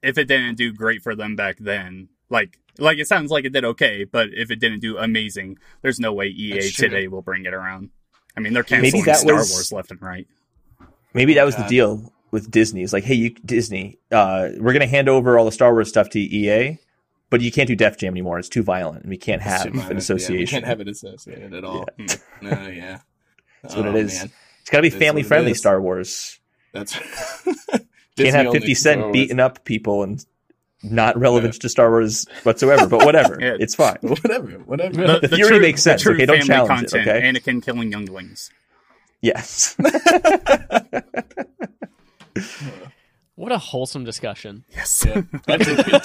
if 0.02 0.18
it 0.18 0.24
didn't 0.26 0.56
do 0.56 0.72
great 0.72 1.02
for 1.02 1.14
them 1.14 1.36
back 1.36 1.56
then, 1.58 2.08
like, 2.28 2.58
like 2.81 2.99
it 2.99 3.07
sounds 3.07 3.31
like 3.31 3.45
it 3.45 3.53
did 3.53 3.64
okay, 3.64 4.05
but 4.05 4.28
if 4.33 4.51
it 4.51 4.57
didn't 4.61 4.81
do 4.81 4.99
amazing, 4.99 5.59
there's 5.83 6.01
no 6.01 6.12
way 6.12 6.26
EA 6.26 6.70
today 6.70 7.07
will 7.09 7.22
bring 7.22 7.45
it 7.45 7.55
around. 7.55 7.91
I 8.37 8.41
mean, 8.41 8.53
they're 8.53 8.64
Maybe 8.70 8.91
canceling 9.03 9.05
that 9.05 9.16
Star 9.18 9.35
was- 9.37 9.51
Wars 9.53 9.72
left 9.72 9.91
and 9.91 10.01
right. 10.03 10.26
Maybe 11.14 11.35
that 11.35 11.45
was 11.45 11.57
the 11.57 11.64
deal 11.64 12.12
with 12.31 12.51
Disney. 12.51 12.83
It's 12.83 12.93
like, 12.93 13.03
hey, 13.05 13.14
you 13.14 13.31
Disney, 13.31 13.99
uh, 14.12 14.51
we're 14.59 14.72
gonna 14.72 14.87
hand 14.87 15.09
over 15.09 15.37
all 15.39 15.45
the 15.45 15.51
Star 15.53 15.72
Wars 15.72 15.89
stuff 15.89 16.09
to 16.11 16.20
EA, 16.20 16.78
but 17.31 17.41
you 17.41 17.51
can't 17.51 17.66
do 17.66 17.74
Def 17.74 17.97
Jam 17.99 18.12
anymore. 18.12 18.39
It's 18.39 18.49
too 18.49 18.62
violent, 18.62 19.03
and 19.03 19.11
we 19.11 19.16
can't 19.16 19.43
have 19.43 19.64
too 19.64 19.70
violent. 19.70 19.91
an 19.91 19.97
Yeah, 19.97 19.99
association. 19.99 20.37
we 20.39 20.47
can't 20.47 20.64
have 20.64 20.81
it 20.81 20.87
associated 20.89 21.53
at 21.55 21.64
all. 21.64 21.85
No, 22.41 22.68
yeah. 22.68 23.01
That's 23.62 23.74
what 23.74 23.87
Oh, 23.87 23.91
it 23.91 23.97
is. 23.97 24.18
man. 24.20 24.31
It's 24.61 24.70
gotta 24.70 24.83
be 24.83 24.89
That's 24.91 25.03
family 25.03 25.22
friendly. 25.24 25.55
Star 25.55 25.81
Wars. 25.83 26.39
That's 26.72 26.93
Can't 28.16 28.35
have 28.35 28.53
Fifty 28.53 28.74
Cent 28.74 29.12
beating 29.12 29.41
up 29.41 29.64
people 29.64 30.03
and 30.05 30.24
not 30.83 31.18
relevant 31.18 31.55
to 31.61 31.68
Star 31.68 31.91
Wars 31.91 32.26
whatsoever. 32.43 32.87
But 32.87 33.05
whatever, 33.05 33.39
Yeah. 33.41 33.57
it's 33.59 33.74
fine. 33.74 33.97
whatever, 34.03 34.49
whatever. 34.66 34.95
The, 35.07 35.20
The 35.28 35.28
theory 35.37 35.61
makes 35.61 35.83
sense, 35.83 36.03
true 36.03 36.14
okay? 36.14 36.26
Don't 36.26 36.39
family 36.45 36.49
challenge 36.49 36.83
it, 36.85 36.91
content, 36.91 37.09
okay? 37.09 37.28
Anakin 37.53 37.62
killing 37.62 37.91
younglings. 37.93 38.51
Yes. 39.20 39.76
What 43.35 43.53
a 43.53 43.59
wholesome 43.59 44.05
discussion. 44.05 44.64
Yes. 44.68 45.03
Yeah, 45.07 45.22
that 45.47 45.61
did 45.61 45.87
get 45.87 46.05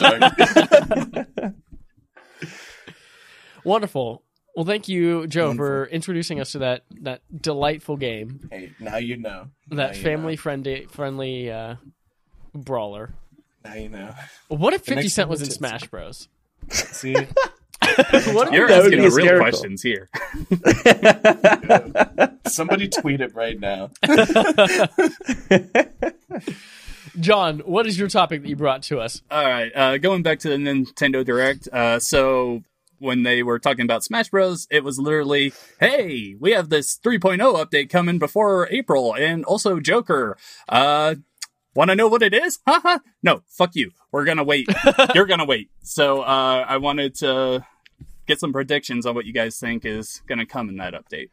dark. 1.43 1.55
Wonderful. 3.65 4.23
Well, 4.55 4.63
thank 4.65 4.87
you, 4.87 5.27
Joe, 5.27 5.53
for 5.53 5.85
introducing 5.87 6.39
us 6.39 6.53
to 6.53 6.59
that 6.59 6.83
that 7.01 7.21
delightful 7.41 7.97
game, 7.97 8.47
hey, 8.49 8.71
now 8.79 8.95
you 8.97 9.17
know. 9.17 9.47
Now 9.69 9.75
that 9.87 9.97
you 9.97 10.03
family 10.03 10.37
friendly 10.37 10.85
friendly 10.89 11.51
uh, 11.51 11.75
brawler. 12.53 13.13
Know. 13.65 13.69
Now 13.69 13.75
you 13.75 13.89
know. 13.89 14.13
What 14.49 14.73
if 14.73 14.83
Fifty 14.83 15.09
Cent 15.09 15.29
was 15.29 15.41
in 15.41 15.47
is- 15.47 15.55
Smash 15.55 15.87
Bros? 15.87 16.27
See, 16.69 17.13
what 18.31 18.53
You're 18.53 18.71
asking 18.71 18.91
the 18.91 18.97
real 18.97 19.03
hysterical. 19.05 19.39
questions 19.41 19.81
here. 19.81 20.09
somebody 22.47 22.87
tweet 22.87 23.21
it 23.21 23.33
right 23.35 23.59
now. 23.59 23.89
John, 27.19 27.59
what 27.59 27.87
is 27.87 27.97
your 27.97 28.09
topic 28.09 28.41
that 28.41 28.49
you 28.49 28.55
brought 28.57 28.83
to 28.83 28.99
us? 28.99 29.21
All 29.31 29.45
right, 29.45 29.71
uh, 29.75 29.97
going 29.99 30.21
back 30.23 30.39
to 30.39 30.49
the 30.49 30.55
Nintendo 30.57 31.23
Direct. 31.23 31.67
Uh, 31.71 31.99
so 31.99 32.63
when 32.99 33.23
they 33.23 33.41
were 33.43 33.57
talking 33.59 33.85
about 33.85 34.03
Smash 34.03 34.29
Bros, 34.29 34.67
it 34.69 34.83
was 34.83 34.99
literally, 34.99 35.53
"Hey, 35.79 36.35
we 36.39 36.51
have 36.51 36.67
this 36.69 36.97
3.0 36.97 37.37
update 37.63 37.89
coming 37.89 38.19
before 38.19 38.67
April, 38.69 39.13
and 39.15 39.45
also 39.45 39.79
Joker. 39.79 40.35
Uh, 40.67 41.15
want 41.75 41.89
to 41.89 41.95
know 41.95 42.07
what 42.07 42.21
it 42.23 42.33
is? 42.33 42.59
Haha. 42.67 42.99
no, 43.21 43.41
fuck 43.47 43.75
you. 43.75 43.91
We're 44.11 44.25
gonna 44.25 44.43
wait. 44.43 44.67
You're 45.15 45.25
gonna 45.25 45.45
wait. 45.45 45.69
So 45.83 46.21
uh, 46.21 46.65
I 46.67 46.77
wanted 46.77 47.15
to 47.15 47.65
get 48.27 48.39
some 48.39 48.53
predictions 48.53 49.05
on 49.05 49.13
what 49.15 49.25
you 49.25 49.33
guys 49.33 49.59
think 49.59 49.85
is 49.85 50.21
gonna 50.27 50.45
come 50.45 50.69
in 50.69 50.77
that 50.77 50.93
update. 50.93 51.29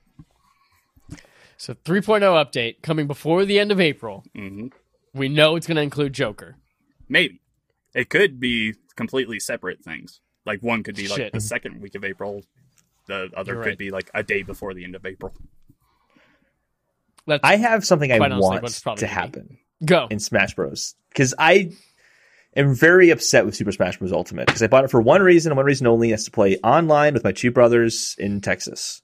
So 1.57 1.75
3.0 1.75 2.23
update 2.23 2.83
coming 2.83 3.07
before 3.07 3.45
the 3.45 3.61
end 3.61 3.71
of 3.71 3.81
April. 3.81 4.25
hmm 4.35 4.67
We 5.15 5.29
know 5.29 5.55
it's 5.55 5.67
going 5.69 5.77
to 5.77 5.83
include 5.83 6.13
Joker. 6.13 6.57
Maybe 7.09 7.41
it 7.95 8.09
could 8.11 8.41
be 8.41 8.75
completely 8.97 9.39
separate 9.39 9.85
things. 9.85 10.21
Like 10.45 10.61
one 10.61 10.83
could 10.83 10.97
be 10.97 11.07
like 11.07 11.19
Shit. 11.19 11.33
the 11.33 11.41
second 11.41 11.81
week 11.81 11.95
of 11.95 12.05
April. 12.05 12.43
The 13.07 13.31
other 13.37 13.53
You're 13.55 13.63
could 13.63 13.69
right. 13.69 13.79
be 13.79 13.91
like 13.93 14.11
a 14.13 14.25
day 14.25 14.43
before 14.43 14.75
the 14.75 14.83
end 14.83 14.97
of 14.97 15.07
April. 15.07 15.33
Let's 17.29 17.45
I 17.45 17.55
have 17.59 17.85
something 17.87 18.11
I 18.11 18.19
honestly, 18.19 18.41
want 18.41 18.67
to 18.67 18.81
gonna 18.85 19.01
be. 19.01 19.07
happen 19.07 19.59
go. 19.85 20.07
in 20.11 20.19
Smash 20.19 20.55
Bros. 20.55 20.95
Because 21.09 21.35
I 21.39 21.73
am 22.57 22.75
very 22.75 23.11
upset 23.11 23.45
with 23.45 23.55
Super 23.55 23.73
Smash 23.73 23.99
Bros. 23.99 24.13
Ultimate 24.13 24.47
because 24.47 24.63
I 24.63 24.67
bought 24.67 24.85
it 24.85 24.91
for 24.91 25.01
one 25.01 25.23
reason 25.23 25.53
and 25.53 25.57
one 25.57 25.67
reason 25.67 25.87
only: 25.87 26.13
is 26.13 26.25
to 26.25 26.31
play 26.31 26.59
online 26.59 27.15
with 27.15 27.25
my 27.25 27.33
two 27.33 27.51
brothers 27.51 28.17
in 28.19 28.41
Texas. 28.41 29.03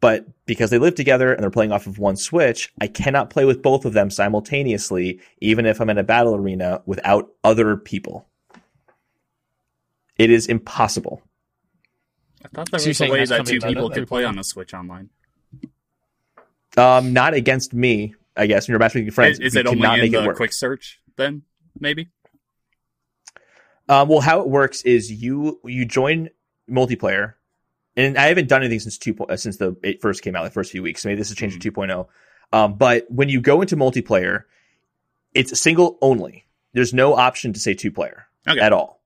But 0.00 0.26
because 0.44 0.70
they 0.70 0.78
live 0.78 0.94
together 0.94 1.32
and 1.32 1.42
they're 1.42 1.50
playing 1.50 1.72
off 1.72 1.86
of 1.86 1.98
one 1.98 2.16
Switch, 2.16 2.70
I 2.80 2.86
cannot 2.86 3.30
play 3.30 3.46
with 3.46 3.62
both 3.62 3.86
of 3.86 3.94
them 3.94 4.10
simultaneously, 4.10 5.20
even 5.40 5.64
if 5.64 5.80
I'm 5.80 5.88
in 5.88 5.96
a 5.96 6.02
battle 6.02 6.34
arena 6.34 6.82
without 6.84 7.30
other 7.42 7.76
people. 7.76 8.28
It 10.18 10.30
is 10.30 10.46
impossible. 10.46 11.22
I 12.44 12.48
thought 12.48 12.70
there 12.70 12.80
So 12.80 12.84
you're 12.84 12.90
was 12.90 12.96
a 12.96 12.98
saying 12.98 13.12
way 13.12 13.24
that 13.24 13.46
two 13.46 13.60
people 13.60 13.90
could 13.90 14.06
play 14.06 14.24
on 14.24 14.36
the 14.36 14.44
Switch 14.44 14.74
online. 14.74 15.10
Um, 16.76 17.14
not 17.14 17.32
against 17.32 17.72
me, 17.72 18.14
I 18.36 18.46
guess. 18.46 18.66
When 18.66 18.72
you're 18.72 18.78
matchmaking 18.78 19.10
friends, 19.12 19.38
is 19.38 19.54
is 19.54 19.56
it 19.56 19.66
only 19.66 20.00
in 20.06 20.12
the 20.12 20.26
work. 20.26 20.36
quick 20.36 20.52
search 20.52 21.00
then? 21.16 21.42
Maybe. 21.78 22.08
Um, 23.88 24.08
well, 24.08 24.20
how 24.20 24.40
it 24.40 24.48
works 24.48 24.82
is 24.82 25.10
you 25.10 25.60
you 25.64 25.84
join 25.84 26.30
multiplayer, 26.70 27.34
and 27.96 28.18
I 28.18 28.26
haven't 28.26 28.48
done 28.48 28.62
anything 28.62 28.80
since 28.80 28.98
two 28.98 29.16
uh, 29.28 29.36
since 29.36 29.58
the 29.58 29.76
it 29.82 30.00
first 30.02 30.22
came 30.22 30.34
out, 30.34 30.44
the 30.44 30.50
first 30.50 30.72
few 30.72 30.82
weeks. 30.82 31.02
So 31.02 31.08
maybe 31.08 31.18
this 31.20 31.28
has 31.28 31.36
changed 31.36 31.60
to 31.60 31.72
2.0. 31.72 32.06
Um, 32.52 32.74
but 32.74 33.06
when 33.10 33.28
you 33.28 33.40
go 33.40 33.60
into 33.60 33.76
multiplayer, 33.76 34.44
it's 35.34 35.58
single 35.60 35.98
only. 36.00 36.46
There's 36.72 36.92
no 36.92 37.14
option 37.14 37.52
to 37.52 37.60
say 37.60 37.74
two 37.74 37.90
player 37.90 38.26
Okay. 38.48 38.60
at 38.60 38.72
all. 38.72 39.00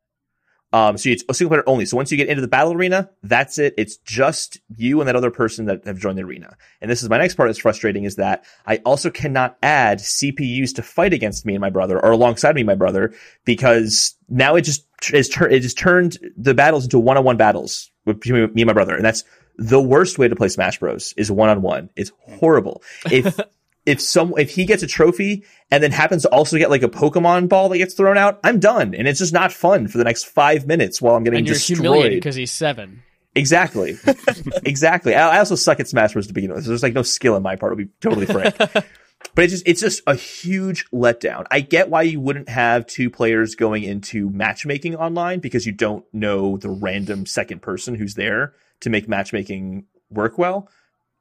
Um, 0.73 0.97
so 0.97 1.09
it's 1.11 1.25
a 1.29 1.35
single 1.35 1.51
player 1.51 1.65
only. 1.67 1.85
So 1.85 1.97
once 1.97 2.11
you 2.11 2.17
get 2.17 2.29
into 2.29 2.41
the 2.41 2.49
battle 2.49 2.73
arena, 2.73 3.11
that's 3.23 3.59
it. 3.59 3.75
It's 3.77 3.97
just 3.99 4.61
you 4.77 5.01
and 5.01 5.09
that 5.09 5.17
other 5.17 5.31
person 5.31 5.67
that 5.67 5.85
have 5.85 5.99
joined 5.99 6.17
the 6.17 6.23
arena. 6.23 6.57
And 6.81 6.91
this 6.91 7.03
is 7.03 7.09
my 7.09 7.19
next 7.19 7.35
part 7.35 7.49
that's 7.49 7.59
frustrating 7.59 8.05
is 8.05 8.17
that 8.17 8.45
I 8.67 8.77
also 8.79 9.11
cannot 9.11 9.57
add 9.63 9.99
CPUs 9.99 10.75
to 10.77 10.83
fight 10.83 11.13
against 11.13 11.45
me 11.45 11.55
and 11.55 11.61
my 11.61 11.71
brother 11.71 11.99
or 11.99 12.13
alongside 12.13 12.55
me 12.55 12.61
and 12.61 12.69
my 12.69 12.77
brother 12.77 13.13
because 13.45 14.15
now 14.29 14.55
it 14.55 14.63
just 14.63 14.87
is 15.13 15.29
tur- 15.29 15.49
it 15.49 15.61
just 15.61 15.79
turned 15.79 16.19
the 16.37 16.55
battles 16.55 16.85
into 16.85 17.01
one-on-one 17.01 17.37
battles 17.37 17.91
between 18.05 18.53
me 18.55 18.63
and 18.63 18.69
my 18.69 18.73
brother. 18.73 18.95
And 18.95 19.05
that's 19.05 19.25
the 19.57 19.83
worst 19.83 20.19
way 20.19 20.29
to 20.29 20.37
play 20.37 20.49
Smash 20.49 20.79
Bros 20.79 21.15
is 21.17 21.31
one-on-one. 21.31 21.91
It's 21.97 22.13
horrible. 22.39 22.83
If 23.11 23.39
if 23.87 24.01
some 24.01 24.35
if 24.39 24.51
he 24.51 24.65
gets 24.65 24.83
a 24.83 24.87
trophy 24.87 25.45
and 25.71 25.83
then 25.83 25.91
happens 25.93 26.23
to 26.23 26.29
also 26.29 26.59
get 26.59 26.71
like 26.71 26.83
a 26.83 26.89
Pokemon 26.89 27.49
ball 27.49 27.69
that 27.71 27.79
gets 27.79 27.95
thrown 27.95 28.19
out, 28.19 28.39
I'm 28.45 28.61
done, 28.61 28.95
and 28.95 29.09
it's 29.09 29.19
just 29.19 29.33
not 29.33 29.53
fun 29.53 29.89
for 29.89 29.99
the 29.99 30.05
next 30.05 30.25
five 30.25 30.67
minutes 30.67 31.01
while 31.01 31.17
I'm 31.17 31.25
getting 31.25 31.39
And 31.39 31.47
you're 31.47 31.55
destroyed. 31.55 32.11
because 32.13 32.37
he's 32.37 32.53
seven. 32.53 33.03
Exactly, 33.35 33.97
exactly. 34.65 35.15
I, 35.15 35.37
I 35.37 35.39
also 35.39 35.55
suck 35.55 35.81
at 35.81 35.89
Smash 35.89 36.13
Bros 36.13 36.27
to 36.27 36.33
begin 36.33 36.53
with. 36.53 36.65
So 36.65 36.71
there's 36.71 36.83
like 36.83 36.95
no 36.95 37.03
skill 37.03 37.37
in 37.37 37.43
my 37.43 37.57
part. 37.57 37.73
To 37.73 37.77
be 37.77 37.91
totally 38.01 38.27
frank. 38.27 38.57
but 38.59 38.87
But 39.35 39.45
it's 39.45 39.53
just 39.53 39.69
it's 39.69 39.81
just 39.81 40.03
a 40.07 40.15
huge 40.15 40.91
letdown. 40.91 41.47
I 41.51 41.61
get 41.61 41.91
why 41.91 42.03
you 42.03 42.21
wouldn't 42.21 42.49
have 42.49 42.87
two 42.87 43.11
players 43.11 43.55
going 43.55 43.83
into 43.83 44.31
matchmaking 44.31 44.97
online 44.97 45.41
because 45.41 45.67
you 45.67 45.73
don't 45.73 46.05
know 46.13 46.57
the 46.57 46.71
random 46.71 47.27
second 47.27 47.61
person 47.61 47.95
who's 47.95 48.15
there 48.15 48.55
to 48.81 48.91
make 48.91 49.09
matchmaking 49.09 49.85
work 50.11 50.39
well. 50.39 50.69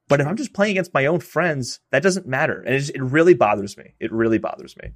But 0.10 0.19
if 0.19 0.27
I'm 0.27 0.36
just 0.36 0.53
playing 0.53 0.72
against 0.72 0.94
my 0.94 1.06
own 1.06 1.22
friends, 1.22 1.80
that 1.91 2.03
doesn't 2.03 2.27
matter, 2.27 2.61
and 2.61 2.76
it, 2.76 2.80
just, 2.80 2.95
it 2.95 3.02
really 3.02 3.36
bothers 3.36 3.77
me. 3.77 3.94
It 3.99 4.11
really 4.11 4.40
bothers 4.40 4.76
me. 4.81 4.90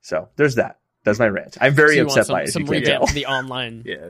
So 0.00 0.28
there's 0.36 0.56
that. 0.56 0.80
That's 1.04 1.20
my 1.20 1.28
rant. 1.28 1.56
I'm 1.60 1.74
very 1.74 1.96
So 1.96 2.02
upset 2.06 2.26
some, 2.26 2.34
by 2.34 2.42
it. 2.42 2.48
some 2.48 2.62
you 2.62 2.68
revamp 2.70 3.06
to 3.06 3.14
the 3.14 3.26
online. 3.26 3.84
Yeah. 3.86 4.08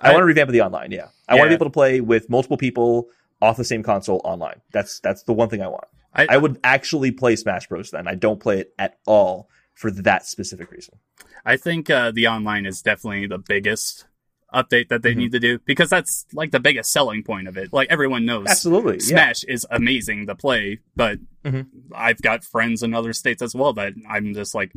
I, 0.00 0.12
want 0.12 0.22
to 0.22 0.26
revamp 0.26 0.50
the 0.50 0.60
online. 0.60 0.92
Yeah, 0.92 1.08
I 1.28 1.34
want 1.34 1.46
to 1.46 1.48
be 1.48 1.54
able 1.54 1.66
to 1.66 1.70
play 1.70 2.00
with 2.00 2.30
multiple 2.30 2.56
people 2.56 3.08
off 3.42 3.56
the 3.56 3.64
same 3.64 3.82
console 3.82 4.20
online. 4.22 4.60
That's 4.70 5.00
that's 5.00 5.24
the 5.24 5.32
one 5.32 5.48
thing 5.48 5.60
I 5.60 5.66
want. 5.66 5.86
I, 6.14 6.26
I 6.30 6.36
would 6.36 6.60
actually 6.62 7.10
play 7.10 7.34
Smash 7.34 7.66
Bros. 7.66 7.90
Then 7.90 8.06
I 8.06 8.14
don't 8.14 8.38
play 8.38 8.60
it 8.60 8.74
at 8.78 8.98
all 9.06 9.48
for 9.74 9.90
that 9.90 10.26
specific 10.26 10.70
reason. 10.70 10.98
I 11.44 11.56
think 11.56 11.90
uh, 11.90 12.12
the 12.12 12.28
online 12.28 12.66
is 12.66 12.82
definitely 12.82 13.26
the 13.26 13.38
biggest 13.38 14.06
update 14.54 14.88
that 14.88 15.02
they 15.02 15.12
Mhm. 15.12 15.16
need 15.18 15.32
to 15.32 15.38
do 15.40 15.58
because 15.66 15.90
that's 15.90 16.24
like 16.32 16.50
the 16.52 16.60
biggest 16.60 16.90
selling 16.90 17.22
point 17.22 17.48
of 17.48 17.56
it. 17.58 17.72
Like 17.72 17.88
everyone 17.90 18.24
knows 18.24 18.46
Absolutely, 18.48 18.94
yeah. 18.94 19.00
Smash 19.00 19.44
is 19.44 19.66
amazing 19.70 20.26
to 20.26 20.34
play, 20.34 20.78
but 20.96 21.18
Mhm. 21.44 21.66
I've 21.94 22.22
got 22.22 22.44
friends 22.44 22.82
in 22.82 22.94
other 22.94 23.12
states 23.12 23.42
as 23.42 23.54
well 23.54 23.72
that 23.74 23.92
I'm 24.08 24.32
just 24.34 24.54
like, 24.54 24.72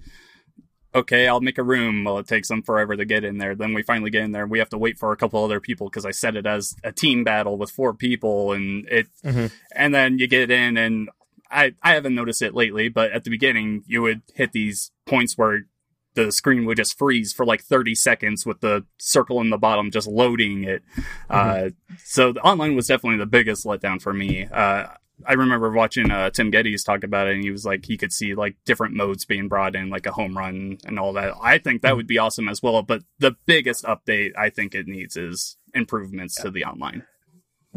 okay, 0.94 1.28
I'll 1.28 1.40
make 1.40 1.58
a 1.58 1.64
room. 1.64 2.04
Well, 2.04 2.18
it 2.18 2.28
takes 2.28 2.50
them 2.50 2.62
forever 2.64 2.98
to 2.98 3.06
get 3.06 3.24
in 3.24 3.38
there. 3.38 3.56
Then 3.56 3.74
we 3.74 3.82
finally 3.82 4.10
get 4.12 4.24
in 4.24 4.32
there. 4.34 4.44
and 4.44 4.52
We 4.52 4.60
have 4.60 4.70
to 4.70 4.78
wait 4.78 4.98
for 5.00 5.12
a 5.14 5.18
couple 5.18 5.44
other 5.44 5.62
people 5.62 5.88
because 5.90 6.06
I 6.06 6.12
set 6.12 6.36
it 6.36 6.46
as 6.46 6.76
a 6.84 6.92
team 6.92 7.24
battle 7.24 7.58
with 7.58 7.72
four 7.72 7.94
people, 7.94 8.52
and 8.52 8.86
it, 8.90 9.08
Mhm. 9.24 9.52
and 9.74 9.96
then 9.96 10.20
you 10.20 10.28
get 10.28 10.52
in, 10.52 10.76
and 10.78 11.10
I 11.50 11.74
I 11.82 11.94
haven't 11.94 12.16
noticed 12.16 12.42
it 12.42 12.54
lately, 12.54 12.90
but 12.90 13.12
at 13.12 13.24
the 13.24 13.30
beginning 13.30 13.84
you 13.88 14.02
would 14.02 14.22
hit 14.36 14.52
these 14.52 14.92
points 15.06 15.38
where 15.38 15.66
the 16.14 16.32
screen 16.32 16.66
would 16.66 16.78
just 16.78 16.98
freeze 16.98 17.34
for 17.34 17.46
like 17.46 17.64
30 17.64 17.96
seconds 17.96 18.46
with 18.46 18.60
the 18.62 18.86
circle 18.98 19.40
in 19.42 19.50
the 19.50 19.58
bottom 19.58 19.92
just 19.92 20.08
loading 20.08 20.64
it. 20.64 20.84
Uh, 21.30 21.70
so 22.04 22.34
the 22.34 22.42
online 22.42 22.76
was 22.76 22.88
definitely 22.88 23.18
the 23.18 23.26
biggest 23.26 23.66
letdown 23.66 24.02
for 24.02 24.14
me. 24.14 24.46
Uh, 24.52 24.88
I 25.26 25.34
remember 25.34 25.72
watching 25.72 26.12
uh, 26.12 26.30
Tim 26.30 26.52
Gettys 26.52 26.86
talk 26.86 27.04
about 27.04 27.28
it, 27.28 27.36
and 27.36 27.44
he 27.44 27.52
was 27.52 27.66
like, 27.66 27.86
he 27.86 27.98
could 27.98 28.12
see 28.12 28.34
like 28.36 28.56
different 28.66 28.96
modes 28.96 29.26
being 29.26 29.48
brought 29.48 29.76
in, 29.76 29.90
like 29.90 30.06
a 30.06 30.12
home 30.12 30.38
run 30.38 30.78
and 30.86 31.00
all 31.00 31.14
that. 31.14 31.34
I 31.42 31.58
think 31.58 31.82
that 31.82 31.96
would 31.96 32.08
be 32.08 32.18
awesome 32.18 32.50
as 32.50 32.62
well. 32.62 32.82
But 32.82 33.04
the 33.20 33.36
biggest 33.46 33.84
update 33.84 34.32
I 34.38 34.50
think 34.50 34.76
it 34.76 34.88
needs 34.88 35.18
is 35.18 35.58
improvements 35.74 36.36
to 36.42 36.52
the 36.52 36.66
online. 36.66 37.04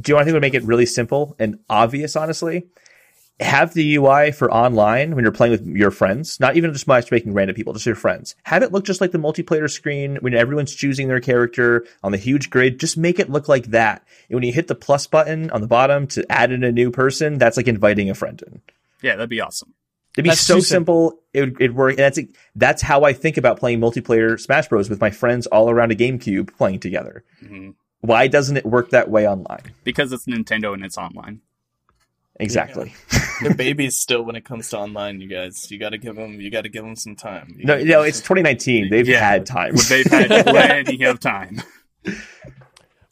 Do 0.01 0.11
you 0.11 0.16
want 0.16 0.23
to 0.23 0.27
think 0.27 0.35
would 0.35 0.43
make 0.43 0.55
it 0.55 0.65
really 0.65 0.86
simple 0.86 1.36
and 1.39 1.59
obvious? 1.69 2.16
Honestly, 2.16 2.66
have 3.40 3.74
the 3.74 3.97
UI 3.97 4.31
for 4.31 4.52
online 4.52 5.15
when 5.15 5.24
you're 5.24 5.32
playing 5.32 5.51
with 5.51 5.66
your 5.66 5.90
friends, 5.90 6.39
not 6.39 6.56
even 6.56 6.73
just 6.73 6.86
matchmaking 6.86 7.32
random 7.32 7.56
people, 7.56 7.73
just 7.73 7.86
your 7.86 7.94
friends. 7.94 8.36
Have 8.44 8.62
it 8.62 8.73
look 8.73 8.85
just 8.85 9.01
like 9.01 9.11
the 9.11 9.19
multiplayer 9.19 9.69
screen 9.69 10.16
when 10.20 10.35
everyone's 10.35 10.74
choosing 10.74 11.09
their 11.09 11.20
character 11.20 11.85
on 12.02 12.12
the 12.12 12.19
huge 12.19 12.51
grid. 12.51 12.78
Just 12.78 12.97
make 12.97 13.19
it 13.19 13.31
look 13.31 13.48
like 13.48 13.66
that. 13.66 14.06
And 14.28 14.36
when 14.36 14.44
you 14.44 14.52
hit 14.52 14.69
the 14.69 14.74
plus 14.74 15.06
button 15.06 15.51
on 15.51 15.61
the 15.61 15.66
bottom 15.66 16.06
to 16.09 16.24
add 16.31 16.52
in 16.52 16.62
a 16.62 16.73
new 16.73 16.90
person, 16.90 17.39
that's 17.39 17.56
like 17.56 17.69
inviting 17.69 18.09
a 18.09 18.15
friend 18.15 18.40
in. 18.47 18.61
Yeah, 19.02 19.16
that'd 19.16 19.28
be 19.28 19.40
awesome. 19.40 19.74
It'd 20.16 20.23
be 20.23 20.31
That's 20.31 20.40
so 20.40 20.56
too 20.56 20.61
simple. 20.61 21.19
It 21.32 21.40
would 21.40 21.56
it'd 21.61 21.74
work. 21.74 21.93
And 21.93 21.98
that's 21.98 22.20
that's 22.55 22.82
how 22.82 23.02
I 23.02 23.12
think 23.12 23.36
about 23.36 23.59
playing 23.59 23.81
multiplayer 23.81 24.40
Smash 24.40 24.69
Bros 24.69 24.89
with 24.89 25.01
my 25.01 25.11
friends 25.11 25.48
all 25.48 25.69
around 25.69 25.90
a 25.90 25.97
GameCube 25.97 26.56
playing 26.56 26.78
together. 26.78 27.24
hmm 27.40 27.70
Why 28.01 28.28
doesn't 28.28 28.56
it 28.56 28.65
work 28.65 28.90
that 28.90 29.11
way 29.11 29.27
online? 29.27 29.73
Because 29.82 30.12
it's 30.12 30.27
Nintendo 30.27 30.73
and 30.73 30.85
it's 30.85 30.97
online. 30.97 31.40
Exactly. 32.40 32.93
They're 33.43 33.55
babies 33.56 33.97
still 33.98 34.23
when 34.23 34.35
it 34.36 34.44
comes 34.44 34.69
to 34.70 34.78
online. 34.78 35.20
You 35.20 35.28
guys, 35.28 35.70
you 35.70 35.78
got 35.78 35.90
to 35.90 35.98
give 35.98 36.16
them. 36.16 36.40
You 36.40 36.51
got 36.51 36.62
to 36.62 36.69
give 36.69 36.85
them 36.85 36.97
some 36.97 37.15
time. 37.16 37.55
You 37.59 37.65
No, 37.65 37.82
no, 37.82 38.02
it's 38.02 38.19
2019. 38.19 38.90
They've 38.90 39.06
Yeah. 39.06 39.20
had 39.20 39.47
time. 39.47 39.74
They've 39.89 40.05
had 40.06 40.28
plenty 40.47 41.05
of 41.05 41.20
time. 41.20 41.62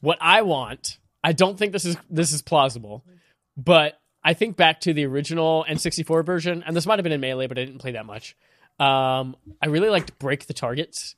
What 0.00 0.18
I 0.20 0.42
want, 0.42 0.98
I 1.22 1.32
don't 1.32 1.56
think 1.56 1.72
this 1.72 1.84
is 1.84 1.96
this 2.10 2.32
is 2.32 2.42
plausible, 2.42 3.04
but 3.56 4.00
I 4.24 4.34
think 4.34 4.56
back 4.56 4.80
to 4.80 4.92
the 4.92 5.06
original 5.06 5.64
N64 5.68 6.26
version, 6.26 6.64
and 6.66 6.74
this 6.74 6.86
might 6.86 6.98
have 6.98 7.04
been 7.04 7.12
in 7.12 7.20
Melee, 7.20 7.46
but 7.46 7.56
I 7.56 7.64
didn't 7.64 7.78
play 7.80 7.92
that 7.92 8.04
much. 8.04 8.36
Um, 8.80 9.36
I 9.62 9.66
really 9.68 9.90
liked 9.90 10.18
Break 10.18 10.46
the 10.46 10.54
Targets, 10.54 11.14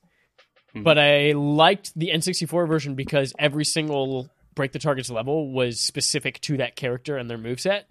but 0.75 0.99
I 0.99 1.33
liked 1.33 1.99
the 1.99 2.11
N64 2.13 2.69
version 2.69 2.95
because 2.95 3.33
every 3.39 3.65
single 3.65 4.29
Break 4.55 4.73
the 4.73 4.79
Targets 4.79 5.11
level 5.11 5.51
was 5.51 5.81
specific 5.81 6.41
to 6.43 6.57
that 6.59 6.77
character 6.77 7.17
and 7.17 7.31
their 7.31 7.39
moveset. 7.39 7.83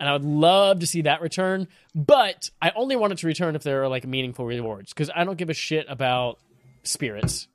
And 0.00 0.08
I 0.08 0.12
would 0.12 0.24
love 0.24 0.80
to 0.80 0.86
see 0.86 1.02
that 1.02 1.20
return, 1.20 1.68
but 1.94 2.50
I 2.62 2.72
only 2.74 2.96
want 2.96 3.12
it 3.12 3.18
to 3.18 3.26
return 3.26 3.56
if 3.56 3.62
there 3.62 3.82
are 3.82 3.88
like 3.88 4.06
meaningful 4.06 4.46
rewards 4.46 4.92
because 4.92 5.10
I 5.14 5.24
don't 5.24 5.36
give 5.36 5.50
a 5.50 5.54
shit 5.54 5.86
about 5.88 6.38
spirits. 6.84 7.48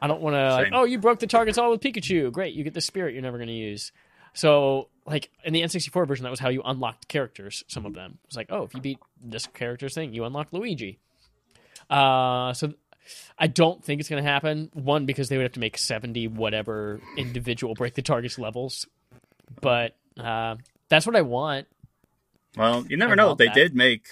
I 0.00 0.06
don't 0.06 0.20
want 0.20 0.34
to 0.34 0.52
like, 0.52 0.72
oh, 0.72 0.84
you 0.84 0.98
broke 0.98 1.20
the 1.20 1.26
targets 1.26 1.56
all 1.56 1.70
with 1.70 1.80
Pikachu. 1.80 2.30
Great, 2.30 2.54
you 2.54 2.64
get 2.64 2.74
the 2.74 2.80
spirit 2.80 3.14
you're 3.14 3.22
never 3.22 3.38
going 3.38 3.48
to 3.48 3.54
use. 3.54 3.92
So, 4.34 4.88
like 5.06 5.30
in 5.44 5.52
the 5.52 5.62
N64 5.62 6.06
version, 6.06 6.24
that 6.24 6.30
was 6.30 6.40
how 6.40 6.48
you 6.50 6.60
unlocked 6.64 7.08
characters. 7.08 7.64
Some 7.68 7.86
of 7.86 7.94
them 7.94 8.18
it 8.22 8.28
was 8.28 8.36
like, 8.36 8.48
oh, 8.50 8.64
if 8.64 8.74
you 8.74 8.80
beat 8.80 8.98
this 9.22 9.46
character's 9.46 9.94
thing, 9.94 10.12
you 10.12 10.24
unlock 10.24 10.48
Luigi. 10.52 10.98
Uh, 11.88 12.52
so 12.52 12.72
I 13.38 13.46
don't 13.46 13.82
think 13.84 14.00
it's 14.00 14.08
going 14.08 14.22
to 14.22 14.28
happen. 14.30 14.70
One 14.72 15.06
because 15.06 15.28
they 15.28 15.36
would 15.36 15.44
have 15.44 15.52
to 15.52 15.60
make 15.60 15.78
seventy 15.78 16.28
whatever 16.28 17.00
individual 17.16 17.74
break 17.74 17.94
the 17.94 18.02
targets 18.02 18.38
levels, 18.38 18.86
but 19.60 19.96
uh, 20.18 20.56
that's 20.88 21.06
what 21.06 21.16
I 21.16 21.22
want. 21.22 21.66
Well, 22.56 22.86
you 22.88 22.96
never 22.96 23.12
I 23.12 23.16
know. 23.16 23.34
They 23.34 23.46
that. 23.46 23.54
did 23.54 23.74
make 23.74 24.06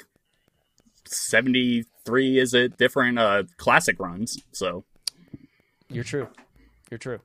73 1.07 2.39
is 2.39 2.55
it 2.55 2.77
different 2.77 3.19
uh 3.19 3.45
classic 3.57 3.99
runs. 4.01 4.43
So, 4.53 4.85
You're 5.89 6.05
true. 6.05 6.29
You're 6.91 6.99
true. 6.99 7.21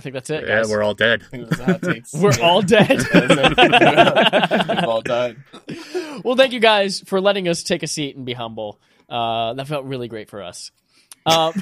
I 0.00 0.02
think 0.02 0.14
that's 0.14 0.30
it. 0.30 0.48
yeah, 0.48 0.56
guys. 0.56 0.70
we're 0.70 0.82
all 0.82 0.94
dead. 0.94 1.24
we're 1.30 1.46
hot. 1.56 1.82
We're 2.14 2.40
all 2.42 2.62
dead. 2.62 3.02
We've 4.70 4.84
all 4.84 5.02
died. 5.02 5.36
well, 6.24 6.36
thank 6.36 6.54
you 6.54 6.58
guys 6.58 7.00
for 7.00 7.20
letting 7.20 7.48
us 7.48 7.62
take 7.62 7.82
a 7.82 7.86
seat 7.86 8.16
and 8.16 8.24
be 8.24 8.32
humble. 8.32 8.80
Uh, 9.10 9.52
that 9.52 9.68
felt 9.68 9.84
really 9.84 10.08
great 10.08 10.30
for 10.30 10.42
us. 10.42 10.70
Uh, 11.26 11.52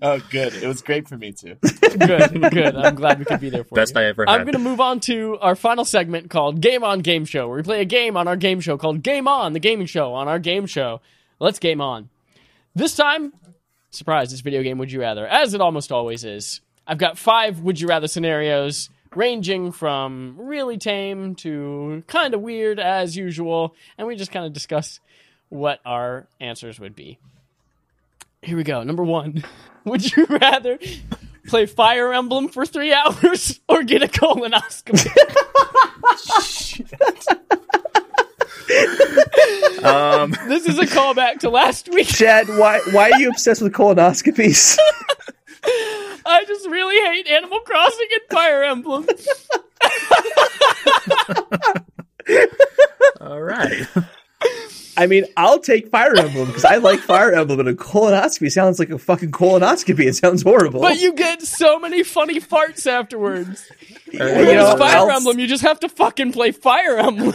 Oh, 0.00 0.20
good. 0.30 0.54
It 0.54 0.66
was 0.66 0.80
great 0.80 1.06
for 1.06 1.18
me 1.18 1.32
too. 1.32 1.56
good, 1.60 2.50
good. 2.50 2.76
I'm 2.76 2.94
glad 2.94 3.18
we 3.18 3.26
could 3.26 3.40
be 3.40 3.50
there 3.50 3.64
for 3.64 3.74
Best 3.74 3.94
you. 3.94 4.00
I 4.00 4.04
ever 4.04 4.24
Had. 4.26 4.34
I'm 4.40 4.42
going 4.44 4.54
to 4.54 4.58
move 4.58 4.80
on 4.80 5.00
to 5.00 5.36
our 5.42 5.54
final 5.54 5.84
segment 5.84 6.30
called 6.30 6.62
Game 6.62 6.82
On 6.82 7.00
Game 7.00 7.26
Show, 7.26 7.46
where 7.46 7.58
we 7.58 7.62
play 7.62 7.82
a 7.82 7.84
game 7.84 8.16
on 8.16 8.26
our 8.26 8.36
game 8.36 8.60
show 8.60 8.78
called 8.78 9.02
Game 9.02 9.28
On, 9.28 9.52
the 9.52 9.60
gaming 9.60 9.86
show 9.86 10.14
on 10.14 10.28
our 10.28 10.38
game 10.38 10.64
show. 10.66 11.02
Let's 11.40 11.58
game 11.58 11.82
on. 11.82 12.08
This 12.74 12.96
time, 12.96 13.34
surprise, 13.94 14.32
it's 14.32 14.42
video 14.42 14.62
game 14.62 14.78
Would 14.78 14.92
You 14.92 15.00
Rather, 15.00 15.26
as 15.26 15.54
it 15.54 15.60
almost 15.60 15.92
always 15.92 16.24
is. 16.24 16.60
I've 16.86 16.98
got 16.98 17.18
five 17.18 17.60
Would 17.60 17.80
You 17.80 17.88
Rather 17.88 18.08
scenarios, 18.08 18.90
ranging 19.14 19.72
from 19.72 20.36
really 20.38 20.76
tame 20.76 21.34
to 21.36 22.02
kind 22.06 22.34
of 22.34 22.40
weird 22.40 22.78
as 22.78 23.16
usual, 23.16 23.74
and 23.96 24.06
we 24.06 24.16
just 24.16 24.32
kind 24.32 24.44
of 24.46 24.52
discuss 24.52 25.00
what 25.48 25.80
our 25.84 26.26
answers 26.40 26.80
would 26.80 26.94
be. 26.96 27.18
Here 28.42 28.56
we 28.56 28.64
go. 28.64 28.82
Number 28.82 29.04
one 29.04 29.44
Would 29.84 30.16
you 30.16 30.26
rather 30.26 30.78
play 31.46 31.66
Fire 31.66 32.12
Emblem 32.12 32.48
for 32.48 32.64
three 32.64 32.92
hours 32.94 33.60
or 33.68 33.82
get 33.82 34.02
a 34.02 34.08
colonoscopy? 34.08 35.10
Um, 39.84 40.30
this 40.48 40.64
is 40.66 40.78
a 40.78 40.86
callback 40.86 41.40
to 41.40 41.50
last 41.50 41.90
week. 41.90 42.06
Chad, 42.06 42.48
why 42.48 42.80
why 42.92 43.10
are 43.10 43.20
you 43.20 43.28
obsessed 43.28 43.60
with 43.60 43.74
colonoscopies? 43.74 44.78
I 46.26 46.44
just 46.46 46.66
really 46.70 46.96
hate 47.10 47.26
Animal 47.28 47.60
Crossing 47.60 48.08
and 48.12 48.22
Fire 48.30 48.64
Emblem. 48.64 49.06
all 53.20 53.42
right. 53.42 53.86
I 54.96 55.06
mean, 55.06 55.24
I'll 55.36 55.58
take 55.60 55.90
Fire 55.90 56.14
Emblem 56.16 56.46
because 56.46 56.64
I 56.64 56.76
like 56.76 57.00
Fire 57.00 57.32
Emblem, 57.32 57.58
but 57.58 57.68
a 57.68 57.74
colonoscopy 57.74 58.50
sounds 58.50 58.78
like 58.78 58.90
a 58.90 58.98
fucking 58.98 59.32
colonoscopy. 59.32 60.06
It 60.06 60.14
sounds 60.14 60.42
horrible. 60.42 60.80
But 60.80 61.00
you 61.00 61.12
get 61.12 61.42
so 61.42 61.78
many 61.78 62.02
funny 62.04 62.40
farts 62.40 62.86
afterwards. 62.86 63.70
Whereas 64.12 64.46
you 64.48 64.54
know, 64.54 64.76
Fire 64.78 64.96
I'll- 64.96 65.10
Emblem, 65.10 65.38
you 65.38 65.46
just 65.46 65.64
have 65.64 65.80
to 65.80 65.88
fucking 65.88 66.32
play 66.32 66.52
Fire 66.52 66.96
Emblem. 66.98 67.34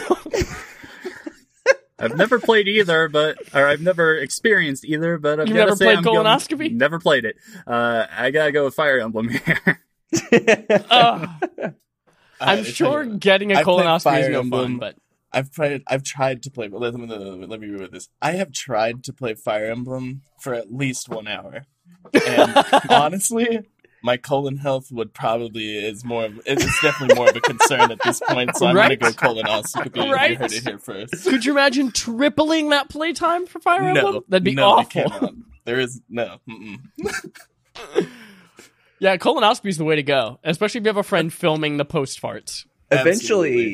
I've 2.00 2.16
never 2.16 2.40
played 2.40 2.68
either, 2.68 3.08
but 3.10 3.38
or 3.54 3.66
I've 3.68 3.82
never 3.82 4.16
experienced 4.16 4.86
either, 4.86 5.18
but 5.18 5.40
I've 5.40 5.48
You've 5.48 5.58
gotta 5.58 5.68
never 5.72 5.76
say 5.76 5.86
played 5.86 5.98
I'm 5.98 6.04
going- 6.04 6.26
colonoscopy? 6.26 6.72
never 6.74 7.00
played 7.00 7.26
it. 7.26 7.36
Uh, 7.68 8.06
I 8.12 8.32
gotta 8.32 8.52
go 8.52 8.66
with 8.66 8.74
Fire 8.76 9.00
Emblem 9.00 9.30
here. 9.30 9.82
Ugh. 10.90 11.30
I'm 12.42 12.60
I 12.60 12.64
sure 12.64 13.04
you 13.04 13.18
getting 13.18 13.52
a 13.52 13.56
I 13.60 13.64
played 13.64 13.86
colonoscopy 13.86 14.22
is 14.22 14.30
no 14.30 14.40
Emblem. 14.40 14.72
fun, 14.72 14.78
but 14.80 14.96
I've 15.32 15.52
tried. 15.52 15.84
I've 15.88 16.04
tried 16.04 16.44
to 16.44 16.52
play. 16.52 16.70
Let 16.70 16.94
me 16.94 17.06
let 17.06 17.60
me 17.60 17.68
read 17.68 17.92
this. 17.92 18.08
I 18.22 18.32
have 18.34 18.52
tried 18.52 19.04
to 19.04 19.14
play 19.14 19.34
Fire 19.36 19.66
Emblem 19.70 20.22
for 20.40 20.54
at 20.54 20.74
least 20.74 21.10
one 21.10 21.28
hour, 21.28 21.66
and 22.26 22.66
honestly, 22.90 23.60
my 24.04 24.18
colon 24.18 24.58
health 24.58 24.92
would 24.92 25.14
probably 25.14 25.78
is 25.78 26.04
more 26.06 26.26
of 26.26 26.40
it's 26.46 26.82
definitely 26.82 27.16
more 27.16 27.30
of 27.30 27.36
a 27.36 27.42
concern 27.42 27.92
at 27.92 28.00
this 28.04 28.22
point. 28.28 28.56
So 28.56 28.66
I'm 28.68 28.76
Right? 28.76 29.00
gonna 29.00 29.12
go 29.14 29.18
colonoscopy. 29.18 30.12
Right? 30.12 30.32
You 30.32 30.38
heard 30.38 30.52
it 30.54 30.64
here 30.64 30.78
first. 30.80 31.24
Could 31.24 31.46
you 31.46 31.52
imagine 31.52 31.92
tripling 31.92 32.70
that 32.70 32.90
playtime 32.90 33.46
for 33.46 33.60
Fire 33.60 33.84
Emblem? 33.84 34.14
No, 34.16 34.24
That'd 34.30 34.44
be 34.44 34.56
no, 34.56 34.70
awful. 34.72 35.32
There 35.66 35.80
is 35.80 36.02
no. 36.10 36.38
Yeah, 39.02 39.16
colonoscopy 39.16 39.68
is 39.70 39.78
the 39.78 39.86
way 39.86 39.96
to 39.96 40.04
go, 40.04 40.40
especially 40.44 40.80
if 40.80 40.84
you 40.86 40.90
have 40.90 40.98
a 40.98 41.04
friend 41.04 41.32
filming 41.32 41.78
the 41.78 41.86
post 41.86 42.22
farts. 42.22 42.66
Eventually, 42.92 43.12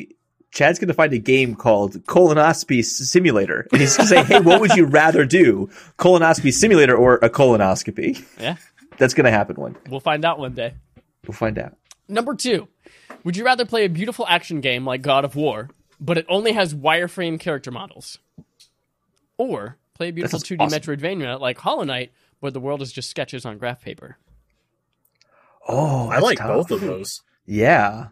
Absolutely. 0.02 0.16
Chad's 0.52 0.78
going 0.78 0.86
to 0.88 0.94
find 0.94 1.12
a 1.12 1.18
game 1.18 1.56
called 1.56 1.94
Colonoscopy 2.04 2.84
Simulator, 2.84 3.66
and 3.72 3.80
he's 3.80 3.96
going 3.96 4.08
to 4.08 4.14
say, 4.14 4.22
"Hey, 4.22 4.38
what 4.40 4.60
would 4.60 4.76
you 4.76 4.84
rather 4.84 5.24
do, 5.24 5.68
colonoscopy 5.98 6.52
simulator 6.52 6.96
or 6.96 7.16
a 7.22 7.28
colonoscopy?" 7.28 8.24
Yeah, 8.40 8.54
That's 8.98 9.14
going 9.14 9.24
to 9.24 9.30
happen 9.30 9.56
one. 9.56 9.76
we'll 9.88 10.00
find 10.00 10.24
out 10.24 10.38
one 10.38 10.54
day. 10.54 10.74
We'll 11.26 11.34
find 11.34 11.58
out. 11.58 11.76
Number 12.08 12.34
two, 12.34 12.68
would 13.24 13.36
you 13.36 13.44
rather 13.44 13.64
play 13.64 13.84
a 13.84 13.88
beautiful 13.88 14.26
action 14.28 14.60
game 14.60 14.84
like 14.84 15.02
God 15.02 15.24
of 15.24 15.34
War, 15.34 15.70
but 16.00 16.18
it 16.18 16.26
only 16.28 16.52
has 16.52 16.74
wireframe 16.74 17.40
character 17.40 17.70
models, 17.70 18.18
or 19.36 19.76
play 19.94 20.08
a 20.08 20.12
beautiful 20.12 20.38
2D 20.38 20.60
awesome. 20.60 20.80
Metroidvania 20.80 21.40
like 21.40 21.58
Hollow 21.58 21.82
Knight, 21.84 22.12
where 22.40 22.52
the 22.52 22.60
world 22.60 22.82
is 22.82 22.92
just 22.92 23.10
sketches 23.10 23.44
on 23.44 23.58
graph 23.58 23.82
paper? 23.82 24.18
Oh, 25.68 26.08
I 26.08 26.20
like 26.20 26.38
tough. 26.38 26.48
both 26.48 26.70
of 26.70 26.80
those. 26.80 27.22
Yeah. 27.44 28.08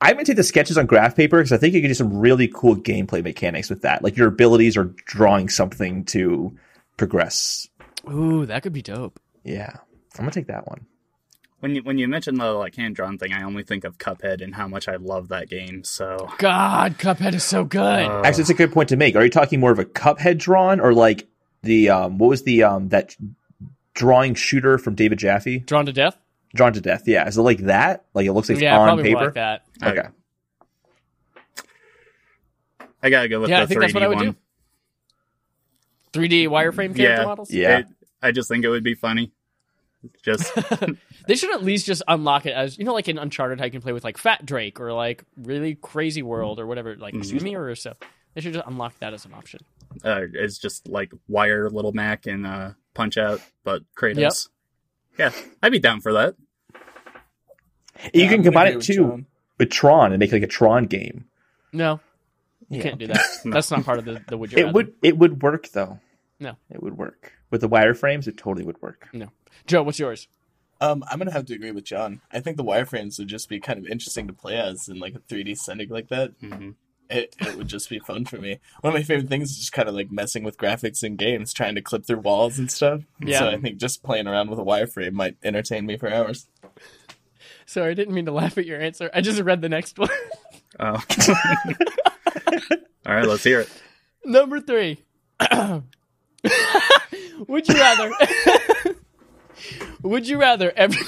I'm 0.00 0.14
gonna 0.14 0.24
take 0.24 0.36
the 0.36 0.44
sketches 0.44 0.78
on 0.78 0.86
graph 0.86 1.16
paper 1.16 1.38
because 1.38 1.52
I 1.52 1.56
think 1.56 1.74
you 1.74 1.80
can 1.80 1.90
do 1.90 1.94
some 1.94 2.16
really 2.16 2.46
cool 2.48 2.76
gameplay 2.76 3.24
mechanics 3.24 3.68
with 3.70 3.82
that. 3.82 4.04
Like 4.04 4.16
your 4.16 4.28
abilities 4.28 4.76
are 4.76 4.92
drawing 5.06 5.48
something 5.48 6.04
to 6.06 6.56
progress. 6.96 7.66
Ooh, 8.08 8.46
that 8.46 8.62
could 8.62 8.72
be 8.72 8.82
dope. 8.82 9.18
Yeah. 9.42 9.78
I'm 10.18 10.24
gonna 10.24 10.30
take 10.32 10.46
that 10.48 10.66
one. 10.66 10.86
When 11.60 11.74
you 11.74 11.82
when 11.82 11.98
you 11.98 12.08
mention 12.08 12.36
the 12.36 12.52
like 12.52 12.74
hand 12.76 12.96
drawn 12.96 13.18
thing, 13.18 13.32
I 13.32 13.42
only 13.42 13.62
think 13.62 13.84
of 13.84 13.98
Cuphead 13.98 14.40
and 14.42 14.54
how 14.54 14.66
much 14.66 14.88
I 14.88 14.96
love 14.96 15.28
that 15.28 15.48
game. 15.50 15.84
So 15.84 16.28
God, 16.38 16.96
Cuphead 16.98 17.34
is 17.34 17.44
so 17.44 17.64
good. 17.64 18.06
uh, 18.06 18.22
Actually, 18.24 18.40
it's 18.42 18.50
a 18.50 18.54
good 18.54 18.72
point 18.72 18.88
to 18.90 18.96
make. 18.96 19.14
Are 19.14 19.22
you 19.24 19.30
talking 19.30 19.60
more 19.60 19.70
of 19.70 19.78
a 19.78 19.84
cuphead 19.84 20.38
drawn 20.38 20.80
or 20.80 20.94
like 20.94 21.28
the 21.62 21.90
um 21.90 22.18
what 22.18 22.28
was 22.28 22.42
the 22.44 22.62
um 22.62 22.88
that 22.88 23.14
drawing 23.94 24.34
shooter 24.34 24.78
from 24.78 24.94
David 24.94 25.18
Jaffe? 25.18 25.58
Drawn 25.60 25.84
to 25.86 25.92
Death? 25.92 26.16
Drawn 26.54 26.72
to 26.72 26.80
death, 26.80 27.04
yeah. 27.06 27.28
Is 27.28 27.38
it 27.38 27.42
like 27.42 27.58
that? 27.58 28.06
Like 28.14 28.26
it 28.26 28.32
looks 28.32 28.48
like 28.48 28.56
it's 28.56 28.62
yeah, 28.62 28.76
on 28.76 29.00
paper? 29.02 29.26
like 29.26 29.34
that. 29.34 29.62
Okay. 29.82 30.08
I 33.02 33.10
gotta 33.10 33.28
go 33.28 33.40
with 33.40 33.50
Yeah, 33.50 33.58
I 33.58 33.60
the 33.62 33.66
think 33.68 33.80
that's 33.80 33.94
what 33.94 34.02
3D 34.02 34.04
I 34.04 34.08
would 34.08 34.16
one. 34.16 34.36
do. 36.12 36.18
3D 36.18 36.48
wireframe 36.48 36.96
character 36.96 37.02
Yeah. 37.02 37.24
models? 37.24 37.50
Yeah. 37.52 37.78
It- 37.78 37.86
I 38.22 38.32
just 38.32 38.48
think 38.48 38.64
it 38.64 38.68
would 38.68 38.82
be 38.84 38.94
funny. 38.94 39.32
Just 40.22 40.52
They 41.28 41.34
should 41.34 41.54
at 41.54 41.62
least 41.62 41.86
just 41.86 42.02
unlock 42.08 42.46
it 42.46 42.52
as 42.54 42.78
you 42.78 42.84
know, 42.84 42.94
like 42.94 43.08
in 43.08 43.18
Uncharted, 43.18 43.58
how 43.58 43.66
you 43.66 43.70
can 43.70 43.82
play 43.82 43.92
with 43.92 44.04
like 44.04 44.16
Fat 44.18 44.44
Drake 44.46 44.80
or 44.80 44.92
like 44.92 45.24
really 45.36 45.74
crazy 45.74 46.22
world 46.22 46.58
or 46.58 46.66
whatever, 46.66 46.96
like 46.96 47.14
Mhm. 47.14 47.18
excuse 47.18 47.42
me 47.42 47.54
or 47.54 47.74
stuff. 47.74 47.98
They 48.34 48.40
should 48.40 48.54
just 48.54 48.66
unlock 48.66 48.98
that 49.00 49.12
as 49.12 49.24
an 49.26 49.34
option. 49.34 49.60
uh, 50.04 50.22
it's 50.34 50.56
just 50.58 50.88
like 50.88 51.12
wire 51.28 51.68
little 51.68 51.92
Mac 51.92 52.26
and 52.26 52.46
uh, 52.46 52.70
Punch 52.94 53.18
Out, 53.18 53.40
but 53.64 53.82
Kratos. 53.96 54.48
Yeah, 55.18 55.32
I'd 55.62 55.72
be 55.72 55.78
down 55.80 56.00
for 56.00 56.12
that. 56.14 56.36
You 58.14 58.22
Yeah, 58.22 58.28
can 58.30 58.42
combine 58.42 58.66
gonna 58.68 58.78
it 58.78 58.82
too 58.82 58.94
John. 58.94 59.26
with 59.58 59.70
Tron 59.70 60.12
and 60.12 60.20
make 60.20 60.32
like 60.32 60.42
a 60.42 60.46
Tron 60.46 60.86
game. 60.86 61.26
No, 61.72 62.00
you 62.68 62.78
Yeah. 62.78 62.82
can't 62.84 62.98
do 62.98 63.06
that. 63.08 63.20
That's 63.44 63.70
not 63.70 63.84
part 63.84 63.98
of 63.98 64.04
the 64.06 64.22
the 64.28 64.38
would 64.38 64.52
you 64.52 64.58
It 64.58 64.62
rather. 64.62 64.72
would 64.74 64.94
it 65.02 65.18
would 65.18 65.42
work 65.42 65.68
though. 65.68 66.00
No. 66.38 66.56
It 66.70 66.82
would 66.82 66.96
work. 66.96 67.32
With 67.50 67.60
the 67.60 67.68
wireframes, 67.68 68.26
it 68.28 68.38
totally 68.38 68.64
would 68.64 68.80
work. 68.80 69.08
Joe, 69.66 69.82
what's 69.82 69.98
yours? 69.98 70.28
Um, 70.80 71.04
I'm 71.10 71.18
gonna 71.18 71.32
have 71.32 71.44
to 71.46 71.54
agree 71.54 71.72
with 71.72 71.84
John. 71.84 72.22
I 72.32 72.40
think 72.40 72.56
the 72.56 72.64
wireframes 72.64 73.18
would 73.18 73.28
just 73.28 73.48
be 73.48 73.60
kind 73.60 73.78
of 73.78 73.86
interesting 73.86 74.26
to 74.26 74.32
play 74.32 74.56
as 74.58 74.88
in 74.88 74.98
like 74.98 75.14
a 75.14 75.18
3D 75.20 75.58
setting 75.58 75.88
like 75.90 76.08
that. 76.08 76.32
hmm 76.40 76.70
It, 77.10 77.34
it 77.40 77.56
would 77.56 77.68
just 77.68 77.90
be 77.90 77.98
fun 77.98 78.24
for 78.24 78.38
me. 78.38 78.60
One 78.80 78.94
of 78.94 78.98
my 78.98 79.02
favorite 79.02 79.28
things 79.28 79.50
is 79.50 79.58
just 79.58 79.72
kind 79.72 79.88
of 79.88 79.94
like 79.94 80.10
messing 80.10 80.42
with 80.44 80.56
graphics 80.56 81.02
in 81.04 81.16
games, 81.16 81.52
trying 81.52 81.74
to 81.74 81.82
clip 81.82 82.06
through 82.06 82.20
walls 82.20 82.58
and 82.58 82.70
stuff. 82.70 83.02
Yeah. 83.20 83.40
So 83.40 83.48
I 83.50 83.58
think 83.58 83.76
just 83.78 84.02
playing 84.02 84.26
around 84.26 84.48
with 84.48 84.58
a 84.58 84.64
wireframe 84.64 85.12
might 85.12 85.36
entertain 85.42 85.84
me 85.86 85.96
for 85.98 86.10
hours. 86.10 86.46
Sorry, 87.66 87.90
I 87.90 87.94
didn't 87.94 88.14
mean 88.14 88.26
to 88.26 88.32
laugh 88.32 88.56
at 88.58 88.64
your 88.66 88.80
answer. 88.80 89.10
I 89.12 89.20
just 89.20 89.40
read 89.42 89.60
the 89.60 89.68
next 89.68 89.98
one. 89.98 90.08
Oh. 90.78 91.02
All 93.06 93.14
right, 93.14 93.26
let's 93.26 93.44
hear 93.44 93.60
it. 93.60 93.68
Number 94.24 94.60
three. 94.60 95.04
would 97.48 97.68
you 97.68 97.74
rather? 97.74 98.12
would 100.02 100.28
you 100.28 100.38
rather 100.38 100.72
every? 100.76 100.98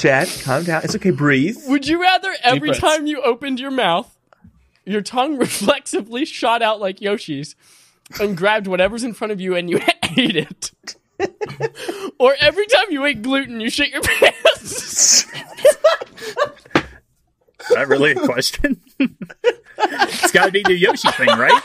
Chad, 0.00 0.28
calm 0.42 0.64
down. 0.64 0.82
It's 0.82 0.96
okay. 0.96 1.10
Breathe. 1.10 1.58
Would 1.66 1.86
you 1.86 2.00
rather 2.00 2.34
every 2.42 2.70
breaths. 2.70 2.80
time 2.80 3.06
you 3.06 3.20
opened 3.20 3.60
your 3.60 3.70
mouth, 3.70 4.16
your 4.86 5.02
tongue 5.02 5.36
reflexively 5.38 6.24
shot 6.24 6.62
out 6.62 6.80
like 6.80 7.02
Yoshi's 7.02 7.54
and 8.18 8.34
grabbed 8.34 8.66
whatever's 8.66 9.04
in 9.04 9.12
front 9.12 9.32
of 9.32 9.42
you 9.42 9.54
and 9.54 9.68
you 9.68 9.78
ate 10.16 10.36
it? 10.36 10.70
or 12.18 12.34
every 12.40 12.66
time 12.66 12.86
you 12.88 13.04
ate 13.04 13.20
gluten, 13.20 13.60
you 13.60 13.68
shit 13.68 13.90
your 13.90 14.00
pants? 14.02 15.24
Is 15.24 15.26
that 17.74 17.88
really 17.88 18.12
a 18.12 18.14
question? 18.14 18.80
It's 19.82 20.32
got 20.32 20.46
to 20.46 20.52
be 20.52 20.62
the 20.62 20.76
Yoshi 20.76 21.10
thing, 21.12 21.28
right? 21.28 21.62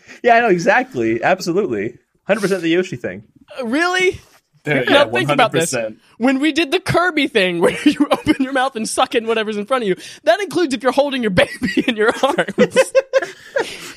Yeah, 0.22 0.34
I 0.34 0.40
know 0.40 0.48
exactly. 0.48 1.22
Absolutely. 1.22 1.96
Hundred 2.26 2.40
percent 2.40 2.62
the 2.62 2.68
Yoshi 2.68 2.96
thing. 2.96 3.22
Uh, 3.58 3.66
really? 3.66 4.20
There, 4.64 4.84
Now 4.84 5.04
yeah, 5.06 5.10
think 5.10 5.30
about 5.30 5.52
this. 5.52 5.74
When 6.18 6.40
we 6.40 6.50
did 6.50 6.72
the 6.72 6.80
Kirby 6.80 7.28
thing 7.28 7.60
where 7.60 7.76
you 7.84 8.06
open 8.10 8.36
your 8.40 8.52
mouth 8.52 8.74
and 8.74 8.88
suck 8.88 9.14
in 9.14 9.26
whatever's 9.28 9.56
in 9.56 9.64
front 9.64 9.84
of 9.84 9.88
you, 9.88 9.94
that 10.24 10.40
includes 10.40 10.74
if 10.74 10.82
you're 10.82 10.90
holding 10.92 11.22
your 11.22 11.30
baby 11.30 11.84
in 11.86 11.94
your 11.96 12.12
arms. 12.22 12.56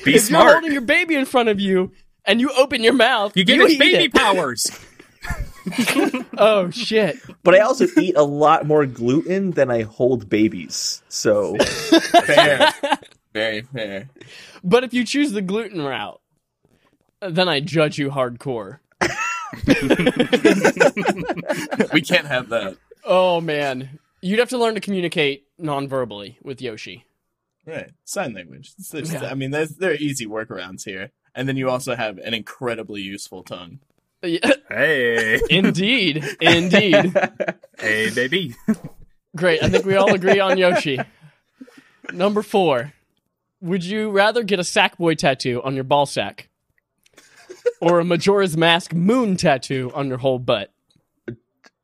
Be 0.04 0.14
if 0.14 0.30
you're 0.30 0.40
holding 0.52 0.72
your 0.72 0.80
baby 0.82 1.16
in 1.16 1.24
front 1.24 1.48
of 1.48 1.58
you 1.60 1.90
and 2.24 2.40
you 2.40 2.50
open 2.56 2.82
your 2.84 2.92
mouth, 2.94 3.36
You 3.36 3.44
get 3.44 3.60
eat 3.60 3.68
his 3.70 3.78
baby 3.78 4.04
it. 4.04 4.14
powers. 4.14 4.70
Oh 6.38 6.70
shit. 6.70 7.18
But 7.42 7.54
I 7.54 7.60
also 7.60 7.86
eat 8.00 8.16
a 8.16 8.22
lot 8.22 8.66
more 8.66 8.86
gluten 8.86 9.52
than 9.52 9.70
I 9.70 9.82
hold 9.82 10.28
babies. 10.28 11.02
So 11.08 11.56
Fair. 11.56 12.72
Very 13.32 13.62
fair. 13.62 14.08
But 14.62 14.84
if 14.84 14.92
you 14.94 15.04
choose 15.04 15.32
the 15.32 15.42
gluten 15.42 15.80
route, 15.82 16.20
then 17.20 17.48
I 17.48 17.60
judge 17.60 17.98
you 17.98 18.10
hardcore. 18.10 18.78
We 21.92 22.00
can't 22.02 22.26
have 22.26 22.48
that. 22.50 22.76
Oh 23.04 23.40
man, 23.40 23.98
you'd 24.20 24.38
have 24.38 24.48
to 24.50 24.58
learn 24.58 24.74
to 24.74 24.80
communicate 24.80 25.44
non-verbally 25.58 26.38
with 26.42 26.62
Yoshi. 26.62 27.04
Right. 27.66 27.90
Sign 28.04 28.32
language. 28.34 28.72
It's- 28.78 28.94
it's- 28.94 29.22
Yeah. 29.22 29.30
I 29.30 29.34
mean, 29.34 29.50
there's, 29.50 29.70
there 29.76 29.90
are 29.92 29.94
easy 29.94 30.26
workarounds 30.26 30.84
here. 30.84 31.10
And 31.34 31.48
then 31.48 31.56
you 31.56 31.70
also 31.70 31.94
have 31.94 32.18
an 32.18 32.34
incredibly 32.34 33.00
useful 33.00 33.42
tongue. 33.42 33.78
Yeah, 34.22 34.52
Hey, 34.68 35.40
Indeed, 35.50 36.24
indeed. 36.40 37.12
hey, 37.78 38.10
baby. 38.14 38.54
Great. 39.36 39.62
I 39.62 39.68
think 39.68 39.84
we 39.84 39.96
all 39.96 40.12
agree 40.14 40.40
on 40.40 40.58
Yoshi. 40.58 40.98
Number 42.12 42.42
four. 42.42 42.92
Would 43.62 43.84
you 43.84 44.10
rather 44.10 44.42
get 44.42 44.58
a 44.58 44.62
Sackboy 44.62 45.16
tattoo 45.16 45.62
on 45.62 45.74
your 45.74 45.84
ball 45.84 46.04
sack, 46.04 46.48
or 47.80 48.00
a 48.00 48.04
Majora's 48.04 48.56
Mask 48.56 48.92
moon 48.92 49.36
tattoo 49.36 49.90
on 49.94 50.08
your 50.08 50.18
whole 50.18 50.38
butt? 50.38 50.72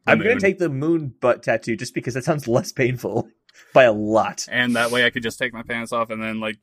I'm 0.07 0.19
gonna 0.19 0.41
take 0.41 0.59
the 0.59 0.69
moon 0.69 1.15
butt 1.21 1.43
tattoo 1.43 1.77
just 1.77 1.95
because 1.95 2.15
that 2.15 2.25
sounds 2.25 2.49
less 2.49 2.73
painful 2.73 3.29
by 3.73 3.85
a 3.85 3.93
lot. 3.93 4.47
And 4.51 4.75
that 4.77 4.91
way 4.91 5.07
I 5.07 5.11
could 5.11 5.23
just 5.23 5.39
take 5.39 5.53
my 5.53 5.63
pants 5.63 5.93
off 5.93 6.11
and 6.11 6.21
then 6.23 6.41
like 6.41 6.57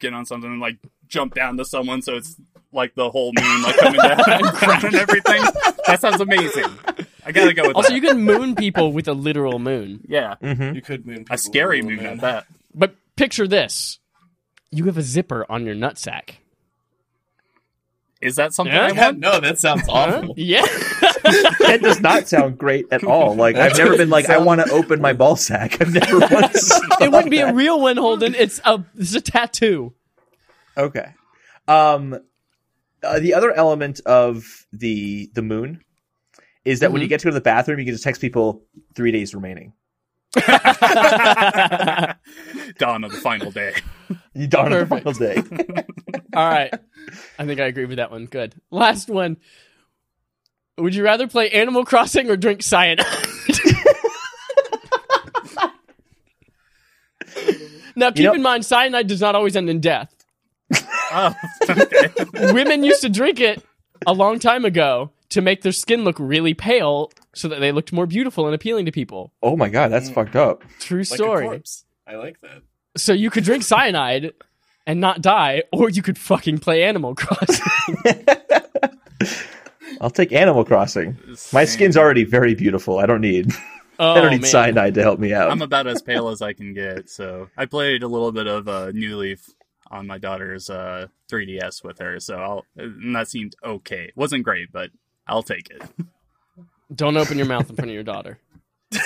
get 0.00 0.12
on 0.14 0.26
something 0.26 0.50
and 0.50 0.60
like 0.60 0.78
jump 1.06 1.34
down 1.34 1.56
to 1.58 1.64
someone 1.64 2.00
so 2.00 2.16
it's 2.16 2.36
like 2.72 2.94
the 2.94 3.10
whole 3.10 3.32
moon 3.38 3.62
like 3.62 3.76
coming 3.76 4.00
down 4.00 4.20
and 4.26 4.46
crowning 4.46 4.94
everything. 4.96 5.42
That 5.86 5.98
sounds 6.00 6.20
amazing. 6.20 6.64
I 7.24 7.30
gotta 7.30 7.54
go 7.54 7.62
with 7.62 7.70
that. 7.70 7.76
Also, 7.76 7.90
that. 7.90 7.94
you 7.94 8.00
can 8.02 8.22
moon 8.22 8.56
people 8.56 8.92
with 8.92 9.06
a 9.06 9.12
literal 9.12 9.60
moon. 9.60 10.00
yeah, 10.08 10.34
Mm-hmm. 10.42 10.74
You 10.74 10.82
could 10.82 11.06
moon 11.06 11.18
people 11.18 11.34
a 11.34 11.38
scary 11.38 11.82
with 11.82 11.96
moon 11.96 12.06
at 12.06 12.20
that. 12.22 12.46
But 12.74 12.96
picture 13.14 13.46
this: 13.46 13.99
you 14.70 14.84
have 14.84 14.96
a 14.98 15.02
zipper 15.02 15.44
on 15.48 15.64
your 15.66 15.74
nutsack. 15.74 16.36
Is 18.20 18.36
that 18.36 18.52
something 18.52 18.74
Yeah? 18.74 18.88
I 18.94 19.06
want? 19.06 19.18
no, 19.18 19.40
that 19.40 19.58
sounds 19.58 19.82
awful. 19.88 20.34
Yeah. 20.36 20.64
That 21.22 21.80
does 21.82 22.00
not 22.00 22.26
sound 22.26 22.58
great 22.58 22.86
at 22.90 23.04
all. 23.04 23.36
Like 23.36 23.54
I've 23.54 23.76
never 23.76 23.96
been 23.96 24.08
like 24.10 24.28
I 24.30 24.38
want 24.38 24.60
to 24.66 24.72
open 24.72 25.00
my 25.00 25.12
ball 25.12 25.36
sack. 25.36 25.80
I've 25.80 25.92
never 25.92 26.18
once. 26.30 26.72
it 27.00 27.12
wouldn't 27.12 27.30
be 27.30 27.38
a 27.40 27.52
real 27.52 27.80
one, 27.80 27.96
Holden. 27.98 28.34
It's 28.34 28.60
a 28.64 28.82
it's 28.96 29.14
a 29.14 29.20
tattoo. 29.20 29.92
Okay. 30.76 31.12
Um, 31.68 32.18
uh, 33.04 33.20
the 33.20 33.34
other 33.34 33.52
element 33.52 34.00
of 34.06 34.66
the 34.72 35.30
the 35.34 35.42
moon 35.42 35.82
is 36.64 36.80
that 36.80 36.90
when 36.90 37.00
you 37.02 37.06
get 37.06 37.20
to 37.20 37.24
go 37.24 37.30
to 37.30 37.34
the 37.34 37.40
bathroom, 37.40 37.78
you 37.78 37.84
can 37.84 37.94
just 37.94 38.02
text 38.02 38.20
people 38.20 38.64
three 38.96 39.12
days 39.12 39.34
remaining. 39.34 39.72
Dawn 42.78 43.02
of 43.04 43.10
the 43.10 43.18
final 43.20 43.50
day. 43.50 43.74
You 44.32 44.46
dawn 44.46 44.72
on 44.72 44.78
the 44.78 44.86
final 44.86 45.12
day. 45.12 45.36
All 46.34 46.48
right. 46.48 46.72
I 47.38 47.46
think 47.46 47.60
I 47.60 47.64
agree 47.64 47.86
with 47.86 47.96
that 47.96 48.12
one. 48.12 48.26
Good. 48.26 48.54
Last 48.70 49.08
one. 49.08 49.38
Would 50.78 50.94
you 50.94 51.02
rather 51.04 51.26
play 51.26 51.50
Animal 51.50 51.84
Crossing 51.84 52.30
or 52.30 52.36
drink 52.36 52.62
cyanide? 52.62 53.04
now, 57.96 58.12
keep 58.12 58.24
know- 58.24 58.34
in 58.34 58.42
mind, 58.42 58.64
cyanide 58.64 59.08
does 59.08 59.20
not 59.20 59.34
always 59.34 59.56
end 59.56 59.68
in 59.68 59.80
death. 59.80 60.14
Oh, 61.12 61.34
okay. 61.68 62.08
Women 62.52 62.84
used 62.84 63.00
to 63.00 63.08
drink 63.08 63.40
it 63.40 63.64
a 64.06 64.12
long 64.12 64.38
time 64.38 64.64
ago 64.64 65.10
to 65.30 65.40
make 65.40 65.62
their 65.62 65.72
skin 65.72 66.04
look 66.04 66.16
really 66.20 66.54
pale 66.54 67.10
so 67.34 67.48
that 67.48 67.60
they 67.60 67.72
looked 67.72 67.92
more 67.92 68.06
beautiful 68.06 68.46
and 68.46 68.54
appealing 68.54 68.86
to 68.86 68.92
people. 68.92 69.32
Oh 69.42 69.56
my 69.56 69.68
god, 69.68 69.88
that's 69.88 70.10
fucked 70.10 70.36
up. 70.36 70.62
True 70.78 70.98
Like 71.00 71.06
story. 71.06 71.46
a 71.46 71.48
corpse. 71.50 71.84
I 72.06 72.16
like 72.16 72.40
that. 72.40 72.62
So 72.96 73.12
you 73.12 73.30
could 73.30 73.44
drink 73.44 73.62
cyanide 73.62 74.32
and 74.86 75.00
not 75.00 75.22
die, 75.22 75.62
or 75.72 75.88
you 75.90 76.02
could 76.02 76.18
fucking 76.18 76.58
play 76.58 76.82
Animal 76.82 77.14
Crossing. 77.14 77.96
I'll 80.00 80.10
take 80.10 80.32
Animal 80.32 80.64
Crossing. 80.64 81.18
My 81.52 81.64
skin's 81.64 81.96
already 81.96 82.24
very 82.24 82.54
beautiful. 82.54 82.98
I 82.98 83.06
don't 83.06 83.20
need 83.20 83.52
Oh, 83.98 84.12
I 84.14 84.20
don't 84.22 84.30
need 84.30 84.42
man. 84.42 84.50
cyanide 84.50 84.94
to 84.94 85.02
help 85.02 85.20
me 85.20 85.34
out. 85.34 85.50
I'm 85.50 85.60
about 85.62 85.86
as 85.86 86.00
pale 86.00 86.28
as 86.30 86.40
I 86.40 86.52
can 86.54 86.72
get. 86.72 87.10
So 87.10 87.48
I 87.56 87.66
played 87.66 88.02
a 88.02 88.08
little 88.08 88.32
bit 88.32 88.46
of 88.46 88.66
uh, 88.66 88.92
New 88.92 89.18
Leaf 89.18 89.46
on 89.90 90.06
my 90.06 90.16
daughter's 90.18 90.70
uh, 90.70 91.08
3DS 91.30 91.84
with 91.84 91.98
her. 91.98 92.18
So 92.18 92.36
I'll, 92.38 92.64
and 92.76 93.14
that 93.14 93.28
seemed 93.28 93.54
okay. 93.62 94.04
It 94.04 94.16
wasn't 94.16 94.44
great, 94.44 94.72
but 94.72 94.90
I'll 95.26 95.42
take 95.42 95.68
it. 95.70 95.82
Don't 96.94 97.16
open 97.16 97.36
your 97.38 97.46
mouth 97.46 97.68
in 97.70 97.76
front 97.76 97.90
of 97.90 97.94
your 97.94 98.02
daughter. 98.04 98.38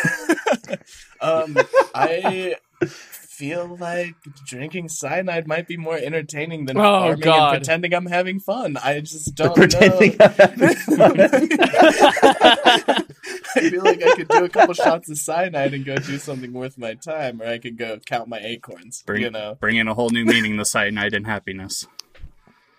Um, 1.20 1.56
I 1.94 2.56
feel 2.86 3.76
like 3.80 4.14
drinking 4.46 4.88
cyanide 4.90 5.46
might 5.46 5.66
be 5.66 5.76
more 5.78 5.96
entertaining 5.96 6.66
than 6.66 6.76
Oh, 6.76 6.82
farming 6.82 7.20
God. 7.20 7.54
and 7.54 7.62
pretending 7.64 7.94
I'm 7.94 8.04
having 8.06 8.40
fun. 8.40 8.76
I 8.76 9.00
just 9.00 9.34
don't 9.34 9.54
Pretending 9.54 10.16
know. 10.18 10.26
I'm 10.26 10.32
having 10.34 10.76
fun. 10.76 11.20
I 13.56 13.70
feel 13.70 13.84
like 13.84 14.02
I 14.04 14.14
could 14.16 14.28
do 14.28 14.44
a 14.44 14.48
couple 14.50 14.74
shots 14.74 15.08
of 15.10 15.16
cyanide 15.16 15.72
and 15.72 15.84
go 15.84 15.96
do 15.96 16.18
something 16.18 16.52
worth 16.52 16.76
my 16.76 16.94
time, 16.94 17.40
or 17.40 17.46
I 17.46 17.58
could 17.58 17.78
go 17.78 17.98
count 18.04 18.28
my 18.28 18.38
acorns. 18.40 19.02
Bring, 19.06 19.22
you 19.22 19.30
know, 19.30 19.56
bring 19.58 19.76
in 19.76 19.88
a 19.88 19.94
whole 19.94 20.10
new 20.10 20.24
meaning 20.26 20.58
to 20.58 20.64
cyanide 20.64 21.14
and 21.14 21.24
happiness. 21.26 21.86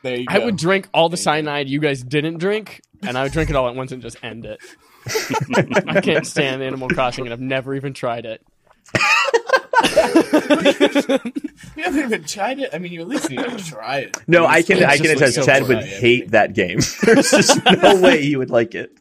there 0.04 0.18
you 0.20 0.26
go. 0.28 0.36
I 0.36 0.40
would 0.46 0.58
drink 0.58 0.88
all 0.94 1.10
the 1.10 1.18
cyanide 1.18 1.68
you 1.70 1.80
guys 1.80 2.04
didn't 2.04 2.38
drink, 2.38 2.82
and 3.02 3.18
I 3.18 3.24
would 3.24 3.32
drink 3.32 3.50
it 3.50 3.56
all 3.56 3.68
at 3.68 3.76
once 3.76 3.92
and 3.92 4.02
just 4.04 4.18
end 4.24 4.46
it. 4.46 4.60
I 5.88 6.02
can't 6.02 6.26
stand 6.26 6.62
Animal 6.64 6.90
Crossing, 6.90 7.26
and 7.26 7.34
I've 7.34 7.40
never 7.42 7.76
even 7.76 7.94
tried 7.94 8.26
it. 8.26 8.42
You 11.76 11.84
haven't 11.84 12.04
even 12.06 12.24
tried 12.24 12.60
it. 12.60 12.70
I 12.74 12.80
mean, 12.80 12.92
you 12.94 13.02
at 13.02 13.08
least 13.08 13.30
need 13.30 13.40
to 13.40 13.58
try 13.58 14.00
it. 14.00 14.18
No, 14.28 14.46
I 14.46 14.60
It's 14.60 14.68
can 14.68 14.84
I 14.84 14.98
can 14.98 15.08
like 15.08 15.16
attest 15.18 15.36
so 15.36 15.44
Chad 15.44 15.64
would 15.64 15.80
dry. 15.80 15.86
hate 15.86 16.32
that 16.32 16.54
game. 16.54 16.80
There's 17.04 17.32
just 17.32 17.60
no 17.66 18.00
way 18.02 18.22
he 18.24 18.36
would 18.36 18.50
like 18.50 18.76
it. 18.76 18.92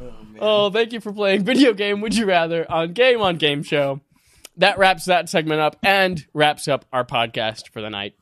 Oh, 0.00 0.12
oh, 0.38 0.70
thank 0.70 0.92
you 0.92 1.00
for 1.00 1.12
playing 1.12 1.44
video 1.44 1.72
game 1.72 2.00
Would 2.00 2.14
You 2.16 2.26
Rather 2.26 2.70
on 2.70 2.92
Game 2.92 3.20
on 3.20 3.36
Game 3.36 3.62
Show. 3.62 4.00
That 4.58 4.78
wraps 4.78 5.04
that 5.06 5.28
segment 5.28 5.60
up 5.60 5.76
and 5.82 6.24
wraps 6.32 6.66
up 6.68 6.84
our 6.92 7.04
podcast 7.04 7.70
for 7.72 7.80
the 7.82 7.90
night. 7.90 8.14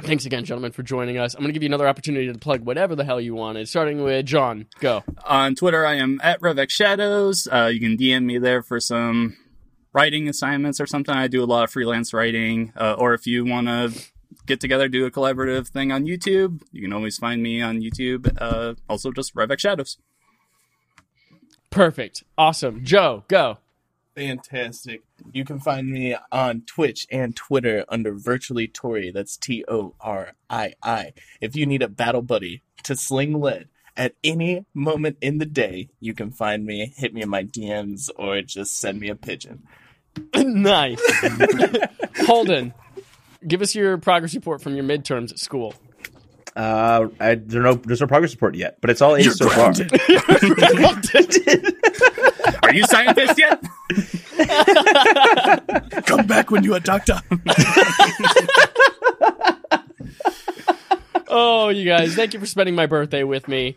Thanks 0.00 0.24
again, 0.24 0.44
gentlemen, 0.44 0.70
for 0.72 0.84
joining 0.84 1.18
us. 1.18 1.34
I'm 1.34 1.40
going 1.40 1.48
to 1.48 1.52
give 1.52 1.62
you 1.62 1.68
another 1.68 1.88
opportunity 1.88 2.32
to 2.32 2.38
plug 2.38 2.60
whatever 2.64 2.94
the 2.94 3.04
hell 3.04 3.20
you 3.20 3.34
wanted, 3.34 3.68
starting 3.68 4.02
with 4.02 4.24
John. 4.26 4.66
Go. 4.78 5.02
On 5.26 5.56
Twitter, 5.56 5.84
I 5.84 5.96
am 5.96 6.20
at 6.22 6.40
Revex 6.40 6.70
Shadows. 6.70 7.48
Uh, 7.50 7.66
you 7.72 7.80
can 7.80 7.96
DM 7.96 8.24
me 8.24 8.38
there 8.38 8.62
for 8.62 8.78
some 8.78 9.36
writing 9.92 10.28
assignments 10.28 10.80
or 10.80 10.86
something. 10.86 11.14
I 11.14 11.26
do 11.26 11.42
a 11.42 11.46
lot 11.46 11.64
of 11.64 11.70
freelance 11.72 12.14
writing. 12.14 12.72
Uh, 12.76 12.94
or 12.96 13.12
if 13.12 13.26
you 13.26 13.44
want 13.44 13.66
to 13.66 13.92
get 14.46 14.60
together, 14.60 14.88
do 14.88 15.04
a 15.04 15.10
collaborative 15.10 15.68
thing 15.68 15.90
on 15.90 16.04
YouTube, 16.04 16.62
you 16.72 16.82
can 16.82 16.92
always 16.92 17.18
find 17.18 17.42
me 17.42 17.60
on 17.60 17.80
YouTube. 17.80 18.32
Uh, 18.40 18.74
also, 18.88 19.10
just 19.10 19.34
Revex 19.34 19.60
Shadows. 19.60 19.98
Perfect. 21.70 22.22
Awesome. 22.38 22.84
Joe, 22.84 23.24
go. 23.28 23.58
Fantastic. 24.18 25.02
You 25.32 25.44
can 25.44 25.60
find 25.60 25.88
me 25.88 26.16
on 26.32 26.62
Twitch 26.62 27.06
and 27.08 27.36
Twitter 27.36 27.84
under 27.88 28.12
Virtually 28.12 28.66
Torii. 28.66 29.12
That's 29.12 29.36
T 29.36 29.64
O 29.68 29.94
R 30.00 30.32
I 30.50 30.74
I. 30.82 31.12
If 31.40 31.54
you 31.54 31.66
need 31.66 31.82
a 31.82 31.88
battle 31.88 32.22
buddy 32.22 32.62
to 32.82 32.96
sling 32.96 33.40
lead 33.40 33.68
at 33.96 34.14
any 34.24 34.66
moment 34.74 35.18
in 35.20 35.38
the 35.38 35.46
day, 35.46 35.90
you 36.00 36.14
can 36.14 36.32
find 36.32 36.66
me, 36.66 36.92
hit 36.96 37.14
me 37.14 37.22
in 37.22 37.28
my 37.28 37.44
DMs, 37.44 38.10
or 38.16 38.42
just 38.42 38.80
send 38.80 38.98
me 38.98 39.08
a 39.08 39.14
pigeon. 39.14 39.62
nice. 40.34 41.00
Holden, 42.26 42.74
give 43.46 43.62
us 43.62 43.72
your 43.72 43.98
progress 43.98 44.34
report 44.34 44.60
from 44.60 44.74
your 44.74 44.84
midterms 44.84 45.30
at 45.30 45.38
school. 45.38 45.74
Uh, 46.56 47.06
I, 47.20 47.36
there's 47.36 47.62
no 47.62 47.74
there's 47.74 48.00
no 48.00 48.08
progress 48.08 48.32
report 48.32 48.56
yet, 48.56 48.78
but 48.80 48.90
it's 48.90 49.00
all 49.00 49.14
A's 49.14 49.38
so 49.38 49.48
far. 49.48 49.72
Are 52.68 52.74
you 52.74 52.84
scientist 52.84 53.38
yet? 53.38 53.62
Come 56.06 56.26
back 56.26 56.50
when 56.50 56.62
you 56.64 56.74
are 56.74 56.80
doctor. 56.80 57.18
Oh, 61.30 61.68
you 61.68 61.84
guys, 61.84 62.14
thank 62.14 62.32
you 62.34 62.40
for 62.40 62.46
spending 62.46 62.74
my 62.74 62.86
birthday 62.86 63.22
with 63.22 63.48
me. 63.48 63.76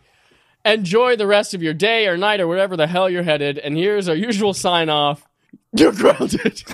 Enjoy 0.63 1.15
the 1.15 1.27
rest 1.27 1.53
of 1.53 1.61
your 1.61 1.73
day 1.73 2.07
or 2.07 2.15
night 2.15 2.39
or 2.39 2.47
wherever 2.47 2.77
the 2.77 2.88
hell 2.88 3.09
you're 3.09 3.23
headed. 3.23 3.57
And 3.57 3.76
here's 3.76 4.07
our 4.07 4.15
usual 4.15 4.53
sign 4.53 4.89
off. 4.89 5.27
You're 5.73 5.91
grounded. 5.93 6.63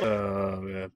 Oh, 0.00 0.60
man. 0.60 0.92